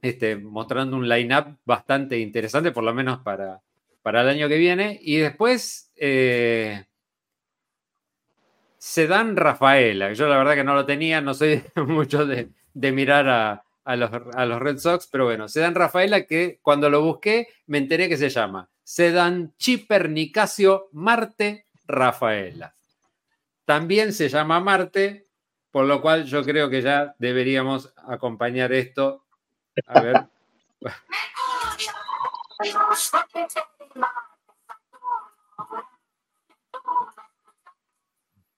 este, 0.00 0.36
mostrando 0.36 0.96
un 0.96 1.08
line-up 1.08 1.58
bastante 1.64 2.18
interesante, 2.18 2.72
por 2.72 2.84
lo 2.84 2.94
menos 2.94 3.20
para, 3.20 3.62
para 4.02 4.22
el 4.22 4.28
año 4.28 4.48
que 4.48 4.58
viene. 4.58 4.98
Y 5.00 5.18
después... 5.18 5.92
Eh, 5.96 6.84
Sedan 8.82 9.36
Rafaela. 9.36 10.12
Yo 10.12 10.26
la 10.26 10.36
verdad 10.36 10.56
que 10.56 10.64
no 10.64 10.74
lo 10.74 10.84
tenía, 10.84 11.20
no 11.20 11.34
soy 11.34 11.62
mucho 11.76 12.26
de, 12.26 12.50
mirar 12.74 13.62
a, 13.84 13.96
los, 13.96 14.10
Red 14.58 14.78
Sox, 14.78 15.06
pero 15.06 15.26
bueno, 15.26 15.46
Sedan 15.46 15.76
Rafaela 15.76 16.26
que 16.26 16.58
cuando 16.62 16.90
lo 16.90 17.00
busqué 17.00 17.46
me 17.66 17.78
enteré 17.78 18.08
que 18.08 18.16
se 18.16 18.28
llama 18.28 18.68
Sedan 18.82 19.54
Chipper 19.56 20.10
Nicasio 20.10 20.88
Marte 20.90 21.68
Rafaela. 21.86 22.74
También 23.64 24.12
se 24.12 24.28
llama 24.28 24.58
Marte, 24.58 25.28
por 25.70 25.86
lo 25.86 26.02
cual 26.02 26.24
yo 26.24 26.42
creo 26.42 26.68
que 26.68 26.82
ya 26.82 27.14
deberíamos 27.20 27.94
acompañar 27.96 28.72
esto. 28.72 29.24
A 29.86 30.00
ver. 30.00 30.26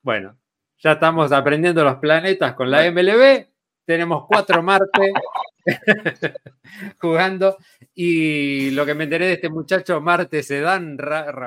Bueno, 0.02 0.36
ya 0.78 0.93
estamos 0.93 1.32
aprendiendo 1.32 1.82
los 1.82 1.97
planetas 1.97 2.52
con 2.55 2.70
la 2.70 2.90
MLB. 2.90 3.47
Tenemos 3.86 4.27
cuatro 4.28 4.62
Marte 4.62 5.12
jugando. 7.01 7.56
Y 7.94 8.70
lo 8.73 8.85
que 8.85 8.94
me 8.94 9.05
enteré 9.05 9.28
de 9.28 9.32
este 9.32 9.48
muchacho, 9.48 10.02
Marte 10.02 10.43
Sedan, 10.43 10.98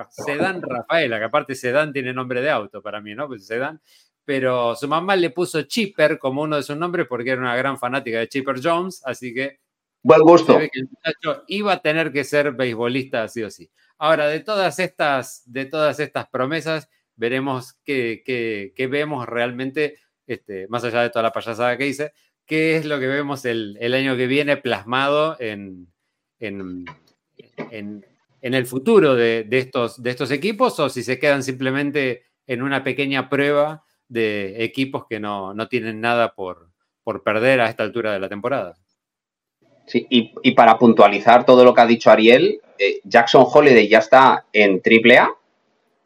Sedan 0.10 0.62
Rafaela, 0.64 1.20
que 1.20 1.26
aparte 1.26 1.54
Sedan 1.54 1.94
tiene 1.94 2.14
nombre 2.14 2.42
de 2.42 2.50
auto 2.50 2.82
para 2.82 3.00
mí, 3.00 3.14
¿no? 3.14 3.28
Pues 3.28 3.46
Sedan. 3.46 3.80
Pero 4.26 4.76
su 4.76 4.88
mamá 4.88 5.16
le 5.16 5.30
puso 5.30 5.62
Chipper 5.62 6.18
como 6.18 6.42
uno 6.42 6.56
de 6.56 6.64
sus 6.64 6.76
nombres 6.76 7.06
porque 7.08 7.30
era 7.30 7.42
una 7.42 7.56
gran 7.56 7.78
fanática 7.78 8.18
de 8.18 8.28
Chipper 8.28 8.60
Jones, 8.62 9.04
así 9.06 9.36
que. 9.36 9.60
Buen 10.04 10.22
gusto. 10.22 10.58
que 10.58 10.70
el 10.74 10.90
muchacho 10.90 11.44
iba 11.48 11.74
a 11.74 11.82
tener 11.82 12.12
que 12.12 12.24
ser 12.24 12.52
beisbolista 12.54 13.28
sí 13.28 13.44
o 13.44 13.50
sí. 13.50 13.70
Ahora, 13.98 14.28
de 14.28 14.40
todas 14.42 14.80
estas, 14.80 15.44
de 15.46 15.66
todas 15.66 16.00
estas 16.00 16.28
promesas, 16.30 16.90
veremos 17.16 17.74
qué, 17.84 18.74
vemos 18.90 19.28
realmente, 19.28 19.98
este, 20.28 20.68
más 20.68 20.84
allá 20.84 21.02
de 21.02 21.10
toda 21.10 21.24
la 21.24 21.32
payasada 21.32 21.78
que 21.78 21.88
hice, 21.88 22.14
qué 22.46 22.78
es 22.78 22.86
lo 22.86 23.00
que 23.00 23.08
vemos 23.08 23.44
el, 23.46 23.78
año 23.94 24.16
que 24.16 24.28
viene 24.28 24.56
plasmado 24.58 25.36
en, 25.40 25.92
en, 26.40 26.86
el 28.42 28.66
futuro 28.66 29.16
de, 29.16 29.48
estos, 29.52 30.02
de 30.02 30.10
estos 30.12 30.32
equipos 30.32 30.80
o 30.80 30.90
si 30.90 31.04
se 31.04 31.20
quedan 31.20 31.44
simplemente 31.44 32.24
en 32.46 32.62
una 32.62 32.84
pequeña 32.84 33.30
prueba 33.30 33.84
de 34.08 34.64
equipos 34.64 35.06
que 35.10 35.20
no, 35.20 35.54
tienen 35.70 36.00
nada 36.00 36.34
por, 36.34 36.72
por, 37.04 37.24
perder 37.24 37.60
a 37.60 37.70
esta 37.70 37.84
altura 37.84 38.14
de 38.14 38.20
la 38.20 38.30
temporada. 38.30 38.78
Sí, 39.88 40.06
y, 40.10 40.52
para 40.52 40.78
puntualizar 40.78 41.46
todo 41.46 41.64
lo 41.64 41.74
que 41.74 41.82
ha 41.82 41.88
dicho 41.88 42.12
Ariel, 42.12 42.60
eh, 42.78 43.00
Jackson 43.04 43.46
Holiday 43.48 43.88
ya 43.88 44.00
está 44.00 44.46
en 44.52 44.82
AAA 44.84 45.34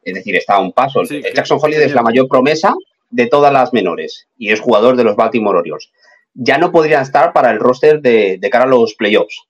es 0.04 0.14
decir, 0.16 0.36
está 0.36 0.56
a 0.56 0.62
un 0.62 0.72
paso. 0.72 1.04
Jackson 1.04 1.60
Holiday 1.62 1.86
es 1.86 1.94
la 1.94 2.02
mayor 2.02 2.28
promesa 2.28 2.74
de 3.10 3.28
todas 3.28 3.54
las 3.54 3.74
menores 3.74 4.28
y 4.38 4.52
es 4.52 4.60
jugador 4.60 4.96
de 4.96 5.04
los 5.04 5.16
Baltimore 5.16 5.60
Orioles. 5.60 5.92
Ya 6.34 6.58
no 6.58 6.72
podrían 6.72 7.02
estar 7.02 7.34
para 7.34 7.52
el 7.52 7.60
roster 7.60 8.02
de, 8.02 8.40
cara 8.52 8.66
a 8.66 8.68
los 8.68 8.96
playoffs, 8.96 9.48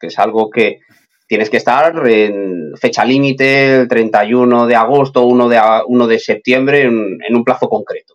que 0.00 0.06
es 0.08 0.18
algo 0.18 0.50
que 0.50 0.80
tienes 1.28 1.50
que 1.50 1.58
estar 1.58 2.06
en 2.08 2.72
fecha 2.76 3.04
límite, 3.04 3.80
el 3.80 3.88
31 3.88 4.66
de 4.66 4.74
agosto, 4.74 5.24
1 5.24 5.48
de, 5.48 5.60
1 5.86 6.06
de 6.06 6.18
septiembre, 6.18 6.82
en, 6.82 7.18
un 7.36 7.44
plazo 7.44 7.68
concreto. 7.68 8.11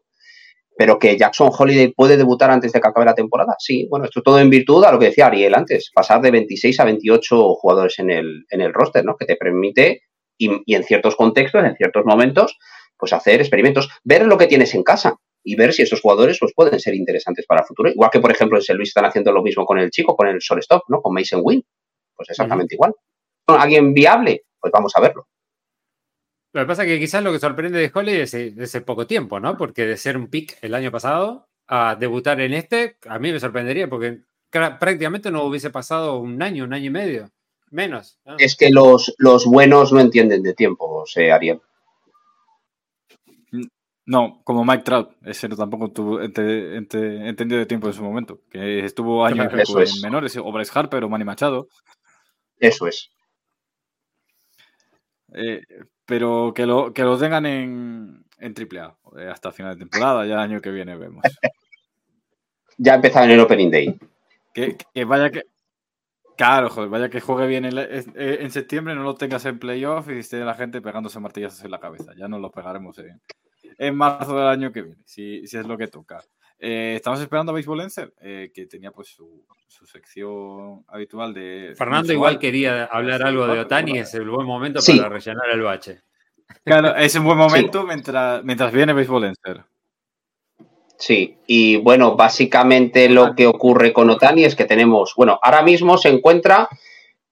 Pero 0.77 0.99
que 0.99 1.17
Jackson 1.17 1.49
Holiday 1.57 1.93
puede 1.93 2.17
debutar 2.17 2.51
antes 2.51 2.71
de 2.71 2.79
que 2.79 2.87
acabe 2.87 3.05
la 3.05 3.15
temporada, 3.15 3.55
sí. 3.57 3.87
Bueno, 3.89 4.05
esto 4.05 4.21
todo 4.21 4.39
en 4.39 4.49
virtud 4.49 4.83
a 4.83 4.91
lo 4.91 4.99
que 4.99 5.05
decía 5.05 5.27
Ariel 5.27 5.55
antes, 5.55 5.91
pasar 5.93 6.21
de 6.21 6.31
26 6.31 6.79
a 6.79 6.85
28 6.85 7.55
jugadores 7.55 7.97
en 7.99 8.11
el, 8.11 8.45
en 8.49 8.61
el 8.61 8.73
roster, 8.73 9.03
¿no? 9.03 9.15
Que 9.17 9.25
te 9.25 9.35
permite, 9.35 10.03
y, 10.37 10.75
en 10.75 10.83
ciertos 10.83 11.15
contextos, 11.15 11.63
en 11.63 11.75
ciertos 11.75 12.05
momentos, 12.05 12.57
pues 12.97 13.13
hacer 13.13 13.41
experimentos, 13.41 13.89
ver 14.03 14.25
lo 14.25 14.37
que 14.37 14.47
tienes 14.47 14.73
en 14.75 14.83
casa 14.83 15.15
y 15.43 15.55
ver 15.55 15.73
si 15.73 15.83
esos 15.83 16.01
jugadores 16.01 16.37
pues, 16.39 16.53
pueden 16.55 16.79
ser 16.79 16.93
interesantes 16.93 17.45
para 17.45 17.61
el 17.61 17.67
futuro. 17.67 17.89
Igual 17.89 18.09
que, 18.11 18.19
por 18.19 18.31
ejemplo, 18.31 18.57
en 18.57 18.61
St. 18.61 18.75
Luis 18.75 18.89
están 18.89 19.05
haciendo 19.05 19.31
lo 19.31 19.41
mismo 19.41 19.65
con 19.65 19.79
el 19.79 19.89
chico, 19.89 20.15
con 20.15 20.27
el 20.27 20.39
shortstop, 20.39 20.83
¿no? 20.89 21.01
Con 21.01 21.13
Mason 21.13 21.41
Wynn. 21.43 21.63
Pues 22.15 22.29
exactamente 22.29 22.75
igual. 22.75 22.93
¿Alguien 23.47 23.93
viable? 23.93 24.43
Pues 24.59 24.71
vamos 24.71 24.91
a 24.95 25.01
verlo. 25.01 25.27
Lo 26.53 26.61
que 26.61 26.67
pasa 26.67 26.83
es 26.83 26.87
que 26.87 26.99
quizás 26.99 27.23
lo 27.23 27.31
que 27.31 27.39
sorprende 27.39 27.79
de 27.79 27.91
Holly 27.93 28.13
es 28.13 28.33
ese 28.33 28.81
poco 28.81 29.05
tiempo, 29.05 29.39
¿no? 29.39 29.57
Porque 29.57 29.85
de 29.85 29.97
ser 29.97 30.17
un 30.17 30.27
pick 30.27 30.57
el 30.61 30.73
año 30.73 30.91
pasado 30.91 31.47
a 31.67 31.95
debutar 31.95 32.39
en 32.41 32.53
este, 32.53 32.97
a 33.07 33.19
mí 33.19 33.31
me 33.31 33.39
sorprendería 33.39 33.89
porque 33.89 34.21
prácticamente 34.49 35.29
no 35.29 35.43
hubiese 35.43 35.69
pasado 35.69 36.17
un 36.17 36.41
año, 36.41 36.63
un 36.63 36.73
año 36.73 36.85
y 36.85 36.89
medio, 36.89 37.31
menos. 37.69 38.19
Es 38.37 38.55
que 38.55 38.69
los, 38.69 39.13
los 39.17 39.45
buenos 39.45 39.91
no 39.91 39.99
entienden 39.99 40.41
de 40.43 40.53
tiempo, 40.53 41.03
sé, 41.05 41.31
Ariel. 41.31 41.61
No, 44.05 44.41
como 44.45 44.63
Mike 44.63 44.83
Trout, 44.83 45.09
ese 45.25 45.49
tampoco 45.49 45.91
tuvo 45.91 46.21
entendido 46.21 47.59
de 47.59 47.65
tiempo 47.65 47.87
en 47.87 47.93
su 47.93 48.01
momento, 48.01 48.39
que 48.49 48.85
estuvo 48.85 49.25
años 49.25 49.47
en 49.51 50.01
menores, 50.01 50.37
o 50.37 50.49
Bryce 50.49 50.71
Harper 50.73 51.03
o 51.03 51.09
Manny 51.09 51.25
Machado. 51.25 51.67
Eso 52.57 52.87
es. 52.87 53.11
Eh, 55.33 55.61
pero 56.07 56.53
que 56.55 56.65
lo, 56.65 56.93
que 56.93 57.03
lo 57.03 57.19
tengan 57.19 57.45
en, 57.45 58.25
en 58.39 58.55
AAA 58.57 58.97
eh, 59.19 59.27
hasta 59.29 59.51
final 59.51 59.75
de 59.75 59.85
temporada, 59.85 60.25
ya 60.25 60.33
el 60.35 60.39
año 60.39 60.61
que 60.61 60.71
viene 60.71 60.95
vemos. 60.95 61.21
ya 62.77 62.95
empezado 62.95 63.25
en 63.25 63.31
el 63.31 63.39
Opening 63.41 63.69
Day. 63.69 63.99
Que, 64.53 64.77
vaya 65.03 65.29
que. 65.29 65.43
Claro, 66.37 66.69
joder, 66.69 66.89
vaya 66.89 67.09
que 67.09 67.19
juegue 67.19 67.45
bien 67.45 67.65
eh, 67.65 68.03
en, 68.15 68.51
septiembre, 68.51 68.95
no 68.95 69.03
lo 69.03 69.15
tengas 69.15 69.45
en 69.45 69.59
playoff 69.59 70.07
y 70.09 70.19
esté 70.19 70.39
la 70.39 70.53
gente 70.53 70.81
pegándose 70.81 71.19
martillazos 71.19 71.63
en 71.63 71.71
la 71.71 71.79
cabeza. 71.79 72.13
Ya 72.15 72.27
no 72.27 72.39
lo 72.39 72.51
pegaremos 72.51 72.97
en, 72.99 73.21
en 73.77 73.95
marzo 73.95 74.37
del 74.37 74.47
año 74.47 74.71
que 74.71 74.83
viene, 74.83 75.03
si, 75.05 75.45
si 75.45 75.57
es 75.57 75.67
lo 75.67 75.77
que 75.77 75.87
toca. 75.87 76.23
Eh, 76.59 76.93
estamos 76.95 77.21
esperando 77.21 77.51
a 77.51 77.55
Baseball 77.55 77.77
Lencer, 77.77 78.13
eh, 78.19 78.51
que 78.53 78.65
tenía 78.65 78.91
pues 78.91 79.09
su, 79.09 79.43
sección 79.85 80.83
habitual 80.87 81.33
de... 81.33 81.73
Fernando 81.77 82.11
igual 82.11 82.39
quería 82.39 82.85
hablar 82.85 83.21
algo 83.21 83.45
de 83.47 83.59
Otani, 83.59 83.99
es 83.99 84.13
el 84.15 84.27
buen 84.29 84.47
momento 84.47 84.79
para 84.85 85.07
rellenar 85.07 85.49
el 85.53 85.61
bache. 85.61 86.01
Claro, 86.63 86.95
es 86.95 87.13
un 87.15 87.25
buen 87.25 87.37
momento 87.37 87.85
mientras, 87.85 88.43
mientras 88.43 88.73
viene 88.73 88.93
Baseball 88.93 89.21
Lencer. 89.21 89.65
Sí, 90.97 91.37
y 91.45 91.77
bueno, 91.77 92.15
básicamente 92.15 93.07
lo 93.07 93.35
que 93.35 93.45
ocurre 93.45 93.93
con 93.93 94.09
Otani 94.09 94.45
es 94.45 94.55
que 94.55 94.65
tenemos, 94.65 95.13
bueno, 95.15 95.39
ahora 95.43 95.61
mismo 95.61 95.97
se 95.99 96.09
encuentra 96.09 96.67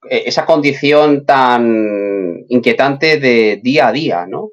eh, 0.08 0.24
esa 0.28 0.46
condición 0.46 1.26
tan 1.26 2.46
inquietante 2.48 3.20
de 3.20 3.60
día 3.64 3.88
a 3.88 3.92
día, 3.92 4.28
¿no? 4.28 4.52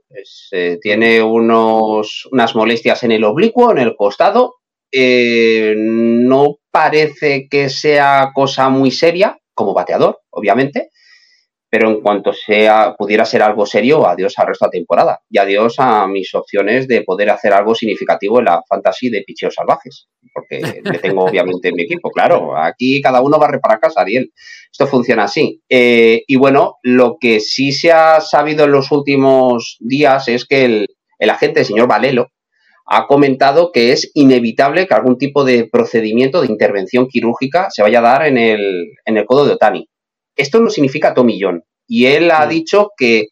tiene 0.81 1.23
unos, 1.23 2.27
unas 2.31 2.55
molestias 2.55 3.03
en 3.03 3.13
el 3.13 3.25
oblicuo, 3.25 3.71
en 3.71 3.79
el 3.79 3.97
costado, 3.97 4.62
eh, 4.93 5.75
no 5.77 6.59
parece 6.71 7.49
que 7.49 7.69
sea 7.69 8.31
cosa 8.35 8.69
muy 8.69 8.91
seria, 8.91 9.39
como 9.55 9.75
bateador, 9.75 10.21
obviamente, 10.31 10.91
pero 11.73 11.89
en 11.89 12.03
cuanto 12.03 12.35
sea, 12.35 12.95
pudiera 12.99 13.25
ser 13.25 13.43
algo 13.43 13.65
serio, 13.65 14.07
adiós 14.07 14.39
al 14.39 14.49
resto 14.49 14.67
de 14.67 14.69
la 14.69 14.73
temporada 14.73 15.21
y 15.31 15.39
adiós 15.39 15.77
a 15.79 16.07
mis 16.07 16.35
opciones 16.35 16.87
de 16.87 17.01
poder 17.01 17.31
hacer 17.31 17.55
algo 17.55 17.75
significativo 17.75 18.41
en 18.41 18.45
la 18.45 18.63
fantasy 18.69 19.09
de 19.09 19.23
picheos 19.23 19.55
salvajes, 19.55 20.07
porque 20.35 20.83
le 20.85 20.99
tengo 20.99 21.25
obviamente 21.25 21.69
en 21.69 21.77
mi 21.77 21.85
equipo, 21.85 22.11
claro, 22.11 22.59
aquí 22.59 23.01
cada 23.01 23.23
uno 23.23 23.39
va 23.39 23.47
a 23.47 23.53
reparar 23.53 23.81
casa, 23.81 24.03
Ariel. 24.03 24.31
Esto 24.71 24.87
funciona 24.87 25.25
así. 25.25 25.63
Eh, 25.67 26.25
y 26.27 26.37
bueno, 26.37 26.77
lo 26.83 27.17
que 27.19 27.41
sí 27.41 27.73
se 27.73 27.91
ha 27.91 28.21
sabido 28.21 28.67
en 28.67 28.73
los 28.73 28.93
últimos 28.93 29.79
días 29.81 30.29
es 30.29 30.45
que 30.45 30.67
el, 30.67 30.89
el 31.19 31.31
agente, 31.31 31.61
el 31.61 31.67
señor 31.67 31.89
Valelo, 31.89 32.29
ha 32.87 33.07
comentado 33.07 33.73
que 33.73 33.93
es 33.93 34.11
inevitable 34.15 34.87
que 34.87 34.95
algún 34.95 35.19
tipo 35.19 35.45
de 35.45 35.69
procedimiento 35.71 36.41
de 36.41 36.49
intervención 36.49 37.09
quirúrgica 37.09 37.71
se 37.71 37.83
vaya 37.83 38.01
a 38.01 38.03
dar 38.03 38.27
en 38.27 38.39
el, 38.39 38.93
en 39.05 39.17
el 39.17 39.25
codo 39.25 39.47
de 39.47 39.53
Otani. 39.53 39.89
Esto 40.37 40.61
no 40.61 40.71
significa 40.71 41.15
tomillón. 41.15 41.65
Y 41.87 42.07
él 42.07 42.31
ha 42.31 42.47
dicho 42.47 42.91
que 42.97 43.29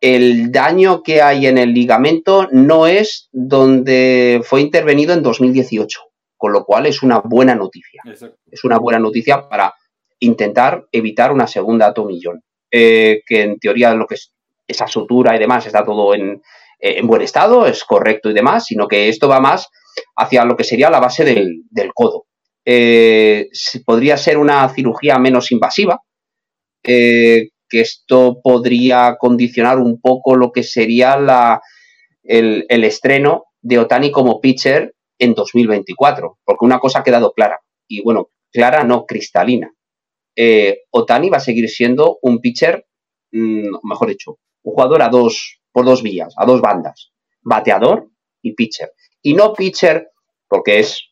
el 0.00 0.52
daño 0.52 1.02
que 1.02 1.22
hay 1.22 1.46
en 1.46 1.58
el 1.58 1.72
ligamento 1.72 2.48
no 2.52 2.86
es 2.86 3.28
donde 3.32 4.42
fue 4.44 4.60
intervenido 4.60 5.14
en 5.14 5.22
2018, 5.22 6.00
con 6.36 6.52
lo 6.52 6.64
cual 6.64 6.86
es 6.86 7.02
una 7.02 7.20
buena 7.20 7.54
noticia. 7.54 8.02
Es 8.50 8.64
una 8.64 8.78
buena 8.78 8.98
noticia 8.98 9.48
para 9.48 9.74
intentar 10.18 10.84
evitar 10.92 11.32
una 11.32 11.46
segunda 11.46 11.94
tomillón. 11.94 12.42
Eh, 12.70 13.22
que 13.24 13.42
en 13.42 13.58
teoría 13.60 13.94
lo 13.94 14.06
que 14.06 14.16
es 14.16 14.32
esa 14.66 14.88
sutura 14.88 15.36
y 15.36 15.38
demás 15.38 15.64
está 15.64 15.84
todo 15.84 16.12
en, 16.14 16.42
en 16.86 17.06
buen 17.06 17.22
estado, 17.22 17.66
es 17.66 17.82
correcto 17.82 18.28
y 18.28 18.34
demás, 18.34 18.66
sino 18.66 18.86
que 18.86 19.08
esto 19.08 19.26
va 19.26 19.40
más 19.40 19.68
hacia 20.16 20.44
lo 20.44 20.54
que 20.54 20.64
sería 20.64 20.90
la 20.90 21.00
base 21.00 21.24
del, 21.24 21.92
codo. 21.94 22.26
Eh, 22.66 23.48
podría 23.86 24.18
ser 24.18 24.36
una 24.36 24.68
cirugía 24.68 25.18
menos 25.18 25.50
invasiva, 25.50 26.02
eh, 26.82 27.48
que 27.70 27.80
esto 27.80 28.38
podría 28.42 29.16
condicionar 29.18 29.78
un 29.78 29.98
poco 29.98 30.36
lo 30.36 30.52
que 30.52 30.62
sería 30.62 31.16
la, 31.16 31.62
el, 32.22 32.66
estreno 32.68 33.44
de 33.62 33.78
Otani 33.78 34.10
como 34.10 34.42
pitcher 34.42 34.94
en 35.18 35.32
2024, 35.32 36.38
porque 36.44 36.66
una 36.66 36.80
cosa 36.80 36.98
ha 36.98 37.04
quedado 37.04 37.32
clara, 37.32 37.60
y 37.88 38.02
bueno, 38.02 38.28
clara 38.52 38.84
no 38.84 39.06
cristalina. 39.06 39.72
Otani 40.90 41.30
va 41.30 41.38
a 41.38 41.40
seguir 41.40 41.70
siendo 41.70 42.18
un 42.20 42.40
pitcher, 42.40 42.84
mm, 43.32 43.88
mejor 43.88 44.08
dicho, 44.08 44.38
un 44.62 44.74
jugador 44.74 45.00
a 45.00 45.08
dos, 45.08 45.63
por 45.74 45.84
dos 45.84 46.02
vías, 46.04 46.32
a 46.38 46.46
dos 46.46 46.60
bandas, 46.60 47.10
bateador 47.42 48.08
y 48.40 48.54
pitcher. 48.54 48.92
Y 49.20 49.34
no 49.34 49.52
pitcher 49.52 50.12
porque 50.46 50.78
es 50.78 51.10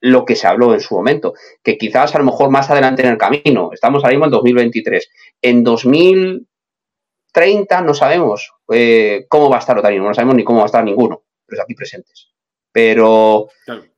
lo 0.00 0.24
que 0.24 0.36
se 0.36 0.46
habló 0.46 0.72
en 0.72 0.80
su 0.80 0.94
momento, 0.94 1.34
que 1.64 1.76
quizás 1.76 2.14
a 2.14 2.18
lo 2.18 2.24
mejor 2.24 2.50
más 2.50 2.70
adelante 2.70 3.02
en 3.02 3.08
el 3.08 3.18
camino, 3.18 3.70
estamos 3.72 4.04
ahora 4.04 4.12
mismo 4.12 4.26
en 4.26 4.30
2023, 4.30 5.10
en 5.42 5.64
2030 5.64 7.80
no 7.80 7.92
sabemos 7.92 8.52
eh, 8.72 9.26
cómo 9.28 9.50
va 9.50 9.56
a 9.56 9.58
estar 9.58 9.76
Otani, 9.76 9.98
no 9.98 10.14
sabemos 10.14 10.36
ni 10.36 10.44
cómo 10.44 10.58
va 10.58 10.64
a 10.64 10.66
estar 10.66 10.84
ninguno, 10.84 11.24
pero 11.44 11.62
aquí 11.62 11.74
presentes. 11.74 12.28
Pero 12.70 13.48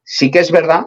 sí 0.02 0.30
que 0.30 0.38
es 0.38 0.50
verdad 0.50 0.86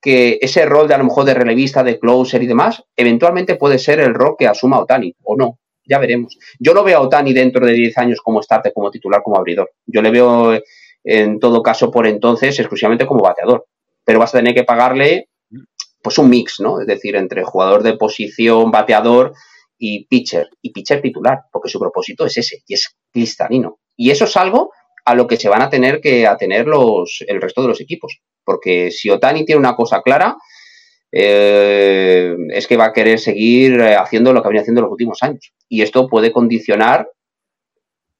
que 0.00 0.38
ese 0.40 0.64
rol 0.64 0.88
de 0.88 0.94
a 0.94 0.98
lo 0.98 1.04
mejor 1.04 1.26
de 1.26 1.34
relevista, 1.34 1.84
de 1.84 1.98
closer 1.98 2.42
y 2.42 2.46
demás, 2.46 2.82
eventualmente 2.96 3.56
puede 3.56 3.78
ser 3.78 4.00
el 4.00 4.14
rol 4.14 4.36
que 4.38 4.46
asuma 4.46 4.80
Otani, 4.80 5.14
o 5.24 5.36
no 5.36 5.58
ya 5.84 5.98
veremos. 5.98 6.38
Yo 6.58 6.74
no 6.74 6.84
veo 6.84 6.98
a 6.98 7.00
Otani 7.00 7.32
dentro 7.32 7.66
de 7.66 7.72
10 7.72 7.98
años 7.98 8.20
como 8.22 8.42
starter, 8.42 8.72
como 8.72 8.90
titular, 8.90 9.22
como 9.22 9.36
abridor. 9.36 9.72
Yo 9.86 10.02
le 10.02 10.10
veo 10.10 10.58
en 11.04 11.40
todo 11.40 11.62
caso 11.62 11.90
por 11.90 12.06
entonces 12.06 12.58
exclusivamente 12.58 13.06
como 13.06 13.22
bateador. 13.22 13.66
Pero 14.04 14.18
vas 14.18 14.34
a 14.34 14.38
tener 14.38 14.54
que 14.54 14.64
pagarle 14.64 15.28
pues 16.02 16.18
un 16.18 16.30
mix, 16.30 16.60
¿no? 16.60 16.80
Es 16.80 16.86
decir, 16.86 17.16
entre 17.16 17.44
jugador 17.44 17.82
de 17.82 17.96
posición, 17.96 18.70
bateador 18.70 19.34
y 19.78 20.06
pitcher. 20.06 20.48
Y 20.62 20.72
pitcher 20.72 21.02
titular, 21.02 21.40
porque 21.52 21.68
su 21.68 21.78
propósito 21.78 22.24
es 22.26 22.36
ese, 22.36 22.62
y 22.66 22.74
es 22.74 22.96
cristalino. 23.12 23.78
Y 23.96 24.10
eso 24.10 24.24
es 24.24 24.36
algo 24.36 24.72
a 25.04 25.14
lo 25.14 25.26
que 25.26 25.36
se 25.36 25.48
van 25.48 25.62
a 25.62 25.70
tener 25.70 26.00
que 26.00 26.26
atener 26.26 26.66
los, 26.66 27.24
el 27.26 27.40
resto 27.40 27.62
de 27.62 27.68
los 27.68 27.80
equipos. 27.80 28.20
Porque 28.44 28.90
si 28.90 29.10
Otani 29.10 29.44
tiene 29.44 29.58
una 29.58 29.76
cosa 29.76 30.02
clara, 30.02 30.36
eh, 31.12 32.36
es 32.50 32.66
que 32.66 32.76
va 32.76 32.86
a 32.86 32.92
querer 32.92 33.18
seguir 33.18 33.80
eh, 33.80 33.96
haciendo 33.96 34.32
lo 34.32 34.40
que 34.40 34.46
ha 34.46 34.50
venido 34.50 34.62
haciendo 34.62 34.80
en 34.80 34.84
los 34.84 34.92
últimos 34.92 35.22
años. 35.22 35.52
Y 35.68 35.82
esto 35.82 36.08
puede 36.08 36.32
condicionar 36.32 37.08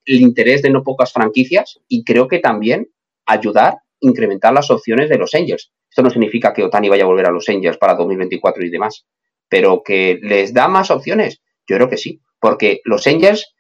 el 0.04 0.20
interés 0.20 0.62
de 0.62 0.70
no 0.70 0.82
pocas 0.82 1.12
franquicias 1.12 1.78
y 1.88 2.04
creo 2.04 2.26
que 2.26 2.38
también 2.38 2.88
ayudar 3.26 3.74
a 3.74 3.82
incrementar 4.00 4.52
las 4.52 4.70
opciones 4.70 5.08
de 5.08 5.18
los 5.18 5.34
Angels. 5.34 5.72
Esto 5.88 6.02
no 6.02 6.10
significa 6.10 6.52
que 6.52 6.64
Otani 6.64 6.88
vaya 6.88 7.04
a 7.04 7.06
volver 7.06 7.26
a 7.26 7.30
los 7.30 7.48
Angels 7.48 7.76
para 7.76 7.94
2024 7.94 8.64
y 8.64 8.70
demás, 8.70 9.06
pero 9.48 9.82
que 9.84 10.18
les 10.22 10.54
da 10.54 10.68
más 10.68 10.90
opciones. 10.90 11.40
Yo 11.68 11.76
creo 11.76 11.88
que 11.88 11.96
sí, 11.96 12.20
porque 12.40 12.80
los 12.84 13.06
Angels 13.06 13.54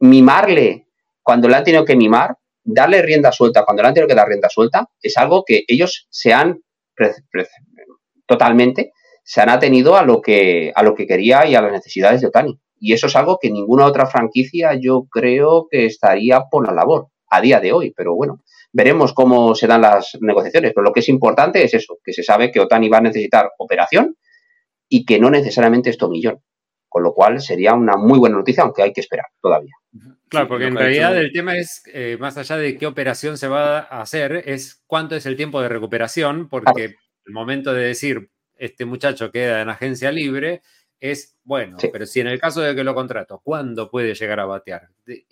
mimarle 0.00 0.86
cuando 1.26 1.48
le 1.48 1.56
han 1.56 1.64
tenido 1.64 1.84
que 1.84 1.96
mimar, 1.96 2.36
darle 2.62 3.02
rienda 3.02 3.32
suelta 3.32 3.64
cuando 3.64 3.82
le 3.82 3.88
han 3.88 3.94
tenido 3.94 4.06
que 4.06 4.14
dar 4.14 4.28
rienda 4.28 4.48
suelta, 4.48 4.88
es 5.02 5.16
algo 5.16 5.44
que 5.44 5.64
ellos 5.66 6.06
se 6.08 6.32
han 6.32 6.60
totalmente, 8.26 8.92
se 9.24 9.40
han 9.40 9.48
atenido 9.48 9.96
a 9.96 10.04
lo 10.04 10.20
que, 10.20 10.72
a 10.74 10.82
lo 10.82 10.94
que 10.94 11.06
quería 11.06 11.46
y 11.46 11.54
a 11.54 11.60
las 11.60 11.72
necesidades 11.72 12.20
de 12.20 12.28
Otani. 12.28 12.60
Y 12.78 12.92
eso 12.92 13.06
es 13.06 13.16
algo 13.16 13.38
que 13.40 13.50
ninguna 13.50 13.86
otra 13.86 14.06
franquicia 14.06 14.78
yo 14.80 15.06
creo 15.10 15.66
que 15.70 15.86
estaría 15.86 16.42
por 16.50 16.66
la 16.66 16.74
labor 16.74 17.08
a 17.30 17.40
día 17.40 17.58
de 17.58 17.72
hoy. 17.72 17.92
Pero 17.96 18.14
bueno, 18.14 18.42
veremos 18.72 19.12
cómo 19.12 19.54
se 19.54 19.66
dan 19.66 19.80
las 19.80 20.16
negociaciones. 20.20 20.72
Pero 20.74 20.84
lo 20.84 20.92
que 20.92 21.00
es 21.00 21.08
importante 21.08 21.64
es 21.64 21.74
eso, 21.74 21.98
que 22.04 22.12
se 22.12 22.22
sabe 22.22 22.52
que 22.52 22.60
Otani 22.60 22.88
va 22.88 22.98
a 22.98 23.02
necesitar 23.02 23.50
operación 23.58 24.16
y 24.88 25.04
que 25.04 25.18
no 25.18 25.30
necesariamente 25.30 25.90
es 25.90 25.98
tomillón. 25.98 26.40
con 26.88 27.02
lo 27.02 27.12
cual 27.12 27.42
sería 27.42 27.74
una 27.74 27.96
muy 27.96 28.18
buena 28.18 28.36
noticia, 28.36 28.62
aunque 28.62 28.82
hay 28.82 28.92
que 28.92 29.02
esperar 29.02 29.26
todavía. 29.42 29.74
Claro, 30.28 30.48
porque 30.48 30.66
en 30.66 30.76
realidad 30.76 31.16
el 31.18 31.30
tema 31.30 31.56
es, 31.56 31.82
eh, 31.92 32.16
más 32.18 32.38
allá 32.38 32.56
de 32.56 32.78
qué 32.78 32.86
operación 32.86 33.36
se 33.36 33.48
va 33.48 33.80
a 33.80 34.00
hacer, 34.00 34.44
es 34.46 34.82
cuánto 34.86 35.14
es 35.14 35.26
el 35.26 35.36
tiempo 35.36 35.60
de 35.60 35.68
recuperación, 35.68 36.48
porque 36.48 36.94
el 37.26 37.32
momento 37.32 37.74
de 37.74 37.86
decir, 37.86 38.30
este 38.56 38.84
muchacho 38.84 39.30
queda 39.30 39.60
en 39.60 39.68
agencia 39.68 40.10
libre, 40.10 40.62
es 40.98 41.36
bueno, 41.44 41.76
pero 41.92 42.06
si 42.06 42.20
en 42.20 42.26
el 42.26 42.40
caso 42.40 42.60
de 42.62 42.74
que 42.74 42.82
lo 42.82 42.94
contrato, 42.94 43.40
¿cuándo 43.44 43.90
puede 43.90 44.14
llegar 44.14 44.40
a 44.40 44.46
batear? 44.46 44.88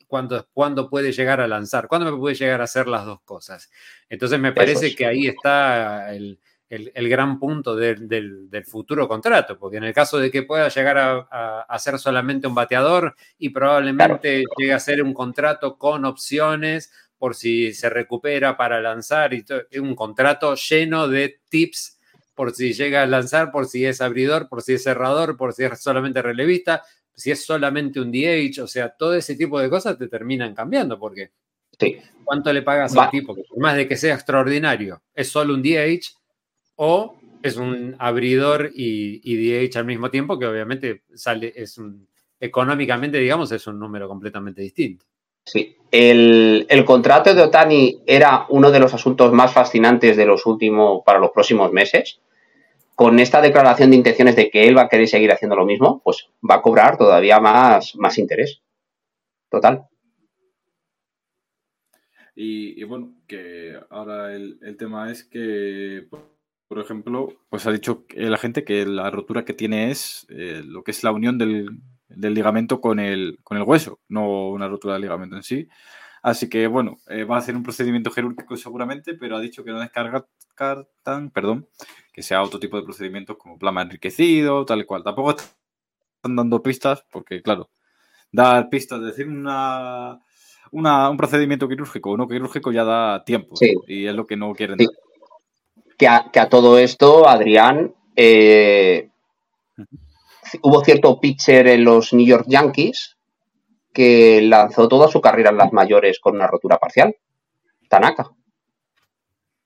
¿Cuándo, 0.06 0.46
¿Cuándo, 0.52 0.90
puede 0.90 1.12
llegar 1.12 1.40
a 1.40 1.48
lanzar? 1.48 1.88
¿Cuándo 1.88 2.10
me 2.10 2.18
puede 2.18 2.34
llegar 2.34 2.60
a 2.60 2.64
hacer 2.64 2.86
las 2.86 3.06
dos 3.06 3.20
cosas? 3.22 3.70
Entonces 4.08 4.38
me 4.38 4.52
parece 4.52 4.94
que 4.94 5.06
ahí 5.06 5.26
está 5.26 6.14
el, 6.14 6.38
gran 6.68 7.38
punto 7.38 7.74
del, 7.74 8.64
futuro 8.66 9.08
contrato, 9.08 9.58
porque 9.58 9.78
en 9.78 9.84
el 9.84 9.94
caso 9.94 10.18
de 10.18 10.30
que 10.30 10.42
pueda 10.42 10.68
llegar 10.68 11.26
a, 11.30 11.78
ser 11.78 11.98
solamente 11.98 12.46
un 12.46 12.54
bateador 12.54 13.16
y 13.38 13.48
probablemente 13.48 14.44
llegue 14.58 14.74
a 14.74 14.80
ser 14.80 15.02
un 15.02 15.14
contrato 15.14 15.78
con 15.78 16.04
opciones 16.04 16.92
por 17.18 17.34
si 17.34 17.72
se 17.72 17.90
recupera 17.90 18.56
para 18.56 18.80
lanzar 18.80 19.32
y 19.34 19.44
un 19.78 19.94
contrato 19.94 20.54
lleno 20.54 21.08
de 21.08 21.40
tips 21.48 21.98
por 22.34 22.52
si 22.52 22.72
llega 22.72 23.02
a 23.02 23.06
lanzar, 23.06 23.50
por 23.52 23.66
si 23.66 23.86
es 23.86 24.00
abridor, 24.00 24.48
por 24.48 24.62
si 24.62 24.74
es 24.74 24.82
cerrador, 24.82 25.36
por 25.36 25.52
si 25.52 25.64
es 25.64 25.80
solamente 25.80 26.20
relevista, 26.20 26.82
si 27.14 27.30
es 27.30 27.44
solamente 27.44 28.00
un 28.00 28.10
DH, 28.10 28.62
o 28.62 28.66
sea, 28.66 28.90
todo 28.90 29.14
ese 29.14 29.36
tipo 29.36 29.60
de 29.60 29.70
cosas 29.70 29.96
te 29.96 30.08
terminan 30.08 30.54
cambiando, 30.54 30.98
porque 30.98 31.30
¿cuánto 32.24 32.52
le 32.52 32.62
pagas 32.62 32.96
al 32.96 33.10
tipo? 33.10 33.34
por 33.34 33.58
más 33.58 33.76
de 33.76 33.86
que 33.86 33.96
sea 33.96 34.14
extraordinario, 34.14 35.02
es 35.14 35.28
solo 35.28 35.54
un 35.54 35.62
DH 35.62 36.16
o 36.76 37.16
es 37.42 37.56
un 37.56 37.94
abridor 37.98 38.70
y, 38.74 39.68
DH 39.68 39.78
al 39.78 39.84
mismo 39.84 40.10
tiempo, 40.10 40.38
que 40.38 40.46
obviamente 40.46 41.04
sale, 41.14 41.52
es 41.54 41.78
un, 41.78 42.08
económicamente, 42.40 43.18
digamos, 43.18 43.52
es 43.52 43.66
un 43.66 43.78
número 43.78 44.08
completamente 44.08 44.62
distinto. 44.62 45.04
Sí, 45.44 45.76
el, 45.90 46.66
el, 46.68 46.84
contrato 46.84 47.34
de 47.34 47.42
Otani 47.42 48.00
era 48.06 48.46
uno 48.48 48.70
de 48.70 48.80
los 48.80 48.94
asuntos 48.94 49.32
más 49.32 49.52
fascinantes 49.52 50.16
de 50.16 50.26
los 50.26 50.46
últimos, 50.46 51.02
para 51.04 51.18
los 51.18 51.30
próximos 51.30 51.70
meses, 51.70 52.20
con 52.94 53.18
esta 53.18 53.40
declaración 53.40 53.90
de 53.90 53.96
intenciones 53.96 54.36
de 54.36 54.50
que 54.50 54.68
él 54.68 54.76
va 54.76 54.82
a 54.82 54.88
querer 54.88 55.08
seguir 55.08 55.32
haciendo 55.32 55.56
lo 55.56 55.66
mismo, 55.66 56.00
pues 56.02 56.28
va 56.48 56.56
a 56.56 56.62
cobrar 56.62 56.96
todavía 56.96 57.40
más, 57.40 57.94
más 57.96 58.18
interés. 58.18 58.62
Total. 59.50 59.86
Y, 62.36 62.82
bueno, 62.84 63.14
que 63.28 63.78
ahora 63.90 64.34
el, 64.34 64.58
tema 64.76 65.10
es 65.10 65.22
que, 65.22 66.08
por 66.66 66.80
ejemplo, 66.80 67.28
pues 67.48 67.66
ha 67.66 67.72
dicho 67.72 68.04
la 68.16 68.38
gente 68.38 68.64
que 68.64 68.84
la 68.86 69.10
rotura 69.10 69.44
que 69.44 69.54
tiene 69.54 69.92
es 69.92 70.26
eh, 70.30 70.62
lo 70.64 70.82
que 70.82 70.90
es 70.90 71.04
la 71.04 71.12
unión 71.12 71.38
del, 71.38 71.68
del, 72.16 72.34
ligamento 72.34 72.80
con 72.80 73.00
el, 73.00 73.38
con 73.42 73.56
el 73.56 73.64
hueso, 73.64 74.00
no 74.08 74.50
una 74.50 74.68
rotura 74.68 74.94
del 74.94 75.02
ligamento 75.02 75.36
en 75.36 75.42
sí. 75.42 75.68
Así 76.22 76.48
que 76.48 76.66
bueno, 76.66 76.96
eh, 77.08 77.24
va 77.24 77.36
a 77.36 77.38
hacer 77.40 77.54
un 77.54 77.62
procedimiento 77.62 78.10
quirúrgico 78.10 78.56
seguramente, 78.56 79.14
pero 79.14 79.36
ha 79.36 79.40
dicho 79.40 79.62
que 79.62 79.72
no 79.72 79.80
descartan, 79.80 81.30
perdón, 81.30 81.68
que 82.14 82.22
sea 82.22 82.42
otro 82.42 82.58
tipo 82.58 82.78
de 82.78 82.84
procedimientos 82.84 83.36
como 83.36 83.58
plasma 83.58 83.82
enriquecido, 83.82 84.64
tal 84.64 84.80
y 84.80 84.84
cual. 84.84 85.04
Tampoco 85.04 85.36
están 85.36 86.36
dando 86.36 86.62
pistas, 86.62 87.04
porque 87.10 87.42
claro, 87.42 87.68
dar 88.32 88.70
pistas, 88.70 89.02
decir 89.02 89.28
una, 89.28 90.18
un 90.72 91.16
procedimiento 91.18 91.68
quirúrgico 91.68 92.12
o 92.12 92.16
no 92.16 92.26
quirúrgico 92.26 92.72
ya 92.72 92.84
da 92.84 93.24
tiempo 93.24 93.54
y 93.86 94.06
es 94.06 94.14
lo 94.14 94.26
que 94.26 94.36
no 94.36 94.54
quieren 94.54 94.78
dar. 94.78 94.88
Que 95.98 96.08
a, 96.40 96.48
todo 96.48 96.78
esto, 96.78 97.28
Adrián, 97.28 97.94
eh, 98.16 99.10
hubo 100.62 100.84
cierto 100.84 101.20
pitcher 101.20 101.66
en 101.68 101.84
los 101.84 102.12
New 102.12 102.26
York 102.26 102.46
Yankees 102.48 103.16
que 103.92 104.42
lanzó 104.42 104.88
toda 104.88 105.08
su 105.08 105.20
carrera 105.20 105.50
en 105.50 105.58
las 105.58 105.72
mayores 105.72 106.18
con 106.20 106.34
una 106.34 106.46
rotura 106.46 106.78
parcial. 106.78 107.14
Tanaka. 107.88 108.30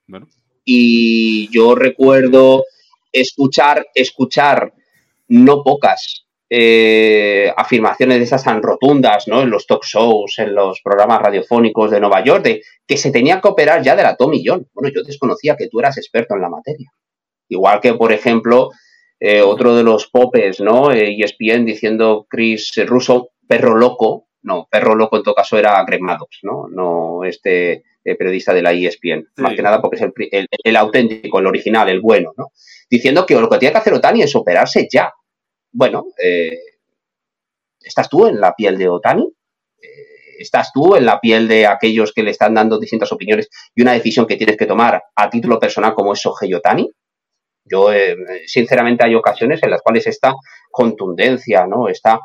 Bueno 0.06 0.28
y 0.70 1.48
yo 1.50 1.74
recuerdo 1.74 2.64
escuchar, 3.10 3.86
escuchar 3.94 4.74
no 5.28 5.62
pocas 5.62 6.26
eh, 6.50 7.50
afirmaciones 7.56 8.18
de 8.18 8.24
esas 8.24 8.44
tan 8.44 8.62
rotundas, 8.62 9.28
¿no? 9.28 9.40
En 9.40 9.48
los 9.48 9.66
talk 9.66 9.82
shows, 9.82 10.38
en 10.38 10.54
los 10.54 10.82
programas 10.82 11.22
radiofónicos 11.22 11.90
de 11.90 12.00
Nueva 12.00 12.22
York, 12.22 12.44
de 12.44 12.62
que 12.86 12.98
se 12.98 13.10
tenía 13.10 13.40
que 13.40 13.48
operar 13.48 13.82
ya 13.82 13.96
de 13.96 14.02
la 14.02 14.14
Tommy 14.14 14.42
John. 14.44 14.68
Bueno, 14.74 14.90
yo 14.94 15.02
desconocía 15.02 15.56
que 15.56 15.68
tú 15.68 15.80
eras 15.80 15.96
experto 15.96 16.34
en 16.34 16.42
la 16.42 16.50
materia. 16.50 16.92
Igual 17.48 17.80
que, 17.80 17.94
por 17.94 18.12
ejemplo, 18.12 18.68
eh, 19.20 19.42
otro 19.42 19.74
de 19.74 19.82
los 19.82 20.06
popes, 20.06 20.60
¿no? 20.60 20.92
Eh, 20.92 21.16
ESPN 21.18 21.64
diciendo 21.64 22.26
Chris 22.28 22.72
Russo, 22.86 23.30
perro 23.46 23.76
loco. 23.76 24.28
No, 24.42 24.68
perro 24.70 24.94
loco 24.94 25.16
en 25.16 25.24
todo 25.24 25.34
caso 25.34 25.58
era 25.58 25.84
Greg 25.84 26.00
Maddox, 26.00 26.38
¿no? 26.42 26.68
No 26.68 27.24
este 27.24 27.82
eh, 28.04 28.14
periodista 28.14 28.54
de 28.54 28.62
la 28.62 28.72
ESPN, 28.72 29.28
más 29.36 29.54
que 29.54 29.62
nada 29.62 29.82
porque 29.82 29.96
es 29.96 30.48
el, 30.64 30.76
auténtico, 30.76 31.40
el 31.40 31.46
original, 31.46 31.88
el 31.88 32.00
bueno, 32.00 32.32
¿no? 32.36 32.52
Diciendo 32.88 33.26
que 33.26 33.34
lo 33.34 33.48
que 33.48 33.58
tiene 33.58 33.72
que 33.72 33.78
hacer 33.78 33.92
Otani 33.92 34.22
es 34.22 34.34
operarse 34.36 34.86
ya. 34.90 35.12
Bueno, 35.72 36.06
eh, 36.22 36.56
¿estás 37.80 38.08
tú 38.08 38.26
en 38.26 38.40
la 38.40 38.54
piel 38.54 38.78
de 38.78 38.88
Otani? 38.88 39.28
¿Estás 40.38 40.70
tú 40.72 40.94
en 40.94 41.04
la 41.04 41.18
piel 41.18 41.48
de 41.48 41.66
aquellos 41.66 42.12
que 42.12 42.22
le 42.22 42.30
están 42.30 42.54
dando 42.54 42.78
distintas 42.78 43.10
opiniones 43.10 43.50
y 43.74 43.82
una 43.82 43.92
decisión 43.92 44.24
que 44.24 44.36
tienes 44.36 44.56
que 44.56 44.66
tomar 44.66 45.02
a 45.16 45.28
título 45.28 45.58
personal 45.58 45.94
como 45.94 46.12
es 46.12 46.20
Shohei 46.20 46.54
Otani? 46.54 46.88
Yo, 47.70 47.90
sinceramente, 48.46 49.04
hay 49.04 49.14
ocasiones 49.14 49.62
en 49.62 49.70
las 49.70 49.82
cuales 49.82 50.06
esta 50.06 50.34
contundencia, 50.70 51.66
¿no? 51.66 51.88
Esta 51.88 52.20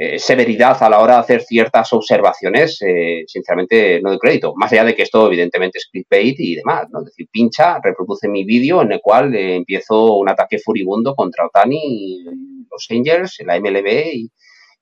eh, 0.00 0.20
severidad 0.20 0.80
a 0.80 0.88
la 0.88 1.00
hora 1.00 1.14
de 1.14 1.20
hacer 1.20 1.42
ciertas 1.42 1.92
observaciones, 1.92 2.80
eh, 2.82 3.24
sinceramente 3.26 4.00
no 4.00 4.10
doy 4.10 4.18
crédito. 4.20 4.54
Más 4.54 4.70
allá 4.70 4.84
de 4.84 4.94
que 4.94 5.02
esto 5.02 5.26
evidentemente 5.26 5.78
es 5.78 5.88
clickbait 5.90 6.38
y 6.38 6.54
demás, 6.54 6.86
¿no? 6.90 7.00
Es 7.00 7.06
decir, 7.06 7.26
pincha, 7.32 7.80
reproduce 7.82 8.28
mi 8.28 8.44
vídeo 8.44 8.80
en 8.80 8.92
el 8.92 9.00
cual 9.02 9.34
eh, 9.34 9.56
empiezo 9.56 10.14
un 10.18 10.28
ataque 10.28 10.60
furibundo 10.60 11.16
contra 11.16 11.46
Otani, 11.46 12.22
los 12.70 12.86
Angels, 12.90 13.38
la 13.44 13.58
MLB 13.58 14.30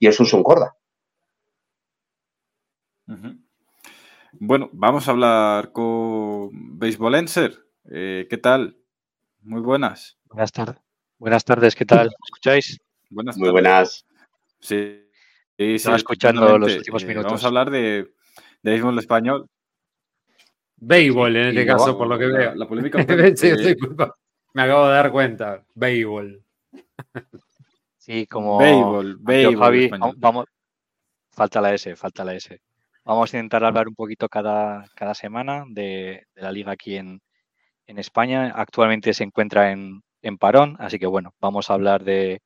y, 0.01 0.06
el 0.06 0.12
Susun 0.12 0.43
Corda. 0.43 0.74
Bueno, 4.32 4.68
vamos 4.74 5.09
a 5.09 5.12
hablar 5.12 5.72
con 5.72 6.51
Baseballenser. 7.87 8.29
¿Qué 8.29 8.39
tal? 8.39 8.77
Muy 9.43 9.61
buenas. 9.61 10.19
Buenas 10.25 10.53
tardes. 10.53 10.83
Buenas 11.19 11.45
tardes, 11.45 11.75
¿qué 11.75 11.87
tal? 11.87 12.11
¿Escucháis? 12.25 12.79
Buenas 13.11 13.39
Muy 13.39 13.51
buenas. 13.51 14.05
Sí, 14.61 15.03
Sí, 15.59 15.77
Estaba 15.77 15.97
escuchando 15.97 16.59
los 16.59 16.77
últimos 16.77 17.03
eh, 17.03 17.07
minutos. 17.07 17.27
Vamos 17.27 17.45
a 17.45 17.47
hablar 17.47 17.71
de, 17.71 18.13
de 18.63 18.71
béisbol 18.71 18.99
español. 18.99 19.49
Béisbol 20.77 21.37
en 21.37 21.49
este 21.49 21.65
caso, 21.65 21.97
por 21.97 22.09
lo 22.09 22.19
que 22.19 22.27
veo. 22.27 22.55
La, 22.55 22.69
polémica. 22.69 22.99
Me 24.53 24.63
acabo 24.63 24.89
de 24.89 24.93
dar 24.93 25.11
cuenta. 25.11 25.65
Béisbol. 25.75 26.43
Sí, 27.97 28.27
como. 28.27 28.59
Béisbol, 28.59 29.17
béisbol. 29.19 29.57
Javi, 29.57 29.91
vamos. 30.17 30.45
Falta 31.31 31.63
la 31.63 31.73
S, 31.73 31.97
falta 31.97 32.23
la 32.23 32.35
S. 32.35 32.61
Vamos 33.05 33.33
a 33.33 33.37
intentar 33.39 33.65
hablar 33.65 33.89
un 33.89 33.95
poquito 33.95 34.29
cada, 34.29 34.85
cada 34.95 35.15
semana 35.15 35.65
de, 35.69 36.27
la 36.35 36.53
liga 36.53 36.73
aquí 36.73 36.97
en, 36.97 37.23
en, 37.87 37.99
España. 37.99 38.53
Actualmente 38.55 39.15
se 39.15 39.25
encuentra 39.25 39.73
en, 39.73 40.03
parón, 40.39 40.77
así 40.81 40.99
que 40.99 41.07
bueno, 41.07 41.35
vamos 41.41 41.71
a 41.71 41.75
hablar 41.75 42.03
de 42.05 42.41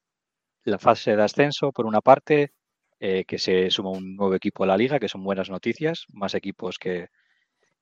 la 0.65 0.79
fase 0.79 1.17
de 1.17 1.23
ascenso 1.23 1.73
por 1.73 1.87
una 1.87 2.01
parte, 2.01 2.53
eh, 2.99 3.25
que 3.27 3.39
se 3.39 3.71
suma 3.71 3.91
un 3.91 4.17
nuevo 4.17 4.35
equipo 4.35 4.65
a 4.65 4.67
la 4.67 4.77
liga, 4.77 4.99
que 4.99 5.09
son 5.09 5.25
buenas 5.25 5.49
noticias, 5.49 6.05
más 6.13 6.35
equipos 6.35 6.79
que, 6.79 7.09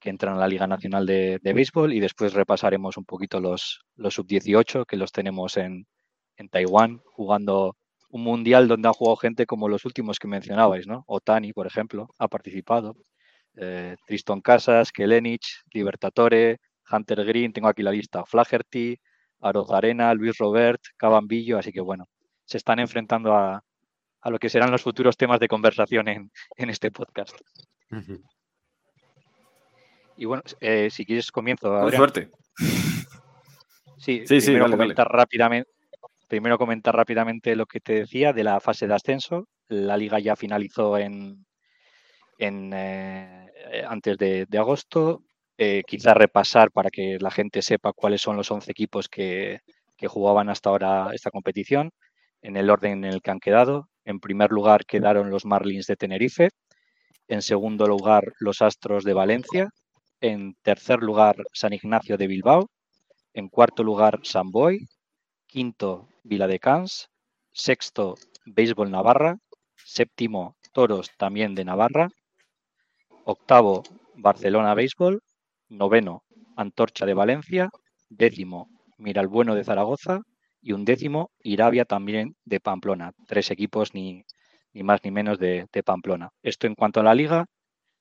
entran 0.04 0.36
a 0.36 0.38
la 0.38 0.48
Liga 0.48 0.66
Nacional 0.66 1.04
de, 1.06 1.40
Béisbol 1.42 1.92
y 1.92 2.00
después 2.00 2.32
repasaremos 2.32 2.96
un 2.96 3.04
poquito 3.04 3.40
los, 3.40 3.80
los 3.96 4.14
sub-18 4.14 4.86
que 4.86 4.96
los 4.96 5.12
tenemos 5.12 5.56
en, 5.56 5.86
Taiwán 6.52 7.00
jugando 7.04 7.76
un 8.10 8.22
mundial 8.22 8.68
donde 8.68 8.86
han 8.86 8.94
jugado 8.94 9.16
gente 9.16 9.44
como 9.44 9.68
los 9.68 9.84
últimos 9.84 10.20
que 10.20 10.28
mencionabais, 10.28 10.86
¿no? 10.86 11.02
Otani, 11.08 11.52
por 11.52 11.66
ejemplo, 11.66 12.08
ha 12.18 12.28
participado. 12.28 12.96
Eh, 13.56 13.96
Triston 14.06 14.40
Casas, 14.40 14.92
Kelenich, 14.92 15.62
Libertatore, 15.72 16.58
Hunter 16.90 17.24
Green, 17.24 17.52
tengo 17.52 17.68
aquí 17.68 17.82
la 17.82 17.92
lista, 17.92 18.24
Flaherty, 18.24 18.98
Arozarena, 19.40 20.14
Luis 20.14 20.36
Robert, 20.38 20.80
Cabambillo, 20.96 21.58
así 21.58 21.72
que 21.72 21.80
bueno, 21.80 22.08
se 22.44 22.56
están 22.58 22.78
enfrentando 22.78 23.34
a, 23.34 23.62
a 24.20 24.30
lo 24.30 24.38
que 24.38 24.48
serán 24.48 24.70
los 24.70 24.82
futuros 24.82 25.16
temas 25.16 25.40
de 25.40 25.48
conversación 25.48 26.08
en, 26.08 26.30
este 26.56 26.90
podcast. 26.90 27.36
Y 30.16 30.24
bueno, 30.24 30.42
eh, 30.60 30.88
si 30.90 31.04
quieres 31.04 31.30
comienzo. 31.30 31.70
Con 31.70 31.92
suerte. 31.92 32.30
Sí, 33.98 34.24
sí, 34.26 34.40
primero 34.40 34.70
comentar 34.70 35.08
rápidamente. 35.08 35.70
Primero 36.28 36.58
comentar 36.58 36.94
rápidamente 36.94 37.56
lo 37.56 37.64
que 37.64 37.80
te 37.80 37.94
decía 37.94 38.32
de 38.32 38.44
la 38.44 38.60
fase 38.60 38.86
de 38.86 38.94
ascenso. 38.94 39.48
La 39.68 39.96
liga 39.96 40.18
ya 40.18 40.36
finalizó 40.36 40.98
en, 40.98 41.46
en 42.38 42.70
eh, 42.74 43.48
antes 43.88 44.18
de, 44.18 44.46
agosto. 44.58 45.22
Eh, 45.58 45.82
quizá 45.86 46.14
repasar 46.14 46.70
para 46.70 46.90
que 46.90 47.18
la 47.20 47.30
gente 47.30 47.62
sepa 47.62 47.92
cuáles 47.92 48.20
son 48.22 48.36
los 48.36 48.50
11 48.50 48.70
equipos 48.70 49.08
que, 49.08 49.60
que 49.96 50.06
jugaban 50.08 50.48
hasta 50.48 50.70
ahora 50.70 51.10
esta 51.12 51.30
competición. 51.30 51.90
en 52.42 52.56
el 52.56 52.70
orden 52.70 53.04
en 53.04 53.12
el 53.12 53.22
que 53.22 53.30
han 53.32 53.40
quedado. 53.40 53.88
En 54.04 54.20
primer 54.20 54.50
lugar 54.52 54.86
quedaron 54.86 55.30
los 55.30 55.44
Marlins 55.44 55.86
de 55.86 55.96
Tenerife, 55.96 56.50
en 57.28 57.42
segundo 57.42 57.86
lugar 57.86 58.32
los 58.40 58.62
Astros 58.62 59.04
de 59.04 59.14
Valencia, 59.14 59.70
en 60.20 60.54
tercer 60.62 61.00
lugar 61.00 61.36
San 61.52 61.72
Ignacio 61.72 62.16
de 62.16 62.26
Bilbao, 62.28 62.70
en 63.34 63.48
cuarto 63.48 63.82
lugar 63.84 64.20
San 64.24 64.50
Boy, 64.50 64.88
quinto 65.46 66.08
Viladecans, 66.24 67.08
sexto 67.52 68.14
Béisbol 68.46 68.90
Navarra, 68.90 69.38
séptimo 69.76 70.56
Toros 70.72 71.10
también 71.18 71.54
de 71.54 71.64
Navarra, 71.64 72.08
octavo 73.24 73.82
Barcelona 74.14 74.74
Béisbol, 74.74 75.22
noveno 75.68 76.24
Antorcha 76.56 77.06
de 77.06 77.14
Valencia, 77.14 77.70
décimo 78.08 78.68
Miralbueno 78.98 79.54
de 79.54 79.64
Zaragoza 79.64 80.20
y 80.60 80.72
un 80.72 80.84
décimo 80.84 81.30
Irabia 81.42 81.84
también 81.84 82.34
de 82.44 82.60
Pamplona. 82.60 83.12
Tres 83.26 83.50
equipos 83.50 83.94
ni, 83.94 84.24
más 84.74 85.00
ni 85.04 85.10
menos 85.10 85.38
de, 85.38 85.68
Pamplona. 85.84 86.30
Esto 86.42 86.66
en 86.66 86.74
cuanto 86.74 87.00
a 87.00 87.04
la 87.04 87.14
liga. 87.14 87.46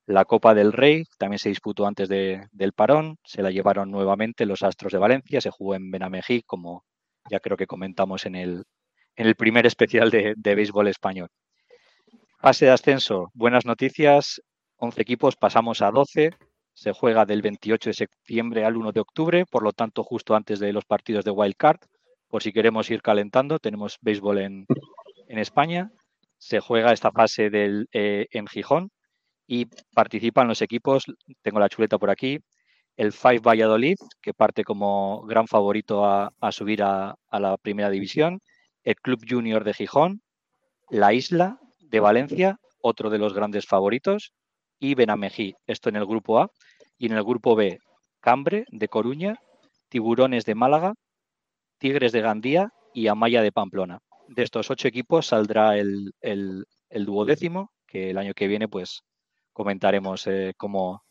La 0.05 0.25
Copa 0.25 0.53
del 0.53 0.71
Rey 0.71 1.03
también 1.17 1.39
se 1.39 1.49
disputó 1.49 1.85
antes 1.85 2.07
del 2.07 2.73
parón, 2.73 3.17
se 3.25 3.41
la 3.41 3.51
llevaron 3.51 3.91
nuevamente 3.91 4.45
los 4.45 4.63
Astros 4.63 4.93
de 4.93 4.99
Valencia, 4.99 5.41
se 5.41 5.51
jugó 5.51 5.75
en 5.75 5.91
Benamejí, 5.91 6.43
como 6.43 6.85
ya 7.29 7.41
creo 7.41 7.57
que 7.57 7.67
comentamos 7.67 8.25
en 8.25 8.35
el, 8.35 8.63
primer 9.35 9.65
especial 9.65 10.09
de, 10.09 10.33
de 10.37 10.55
béisbol 10.55 10.87
español. 10.87 11.27
Fase 12.39 12.65
de 12.65 12.71
ascenso, 12.71 13.31
buenas 13.33 13.65
noticias, 13.65 14.41
11 14.77 15.01
equipos, 15.01 15.35
pasamos 15.35 15.81
a 15.81 15.91
12, 15.91 16.31
se 16.77 16.91
juega 16.91 17.25
del 17.25 17.41
28 17.41 17.89
de 17.89 17.93
septiembre 17.95 18.63
al 18.63 18.77
1 18.77 18.91
de 18.91 18.99
octubre, 18.99 19.45
por 19.47 19.63
lo 19.63 19.73
tanto 19.73 20.03
justo 20.03 20.35
antes 20.35 20.59
de 20.59 20.71
los 20.71 20.85
partidos 20.85 21.25
de 21.25 21.31
Wild 21.31 21.55
Card, 21.57 21.79
por 22.27 22.43
si 22.43 22.53
queremos 22.53 22.91
ir 22.91 23.01
calentando, 23.01 23.57
tenemos 23.57 23.97
béisbol 23.99 24.37
en, 24.37 24.67
en 25.27 25.39
España, 25.39 25.89
se 26.37 26.59
juega 26.59 26.93
esta 26.93 27.11
fase 27.11 27.49
eh, 27.51 28.27
en 28.29 28.45
Gijón 28.45 28.91
y 29.47 29.65
participan 29.95 30.47
los 30.47 30.61
equipos, 30.61 31.05
tengo 31.41 31.59
la 31.59 31.67
chuleta 31.67 31.97
por 31.97 32.11
aquí, 32.11 32.37
el 32.95 33.11
Five 33.11 33.39
Valladolid, 33.39 33.97
que 34.21 34.35
parte 34.35 34.63
como 34.63 35.23
gran 35.23 35.47
favorito 35.47 36.05
a, 36.05 36.31
subir 36.51 36.83
a, 36.83 37.15
a, 37.27 37.39
la 37.39 37.57
primera 37.57 37.89
división, 37.89 38.39
el 38.83 38.95
Club 38.97 39.25
Junior 39.27 39.63
de 39.63 39.73
Gijón, 39.73 40.21
la 40.91 41.11
Isla 41.11 41.57
de 41.79 41.99
Valencia, 41.99 42.59
otro 42.81 43.09
de 43.09 43.17
los 43.17 43.33
grandes 43.33 43.65
favoritos, 43.65 44.31
y 44.79 44.95
Benamejí, 44.95 45.55
esto 45.65 45.89
en 45.89 45.95
el 45.95 46.05
grupo 46.05 46.39
A, 46.39 46.51
y 46.97 47.07
en 47.07 47.13
el 47.13 47.23
grupo 47.23 47.55
B, 47.55 47.79
Cambre 48.19 48.65
de 48.71 48.87
Coruña, 48.87 49.39
Tiburones 49.89 50.45
de 50.45 50.55
Málaga, 50.55 50.93
Tigres 51.77 52.11
de 52.11 52.21
Gandía 52.21 52.69
y 52.93 53.07
Amaya 53.07 53.41
de 53.41 53.51
Pamplona. 53.51 53.99
De 54.27 54.43
estos 54.43 54.69
ocho 54.69 54.87
equipos 54.87 55.27
saldrá 55.27 55.77
el, 55.77 56.13
duodécimo, 56.91 57.71
que 57.85 58.09
el 58.09 58.17
año 58.17 58.33
que 58.33 58.47
viene 58.47 58.67
pues 58.67 59.03
comentaremos 59.53 60.27
eh, 60.27 60.53
cómo, 60.57 61.03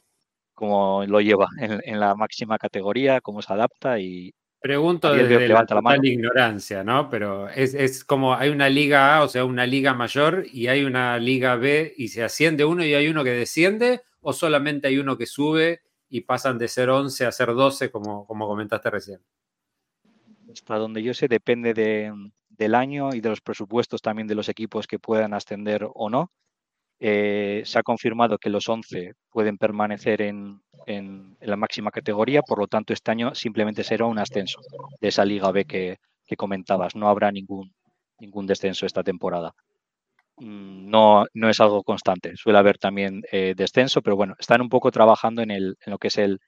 lo 0.61 1.21
lleva 1.21 1.49
en, 1.59 2.01
la 2.01 2.15
máxima 2.15 2.59
categoría, 2.59 3.21
cómo 3.21 3.43
se 3.43 3.53
adapta 3.53 3.99
y... 3.99 4.33
Pregunto 4.59 5.13
desde 5.13 5.49
la, 5.49 5.65
total 5.65 6.05
ignorancia, 6.05 6.83
¿no? 6.83 7.09
Pero 7.09 7.49
es, 7.49 7.75
es, 7.75 8.05
como 8.05 8.35
hay 8.35 8.49
una 8.49 8.69
liga 8.69 9.17
A, 9.17 9.23
o 9.23 9.29
sea, 9.29 9.45
una 9.45 9.65
liga 9.65 9.95
mayor, 9.95 10.45
y 10.51 10.67
hay 10.67 10.83
una 10.83 11.19
liga 11.19 11.55
B 11.55 11.95
y 11.97 12.09
se 12.09 12.25
asciende 12.25 12.65
uno 12.65 12.85
y 12.85 12.95
hay 12.95 13.07
uno 13.07 13.23
que 13.23 13.31
desciende, 13.31 14.01
o 14.27 14.33
solamente 14.33 14.89
hay 14.89 14.99
uno 14.99 15.17
que 15.17 15.27
sube 15.27 15.83
y 16.09 16.23
pasan 16.23 16.59
de 16.59 16.69
ser 16.69 16.91
11 16.91 17.27
a 17.27 17.33
ser 17.33 17.55
12, 17.55 17.91
como, 17.91 18.27
como 18.27 18.49
comentaste 18.49 18.91
recién 18.91 19.21
hasta 20.61 20.79
donde 20.79 21.03
yo 21.03 21.15
sé, 21.15 21.29
depende 21.29 21.75
del 22.49 22.75
año 22.75 23.11
y 23.15 23.21
de 23.21 23.29
los 23.29 23.41
presupuestos 23.41 24.01
también 24.01 24.27
de 24.27 24.35
los 24.35 24.49
equipos 24.49 24.87
que 24.87 24.99
puedan 24.99 25.35
ascender 25.35 25.87
o 25.95 26.11
no. 26.11 26.31
Eh, 26.99 27.63
se 27.67 27.79
ha 27.79 27.83
confirmado 27.83 28.39
que 28.39 28.49
los 28.49 28.69
11 28.69 29.13
pueden 29.31 29.59
permanecer 29.59 30.23
en, 30.23 30.63
la 31.41 31.57
máxima 31.57 31.91
categoría, 31.91 32.43
por 32.43 32.59
lo 32.59 32.69
tanto 32.69 32.93
este 32.93 33.11
año 33.11 33.35
simplemente 33.35 33.85
será 33.85 34.07
un 34.07 34.19
ascenso 34.19 34.61
de 35.01 35.09
esa 35.09 35.25
Liga 35.25 35.51
B 35.51 35.65
que, 35.65 35.99
comentabas. 36.37 36.95
No 36.97 37.09
habrá 37.09 37.31
ningún, 37.31 37.75
ningún 38.19 38.47
descenso 38.47 38.87
esta 38.87 39.03
temporada. 39.03 39.55
Mm, 40.39 40.91
no, 40.91 41.25
no 41.35 41.49
es 41.49 41.61
algo 41.61 41.83
constante, 41.83 42.37
suele 42.37 42.59
haber 42.59 42.79
también 42.79 43.23
eh, 43.33 43.55
descenso, 43.57 44.03
pero 44.03 44.17
bueno, 44.17 44.35
están 44.39 44.61
un 44.61 44.69
poco 44.69 44.91
trabajando 44.91 45.43
en, 45.43 45.51
el, 45.51 45.77
en 45.85 45.91
lo 45.91 45.99
que 45.99 46.09
es 46.09 46.19
el, 46.19 46.41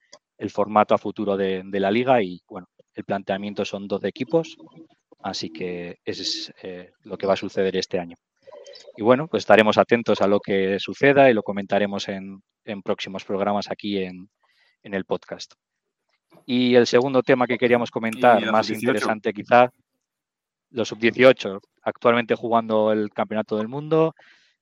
formato 0.51 0.95
a 0.95 0.99
futuro 0.99 1.37
de, 1.37 1.63
de, 1.65 1.81
la 1.81 1.91
liga 1.91 2.23
y 2.23 2.41
bueno, 2.49 2.69
el 2.95 3.05
planteamiento 3.05 3.65
son 3.65 3.89
12 3.89 4.09
equipos, 4.09 4.57
así 5.21 5.51
que 5.51 5.99
es 6.05 6.53
eh, 6.63 6.91
lo 7.05 7.17
que 7.17 7.27
va 7.27 7.35
a 7.35 7.37
suceder 7.37 7.77
este 7.77 7.99
año. 7.99 8.17
Y 8.97 9.03
bueno, 9.03 9.29
pues 9.29 9.43
estaremos 9.43 9.79
atentos 9.79 10.21
a 10.21 10.27
lo 10.27 10.41
que 10.41 10.79
suceda 10.79 11.31
y 11.31 11.35
lo 11.35 11.43
comentaremos 11.43 12.09
en, 12.09 12.43
próximos 12.83 13.25
programas 13.25 13.71
aquí 13.71 13.99
en, 13.99 14.29
el 14.83 15.05
podcast. 15.05 15.53
Y 16.47 16.75
el 16.75 16.87
segundo 16.87 17.23
tema 17.23 17.47
que 17.47 17.59
queríamos 17.59 17.91
comentar, 17.91 18.45
más 18.51 18.71
interesante 18.71 19.33
quizá, 19.33 19.71
los 20.71 20.89
sub-18, 20.89 21.61
actualmente 21.83 22.35
jugando 22.35 22.93
el 22.93 23.11
Campeonato 23.11 23.57
del 23.57 23.69
Mundo, 23.69 24.15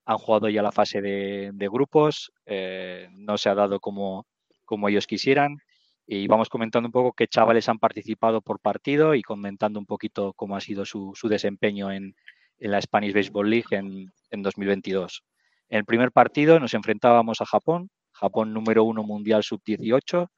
han 0.04 0.18
jugado 0.18 0.48
ya 0.48 0.62
la 0.62 0.72
fase 0.72 1.00
de, 1.02 1.68
grupos, 1.70 2.32
eh, 2.46 3.08
no 3.12 3.36
se 3.38 3.48
ha 3.48 3.54
dado 3.54 3.80
como, 3.80 4.26
como 4.64 4.88
ellos 4.88 5.06
quisieran 5.06 5.58
y 6.06 6.28
vamos 6.28 6.48
comentando 6.48 6.86
un 6.86 6.92
poco 6.92 7.12
qué 7.12 7.26
chavales 7.26 7.68
han 7.68 7.78
participado 7.78 8.40
por 8.40 8.60
partido 8.60 9.14
y 9.14 9.22
comentando 9.22 9.80
un 9.80 9.86
poquito 9.86 10.32
cómo 10.34 10.56
ha 10.56 10.60
sido 10.60 10.84
su, 10.84 11.12
desempeño 11.24 11.90
en, 11.90 12.14
la 12.58 12.80
Spanish 12.80 13.12
Baseball 13.12 13.50
League 13.50 13.66
en, 13.72 14.42
2022. 14.42 15.24
En 15.68 15.78
el 15.78 15.84
primer 15.84 16.12
partido 16.12 16.60
nos 16.60 16.74
enfrentábamos 16.74 17.40
a 17.40 17.46
Japón, 17.46 17.90
Japón 18.12 18.54
número 18.54 18.84
uno 18.84 19.02
mundial 19.02 19.42
sub-18, 19.42 20.28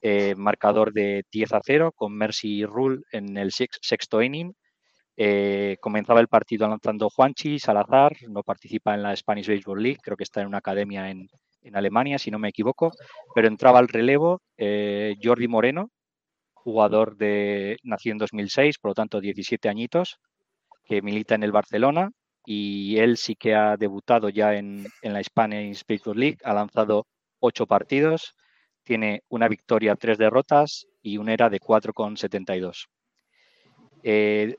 eh, 0.00 0.34
marcador 0.36 0.92
de 0.92 1.24
10 1.30 1.52
a 1.52 1.60
0 1.62 1.92
con 1.94 2.16
Mercy 2.16 2.64
Rule 2.64 3.02
en 3.12 3.36
el 3.36 3.52
sexto 3.52 4.22
inning. 4.22 4.54
Eh, 5.24 5.76
comenzaba 5.80 6.18
el 6.18 6.26
partido 6.26 6.66
lanzando 6.66 7.08
Juanchi 7.08 7.60
Salazar, 7.60 8.12
no 8.28 8.42
participa 8.42 8.92
en 8.92 9.04
la 9.04 9.14
Spanish 9.14 9.46
Baseball 9.46 9.80
League, 9.80 10.00
creo 10.02 10.16
que 10.16 10.24
está 10.24 10.40
en 10.40 10.48
una 10.48 10.58
academia 10.58 11.10
en, 11.10 11.28
Alemania, 11.74 12.18
si 12.18 12.32
no 12.32 12.40
me 12.40 12.48
equivoco, 12.48 12.90
pero 13.32 13.46
entraba 13.46 13.78
al 13.78 13.86
relevo 13.86 14.42
eh, 14.56 15.14
Jordi 15.22 15.46
Moreno, 15.46 15.90
jugador 16.54 17.16
de 17.16 17.76
nació 17.84 18.10
en 18.10 18.18
2006, 18.18 18.78
por 18.80 18.90
lo 18.90 18.94
tanto 18.96 19.20
17 19.20 19.68
añitos, 19.68 20.18
que 20.84 21.02
milita 21.02 21.36
en 21.36 21.44
el 21.44 21.52
Barcelona 21.52 22.10
y 22.44 22.98
él 22.98 23.16
sí 23.16 23.36
que 23.36 23.54
ha 23.54 23.76
debutado 23.76 24.28
ya 24.28 24.54
en, 24.54 24.88
la 25.02 25.22
Spanish 25.22 25.84
Baseball 25.88 26.18
League, 26.18 26.38
ha 26.42 26.52
lanzado 26.52 27.06
ocho 27.38 27.68
partidos, 27.68 28.34
tiene 28.82 29.22
una 29.28 29.46
victoria, 29.46 29.94
tres 29.94 30.18
derrotas 30.18 30.88
y 31.00 31.16
un 31.16 31.28
era 31.28 31.48
de 31.48 31.60
4,72. 31.60 32.88
Eh, 34.02 34.56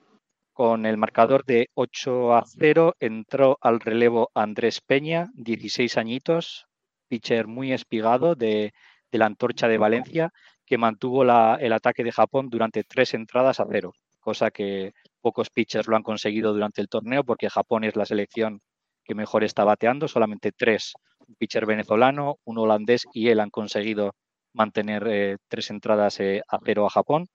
con 0.54 0.86
el 0.86 0.98
marcador 0.98 1.44
de 1.46 1.70
8 1.74 2.36
a 2.36 2.44
0 2.46 2.96
entró 3.00 3.58
al 3.62 3.80
relevo 3.80 4.30
Andrés 4.36 4.82
Peña, 4.82 5.30
16 5.34 5.98
añitos, 5.98 6.68
pitcher 7.08 7.48
muy 7.48 7.74
espigado 7.74 8.36
de, 8.36 8.74
la 9.12 9.26
antorcha 9.26 9.68
de 9.68 9.78
Valencia, 9.78 10.32
que 10.66 10.78
mantuvo 10.78 11.24
el 11.24 11.74
ataque 11.74 12.04
de 12.04 12.12
Japón 12.12 12.50
durante 12.50 12.84
tres 12.84 13.14
entradas 13.14 13.60
a 13.60 13.66
cero, 13.70 13.94
cosa 14.20 14.50
que 14.50 14.94
pocos 15.22 15.50
pitchers 15.50 15.88
lo 15.88 15.96
han 15.96 16.04
conseguido 16.04 16.54
durante 16.54 16.82
el 16.82 16.88
torneo 16.88 17.24
porque 17.24 17.50
Japón 17.50 17.84
es 17.84 17.96
la 17.96 18.06
selección 18.06 18.62
que 19.04 19.16
mejor 19.16 19.44
está 19.44 19.64
bateando, 19.64 20.08
solamente 20.08 20.52
tres, 20.52 20.94
un 21.28 21.36
pitcher 21.36 21.66
venezolano, 21.66 22.38
un 22.46 22.58
holandés 22.58 23.06
y 23.14 23.30
él 23.30 23.40
han 23.40 23.50
conseguido 23.50 24.16
mantener 24.54 25.08
eh, 25.08 25.38
tres 25.48 25.70
entradas 25.70 26.20
eh, 26.20 26.42
a 26.48 26.60
cero 26.64 26.86
a 26.86 26.90
Japón. 26.90 27.28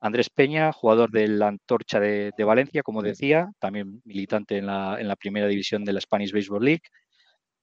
Andrés 0.00 0.30
Peña, 0.30 0.72
jugador 0.72 1.10
de 1.10 1.28
la 1.28 1.48
Antorcha 1.48 1.98
de, 2.00 2.32
Valencia, 2.38 2.82
como 2.82 3.02
decía, 3.02 3.48
también 3.58 4.02
militante 4.04 4.58
en 4.58 4.66
la, 4.66 5.00
en 5.00 5.08
la, 5.08 5.16
primera 5.16 5.46
división 5.46 5.84
de 5.84 5.92
la 5.92 6.00
Spanish 6.00 6.32
Baseball 6.32 6.64
League, 6.64 6.82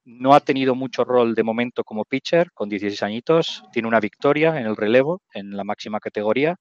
no 0.05 0.33
ha 0.33 0.39
tenido 0.41 0.75
mucho 0.75 1.03
rol 1.05 1.33
de 1.35 1.43
momento 1.43 1.83
como 1.83 2.05
pitcher, 2.05 2.51
con 2.53 2.69
16 2.69 3.03
añitos. 3.03 3.63
Tiene 3.71 3.87
una 3.87 3.99
victoria 3.99 4.59
en 4.59 4.65
el 4.65 4.75
relevo, 4.75 5.21
en 5.33 5.55
la 5.55 5.63
máxima 5.63 5.99
categoría, 5.99 6.57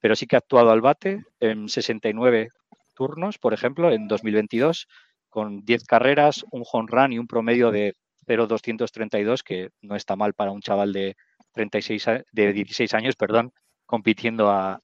pero 0.00 0.14
sí 0.14 0.26
que 0.26 0.36
ha 0.36 0.38
actuado 0.38 0.70
al 0.70 0.80
bate 0.80 1.24
en 1.40 1.68
69 1.68 2.48
turnos, 2.94 3.38
por 3.38 3.52
ejemplo, 3.54 3.90
en 3.90 4.06
2022, 4.06 4.86
con 5.28 5.64
10 5.64 5.84
carreras, 5.84 6.44
un 6.52 6.62
home 6.70 6.88
run 6.88 7.12
y 7.12 7.18
un 7.18 7.26
promedio 7.26 7.72
de 7.72 7.94
0,232, 8.26 9.42
que 9.42 9.70
no 9.82 9.96
está 9.96 10.14
mal 10.14 10.34
para 10.34 10.52
un 10.52 10.60
chaval 10.60 10.92
de, 10.92 11.16
36, 11.54 12.06
de 12.32 12.52
16 12.52 12.94
años, 12.94 13.16
perdón, 13.16 13.52
compitiendo 13.86 14.50
a, 14.50 14.80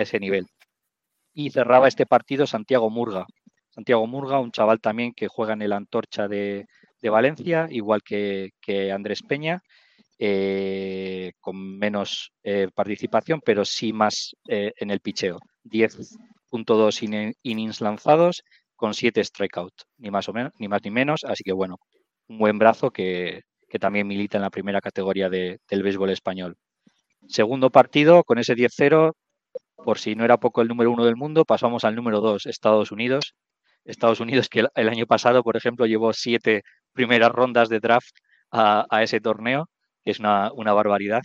ese 0.00 0.18
nivel. 0.20 0.46
Y 1.32 1.50
cerraba 1.50 1.88
este 1.88 2.06
partido 2.06 2.46
Santiago 2.46 2.90
Murga. 2.90 3.26
Santiago 3.70 4.06
Murga, 4.06 4.40
un 4.40 4.52
chaval 4.52 4.80
también 4.80 5.12
que 5.14 5.28
juega 5.28 5.52
en 5.54 5.62
el 5.62 5.72
Antorcha 5.72 6.28
de, 6.28 6.66
Valencia, 7.02 7.66
igual 7.70 8.02
que, 8.02 8.50
Andrés 8.92 9.22
Peña, 9.22 9.60
eh, 10.18 11.32
con 11.40 11.78
menos 11.78 12.32
eh, 12.42 12.68
participación, 12.74 13.40
pero 13.44 13.64
sí 13.64 13.92
más 13.92 14.34
eh, 14.48 14.72
en 14.76 14.90
el 14.90 15.00
picheo. 15.00 15.38
10.2 15.64 17.34
innings 17.42 17.80
lanzados, 17.80 18.42
con 18.80 18.94
siete 18.94 19.22
strikeouts, 19.22 19.84
ni 19.98 20.10
más 20.10 20.26
ni 20.58 20.68
más 20.68 20.80
ni 20.82 20.90
menos. 20.90 21.24
Así 21.24 21.44
que 21.44 21.52
bueno, 21.52 21.76
un 22.28 22.38
buen 22.38 22.58
brazo 22.58 22.90
que, 22.90 23.42
también 23.80 24.06
milita 24.06 24.38
en 24.38 24.42
la 24.42 24.50
primera 24.50 24.80
categoría 24.80 25.28
del 25.28 25.82
béisbol 25.82 26.10
español. 26.10 26.56
Segundo 27.28 27.70
partido, 27.70 28.24
con 28.24 28.38
ese 28.38 28.54
10-0, 28.54 29.12
por 29.84 29.98
si 29.98 30.14
no 30.14 30.24
era 30.24 30.38
poco 30.38 30.62
el 30.62 30.68
número 30.68 30.90
uno 30.90 31.04
del 31.04 31.16
mundo, 31.16 31.44
pasamos 31.44 31.84
al 31.84 31.94
número 31.94 32.20
dos, 32.20 32.46
Estados 32.46 32.92
Unidos. 32.92 33.34
Estados 33.84 34.20
Unidos 34.20 34.48
que 34.48 34.66
el, 34.74 34.88
año 34.88 35.06
pasado, 35.06 35.42
por 35.42 35.56
ejemplo, 35.56 35.86
llevó 35.86 36.12
siete 36.12 36.62
primeras 36.92 37.30
rondas 37.30 37.68
de 37.68 37.80
draft 37.80 38.10
a, 38.52 39.02
ese 39.02 39.20
torneo, 39.20 39.68
que 40.02 40.10
es 40.12 40.18
una, 40.20 40.50
barbaridad. 40.52 41.22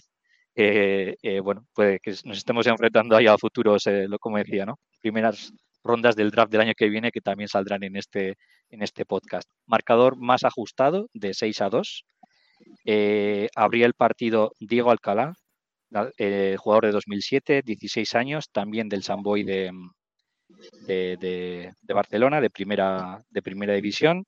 Eh, 0.55 1.15
eh, 1.21 1.39
bueno, 1.41 1.65
puede 1.73 1.99
que 1.99 2.11
nos 2.23 2.37
estemos 2.37 2.65
enfrentando 2.67 3.15
ahí 3.15 3.27
a 3.27 3.37
futuros, 3.37 3.85
eh, 3.87 4.07
como 4.19 4.37
decía, 4.37 4.65
¿no? 4.65 4.79
Primeras 5.01 5.51
rondas 5.83 6.15
del 6.15 6.31
draft 6.31 6.51
del 6.51 6.61
año 6.61 6.73
que 6.77 6.89
viene 6.89 7.11
que 7.11 7.21
también 7.21 7.49
saldrán 7.49 7.83
en 7.83 7.97
este, 7.97 8.35
en 8.69 8.81
este 8.81 9.05
podcast. 9.05 9.49
Marcador 9.67 10.17
más 10.17 10.43
ajustado 10.43 11.09
de 11.13 11.33
6 11.33 11.61
a 11.61 11.69
2. 11.69 12.05
abría 13.55 13.85
el 13.85 13.93
partido 13.93 14.53
Diego 14.59 14.91
Alcalá, 14.91 15.33
eh, 16.17 16.55
jugador 16.57 16.85
de 16.85 16.91
2007, 16.91 17.61
16 17.63 18.15
años, 18.15 18.49
también 18.51 18.89
del 18.89 19.03
Samboy 19.03 19.43
de, 19.43 19.71
de, 20.87 21.71
Barcelona, 21.93 22.41
de 22.41 22.49
primera, 22.49 23.23
de 23.29 23.41
primera 23.41 23.73
división. 23.73 24.25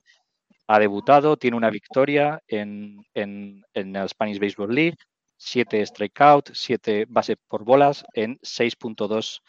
Ha 0.68 0.80
debutado, 0.80 1.38
tiene 1.38 1.58
una 1.58 1.70
victoria 1.70 2.42
en, 2.48 3.04
en, 3.14 3.64
la 3.74 4.08
Spanish 4.08 4.40
Baseball 4.40 4.74
League, 4.74 4.98
7 5.38 5.86
strikeout, 5.86 6.50
7 6.54 7.06
base 7.08 7.38
por 7.48 7.64
bolas 7.64 8.04
en 8.14 8.38
6.2 8.40 9.40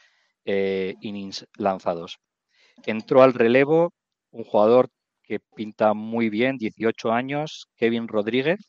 eh, 0.45 0.95
innings 1.01 1.47
lanzados. 1.57 2.19
Entró 2.87 3.23
al 3.23 3.35
relevo 3.35 3.93
un 4.31 4.45
jugador 4.45 4.89
que 5.23 5.41
pinta 5.41 5.93
muy 5.95 6.31
bien, 6.31 6.57
18 6.57 7.13
años, 7.13 7.69
Kevin 7.77 8.09
Rodríguez, 8.09 8.61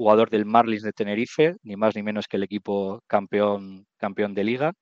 jugador 0.00 0.30
del 0.30 0.46
Marlins 0.46 0.82
de 0.82 0.92
Tenerife, 0.92 1.56
ni 1.62 1.76
más 1.76 1.94
ni 1.94 2.02
menos 2.02 2.26
que 2.26 2.38
el 2.38 2.44
equipo 2.44 3.02
campeón, 3.06 3.86
campeón 3.98 4.32
de 4.32 4.44
liga. 4.44 4.72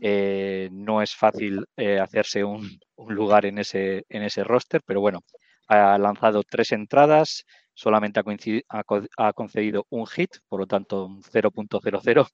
Eh, 0.00 0.68
no 0.70 1.02
es 1.02 1.16
fácil 1.16 1.64
eh, 1.76 1.98
hacerse 1.98 2.44
un, 2.44 2.78
lugar 3.08 3.46
en 3.46 3.58
ese, 3.58 4.04
en 4.08 4.22
ese 4.22 4.44
roster, 4.44 4.80
pero 4.86 5.00
bueno, 5.00 5.20
ha 5.66 5.98
lanzado 5.98 6.44
tres 6.48 6.70
entradas, 6.70 7.44
solamente 7.74 8.20
ha, 8.20 9.32
concedido 9.32 9.86
un 9.90 10.06
hit, 10.06 10.30
por 10.48 10.60
lo 10.60 10.66
tanto 10.68 11.06
un 11.06 11.22
0.00 11.22 12.28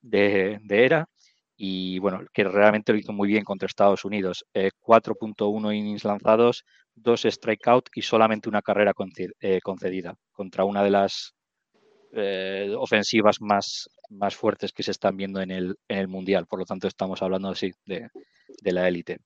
de, 0.00 0.58
de, 0.62 0.84
era. 0.86 1.06
Y 1.54 1.98
bueno, 1.98 2.22
que 2.32 2.44
realmente 2.44 2.92
lo 2.92 2.98
hizo 2.98 3.12
muy 3.12 3.28
bien 3.28 3.44
contra 3.44 3.66
Estados 3.66 4.06
Unidos. 4.06 4.46
4.1 4.54 5.70
eh, 5.70 5.76
innings 5.76 6.04
lanzados, 6.04 6.64
dos 6.94 7.26
strikeouts 7.28 7.90
y 7.94 8.02
solamente 8.02 8.48
una 8.48 8.62
carrera 8.62 8.94
concedida 8.94 10.14
contra 10.32 10.64
una 10.64 10.82
de 10.82 10.90
las 10.90 11.34
eh, 12.12 12.74
ofensivas 12.76 13.40
más, 13.40 13.90
más 14.10 14.34
fuertes 14.34 14.72
que 14.72 14.82
se 14.82 14.92
están 14.92 15.16
viendo 15.16 15.40
en 15.40 15.50
el, 15.50 15.76
en 15.88 15.98
el 15.98 16.08
Mundial. 16.08 16.46
Por 16.46 16.60
lo 16.60 16.64
tanto, 16.64 16.88
estamos 16.88 17.22
hablando 17.22 17.48
así 17.48 17.72
de, 17.86 18.10
la 18.62 18.88
élite. 18.88 19.18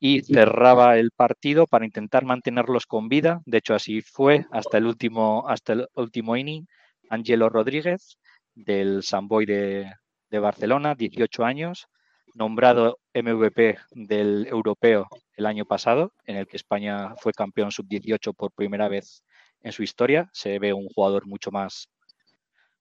Y 0.00 0.22
cerraba 0.22 0.98
el 0.98 1.10
partido 1.10 1.66
para 1.66 1.84
intentar 1.84 2.24
mantenerlos 2.24 2.86
con 2.86 3.08
vida. 3.08 3.40
De 3.46 3.58
hecho, 3.58 3.74
así 3.74 4.02
fue 4.02 4.46
hasta 4.52 4.78
el 4.78 4.86
último, 4.86 5.48
hasta 5.48 5.72
el 5.72 5.88
último 5.94 6.36
inning. 6.36 6.66
Angelo 7.10 7.48
Rodríguez, 7.48 8.18
del 8.54 9.02
Samboy 9.02 9.46
de, 9.46 9.90
de 10.30 10.38
Barcelona, 10.38 10.94
18 10.94 11.44
años, 11.44 11.88
nombrado 12.34 12.98
MVP 13.14 13.78
del 13.92 14.46
europeo 14.46 15.08
el 15.36 15.46
año 15.46 15.64
pasado, 15.64 16.12
en 16.24 16.36
el 16.36 16.46
que 16.46 16.56
España 16.56 17.14
fue 17.16 17.32
campeón 17.32 17.72
sub-18 17.72 18.34
por 18.34 18.52
primera 18.52 18.88
vez 18.88 19.22
en 19.62 19.72
su 19.72 19.82
historia. 19.82 20.28
Se 20.32 20.58
ve 20.58 20.72
un 20.72 20.88
jugador 20.88 21.26
mucho 21.26 21.50
más 21.50 21.88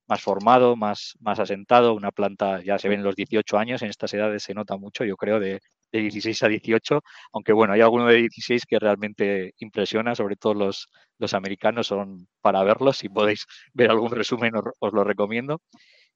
más 0.07 0.21
formado, 0.21 0.75
más, 0.75 1.15
más 1.19 1.39
asentado, 1.39 1.93
una 1.93 2.11
planta, 2.11 2.61
ya 2.63 2.77
se 2.79 2.89
ven 2.89 3.03
los 3.03 3.15
18 3.15 3.57
años, 3.57 3.81
en 3.81 3.89
estas 3.89 4.13
edades 4.13 4.43
se 4.43 4.53
nota 4.53 4.77
mucho, 4.77 5.03
yo 5.03 5.17
creo, 5.17 5.39
de, 5.39 5.59
16 5.91 6.43
a 6.43 6.47
18, 6.47 7.01
aunque 7.33 7.53
bueno, 7.53 7.73
hay 7.73 7.81
alguno 7.81 8.07
de 8.07 8.17
16 8.17 8.65
que 8.65 8.79
realmente 8.79 9.53
impresiona, 9.59 10.15
sobre 10.15 10.35
todo 10.35 10.53
los, 10.53 10.89
los 11.17 11.33
americanos 11.33 11.87
son 11.87 12.27
para 12.41 12.63
verlos, 12.63 12.97
si 12.97 13.09
podéis 13.09 13.45
ver 13.73 13.89
algún 13.91 14.11
resumen 14.11 14.53
os, 14.55 14.93
lo 14.93 15.03
recomiendo. 15.03 15.61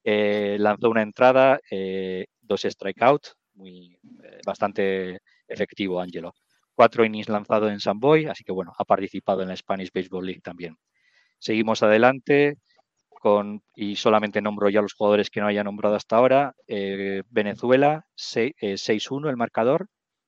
Eh, 0.03 0.57
lanzó 0.59 0.89
una 0.89 1.03
entrada, 1.03 1.59
eh, 1.69 2.26
dos 2.41 2.61
strikeouts, 2.61 3.35
eh, 3.65 3.97
bastante 4.45 5.19
efectivo, 5.47 6.01
Angelo. 6.01 6.34
Cuatro 6.73 7.05
innings 7.05 7.30
lanzados 7.30 7.72
en 7.72 7.80
Samboy, 7.80 8.26
así 8.26 8.43
que 8.43 8.51
bueno, 8.51 8.73
ha 8.77 8.85
participado 8.85 9.41
en 9.41 9.49
la 9.49 9.55
Spanish 9.55 9.91
Baseball 9.93 10.26
League 10.26 10.41
también. 10.41 10.76
Seguimos 11.39 11.84
adelante 11.84 12.57
y 13.76 13.95
solamente 13.95 14.41
nombro 14.41 14.69
ya 14.69 14.81
los 14.81 14.93
jugadores 14.93 15.30
que 15.30 15.41
no 15.41 15.48
haya 15.48 15.64
nombrado 15.64 15.95
hasta 15.95 16.18
ahora. 16.18 16.53
Eh, 16.68 17.23
Venezuela, 17.30 18.06
6-1 18.15 19.27
eh, 19.27 19.30
el 19.30 19.38
marcador, 19.38 19.88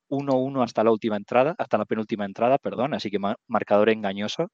1-1 0.10 0.64
hasta 0.64 0.84
la 0.84 0.92
última 0.92 1.18
entrada, 1.18 1.56
hasta 1.58 1.78
la 1.78 1.86
penúltima 1.86 2.26
entrada, 2.26 2.58
perdón, 2.58 2.94
así 2.94 3.10
que 3.10 3.20
marcador 3.48 3.90
engañoso. 3.90 4.52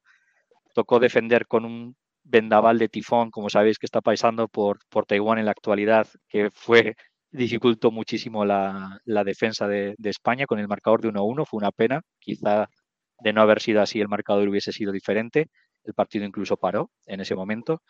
Tocó 0.73 0.99
defender 0.99 1.47
con 1.47 1.65
un 1.65 1.95
vendaval 2.23 2.77
de 2.79 2.89
tifón, 2.89 3.31
como 3.31 3.49
sabéis 3.49 3.79
que 3.79 3.85
está 3.87 4.01
pasando 4.01 4.47
por, 4.47 4.79
por 4.89 5.05
Taiwán 5.05 5.39
en 5.39 5.45
la 5.45 5.51
actualidad, 5.51 6.07
que 6.29 6.49
fue 6.51 6.95
dificultó 7.31 7.91
muchísimo 7.91 8.45
la, 8.45 8.99
defensa 9.25 9.67
de, 9.67 9.95
de, 9.97 10.09
España 10.09 10.45
con 10.45 10.59
el 10.59 10.67
marcador 10.67 11.01
de 11.01 11.09
1-1. 11.09 11.45
Fue 11.45 11.57
una 11.57 11.71
pena, 11.71 12.01
quizá 12.19 12.69
de 13.21 13.33
no 13.33 13.41
haber 13.41 13.61
sido 13.61 13.81
así 13.81 13.99
el 13.99 14.07
marcador 14.07 14.47
hubiese 14.47 14.71
sido 14.71 14.91
diferente. 14.91 15.47
El 15.83 15.93
partido 15.93 16.25
incluso 16.25 16.57
paró 16.57 16.91
en 17.05 17.21
ese 17.21 17.35
momento 17.35 17.81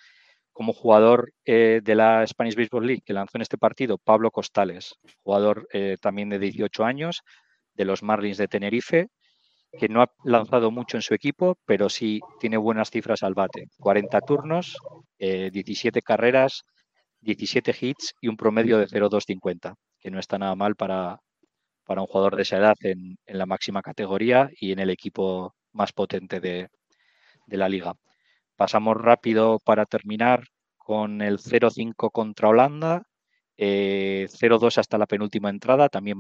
como 0.60 0.74
jugador 0.74 1.32
eh, 1.46 1.80
de 1.82 1.96
la 1.96 2.28
Spanish 2.28 2.54
Baseball 2.54 2.86
League 2.86 3.02
que 3.06 3.14
lanzó 3.14 3.38
en 3.38 3.44
este 3.44 3.58
partido 3.58 3.98
Pablo 3.98 4.30
Costales, 4.30 4.96
jugador 5.24 5.70
eh, 5.72 5.96
también 6.02 6.28
de 6.28 6.38
18 6.38 6.84
años 6.84 7.22
de 7.76 7.86
los 7.86 8.04
Marlins 8.04 8.36
de 8.36 8.50
Tenerife, 8.50 9.08
que 9.72 9.88
no 9.88 10.02
ha 10.02 10.12
lanzado 10.26 10.70
mucho 10.70 10.98
en 10.98 11.02
su 11.02 11.14
equipo, 11.14 11.58
pero 11.66 11.88
sí 11.88 12.20
tiene 12.42 12.58
buenas 12.58 12.90
cifras 12.92 13.24
al 13.24 13.36
bate. 13.36 13.68
40 13.80 14.20
turnos, 14.20 14.76
17 15.18 15.98
eh, 15.98 16.02
carreras, 16.02 16.64
17 17.22 17.74
hits 17.80 18.16
y 18.20 18.28
un 18.28 18.36
promedio 18.36 18.80
de 18.80 18.88
0.250, 18.88 19.76
que 19.98 20.12
no 20.12 20.20
está 20.20 20.38
nada 20.38 20.56
mal 20.56 20.76
para, 20.76 21.22
para 21.86 22.02
un 22.02 22.08
jugador 22.08 22.36
de 22.36 22.42
esa 22.42 22.58
edad 22.58 22.76
en, 22.82 23.18
la 23.28 23.46
máxima 23.46 23.82
categoría 23.82 24.50
y 24.60 24.74
en 24.74 24.80
el 24.80 24.90
equipo 24.90 25.56
más 25.72 25.94
potente 25.94 26.42
de 26.42 26.68
la 27.48 27.70
liga. 27.70 27.96
Pasamos 28.60 28.98
rápido 28.98 29.60
para 29.64 29.86
terminar 29.86 30.44
con 30.78 31.22
el 31.22 31.40
0-5 31.40 32.12
contra 32.12 32.50
Holanda, 32.50 33.04
0-2 33.58 34.78
eh, 34.78 34.80
hasta 34.82 34.98
la 34.98 35.06
penúltima 35.06 35.50
entrada, 35.50 35.88
también 35.88 36.20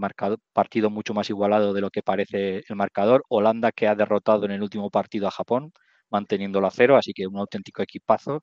partido 0.53 0.89
mucho 0.89 1.13
más 1.13 1.29
igualado 1.29 1.73
de 1.73 1.81
lo 1.81 1.89
que 1.89 2.01
parece 2.01 2.63
el 2.65 2.75
marcador. 2.77 3.25
Holanda 3.27 3.73
que 3.73 3.89
ha 3.89 3.95
derrotado 3.95 4.45
en 4.45 4.51
el 4.51 4.63
último 4.63 4.89
partido 4.89 5.27
a 5.27 5.31
Japón, 5.31 5.73
manteniéndolo 6.09 6.67
a 6.67 6.71
cero, 6.71 6.95
así 6.95 7.11
que 7.11 7.27
un 7.27 7.37
auténtico 7.39 7.81
equipazo. 7.81 8.41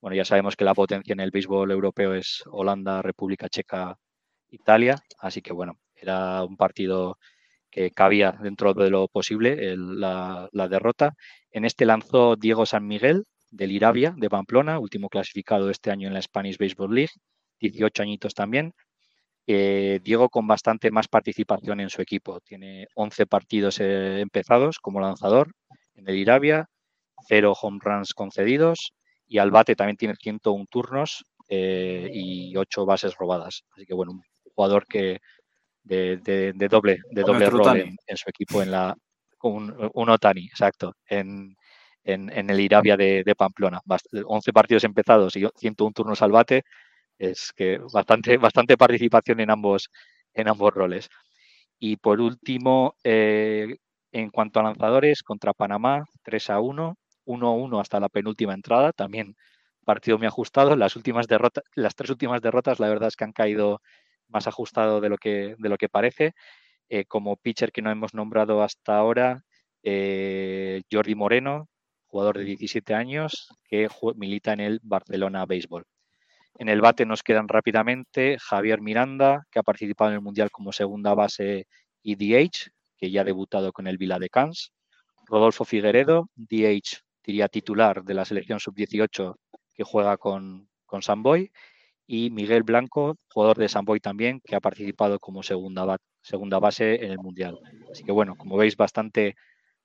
Bueno, 0.00 0.16
ya 0.16 0.24
sabemos 0.24 0.54
que 0.54 0.64
la 0.64 0.74
potencia 0.74 1.12
en 1.12 1.20
el 1.20 1.32
béisbol 1.32 1.72
europeo 1.72 2.14
es 2.14 2.44
Holanda, 2.46 3.02
República 3.02 3.48
Checa, 3.48 3.98
Italia, 4.50 5.02
así 5.18 5.42
que 5.42 5.52
bueno, 5.52 5.80
era 5.96 6.44
un 6.44 6.56
partido 6.56 7.18
que 7.76 7.90
cabía 7.90 8.32
dentro 8.40 8.72
de 8.72 8.88
lo 8.88 9.06
posible 9.08 9.74
la, 9.76 10.48
derrota. 10.70 11.14
En 11.56 11.64
este 11.64 11.86
lanzó 11.86 12.36
Diego 12.36 12.66
San 12.66 12.86
Miguel 12.86 13.24
del 13.50 13.72
Irabia 13.72 14.12
de 14.14 14.28
Pamplona, 14.28 14.78
último 14.78 15.08
clasificado 15.08 15.70
este 15.70 15.90
año 15.90 16.06
en 16.06 16.12
la 16.12 16.20
Spanish 16.20 16.58
Baseball 16.58 16.94
League, 16.94 17.12
18 17.60 18.02
añitos 18.02 18.34
también. 18.34 18.74
Eh, 19.46 20.00
Diego 20.04 20.28
con 20.28 20.46
bastante 20.46 20.90
más 20.90 21.08
participación 21.08 21.80
en 21.80 21.88
su 21.88 22.02
equipo. 22.02 22.40
Tiene 22.40 22.88
11 22.94 23.24
partidos 23.24 23.80
eh, 23.80 24.20
empezados 24.20 24.78
como 24.80 25.00
lanzador 25.00 25.50
en 25.94 26.06
el 26.06 26.16
Irabia, 26.16 26.68
cero 27.26 27.54
home 27.58 27.78
runs 27.80 28.12
concedidos 28.12 28.92
y 29.26 29.38
al 29.38 29.50
bate 29.50 29.74
también 29.74 29.96
tiene 29.96 30.14
101 30.14 30.66
turnos 30.68 31.24
eh, 31.48 32.10
y 32.12 32.54
8 32.54 32.84
bases 32.84 33.16
robadas. 33.16 33.64
Así 33.74 33.86
que 33.86 33.94
bueno, 33.94 34.12
un 34.12 34.22
jugador 34.54 34.84
que 34.86 35.20
de, 35.84 36.52
doble, 36.68 36.98
de 37.12 37.22
doble 37.22 37.48
rol 37.48 37.78
en, 37.78 38.16
su 38.18 38.28
equipo 38.28 38.62
en 38.62 38.72
la 38.72 38.94
un, 39.42 39.90
un 39.94 40.08
Otani, 40.10 40.46
exacto, 40.46 40.94
en, 41.06 41.56
en, 42.04 42.50
el 42.50 42.60
Irabia 42.60 42.96
de, 42.96 43.34
Pamplona. 43.36 43.80
11 44.24 44.52
partidos 44.52 44.84
empezados 44.84 45.36
y 45.36 45.46
101 45.56 45.92
turnos 45.92 46.22
al 46.22 46.32
bate, 46.32 46.64
es 47.18 47.52
que 47.54 47.78
bastante, 47.92 48.36
bastante 48.38 48.76
participación 48.76 49.40
en 49.40 49.50
ambos, 49.50 49.90
en 50.34 50.48
ambos 50.48 50.72
roles. 50.74 51.08
Y 51.78 51.96
por 51.96 52.20
último, 52.20 52.94
eh, 53.04 53.76
en 54.12 54.30
cuanto 54.30 54.60
a 54.60 54.62
lanzadores, 54.64 55.22
contra 55.22 55.52
Panamá, 55.52 56.04
3 56.22 56.50
a 56.50 56.60
1, 56.60 56.96
1 57.24 57.48
a 57.48 57.52
1 57.52 57.80
hasta 57.80 58.00
la 58.00 58.08
penúltima 58.08 58.54
entrada, 58.54 58.92
también 58.92 59.36
partido 59.84 60.18
muy 60.18 60.26
ajustado. 60.26 60.76
Las 60.76 60.96
últimas 60.96 61.26
derrotas, 61.28 61.64
las 61.74 61.94
tres 61.94 62.10
últimas 62.10 62.42
derrotas, 62.42 62.80
la 62.80 62.88
verdad 62.88 63.08
es 63.08 63.16
que 63.16 63.24
han 63.24 63.32
caído 63.32 63.80
más 64.28 64.46
ajustado 64.46 65.00
de 65.00 65.08
lo 65.10 65.18
que, 65.18 65.54
de 65.58 65.68
lo 65.68 65.76
que 65.78 65.88
parece. 65.88 66.34
Eh, 66.88 67.04
como 67.04 67.36
pitcher 67.36 67.72
que 67.72 67.82
no 67.82 67.90
hemos 67.90 68.14
nombrado 68.14 68.62
hasta 68.62 68.96
ahora, 68.96 69.42
eh, 69.82 70.82
Jordi 70.90 71.14
Moreno, 71.14 71.68
jugador 72.06 72.38
de 72.38 72.44
17 72.44 72.94
años, 72.94 73.48
que 73.64 73.88
milita 74.16 74.52
en 74.52 74.60
el 74.60 74.80
Barcelona 74.82 75.46
Béisbol. 75.46 75.84
En 76.58 76.68
el 76.68 76.80
bate 76.80 77.04
nos 77.04 77.22
quedan 77.22 77.48
rápidamente 77.48 78.38
Javier 78.40 78.80
Miranda, 78.80 79.46
que 79.50 79.58
ha 79.58 79.62
participado 79.62 80.10
en 80.10 80.16
el 80.16 80.22
Mundial 80.22 80.50
como 80.50 80.72
segunda 80.72 81.12
base 81.14 81.66
y 82.02 82.14
DH, 82.14 82.70
que 82.96 83.10
ya 83.10 83.20
ha 83.20 83.24
debutado 83.24 83.72
con 83.72 83.86
el 83.86 83.98
Vila 83.98 84.18
de 84.18 84.30
Cans. 84.30 84.72
Rodolfo 85.26 85.64
Figueredo, 85.64 86.30
DH, 86.36 87.02
diría 87.24 87.48
titular 87.48 88.04
de 88.04 88.14
la 88.14 88.24
selección 88.24 88.60
sub-18 88.60 89.34
que 89.74 89.84
juega 89.84 90.16
con, 90.16 90.68
con 90.86 91.02
Samboy. 91.02 91.50
Y 92.06 92.30
Miguel 92.30 92.62
Blanco, 92.62 93.16
jugador 93.28 93.58
de 93.58 93.68
Samboy 93.68 94.00
también, 94.00 94.40
que 94.44 94.56
ha 94.56 94.60
participado 94.60 95.18
como 95.18 95.42
segunda, 95.42 95.98
segunda 96.26 96.58
base 96.58 97.04
en 97.04 97.12
el 97.12 97.18
Mundial. 97.18 97.58
Así 97.90 98.02
que 98.04 98.12
bueno, 98.12 98.34
como 98.36 98.56
veis, 98.56 98.76
bastante 98.76 99.36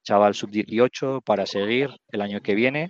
chaval 0.03 0.33
sub-18 0.33 1.21
para 1.23 1.45
seguir 1.45 1.89
el 2.11 2.21
año 2.21 2.41
que 2.41 2.55
viene, 2.55 2.89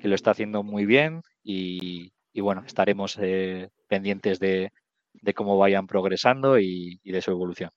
que 0.00 0.08
lo 0.08 0.14
está 0.14 0.32
haciendo 0.32 0.62
muy 0.62 0.84
bien 0.84 1.22
y, 1.42 2.12
bueno, 2.34 2.62
estaremos 2.66 3.18
eh, 3.20 3.70
pendientes 3.88 4.38
de, 4.38 4.70
cómo 5.34 5.56
vayan 5.56 5.86
progresando 5.86 6.58
y 6.58 7.00
de 7.04 7.22
su 7.22 7.30
evolución 7.30 7.70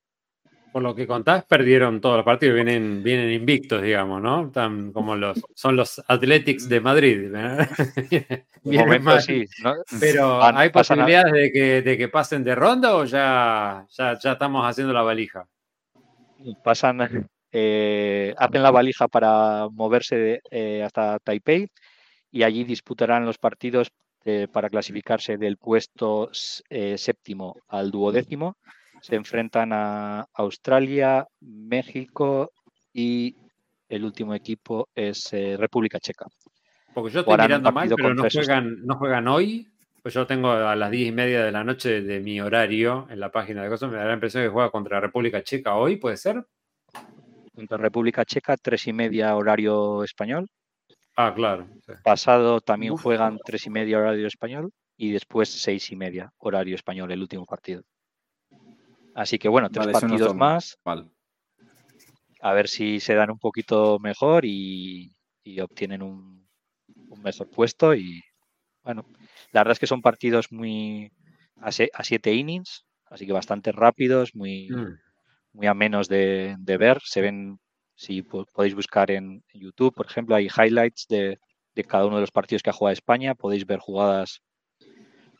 por 0.75 0.83
lo 0.83 0.93
que 0.93 1.07
contás, 1.07 1.45
perdieron 1.45 2.01
todos 2.01 2.17
los 2.17 2.25
partidos, 2.25 2.55
vienen, 2.55 3.01
vienen 3.01 3.31
invictos, 3.31 3.81
digamos, 3.81 4.21
¿no? 4.21 4.51
Tan 4.51 4.91
como 4.91 5.15
los, 5.15 5.41
son 5.53 5.77
los 5.77 6.03
Athletics 6.05 6.67
de 6.67 6.81
Madrid. 6.81 7.31
momento, 8.65 9.21
sí, 9.21 9.45
Pero 10.01 10.43
¿hay 10.43 10.71
posibilidades 10.71 11.31
de 11.31 11.51
que, 11.53 11.81
de 11.81 11.97
que, 11.97 12.09
pasen 12.09 12.43
de 12.43 12.55
ronda 12.55 12.93
o 12.97 13.05
ya, 13.05 13.85
ya, 13.89 14.19
ya 14.19 14.33
estamos 14.33 14.69
haciendo 14.69 14.91
la 14.91 15.01
valija? 15.01 15.47
Pasan, 16.61 17.29
eh, 17.53 18.35
hacen 18.37 18.61
la 18.61 18.71
valija 18.71 19.07
para 19.07 19.69
moverse 19.71 20.41
eh, 20.51 20.83
hasta 20.83 21.19
Taipei 21.19 21.69
y 22.31 22.43
allí 22.43 22.65
disputarán 22.65 23.25
los 23.25 23.37
partidos 23.37 23.93
eh, 24.25 24.49
para 24.51 24.69
clasificarse 24.69 25.37
del 25.37 25.55
puesto 25.55 26.31
séptimo 26.33 27.55
al 27.69 27.91
duodécimo 27.91 28.57
se 29.05 29.15
enfrentan 29.15 29.71
a 29.71 30.25
Australia, 30.33 31.27
México 31.41 32.51
y 32.91 33.35
el 33.87 34.03
último 34.03 34.33
equipo 34.33 34.89
es 34.95 35.31
eh, 35.31 35.55
República 35.59 35.99
Checa. 35.99 36.25
Porque 36.91 37.13
yo 37.13 37.19
estoy 37.19 37.37
mirando 37.37 37.71
mal, 37.71 37.87
pero 37.95 38.15
no 38.15 38.27
juegan, 38.27 38.83
no 38.83 38.95
juegan 38.95 39.27
hoy. 39.27 39.67
Pues 40.01 40.15
yo 40.15 40.25
tengo 40.25 40.49
a 40.49 40.75
las 40.75 40.89
diez 40.89 41.09
y 41.09 41.11
media 41.11 41.43
de 41.43 41.51
la 41.51 41.63
noche 41.63 42.01
de 42.01 42.19
mi 42.19 42.41
horario 42.41 43.05
en 43.11 43.19
la 43.19 43.31
página 43.31 43.61
de 43.61 43.69
cosas. 43.69 43.91
Me 43.91 43.97
da 43.97 44.05
la 44.05 44.13
impresión 44.13 44.43
que 44.43 44.49
juega 44.49 44.71
contra 44.71 44.99
República 44.99 45.43
Checa 45.43 45.75
hoy, 45.75 45.97
¿puede 45.97 46.17
ser? 46.17 46.43
Contra 47.53 47.77
República 47.77 48.25
Checa, 48.25 48.57
tres 48.57 48.87
y 48.87 48.93
media 48.93 49.35
horario 49.35 50.03
español. 50.03 50.47
Ah, 51.15 51.31
claro. 51.35 51.67
Pasado 52.03 52.59
también 52.59 52.97
juegan 52.97 53.37
tres 53.45 53.67
y 53.67 53.69
media 53.69 53.99
horario 53.99 54.25
español 54.25 54.71
y 54.97 55.11
después 55.11 55.49
seis 55.49 55.91
y 55.91 55.95
media 55.95 56.31
horario 56.39 56.73
español, 56.73 57.11
el 57.11 57.21
último 57.21 57.45
partido. 57.45 57.83
Así 59.15 59.39
que 59.39 59.47
bueno, 59.47 59.69
tres 59.69 59.87
partidos 59.87 60.35
más. 60.35 60.77
A 62.41 62.53
ver 62.53 62.67
si 62.67 62.99
se 62.99 63.15
dan 63.15 63.31
un 63.31 63.39
poquito 63.39 63.97
mejor 63.97 64.43
y, 64.45 65.11
obtienen 65.61 66.03
un, 66.03 66.45
mejor 67.23 67.49
puesto. 67.49 67.95
Y 67.95 68.21
bueno, 68.83 69.05
la 69.53 69.61
verdad 69.61 69.71
es 69.71 69.79
que 69.79 69.87
son 69.87 70.01
partidos 70.01 70.51
muy 70.51 71.11
a, 71.55 71.71
siete 71.71 72.33
innings, 72.33 72.85
así 73.05 73.25
que 73.25 73.31
bastante 73.31 73.71
rápidos, 73.71 74.35
muy, 74.35 74.69
mm. 74.69 74.99
muy 75.53 75.67
amenos 75.67 76.09
de, 76.09 76.57
de 76.59 76.77
ver. 76.77 76.99
Se 77.05 77.21
ven, 77.21 77.57
si 77.95 78.21
podéis 78.21 78.75
buscar 78.75 79.11
en 79.11 79.45
YouTube, 79.53 79.95
por 79.95 80.07
ejemplo, 80.07 80.35
hay 80.35 80.47
highlights 80.47 81.05
de, 81.07 81.39
de 81.73 81.83
cada 81.85 82.05
uno 82.05 82.15
de 82.15 82.21
los 82.21 82.31
partidos 82.31 82.63
que 82.63 82.69
ha 82.69 82.73
jugado 82.73 82.91
España. 82.91 83.33
Podéis 83.33 83.65
ver 83.65 83.79
jugadas 83.79 84.41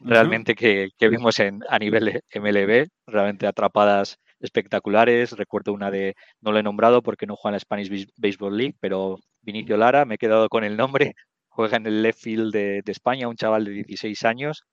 realmente 0.06 0.56
que, 0.56 0.90
vimos 1.00 1.40
en, 1.40 1.60
a 1.70 1.80
nivel 1.80 2.22
MLB, 2.36 2.88
realmente 3.08 3.48
atrapadas 3.48 4.18
espectaculares. 4.40 5.32
Recuerdo 5.34 5.74
una 5.74 5.92
de, 5.92 6.16
no 6.42 6.52
lo 6.52 6.60
he 6.60 6.64
nombrado 6.64 7.02
porque 7.02 7.26
no 7.26 7.36
juega 7.36 7.52
en 7.52 7.56
la 7.56 7.60
Spanish 7.60 8.08
Baseball 8.18 8.58
League, 8.58 8.76
pero 8.80 9.18
Vinicio 9.42 9.78
Lara, 9.78 10.06
me 10.06 10.16
he 10.16 10.18
quedado 10.18 10.50
con 10.50 10.64
el 10.64 10.78
nombre, 10.78 11.14
juega 11.50 11.78
en 11.78 11.86
el 11.88 12.02
left 12.02 12.20
field 12.20 12.54
de, 12.54 12.82
España, 12.86 13.28
un 13.28 13.36
chaval 13.36 13.66
de 13.66 13.72
16 13.72 14.24
años. 14.26 14.64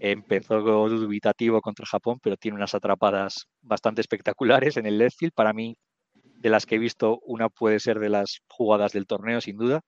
Empezó 0.00 0.60
dubitativo 0.88 1.60
contra 1.60 1.86
Japón, 1.86 2.18
pero 2.22 2.36
tiene 2.36 2.56
unas 2.56 2.74
atrapadas 2.74 3.46
bastante 3.60 4.00
espectaculares 4.00 4.76
en 4.76 4.86
el 4.86 4.98
left 4.98 5.18
field. 5.18 5.32
Para 5.34 5.52
mí, 5.52 5.76
de 6.14 6.50
las 6.50 6.66
que 6.66 6.76
he 6.76 6.78
visto, 6.78 7.18
una 7.24 7.48
puede 7.48 7.80
ser 7.80 7.98
de 7.98 8.08
las 8.08 8.40
jugadas 8.48 8.92
del 8.92 9.06
torneo, 9.06 9.40
sin 9.40 9.56
duda. 9.58 9.80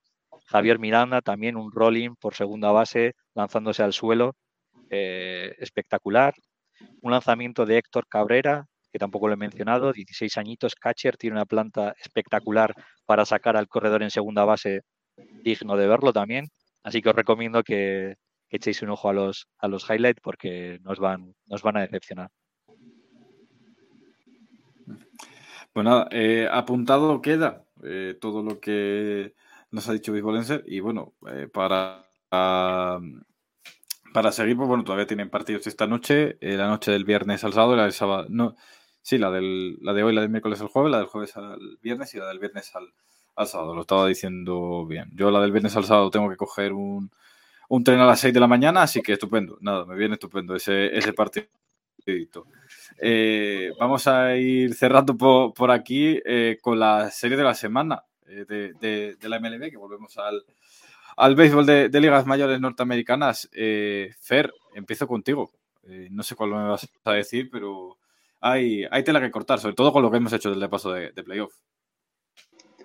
Javier 0.47 0.79
Miranda, 0.79 1.23
también 1.23 1.57
un 1.57 1.73
rolling 1.73 2.11
por 2.21 2.35
segunda 2.35 2.71
base, 2.73 3.15
lanzándose 3.35 3.83
al 3.83 3.93
suelo. 3.93 4.35
Eh, 4.91 5.55
espectacular. 5.59 6.35
Un 7.01 7.13
lanzamiento 7.13 7.65
de 7.67 7.79
Héctor 7.79 8.07
Cabrera, 8.09 8.67
que 8.93 8.99
tampoco 8.99 9.29
lo 9.29 9.35
he 9.35 9.39
mencionado, 9.39 9.93
16 9.93 10.37
añitos, 10.37 10.75
catcher, 10.75 11.17
tiene 11.17 11.37
una 11.37 11.47
planta 11.47 11.95
espectacular 11.99 12.75
para 13.07 13.25
sacar 13.25 13.57
al 13.57 13.69
corredor 13.69 14.03
en 14.03 14.11
segunda 14.11 14.45
base, 14.45 14.83
digno 15.43 15.77
de 15.77 15.87
verlo 15.87 16.13
también. 16.13 16.49
Así 16.83 17.03
que 17.03 17.09
os 17.09 17.17
recomiendo 17.17 17.63
que, 17.63 18.17
echéis 18.49 18.83
un 18.83 18.91
ojo 18.91 19.09
a 19.09 19.13
los, 19.13 19.49
a 19.59 19.69
los 19.69 19.89
highlights 19.91 20.21
porque 20.23 20.79
nos 20.83 21.01
van, 21.01 21.35
nos 21.47 21.63
van 21.63 21.79
a 21.79 21.81
decepcionar. 21.81 22.31
Pues 25.73 25.87
apuntado 26.51 27.21
queda 27.21 27.65
eh, 27.83 28.17
todo 28.21 28.43
lo 28.43 28.61
que 28.61 29.35
nos 29.71 29.89
ha 29.89 29.93
dicho 29.93 30.13
Bisbolenser 30.13 30.65
y 30.67 30.81
bueno, 30.81 31.15
para 31.53 32.07
para 34.17 34.33
seguir, 34.33 34.57
pues 34.57 34.67
bueno, 34.67 34.83
todavía 34.83 35.07
tienen 35.07 35.29
partidos 35.29 35.67
esta 35.67 35.87
noche, 35.87 36.39
eh, 36.41 36.57
la 36.57 36.69
noche 36.69 36.91
del 36.91 37.05
viernes 37.05 37.45
al 37.45 37.53
sábado, 37.53 37.77
la 37.77 37.83
del 37.83 37.93
sábado, 37.93 38.25
no, 38.31 38.57
sí, 39.03 39.19
la, 39.19 39.31
del, 39.31 39.77
la 39.83 39.93
de 39.93 40.05
hoy, 40.05 40.15
la 40.15 40.23
del 40.23 40.31
miércoles 40.31 40.59
al 40.63 40.69
jueves, 40.69 40.91
la 40.91 40.97
del 40.97 41.07
jueves 41.07 41.37
al 41.37 41.59
viernes 41.83 42.15
y 42.15 42.19
la 42.19 42.29
del 42.29 42.39
viernes 42.39 42.73
al, 42.75 43.47
sábado, 43.47 43.75
lo 43.75 43.83
estaba 43.83 44.07
diciendo 44.07 44.87
bien. 44.87 45.11
Yo 45.13 45.31
la 45.31 45.43
del 45.43 45.53
viernes 45.53 45.77
al 45.77 45.85
sábado 45.85 46.09
tengo 46.11 46.31
que 46.31 46.37
coger 46.39 46.73
un, 46.73 47.11
tren 47.85 48.01
a 48.01 48.07
las 48.07 48.21
6 48.21 48.33
de 48.33 48.41
la 48.41 48.47
mañana, 48.47 48.85
así 48.85 49.03
que 49.03 49.13
estupendo, 49.13 49.59
nada, 49.61 49.85
me 49.85 49.95
viene 49.97 50.15
estupendo 50.15 50.57
ese, 50.57 50.97
ese 50.97 51.13
partido. 51.13 51.49
Eh, 52.99 53.71
vamos 53.79 54.07
a 54.07 54.35
ir 54.35 54.73
cerrando 54.73 55.15
por, 55.19 55.71
aquí 55.71 56.19
eh, 56.25 56.57
con 56.63 56.79
la 56.79 57.11
serie 57.11 57.37
de 57.37 57.45
la 57.45 57.53
semana 57.53 58.03
de, 58.25 58.73
de, 58.81 59.29
la 59.29 59.39
MLB, 59.41 59.71
que 59.71 59.77
volvemos 59.77 60.17
al, 60.17 60.43
al 61.17 61.35
béisbol 61.35 61.67
de, 61.67 62.01
ligas 62.01 62.27
mayores 62.27 62.61
norteamericanas. 62.61 63.49
Eh, 63.53 64.11
Fer, 64.21 64.53
empiezo 64.75 65.07
contigo. 65.07 65.51
Eh, 65.89 66.09
no 66.11 66.23
sé 66.23 66.35
cuál 66.35 66.51
me 66.51 66.69
vas 66.69 66.89
a 67.05 67.13
decir, 67.13 67.49
pero 67.51 67.97
hay, 68.41 68.85
hay 68.91 69.03
tela 69.03 69.21
que 69.21 69.31
cortar, 69.31 69.59
sobre 69.59 69.75
todo 69.75 69.93
con 69.93 70.03
lo 70.03 70.11
que 70.11 70.19
hemos 70.19 70.33
hecho 70.33 70.51
desde 70.51 70.69
paso 70.69 70.93
de, 70.93 71.13
de 71.13 71.23
playoff. 71.23 71.55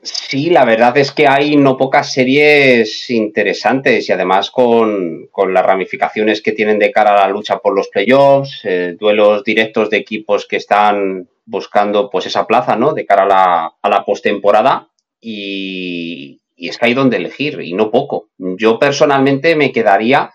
Sí, 0.03 0.49
la 0.49 0.65
verdad 0.65 0.97
es 0.97 1.11
que 1.11 1.27
hay 1.27 1.55
no 1.57 1.77
pocas 1.77 2.11
series 2.11 3.07
interesantes 3.11 4.09
y 4.09 4.11
además 4.11 4.49
con, 4.49 5.29
las 5.47 5.65
ramificaciones 5.65 6.41
que 6.41 6.53
tienen 6.53 6.79
de 6.79 6.91
cara 6.91 7.11
a 7.11 7.27
la 7.27 7.31
lucha 7.31 7.59
por 7.59 7.75
los 7.75 7.89
playoffs, 7.89 8.61
eh, 8.63 8.95
duelos 8.99 9.43
directos 9.43 9.91
de 9.91 9.97
equipos 9.97 10.47
que 10.47 10.55
están 10.55 11.29
buscando 11.45 12.09
pues 12.09 12.25
esa 12.25 12.47
plaza, 12.47 12.75
¿no? 12.75 12.93
De 12.93 13.05
cara 13.05 13.23
a 13.23 13.27
la, 13.27 13.73
a 13.79 13.89
la 13.89 14.03
postemporada 14.03 14.89
y, 15.19 16.40
y 16.61 16.69
es 16.69 16.77
que 16.77 16.85
hay 16.85 16.93
donde 16.93 17.17
elegir, 17.17 17.59
y 17.59 17.73
no 17.73 17.89
poco. 17.89 18.29
Yo 18.37 18.77
personalmente 18.77 19.55
me 19.55 19.71
quedaría 19.71 20.31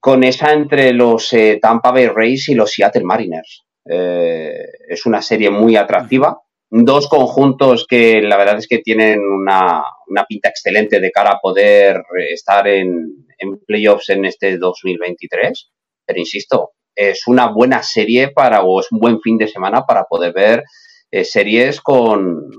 con 0.00 0.24
esa 0.24 0.54
entre 0.54 0.94
los 0.94 1.30
eh, 1.34 1.58
Tampa 1.60 1.92
Bay 1.92 2.06
Rays 2.08 2.48
y 2.48 2.54
los 2.54 2.72
Seattle 2.72 3.04
Mariners. 3.04 3.66
Eh, 3.84 4.64
es 4.88 5.04
una 5.04 5.20
serie 5.20 5.50
muy 5.50 5.76
atractiva. 5.76 6.40
Dos 6.70 7.08
conjuntos 7.08 7.84
que 7.86 8.22
la 8.22 8.38
verdad 8.38 8.56
es 8.56 8.66
que 8.66 8.78
tienen 8.78 9.20
una, 9.20 9.84
pinta 10.26 10.48
excelente 10.48 10.98
de 10.98 11.10
cara 11.10 11.32
a 11.32 11.40
poder 11.40 12.02
estar 12.30 12.66
en, 12.66 13.26
en 13.36 13.58
playoffs 13.66 14.08
en 14.08 14.24
este 14.24 14.56
2023. 14.56 15.70
Pero 16.06 16.20
insisto, 16.20 16.70
es 16.94 17.26
una 17.26 17.48
buena 17.52 17.82
serie 17.82 18.30
para, 18.30 18.62
o 18.62 18.80
es 18.80 18.90
un 18.90 18.98
buen 18.98 19.20
fin 19.20 19.36
de 19.36 19.48
semana 19.48 19.84
para 19.84 20.04
poder 20.04 20.32
ver 20.32 20.64
eh, 21.10 21.24
series 21.24 21.80
con, 21.80 22.50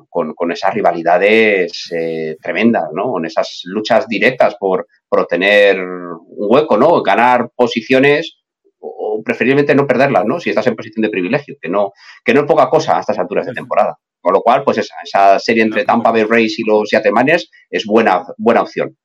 esas 0.50 0.74
rivalidades 0.74 1.88
eh, 1.92 2.36
tremendas, 2.42 2.86
¿no? 2.96 3.12
Con 3.12 3.26
esas 3.28 3.62
luchas 3.66 4.08
directas 4.08 4.56
por, 4.56 4.88
por 5.08 5.20
obtener 5.20 5.80
un 5.80 6.18
hueco, 6.50 6.76
¿no? 6.76 7.04
Ganar 7.04 7.52
posiciones 7.56 8.40
o 8.80 9.22
preferiblemente 9.24 9.76
no 9.76 9.86
perderlas, 9.86 10.26
¿no? 10.26 10.40
Si 10.40 10.50
estás 10.50 10.66
en 10.66 10.76
posición 10.76 11.04
de 11.04 11.10
privilegio, 11.10 11.58
que 11.62 11.70
no, 11.70 11.92
que 12.26 12.34
no 12.34 12.40
es 12.40 12.48
poca 12.48 12.70
cosa 12.70 12.98
a 12.98 13.02
estas 13.02 13.20
alturas 13.20 13.46
de 13.46 13.54
temporada. 13.54 14.00
Con 14.20 14.34
lo 14.34 14.42
cual, 14.42 14.64
pues 14.64 14.80
esa, 14.80 14.96
esa 15.04 15.38
serie 15.38 15.62
entre 15.62 15.86
Tampa 15.86 16.12
Bay 16.12 16.24
Rays 16.24 16.58
y 16.58 16.64
los 16.64 16.90
Seattle 16.90 17.14
es 17.70 17.86
buena, 17.86 18.24
buena 18.38 18.64
opción. 18.64 18.98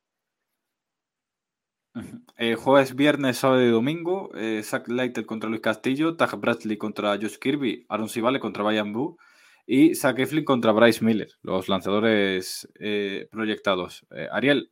Eh, 2.37 2.55
jueves, 2.55 2.95
viernes, 2.95 3.37
sábado 3.37 3.61
y 3.61 3.69
domingo. 3.69 4.31
Zach 4.63 4.87
Leiter 4.87 5.27
contra 5.27 5.49
Luis 5.51 5.61
Castillo, 5.61 6.17
Taj 6.17 6.33
Bradley 6.33 6.77
contra 6.77 7.15
Josh 7.15 7.37
Kirby, 7.37 7.85
Aaron 7.89 8.09
Sivale 8.09 8.39
contra 8.39 8.63
Brian 8.63 8.91
Boo 8.91 9.17
y 9.65 9.95
Zach 9.95 10.17
contra 10.43 10.71
Bryce 10.71 11.03
Miller, 11.03 11.29
los 11.41 11.69
lanzadores 11.69 12.67
eh, 12.79 13.27
proyectados. 13.31 14.05
Eh, 14.11 14.27
Ariel. 14.31 14.71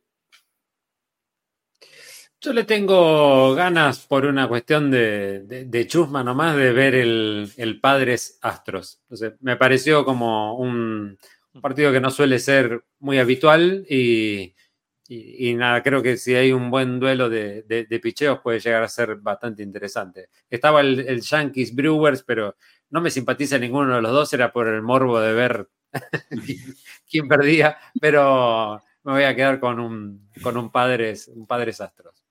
Yo 2.40 2.52
le 2.52 2.64
tengo 2.64 3.54
ganas 3.54 4.06
por 4.06 4.26
una 4.26 4.46
cuestión 4.46 4.90
de, 4.90 5.86
chusma 5.88 6.22
nomás 6.22 6.56
de 6.56 6.72
ver 6.72 6.94
el, 6.94 7.50
el 7.56 7.80
Padres 7.80 8.38
Astros. 8.42 9.00
me 9.40 9.56
pareció 9.56 10.04
como 10.04 10.54
un, 10.58 11.18
partido 11.62 11.90
que 11.90 12.00
no 12.00 12.10
suele 12.10 12.38
ser 12.38 12.84
muy 12.98 13.18
habitual 13.18 13.86
y, 13.88 14.54
nada, 15.56 15.82
creo 15.82 16.02
que 16.02 16.18
si 16.18 16.34
hay 16.34 16.52
un 16.52 16.70
buen 16.70 17.00
duelo 17.00 17.30
de, 17.30 17.62
de, 17.62 18.00
picheos 18.00 18.40
puede 18.40 18.60
llegar 18.60 18.82
a 18.82 18.88
ser 18.88 19.16
bastante 19.16 19.62
interesante. 19.62 20.28
Estaba 20.50 20.82
el 20.82 21.22
Yankees 21.22 21.74
Brewers, 21.74 22.24
pero 22.24 22.56
no 22.94 23.00
me 23.00 23.10
simpatiza 23.10 23.58
ninguno 23.58 23.96
de 23.96 24.02
los 24.02 24.12
dos, 24.12 24.32
era 24.34 24.52
por 24.52 24.68
el 24.68 24.80
morbo 24.80 25.18
de 25.18 25.32
ver 25.32 25.66
quién, 27.10 27.26
perdía, 27.26 27.76
pero 28.00 28.80
me 29.02 29.12
voy 29.14 29.24
a 29.24 29.34
quedar 29.34 29.58
con 29.58 29.80
un, 29.80 30.30
con 30.40 30.56
un 30.56 30.70
Padres, 30.70 31.26
un 31.26 31.44
Padres 31.44 31.80
Astros. 31.80 32.24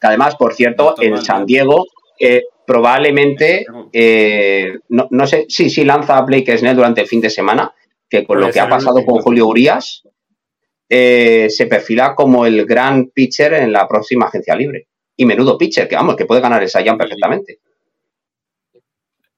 Además, 0.00 0.36
por 0.36 0.54
cierto, 0.54 0.94
en 1.02 1.20
San 1.20 1.44
Diego 1.44 1.86
eh, 2.20 2.44
probablemente, 2.64 3.66
eh, 3.92 4.78
no, 4.88 5.26
sé, 5.26 5.46
sí, 5.48 5.68
sí 5.68 5.84
lanza 5.84 6.16
a 6.16 6.22
Blake 6.22 6.58
Snell 6.58 6.76
durante 6.76 7.00
el 7.00 7.08
fin 7.08 7.20
de 7.20 7.30
semana, 7.30 7.74
que 8.08 8.24
con 8.24 8.40
lo 8.40 8.52
que 8.52 8.60
ha 8.60 8.68
pasado 8.68 9.04
con 9.04 9.18
Julio 9.20 9.48
Urias, 9.48 10.04
eh, 10.88 11.48
se 11.50 11.66
perfila 11.66 12.14
como 12.14 12.46
el 12.46 12.64
gran 12.66 13.06
pitcher 13.06 13.54
en 13.54 13.72
la 13.72 13.88
próxima 13.88 14.26
agencia 14.26 14.54
libre. 14.54 14.86
Y 15.16 15.24
menudo 15.24 15.58
pitcher, 15.58 15.88
que 15.88 15.96
vamos, 15.96 16.14
que 16.14 16.24
puede 16.24 16.40
ganar 16.40 16.62
esa 16.62 16.84
jam 16.84 16.96
perfectamente. 16.96 17.58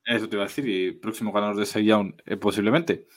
Eso 0.06 0.28
te 0.28 0.36
iba 0.36 0.44
a 0.44 0.46
decir, 0.46 0.68
y 0.68 0.92
próximo 0.92 1.32
ganador 1.32 1.56
de 1.56 1.66
Cy 1.66 1.90
eh, 1.90 2.36
posiblemente. 2.36 3.08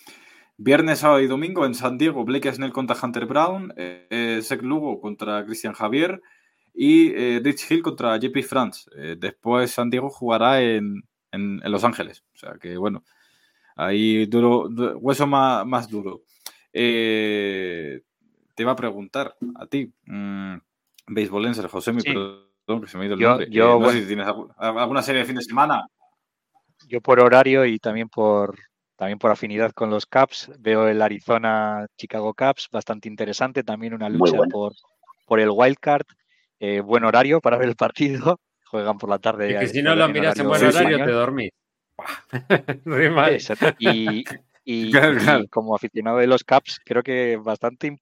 Viernes, 0.58 1.00
sábado 1.00 1.22
y 1.22 1.28
domingo 1.28 1.66
en 1.66 1.76
San 1.76 2.00
Diego, 2.00 2.26
Blake 2.26 2.52
Snell 2.52 2.74
contra 2.74 2.98
Hunter 3.02 3.28
Brown, 3.28 3.72
eh, 3.78 4.08
eh 4.10 4.40
Sek 4.42 4.64
Lugo 4.64 5.00
contra 5.00 5.46
Christian 5.46 5.74
Javier 5.74 6.20
y 6.74 7.12
eh, 7.14 7.42
Rich 7.44 7.72
Hill 7.72 7.84
contra 7.84 8.18
JP 8.18 8.42
France. 8.42 8.90
después 9.18 9.72
San 9.72 9.92
Diego 9.92 10.10
jugará 10.10 10.62
en, 10.62 11.04
Los 11.32 11.84
Ángeles. 11.84 12.26
O 12.34 12.38
sea 12.38 12.56
que 12.60 12.76
bueno, 12.76 13.04
ahí 13.76 14.26
duro, 14.26 14.68
hueso 14.98 15.28
más, 15.28 15.66
más 15.68 15.88
duro. 15.88 16.24
te 16.72 18.02
iba 18.58 18.72
a 18.72 18.76
preguntar 18.76 19.36
a 19.56 19.68
ti, 19.68 19.94
mmm, 20.06 20.56
beisbolenser, 21.08 21.68
José, 21.68 21.94
mi 21.94 22.02
perdón, 22.02 22.82
que 22.82 22.88
se 22.88 22.98
me 22.98 23.04
ha 23.04 23.08
ido 23.08 23.16
el 23.16 23.22
nombre. 23.22 23.48
Yo, 23.52 23.80
no 23.80 23.92
sé 23.92 24.02
si 24.02 24.08
tienes 24.08 24.28
alguna 24.58 25.04
serie 25.04 25.22
de 25.22 25.28
fin 25.28 25.36
de 25.36 25.44
semana 25.44 25.88
yo 26.90 27.02
por 27.02 27.20
horario 27.20 27.66
y 27.66 27.80
también 27.80 28.10
por, 28.10 28.58
también 28.96 29.20
por 29.20 29.32
afinidad 29.32 29.72
con 29.72 29.90
los 29.90 30.06
Caps, 30.06 30.52
veo 30.60 30.88
el 30.88 31.02
Arizona 31.02 31.86
Chicago 31.98 32.34
Caps 32.34 32.68
bastante 32.72 33.08
interesante, 33.08 33.64
también 33.64 33.94
una 33.94 34.10
lucha 34.10 34.38
por, 34.52 34.74
por 35.26 35.40
el 35.40 35.50
wildcard, 35.52 36.06
eh, 36.60 36.82
buen 36.82 37.06
horario 37.06 37.40
para 37.40 37.58
ver 37.58 37.70
el 37.70 37.76
partido, 37.76 38.40
juegan 38.66 38.98
por 38.98 39.10
la 39.10 39.20
tarde. 39.20 39.52
Y 39.52 39.60
que 39.60 39.68
si 39.68 39.82
no 39.82 39.96
lo 39.96 40.10
miras 40.10 40.38
en 40.40 40.48
buen 40.48 40.66
horario 40.66 40.98
te 40.98 41.12
dormís. 41.12 41.52
y, 43.80 44.24
y, 44.64 44.92
como 45.50 45.76
aficionado 45.76 46.18
de 46.18 46.28
los 46.28 46.44
Caps, 46.44 46.80
creo 46.84 47.04
que 47.04 47.38
bastante, 47.38 47.96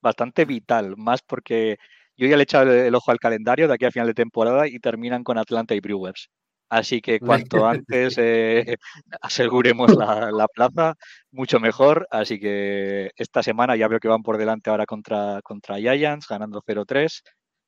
bastante 0.00 0.44
vital, 0.46 0.96
más 0.96 1.20
porque 1.22 1.76
yo 2.16 2.26
ya 2.26 2.36
le 2.36 2.42
he 2.42 2.44
echado 2.44 2.72
el 2.72 2.94
ojo 2.94 3.10
al 3.10 3.18
calendario 3.18 3.68
de 3.68 3.74
aquí 3.74 3.84
a 3.84 3.90
final 3.90 4.06
de 4.06 4.14
temporada 4.14 4.68
y 4.68 4.78
terminan 4.78 5.24
con 5.24 5.38
Atlanta 5.38 5.74
y 5.74 5.80
Brewers. 5.80 6.28
Así 6.70 7.00
que 7.00 7.18
cuanto 7.18 7.66
antes 7.66 8.16
eh, 8.16 8.76
aseguremos 9.20 9.92
la, 9.96 10.46
plaza, 10.54 10.94
mucho 11.32 11.58
mejor. 11.58 12.06
Así 12.12 12.38
que 12.38 13.10
esta 13.16 13.42
semana 13.42 13.74
ya 13.74 13.88
veo 13.88 13.98
que 13.98 14.06
van 14.06 14.22
por 14.22 14.38
delante 14.38 14.70
ahora 14.70 14.86
contra, 14.86 15.40
contra 15.42 15.78
Giants, 15.78 16.28
ganando 16.28 16.62
0-3. 16.62 17.22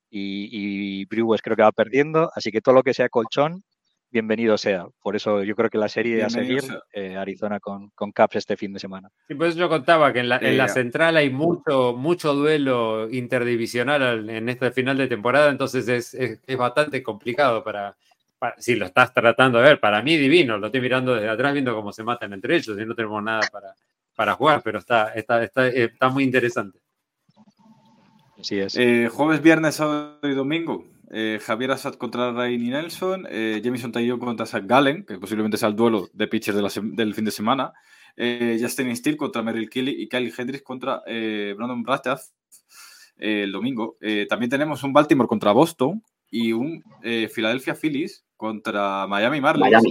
Y, 0.09 1.01
y, 1.01 1.05
Brewers 1.05 1.41
creo 1.41 1.57
que 1.57 1.63
va 1.63 1.73
perdiendo. 1.73 2.31
Así 2.33 2.49
que 2.49 2.61
todo 2.61 2.75
lo 2.75 2.83
que 2.83 2.93
sea 2.93 3.09
colchón, 3.09 3.63
bienvenido 4.09 4.57
sea. 4.57 4.85
Por 5.01 5.17
eso 5.17 5.43
yo 5.43 5.53
creo 5.55 5.69
que 5.69 5.77
la 5.77 5.89
serie 5.89 6.23
a 6.23 6.29
seguir, 6.29 6.63
eh, 6.93 7.17
Arizona 7.17 7.59
con, 7.59 7.89
con, 7.95 8.13
Caps 8.13 8.37
este 8.37 8.55
fin 8.55 8.71
de 8.71 8.79
semana. 8.79 9.09
Sí, 9.27 9.35
pues 9.35 9.55
yo 9.55 9.67
contaba 9.67 10.13
que 10.13 10.19
en 10.19 10.29
la, 10.29 10.37
en 10.37 10.57
la 10.57 10.69
central 10.69 11.17
hay 11.17 11.29
mucho, 11.29 11.93
mucho 11.97 12.33
duelo 12.35 13.09
interdivisional 13.11 14.29
en 14.29 14.47
este 14.47 14.71
final 14.71 14.97
de 14.97 15.07
temporada, 15.07 15.49
entonces 15.49 15.89
es, 15.89 16.13
es 16.13 16.57
bastante 16.57 17.03
complicado 17.03 17.63
para 17.63 17.97
si 18.57 18.75
lo 18.75 18.85
estás 18.85 19.13
tratando 19.13 19.59
de 19.59 19.65
ver, 19.65 19.79
para 19.79 20.01
mí 20.01 20.17
divino, 20.17 20.57
lo 20.57 20.67
estoy 20.67 20.81
mirando 20.81 21.13
desde 21.13 21.29
atrás 21.29 21.53
viendo 21.53 21.75
cómo 21.75 21.91
se 21.91 22.03
matan 22.03 22.33
entre 22.33 22.55
ellos 22.55 22.77
y 22.79 22.85
no 22.85 22.95
tenemos 22.95 23.23
nada 23.23 23.41
para, 23.51 23.73
para 24.15 24.33
jugar, 24.35 24.61
pero 24.63 24.79
está, 24.79 25.13
está, 25.13 25.43
está, 25.43 25.67
está 25.67 26.09
muy 26.09 26.23
interesante. 26.23 26.79
Así 28.39 28.59
es. 28.59 28.75
Eh, 28.75 29.09
jueves, 29.11 29.41
viernes, 29.41 29.75
sábado 29.75 30.19
y 30.23 30.33
domingo. 30.33 30.93
Eh, 31.15 31.39
Javier 31.39 31.69
Assad 31.69 31.93
contra 31.93 32.31
Rainy 32.31 32.71
Nelson, 32.71 33.27
eh, 33.29 33.61
Jamison 33.63 33.91
Tayo 33.91 34.17
contra 34.17 34.47
Zach 34.47 34.65
Gallen, 34.65 35.05
que 35.05 35.19
posiblemente 35.19 35.57
sea 35.57 35.69
el 35.69 35.75
duelo 35.75 36.09
de 36.11 36.27
pitchers 36.27 36.57
del 36.81 37.13
fin 37.13 37.25
de 37.25 37.29
semana, 37.29 37.71
eh, 38.17 38.57
Justin 38.59 38.95
Steele 38.95 39.15
contra 39.15 39.43
Merrill 39.43 39.69
Kelly 39.69 39.95
y 40.01 40.07
Kyle 40.07 40.33
Hendricks 40.35 40.63
contra 40.63 41.03
Brandon 41.05 41.83
Brastaff 41.83 42.29
el 43.17 43.51
domingo. 43.51 43.97
también 44.27 44.49
tenemos 44.49 44.83
un 44.83 44.91
Baltimore 44.91 45.29
contra 45.29 45.51
Boston 45.51 46.01
y 46.31 46.51
un 46.51 46.83
Philadelphia 47.01 47.75
Phillies 47.75 48.25
contra 48.43 49.07
Miami 49.07 49.39
Marlins. 49.39 49.81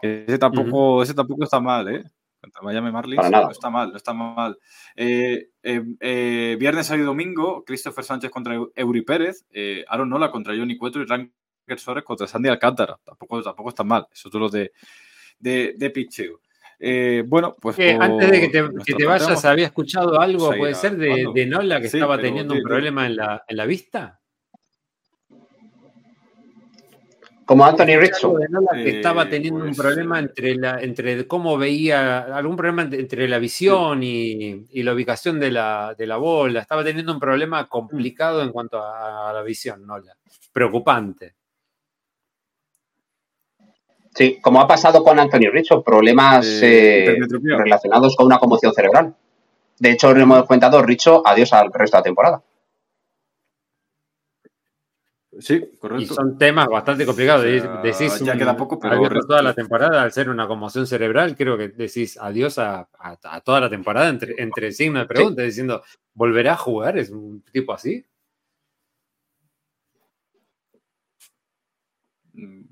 Ese 0.00 0.38
tampoco, 0.38 1.02
ese 1.02 1.12
tampoco 1.12 1.42
está 1.42 1.58
mal, 1.58 1.88
¿eh? 1.88 2.04
Contra 2.40 2.62
Miami 2.62 2.92
Marlins 2.92 3.28
no 3.28 3.50
está 3.50 3.68
mal, 3.68 3.90
no 3.90 3.96
está 3.96 4.12
mal. 4.12 4.56
Eh, 4.94 5.48
eh, 5.60 5.82
eh, 5.98 6.56
viernes, 6.56 6.86
sábado 6.86 7.02
y 7.02 7.06
domingo, 7.06 7.64
Christopher 7.64 8.04
Sánchez 8.04 8.30
contra 8.30 8.54
Eury 8.76 9.02
Pérez, 9.02 9.44
Aaron 9.88 10.08
Nola 10.08 10.30
contra 10.30 10.56
Johnny 10.56 10.76
Cueto 10.76 11.00
y 11.00 11.04
Ranger 11.04 11.32
Suárez 11.78 12.04
contra 12.04 12.28
Sandy 12.28 12.48
Alcántara. 12.48 12.96
Tampoco, 13.04 13.42
tampoco 13.42 13.70
está 13.70 13.82
mal. 13.82 14.06
Eso 14.12 14.28
es 14.28 14.32
todo 14.32 14.48
de, 14.48 14.70
de, 15.40 15.74
de 15.76 15.90
picheo. 15.90 16.38
bueno, 17.26 17.56
pues. 17.60 17.76
antes 17.98 18.30
de 18.30 18.40
que 18.84 18.94
te, 18.94 19.04
vayas, 19.04 19.44
¿había 19.44 19.66
escuchado 19.66 20.20
algo, 20.20 20.54
puede 20.56 20.74
ser, 20.74 20.96
de, 20.96 21.46
Nola 21.46 21.80
que 21.80 21.88
estaba 21.88 22.20
teniendo 22.20 22.54
un 22.54 22.62
problema 22.62 23.04
en 23.04 23.16
la, 23.16 23.42
en 23.48 23.56
la 23.56 23.66
vista? 23.66 24.20
Como 27.46 27.64
Anthony 27.64 27.96
Rizzo. 27.96 28.36
Que 28.72 28.96
estaba 28.96 29.30
teniendo 29.30 29.64
un 29.64 29.74
problema 29.74 30.18
entre, 30.18 30.56
la, 30.56 30.80
entre 30.80 31.28
cómo 31.28 31.56
veía, 31.56 32.18
algún 32.36 32.56
problema 32.56 32.82
entre 32.82 33.28
la 33.28 33.38
visión 33.38 34.02
y, 34.02 34.66
la 34.82 34.92
ubicación 34.92 35.38
de 35.38 35.52
la, 35.52 35.94
de 35.96 36.06
la, 36.08 36.16
bola. 36.16 36.60
Estaba 36.60 36.82
teniendo 36.82 37.12
un 37.12 37.20
problema 37.20 37.68
complicado 37.68 38.42
en 38.42 38.50
cuanto 38.50 38.82
a, 38.82 39.32
la 39.32 39.42
visión, 39.42 39.86
¿no? 39.86 39.94
Preocupante. 40.52 41.36
Sí, 44.12 44.38
como 44.40 44.60
ha 44.60 44.66
pasado 44.66 45.04
con 45.04 45.20
Anthony 45.20 45.50
Rizzo, 45.52 45.84
problemas 45.84 46.46
eh, 46.62 47.16
relacionados 47.58 48.16
con 48.16 48.26
una 48.26 48.38
conmoción 48.38 48.72
cerebral. 48.72 49.14
De 49.78 49.92
hecho, 49.92 50.10
hemos 50.10 50.46
comentado, 50.46 50.82
Rizzo, 50.82 51.22
adiós 51.24 51.52
al 51.52 51.72
resto 51.72 51.96
de 51.96 52.00
la 52.00 52.04
temporada. 52.04 52.42
Sí, 55.38 55.62
correcto. 55.78 56.02
Y 56.02 56.06
son 56.06 56.38
temas 56.38 56.66
bastante 56.68 57.04
complicados. 57.04 57.44
decís 57.82 58.20
ya 58.20 58.36
queda 58.36 58.56
poco, 58.56 58.78
pero. 58.78 59.08
toda 59.26 59.42
la 59.42 59.54
temporada, 59.54 60.02
al 60.02 60.12
ser 60.12 60.28
una 60.28 60.46
conmoción 60.46 60.86
cerebral, 60.86 61.36
creo 61.36 61.58
que 61.58 61.68
decís 61.68 62.18
adiós 62.18 62.58
a, 62.58 62.88
toda 63.44 63.60
la 63.60 63.70
temporada 63.70 64.08
entre, 64.08 64.34
entre 64.38 64.72
signos 64.72 65.02
de 65.02 65.06
pregunta, 65.06 65.42
diciendo, 65.42 65.82
¿volverá 66.14 66.52
a 66.54 66.56
jugar? 66.56 66.98
¿Es 66.98 67.10
un 67.10 67.42
tipo 67.52 67.72
así? 67.72 68.04
Mm. 72.34 72.62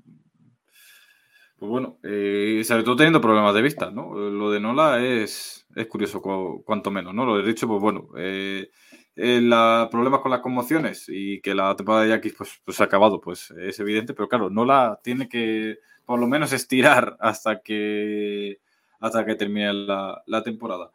Pues 1.57 1.69
bueno, 1.69 1.99
eh, 2.03 2.61
sobre 2.65 2.83
todo 2.83 2.97
teniendo 2.97 3.21
problemas 3.21 3.55
de 3.55 3.61
vista, 3.61 3.89
¿no? 3.89 4.13
Lo 4.13 4.51
de 4.51 4.59
Nola 4.59 5.01
es, 5.01 5.65
es 5.73 5.87
curioso, 5.87 6.21
cuanto 6.21 6.91
menos, 6.91 7.13
¿no? 7.13 7.25
Lo 7.25 7.37
de 7.37 7.47
dicho, 7.47 7.67
pues 7.67 7.81
bueno. 7.81 8.09
Eh, 8.17 8.69
el 9.15 9.49
problemas 9.89 10.19
con 10.21 10.31
las 10.31 10.41
conmociones 10.41 11.05
y 11.07 11.41
que 11.41 11.55
la 11.55 11.75
temporada 11.75 12.03
de 12.03 12.09
Yankees 12.09 12.35
pues, 12.37 12.61
pues, 12.63 12.81
ha 12.81 12.85
acabado, 12.85 13.21
pues 13.21 13.51
es 13.51 13.79
evidente, 13.79 14.13
pero 14.13 14.27
claro, 14.27 14.49
no 14.49 14.65
la 14.65 14.99
tiene 15.03 15.29
que 15.29 15.79
por 16.05 16.19
lo 16.19 16.27
menos 16.27 16.53
estirar 16.53 17.17
hasta 17.21 17.61
que 17.61 18.59
hasta 18.99 19.25
que 19.25 19.35
termine 19.35 19.71
la, 19.73 20.41
temporada. 20.43 20.91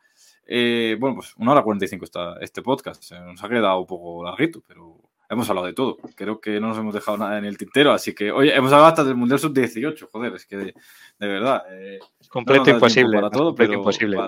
Eh, 0.47 0.97
bueno, 0.98 1.16
pues 1.16 1.34
una 1.36 1.52
hora 1.52 1.62
45 1.62 2.05
está 2.05 2.36
este 2.40 2.62
podcast. 2.62 3.02
Se 3.02 3.20
nos 3.20 3.42
ha 3.44 3.48
quedado 3.48 3.78
un 3.80 3.86
poco 3.86 4.24
larguito, 4.24 4.62
pero 4.66 4.98
hemos 5.31 5.48
hablado 5.48 5.66
de 5.69 5.73
todo. 5.73 5.97
Creo 6.16 6.40
que 6.40 6.61
no 6.61 6.69
nos 6.69 6.78
hemos 6.78 6.93
dejado 6.93 7.16
nada 7.16 7.39
en 7.39 7.44
el 7.44 7.57
tintero, 7.57 7.93
así 7.93 8.15
que, 8.15 8.32
oye, 8.32 8.55
hemos 8.55 8.73
hablado 8.73 8.89
hasta 8.89 9.05
del 9.05 9.15
Mundial 9.15 9.39
Sub-18, 9.39 10.09
joder, 10.11 10.35
es 10.35 10.44
que 10.44 10.57
de, 10.57 10.74
verdad. 11.19 11.62
Eh, 11.70 12.01
completo 12.28 12.69
imposible. 12.69 13.16
Para 13.16 13.31
todo, 13.31 13.55
pero 13.55 13.74
imposible. 13.74 14.19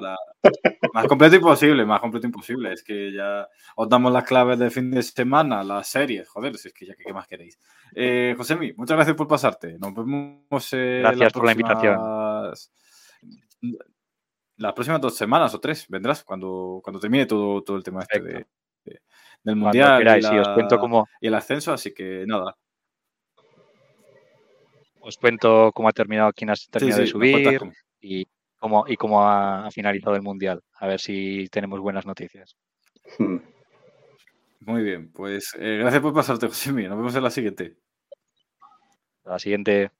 más 0.95 1.07
completo 1.09 1.37
imposible, 1.37 1.85
más 1.85 2.01
completo 2.01 2.27
imposible. 2.29 2.73
Es 2.73 2.85
que 2.85 3.13
ya 3.13 3.49
os 3.75 3.89
damos 3.89 4.13
las 4.13 4.25
claves 4.25 4.59
del 4.59 4.71
fin 4.71 4.91
de 4.93 5.03
semana, 5.03 5.65
las 5.65 5.89
series, 5.89 6.29
joder, 6.29 6.55
es 6.55 6.73
que 6.73 6.87
ya 6.87 6.95
qué 6.95 7.13
más 7.13 7.27
queréis. 7.27 7.59
Eh, 7.95 8.35
Josemi, 8.37 8.73
muchas 8.75 8.97
gracias 8.97 9.17
por 9.17 9.27
pasarte. 9.27 9.77
Nos 9.79 9.93
vemos. 9.95 10.71
gracias 10.71 11.33
por 11.33 11.45
la 11.45 11.53
invitación. 11.53 12.01
las 14.57 14.73
próximas 14.73 15.01
dos 15.01 15.17
semanas 15.17 15.53
o 15.53 15.59
tres 15.59 15.87
vendrás 15.89 16.23
cuando, 16.23 16.81
cuando 16.85 17.01
termine 17.01 17.27
todo, 17.27 17.63
todo 17.63 17.77
el 17.77 17.83
tema 17.83 18.03
este 18.03 18.47
del 19.43 19.57
mundial 19.57 20.03
y, 20.21 20.39
os 20.39 20.49
cuento 20.49 20.79
cómo... 20.79 21.09
y 21.21 21.27
el 21.27 21.35
ascenso, 21.35 21.73
así 21.73 21.93
que 21.93 22.25
nada. 22.27 22.57
Os 25.01 25.17
cuento 25.17 25.73
cómo 25.75 25.89
ha 25.89 25.93
terminado, 25.93 26.33
quién 26.33 26.51
ha 26.51 26.55
terminado 26.71 27.01
de 27.01 27.07
subir 27.09 27.61
y 28.01 28.27
cómo, 28.59 28.85
y 28.87 28.97
cómo 28.97 29.29
ha 29.29 29.69
finalizado 29.73 30.15
el 30.15 30.23
mundial. 30.23 30.63
A 30.75 30.87
ver 30.87 31.01
si 31.01 31.49
tenemos 31.51 31.81
buenas 31.81 32.07
noticias. 32.07 32.57
Hmm. 33.19 33.39
Muy 34.65 34.85
bien, 34.85 35.11
pues 35.13 35.57
eh, 35.59 35.79
gracias 35.81 36.03
por 36.03 36.15
pasarte, 36.15 36.47
José 36.47 36.73
Nos 36.73 36.97
vemos 36.97 37.17
en 37.17 37.23
la 37.25 37.31
siguiente. 37.31 37.77
La 39.25 39.39
siguiente. 39.41 39.91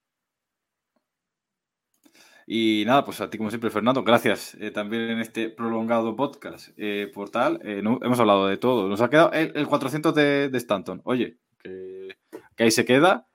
Y 2.47 2.85
nada, 2.87 3.05
pues 3.05 3.21
a 3.21 3.31
ti 3.31 3.39
como 3.39 3.51
siempre, 3.51 3.71
Fernando, 3.71 4.03
gracias 4.03 4.57
eh, 4.61 4.71
también 4.71 5.03
en 5.11 5.21
este 5.21 5.49
prolongado 5.49 6.17
podcast 6.17 6.71
eh, 6.77 7.11
por 7.13 7.31
tal. 7.31 7.61
hemos 7.63 8.21
hablado 8.21 8.47
de 8.47 8.57
todo. 8.57 8.89
Nos 8.89 9.01
ha 9.01 9.11
quedado 9.11 9.33
el, 9.33 9.67
400 9.67 10.15
de, 10.15 10.51
Stanton. 10.55 11.01
Oye, 11.05 11.37
que, 11.63 12.17
ahí 12.59 12.71
se 12.71 12.85
queda. 12.85 13.27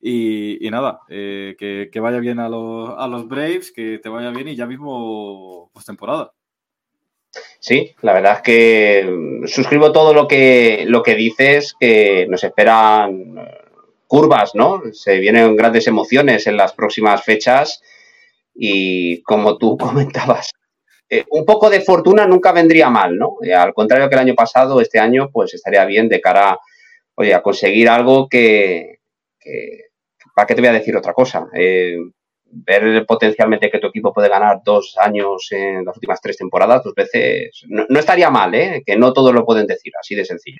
Y, 0.00 0.58
nada, 0.70 1.00
que, 1.08 1.98
vaya 2.00 2.18
bien 2.18 2.38
a 2.38 2.48
los, 2.48 2.94
a 2.96 3.08
los 3.08 3.26
Braves, 3.28 3.72
que 3.72 3.98
te 3.98 4.08
vaya 4.08 4.30
bien 4.30 4.48
y 4.48 4.56
ya 4.56 4.66
mismo 4.66 5.70
postemporada. 5.72 6.32
Sí, 7.58 7.94
la 8.02 8.12
verdad 8.12 8.34
es 8.36 8.42
que 8.42 9.42
suscribo 9.46 9.92
todo 9.92 10.14
lo 10.14 10.28
que, 10.28 10.84
lo 10.86 11.02
que 11.02 11.14
dices, 11.14 11.74
que 11.78 12.26
nos 12.28 12.44
esperan 12.44 13.38
eh, 13.38 13.58
curvas, 14.06 14.54
¿no? 14.54 14.82
Se 14.92 15.18
vienen 15.18 15.56
grandes 15.56 15.86
emociones 15.86 16.46
en 16.46 16.56
las 16.56 16.72
próximas 16.72 17.24
fechas 17.24 17.82
y 18.56 19.22
como 19.22 19.58
tú 19.58 19.76
comentabas, 19.78 20.50
eh, 21.08 21.24
un 21.30 21.44
poco 21.44 21.70
de 21.70 21.80
fortuna 21.80 22.26
nunca 22.26 22.52
vendría 22.52 22.90
mal, 22.90 23.16
¿no? 23.16 23.36
Eh, 23.42 23.54
al 23.54 23.72
contrario 23.72 24.08
que 24.08 24.14
el 24.16 24.22
año 24.22 24.34
pasado, 24.34 24.80
este 24.80 24.98
año 24.98 25.30
pues 25.32 25.54
estaría 25.54 25.84
bien 25.84 26.08
de 26.08 26.20
cara 26.20 26.58
oye, 27.14 27.32
a 27.32 27.42
conseguir 27.42 27.88
algo 27.88 28.28
que, 28.28 28.98
¿para 30.34 30.46
qué 30.46 30.54
te 30.54 30.60
voy 30.60 30.68
a 30.68 30.72
decir 30.72 30.96
otra 30.96 31.14
cosa? 31.14 31.48
ver 32.50 33.04
potencialmente 33.06 33.70
que 33.70 33.78
tu 33.78 33.88
equipo 33.88 34.12
puede 34.12 34.28
ganar 34.28 34.60
dos 34.64 34.96
años 34.98 35.48
en 35.50 35.84
las 35.84 35.96
últimas 35.96 36.20
tres 36.20 36.36
temporadas, 36.36 36.82
dos 36.84 36.94
veces, 36.94 37.62
no, 37.68 37.84
estaría 37.98 38.30
mal, 38.30 38.54
¿eh? 38.54 38.82
que 38.84 38.96
no 38.96 39.12
todos 39.12 39.34
lo 39.34 39.44
pueden 39.44 39.66
decir, 39.66 39.92
así 40.00 40.14
de 40.14 40.24
sencillo. 40.24 40.58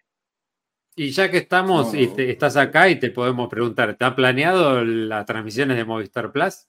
Y 0.95 1.11
ya 1.11 1.31
que 1.31 1.39
estamos 1.39 1.95
y 1.95 2.11
estás 2.17 2.57
acá 2.57 2.89
y 2.89 2.99
te 2.99 3.11
podemos 3.11 3.49
preguntar, 3.49 3.97
¿te 3.97 4.05
ha 4.05 4.17
planeado 4.17 4.83
las 4.83 5.27
transmisiones 5.27 5.77
de 5.77 5.85
Movistar 5.85 6.33
Plus? 6.33 6.67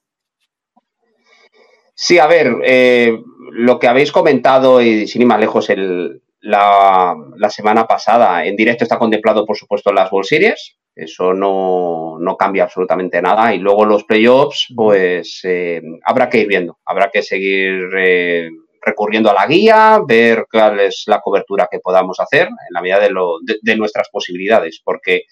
Sí, 2.00 2.20
a 2.20 2.28
ver, 2.28 2.54
eh, 2.62 3.18
lo 3.50 3.80
que 3.80 3.88
habéis 3.88 4.12
comentado 4.12 4.80
y 4.80 5.08
sin 5.08 5.22
ir 5.22 5.26
más 5.26 5.40
lejos 5.40 5.68
el, 5.68 6.22
la, 6.40 7.16
la, 7.36 7.50
semana 7.50 7.88
pasada, 7.88 8.46
en 8.46 8.54
directo 8.54 8.84
está 8.84 9.00
contemplado, 9.00 9.44
por 9.44 9.56
supuesto, 9.56 9.92
las 9.92 10.12
World 10.12 10.28
Series, 10.28 10.78
eso 10.94 11.34
no, 11.34 12.36
cambia 12.38 12.62
absolutamente 12.62 13.20
nada. 13.20 13.52
Y 13.52 13.58
luego 13.58 13.84
los 13.84 14.04
playoffs, 14.04 14.68
pues 14.76 15.40
eh, 15.42 15.82
habrá 16.04 16.28
que 16.28 16.38
ir 16.38 16.46
viendo, 16.46 16.78
habrá 16.84 17.10
que 17.10 17.20
seguir 17.20 17.88
eh, 17.98 18.48
recurriendo 18.80 19.28
a 19.32 19.34
la 19.34 19.48
guía, 19.48 19.98
ver 20.06 20.46
cuál 20.48 20.78
es 20.78 21.02
la 21.08 21.20
cobertura 21.20 21.66
que 21.68 21.80
podamos 21.80 22.20
hacer 22.20 22.46
en 22.46 22.72
la 22.72 22.80
medida 22.80 23.00
de, 23.00 23.10
lo, 23.10 23.38
de, 23.42 23.76
nuestras 23.76 24.08
posibilidades, 24.08 24.80
porque 24.84 25.24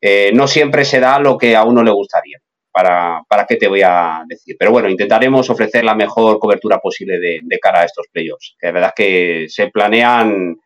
eh, 0.00 0.32
no 0.32 0.48
siempre 0.48 0.86
se 0.86 0.98
da 0.98 1.18
lo 1.18 1.36
que 1.36 1.56
a 1.56 1.64
uno 1.64 1.82
le 1.82 1.90
gustaría. 1.90 2.38
Para, 2.72 3.22
para, 3.28 3.46
qué 3.46 3.56
te 3.56 3.66
voy 3.66 3.82
a 3.82 4.22
decir. 4.28 4.56
Pero 4.58 4.70
bueno, 4.70 4.88
intentaremos 4.88 5.50
ofrecer 5.50 5.84
la 5.84 5.94
mejor 5.94 6.38
cobertura 6.38 6.78
posible 6.78 7.18
de, 7.18 7.58
cara 7.60 7.80
a 7.80 7.84
estos 7.84 8.06
playoffs, 8.12 8.54
que 8.58 8.68
de 8.68 8.72
verdad 8.72 8.92
que 8.94 9.46
se 9.48 9.68
planean 9.68 10.56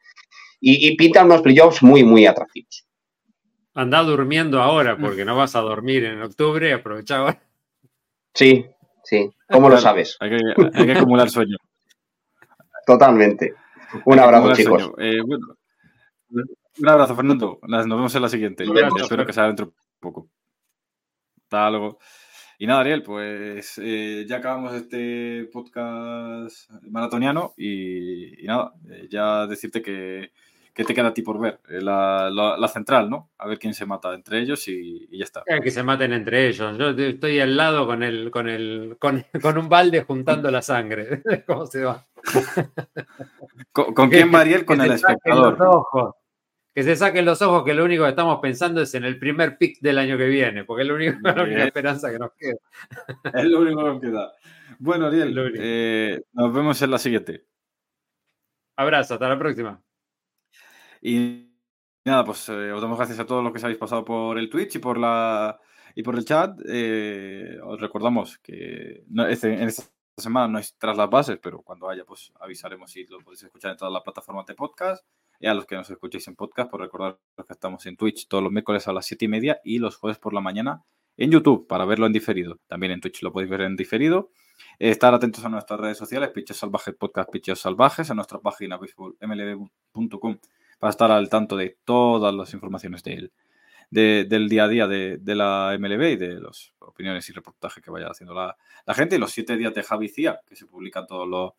y, 0.60 0.88
y 0.88 0.96
pintan 0.96 1.26
unos 1.26 1.40
playoffs 1.40 1.82
muy, 1.82 2.04
muy 2.04 2.26
atractivos. 2.26 2.84
Anda 3.74 4.02
durmiendo 4.02 4.62
ahora, 4.62 4.94
mm. 4.94 5.00
porque 5.00 5.24
no 5.24 5.36
vas 5.36 5.56
a 5.56 5.60
dormir 5.60 6.04
en 6.04 6.22
octubre, 6.22 6.72
aprovecha 6.72 7.16
ahora. 7.16 7.42
Sí, 8.32 8.66
sí. 9.02 9.30
¿Cómo 9.48 9.68
lo 9.68 9.78
sabes? 9.78 10.16
Hay 10.20 10.30
que, 10.30 10.92
acumular 10.92 11.28
sueño. 11.28 11.56
Totalmente. 12.86 13.54
Un 14.04 14.18
abrazo, 14.18 14.52
chicos. 14.52 14.90
Eh, 14.98 15.20
un 15.20 16.88
abrazo, 16.88 17.16
Fernando. 17.16 17.58
Nos 17.62 17.88
vemos 17.88 18.14
en 18.14 18.22
la 18.22 18.28
siguiente. 18.28 18.64
Espero 18.64 19.26
que 19.26 19.32
sea 19.32 19.46
dentro 19.46 19.66
de 19.66 19.72
poco. 20.00 20.28
Y 22.58 22.66
nada, 22.66 22.80
Ariel, 22.80 23.02
pues 23.02 23.78
eh, 23.78 24.24
ya 24.28 24.36
acabamos 24.36 24.74
este 24.74 25.48
podcast 25.52 26.70
maratoniano 26.88 27.54
y, 27.56 28.44
nada, 28.44 28.72
eh, 28.90 29.08
ya 29.10 29.46
decirte 29.46 29.82
que 29.82 30.32
¿qué 30.74 30.84
te 30.84 30.92
queda 30.92 31.08
a 31.08 31.14
ti 31.14 31.22
por 31.22 31.38
ver? 31.38 31.60
Eh, 31.68 31.80
la, 31.80 32.68
central, 32.72 33.08
¿no? 33.08 33.30
A 33.38 33.46
ver 33.46 33.58
quién 33.58 33.72
se 33.72 33.86
mata 33.86 34.12
entre 34.12 34.40
ellos 34.40 34.66
y, 34.68 35.08
ya 35.16 35.24
está. 35.24 35.42
que 35.62 35.70
se 35.70 35.82
maten 35.82 36.12
entre 36.12 36.48
ellos. 36.48 36.76
Yo 36.76 36.90
estoy 36.90 37.38
al 37.40 37.56
lado 37.56 37.86
con 37.86 38.02
el, 38.02 38.30
con 38.30 38.48
el, 38.48 38.96
con, 38.98 39.24
un 39.56 39.68
balde 39.68 40.02
juntando 40.02 40.50
la 40.50 40.60
sangre. 40.60 41.22
¿Cómo 41.46 41.66
se 41.66 41.84
va? 41.84 42.04
¿Con, 43.72 43.94
quién 44.10 44.30
Mariel? 44.30 44.64
Con 44.64 44.80
el 44.80 44.92
espectador. 44.92 46.16
Que 46.74 46.82
se 46.82 46.96
saquen 46.96 47.24
los 47.24 47.40
ojos, 47.40 47.64
que 47.64 47.72
lo 47.72 47.84
único 47.84 48.02
que 48.02 48.10
estamos 48.10 48.40
pensando 48.40 48.80
es 48.82 48.94
en 48.94 49.04
el 49.04 49.18
primer 49.18 49.56
pick 49.56 49.80
del 49.80 49.98
año 49.98 50.18
que 50.18 50.26
viene, 50.26 50.64
porque 50.64 50.82
es 50.82 50.88
la 51.22 51.42
única, 51.42 51.64
esperanza 51.64 52.10
que 52.10 52.18
nos 52.18 52.32
queda. 52.36 52.58
Es 53.34 53.44
lo 53.44 53.60
único 53.60 53.78
que 53.78 53.88
nos 53.90 54.00
queda. 54.00 54.32
Bueno, 54.78 55.06
Ariel, 55.06 55.54
eh, 55.56 56.20
nos 56.32 56.52
vemos 56.52 56.82
en 56.82 56.90
la 56.90 56.98
siguiente. 56.98 57.46
Abrazo, 58.76 59.14
hasta 59.14 59.28
la 59.28 59.38
próxima. 59.38 59.80
Y 61.00 61.52
nada, 62.04 62.24
pues 62.24 62.48
eh, 62.48 62.72
os 62.72 62.82
damos 62.82 62.98
gracias 62.98 63.20
a 63.20 63.26
todos 63.26 63.44
los 63.44 63.52
que 63.52 63.58
se 63.60 63.66
habéis 63.66 63.78
pasado 63.78 64.04
por 64.04 64.38
el 64.38 64.50
Twitch 64.50 64.76
y 64.76 64.78
por 64.78 64.98
la 64.98 65.60
y 65.94 66.02
por 66.02 66.16
el 66.16 66.24
chat. 66.24 66.58
Eh, 66.66 67.58
os 67.62 67.80
recordamos 67.80 68.38
que 68.38 69.04
este, 69.28 69.54
en 69.54 69.68
esta 69.68 69.84
semana 70.16 70.48
no 70.48 70.58
es 70.58 70.76
tras 70.76 70.96
las 70.96 71.08
bases, 71.08 71.38
pero 71.40 71.62
cuando 71.62 71.88
haya, 71.88 72.04
pues 72.04 72.32
avisaremos 72.40 72.90
si 72.90 73.04
lo 73.06 73.20
podéis 73.20 73.44
escuchar 73.44 73.72
en 73.72 73.76
todas 73.76 73.92
las 73.92 74.02
plataformas 74.02 74.46
de 74.46 74.54
podcast. 74.54 75.04
Y 75.40 75.46
a 75.46 75.54
los 75.54 75.66
que 75.66 75.76
nos 75.76 75.90
escuchéis 75.90 76.26
en 76.28 76.36
podcast, 76.36 76.70
por 76.70 76.80
pues 76.80 76.88
recordar 76.88 77.18
que 77.36 77.52
estamos 77.52 77.84
en 77.86 77.96
Twitch 77.96 78.28
todos 78.28 78.42
los 78.42 78.52
miércoles 78.52 78.86
a 78.88 78.92
las 78.92 79.06
7 79.06 79.24
y 79.24 79.28
media 79.28 79.60
y 79.64 79.78
los 79.78 79.96
jueves 79.96 80.18
por 80.18 80.32
la 80.32 80.40
mañana 80.40 80.84
en 81.16 81.30
YouTube 81.30 81.66
para 81.66 81.84
verlo 81.84 82.06
en 82.06 82.12
diferido. 82.12 82.58
También 82.66 82.92
en 82.92 83.00
Twitch 83.00 83.22
lo 83.22 83.32
podéis 83.32 83.50
ver 83.50 83.62
en 83.62 83.76
diferido. 83.76 84.30
estar 84.78 85.14
atentos 85.14 85.44
a 85.44 85.48
nuestras 85.48 85.80
redes 85.80 85.98
sociales, 85.98 86.30
Pichos 86.30 86.56
Salvajes 86.56 86.94
Podcast, 86.94 87.30
Pichos 87.30 87.60
Salvajes, 87.60 88.10
a 88.10 88.14
nuestra 88.14 88.38
página 88.38 88.78
mlb.com 88.78 90.38
para 90.78 90.90
estar 90.90 91.10
al 91.10 91.28
tanto 91.28 91.56
de 91.56 91.78
todas 91.84 92.34
las 92.34 92.52
informaciones 92.52 93.02
de 93.02 93.30
del 93.90 94.48
día 94.48 94.64
a 94.64 94.68
día 94.68 94.88
de, 94.88 95.20
la 95.24 95.76
MLB 95.78 96.02
y 96.02 96.16
de 96.16 96.40
las 96.40 96.72
opiniones 96.80 97.28
y 97.28 97.32
reportajes 97.32 97.82
que 97.82 97.90
vaya 97.90 98.08
haciendo 98.08 98.34
la, 98.34 98.56
gente. 98.94 99.16
Y 99.16 99.18
los 99.18 99.30
siete 99.30 99.56
días 99.56 99.72
de 99.72 99.82
Javi 99.82 100.08
Cía, 100.08 100.40
que 100.46 100.56
se 100.56 100.66
publican 100.66 101.06
todos 101.06 101.28
los, 101.28 101.52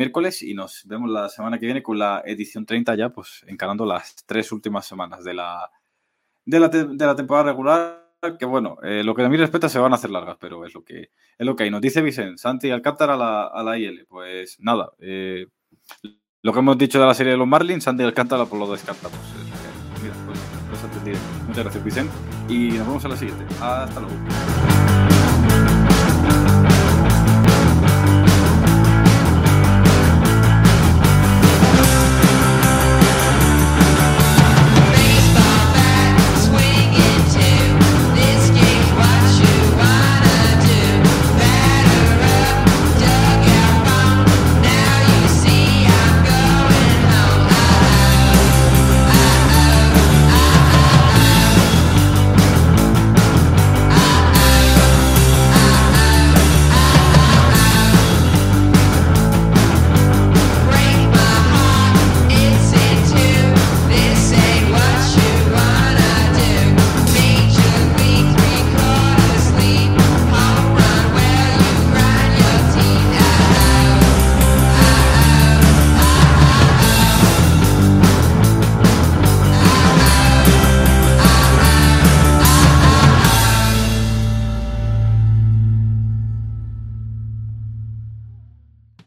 miércoles. 0.00 0.42
Y 0.42 0.54
nos 0.54 0.82
vemos 0.86 1.10
la 1.10 1.28
semana 1.28 1.58
que 1.58 1.66
viene 1.66 1.82
con 1.82 1.98
la 1.98 2.22
edición 2.24 2.66
30 2.66 2.94
ya, 2.96 3.10
pues 3.10 3.44
encarando 3.46 3.86
las 3.86 4.16
tres 4.26 4.50
últimas 4.50 4.86
semanas 4.86 5.22
de 5.22 5.34
la, 5.34 5.70
de 6.44 6.58
la, 6.58 7.14
temporada 7.14 7.52
regular. 7.52 8.00
Que 8.38 8.44
bueno, 8.44 8.76
eh, 8.82 9.02
lo 9.02 9.14
que 9.14 9.22
a 9.22 9.28
mí 9.28 9.36
respecta 9.36 9.68
se 9.68 9.78
van 9.78 9.92
a 9.92 9.96
hacer 9.96 10.10
largas, 10.10 10.36
pero 10.38 10.66
es 10.66 10.74
lo 10.74 10.84
que, 10.84 11.10
es 11.38 11.46
lo 11.46 11.56
que 11.56 11.64
hay. 11.64 11.70
Nos 11.70 11.80
dice 11.80 12.02
Vicente, 12.02 12.36
Santi 12.36 12.70
Alcántara 12.70 13.14
a 13.14 13.16
la, 13.16 13.46
a 13.46 13.62
la 13.62 13.78
IL. 13.78 14.06
Pues 14.08 14.58
nada, 14.60 14.92
eh, 14.98 15.46
lo 16.42 16.52
que 16.52 16.58
hemos 16.58 16.78
dicho 16.78 16.98
de 16.98 17.06
la 17.06 17.14
serie 17.14 17.32
de 17.32 17.38
los 17.38 17.46
Marlins, 17.46 17.86
Andy 17.86 18.04
Alcántara 18.04 18.46
por 18.46 18.58
lo 18.58 18.70
descartamos. 18.70 19.18
Mira, 20.02 20.14
pues, 20.26 20.84
entendido. 20.84 21.18
Muchas 21.46 21.64
gracias, 21.64 21.84
Vicente. 21.84 22.12
Y 22.48 22.70
nos 22.70 22.86
vemos 22.86 23.04
en 23.04 23.10
la 23.10 23.16
siguiente. 23.16 23.44
Hasta 23.60 24.00
luego. 24.00 24.69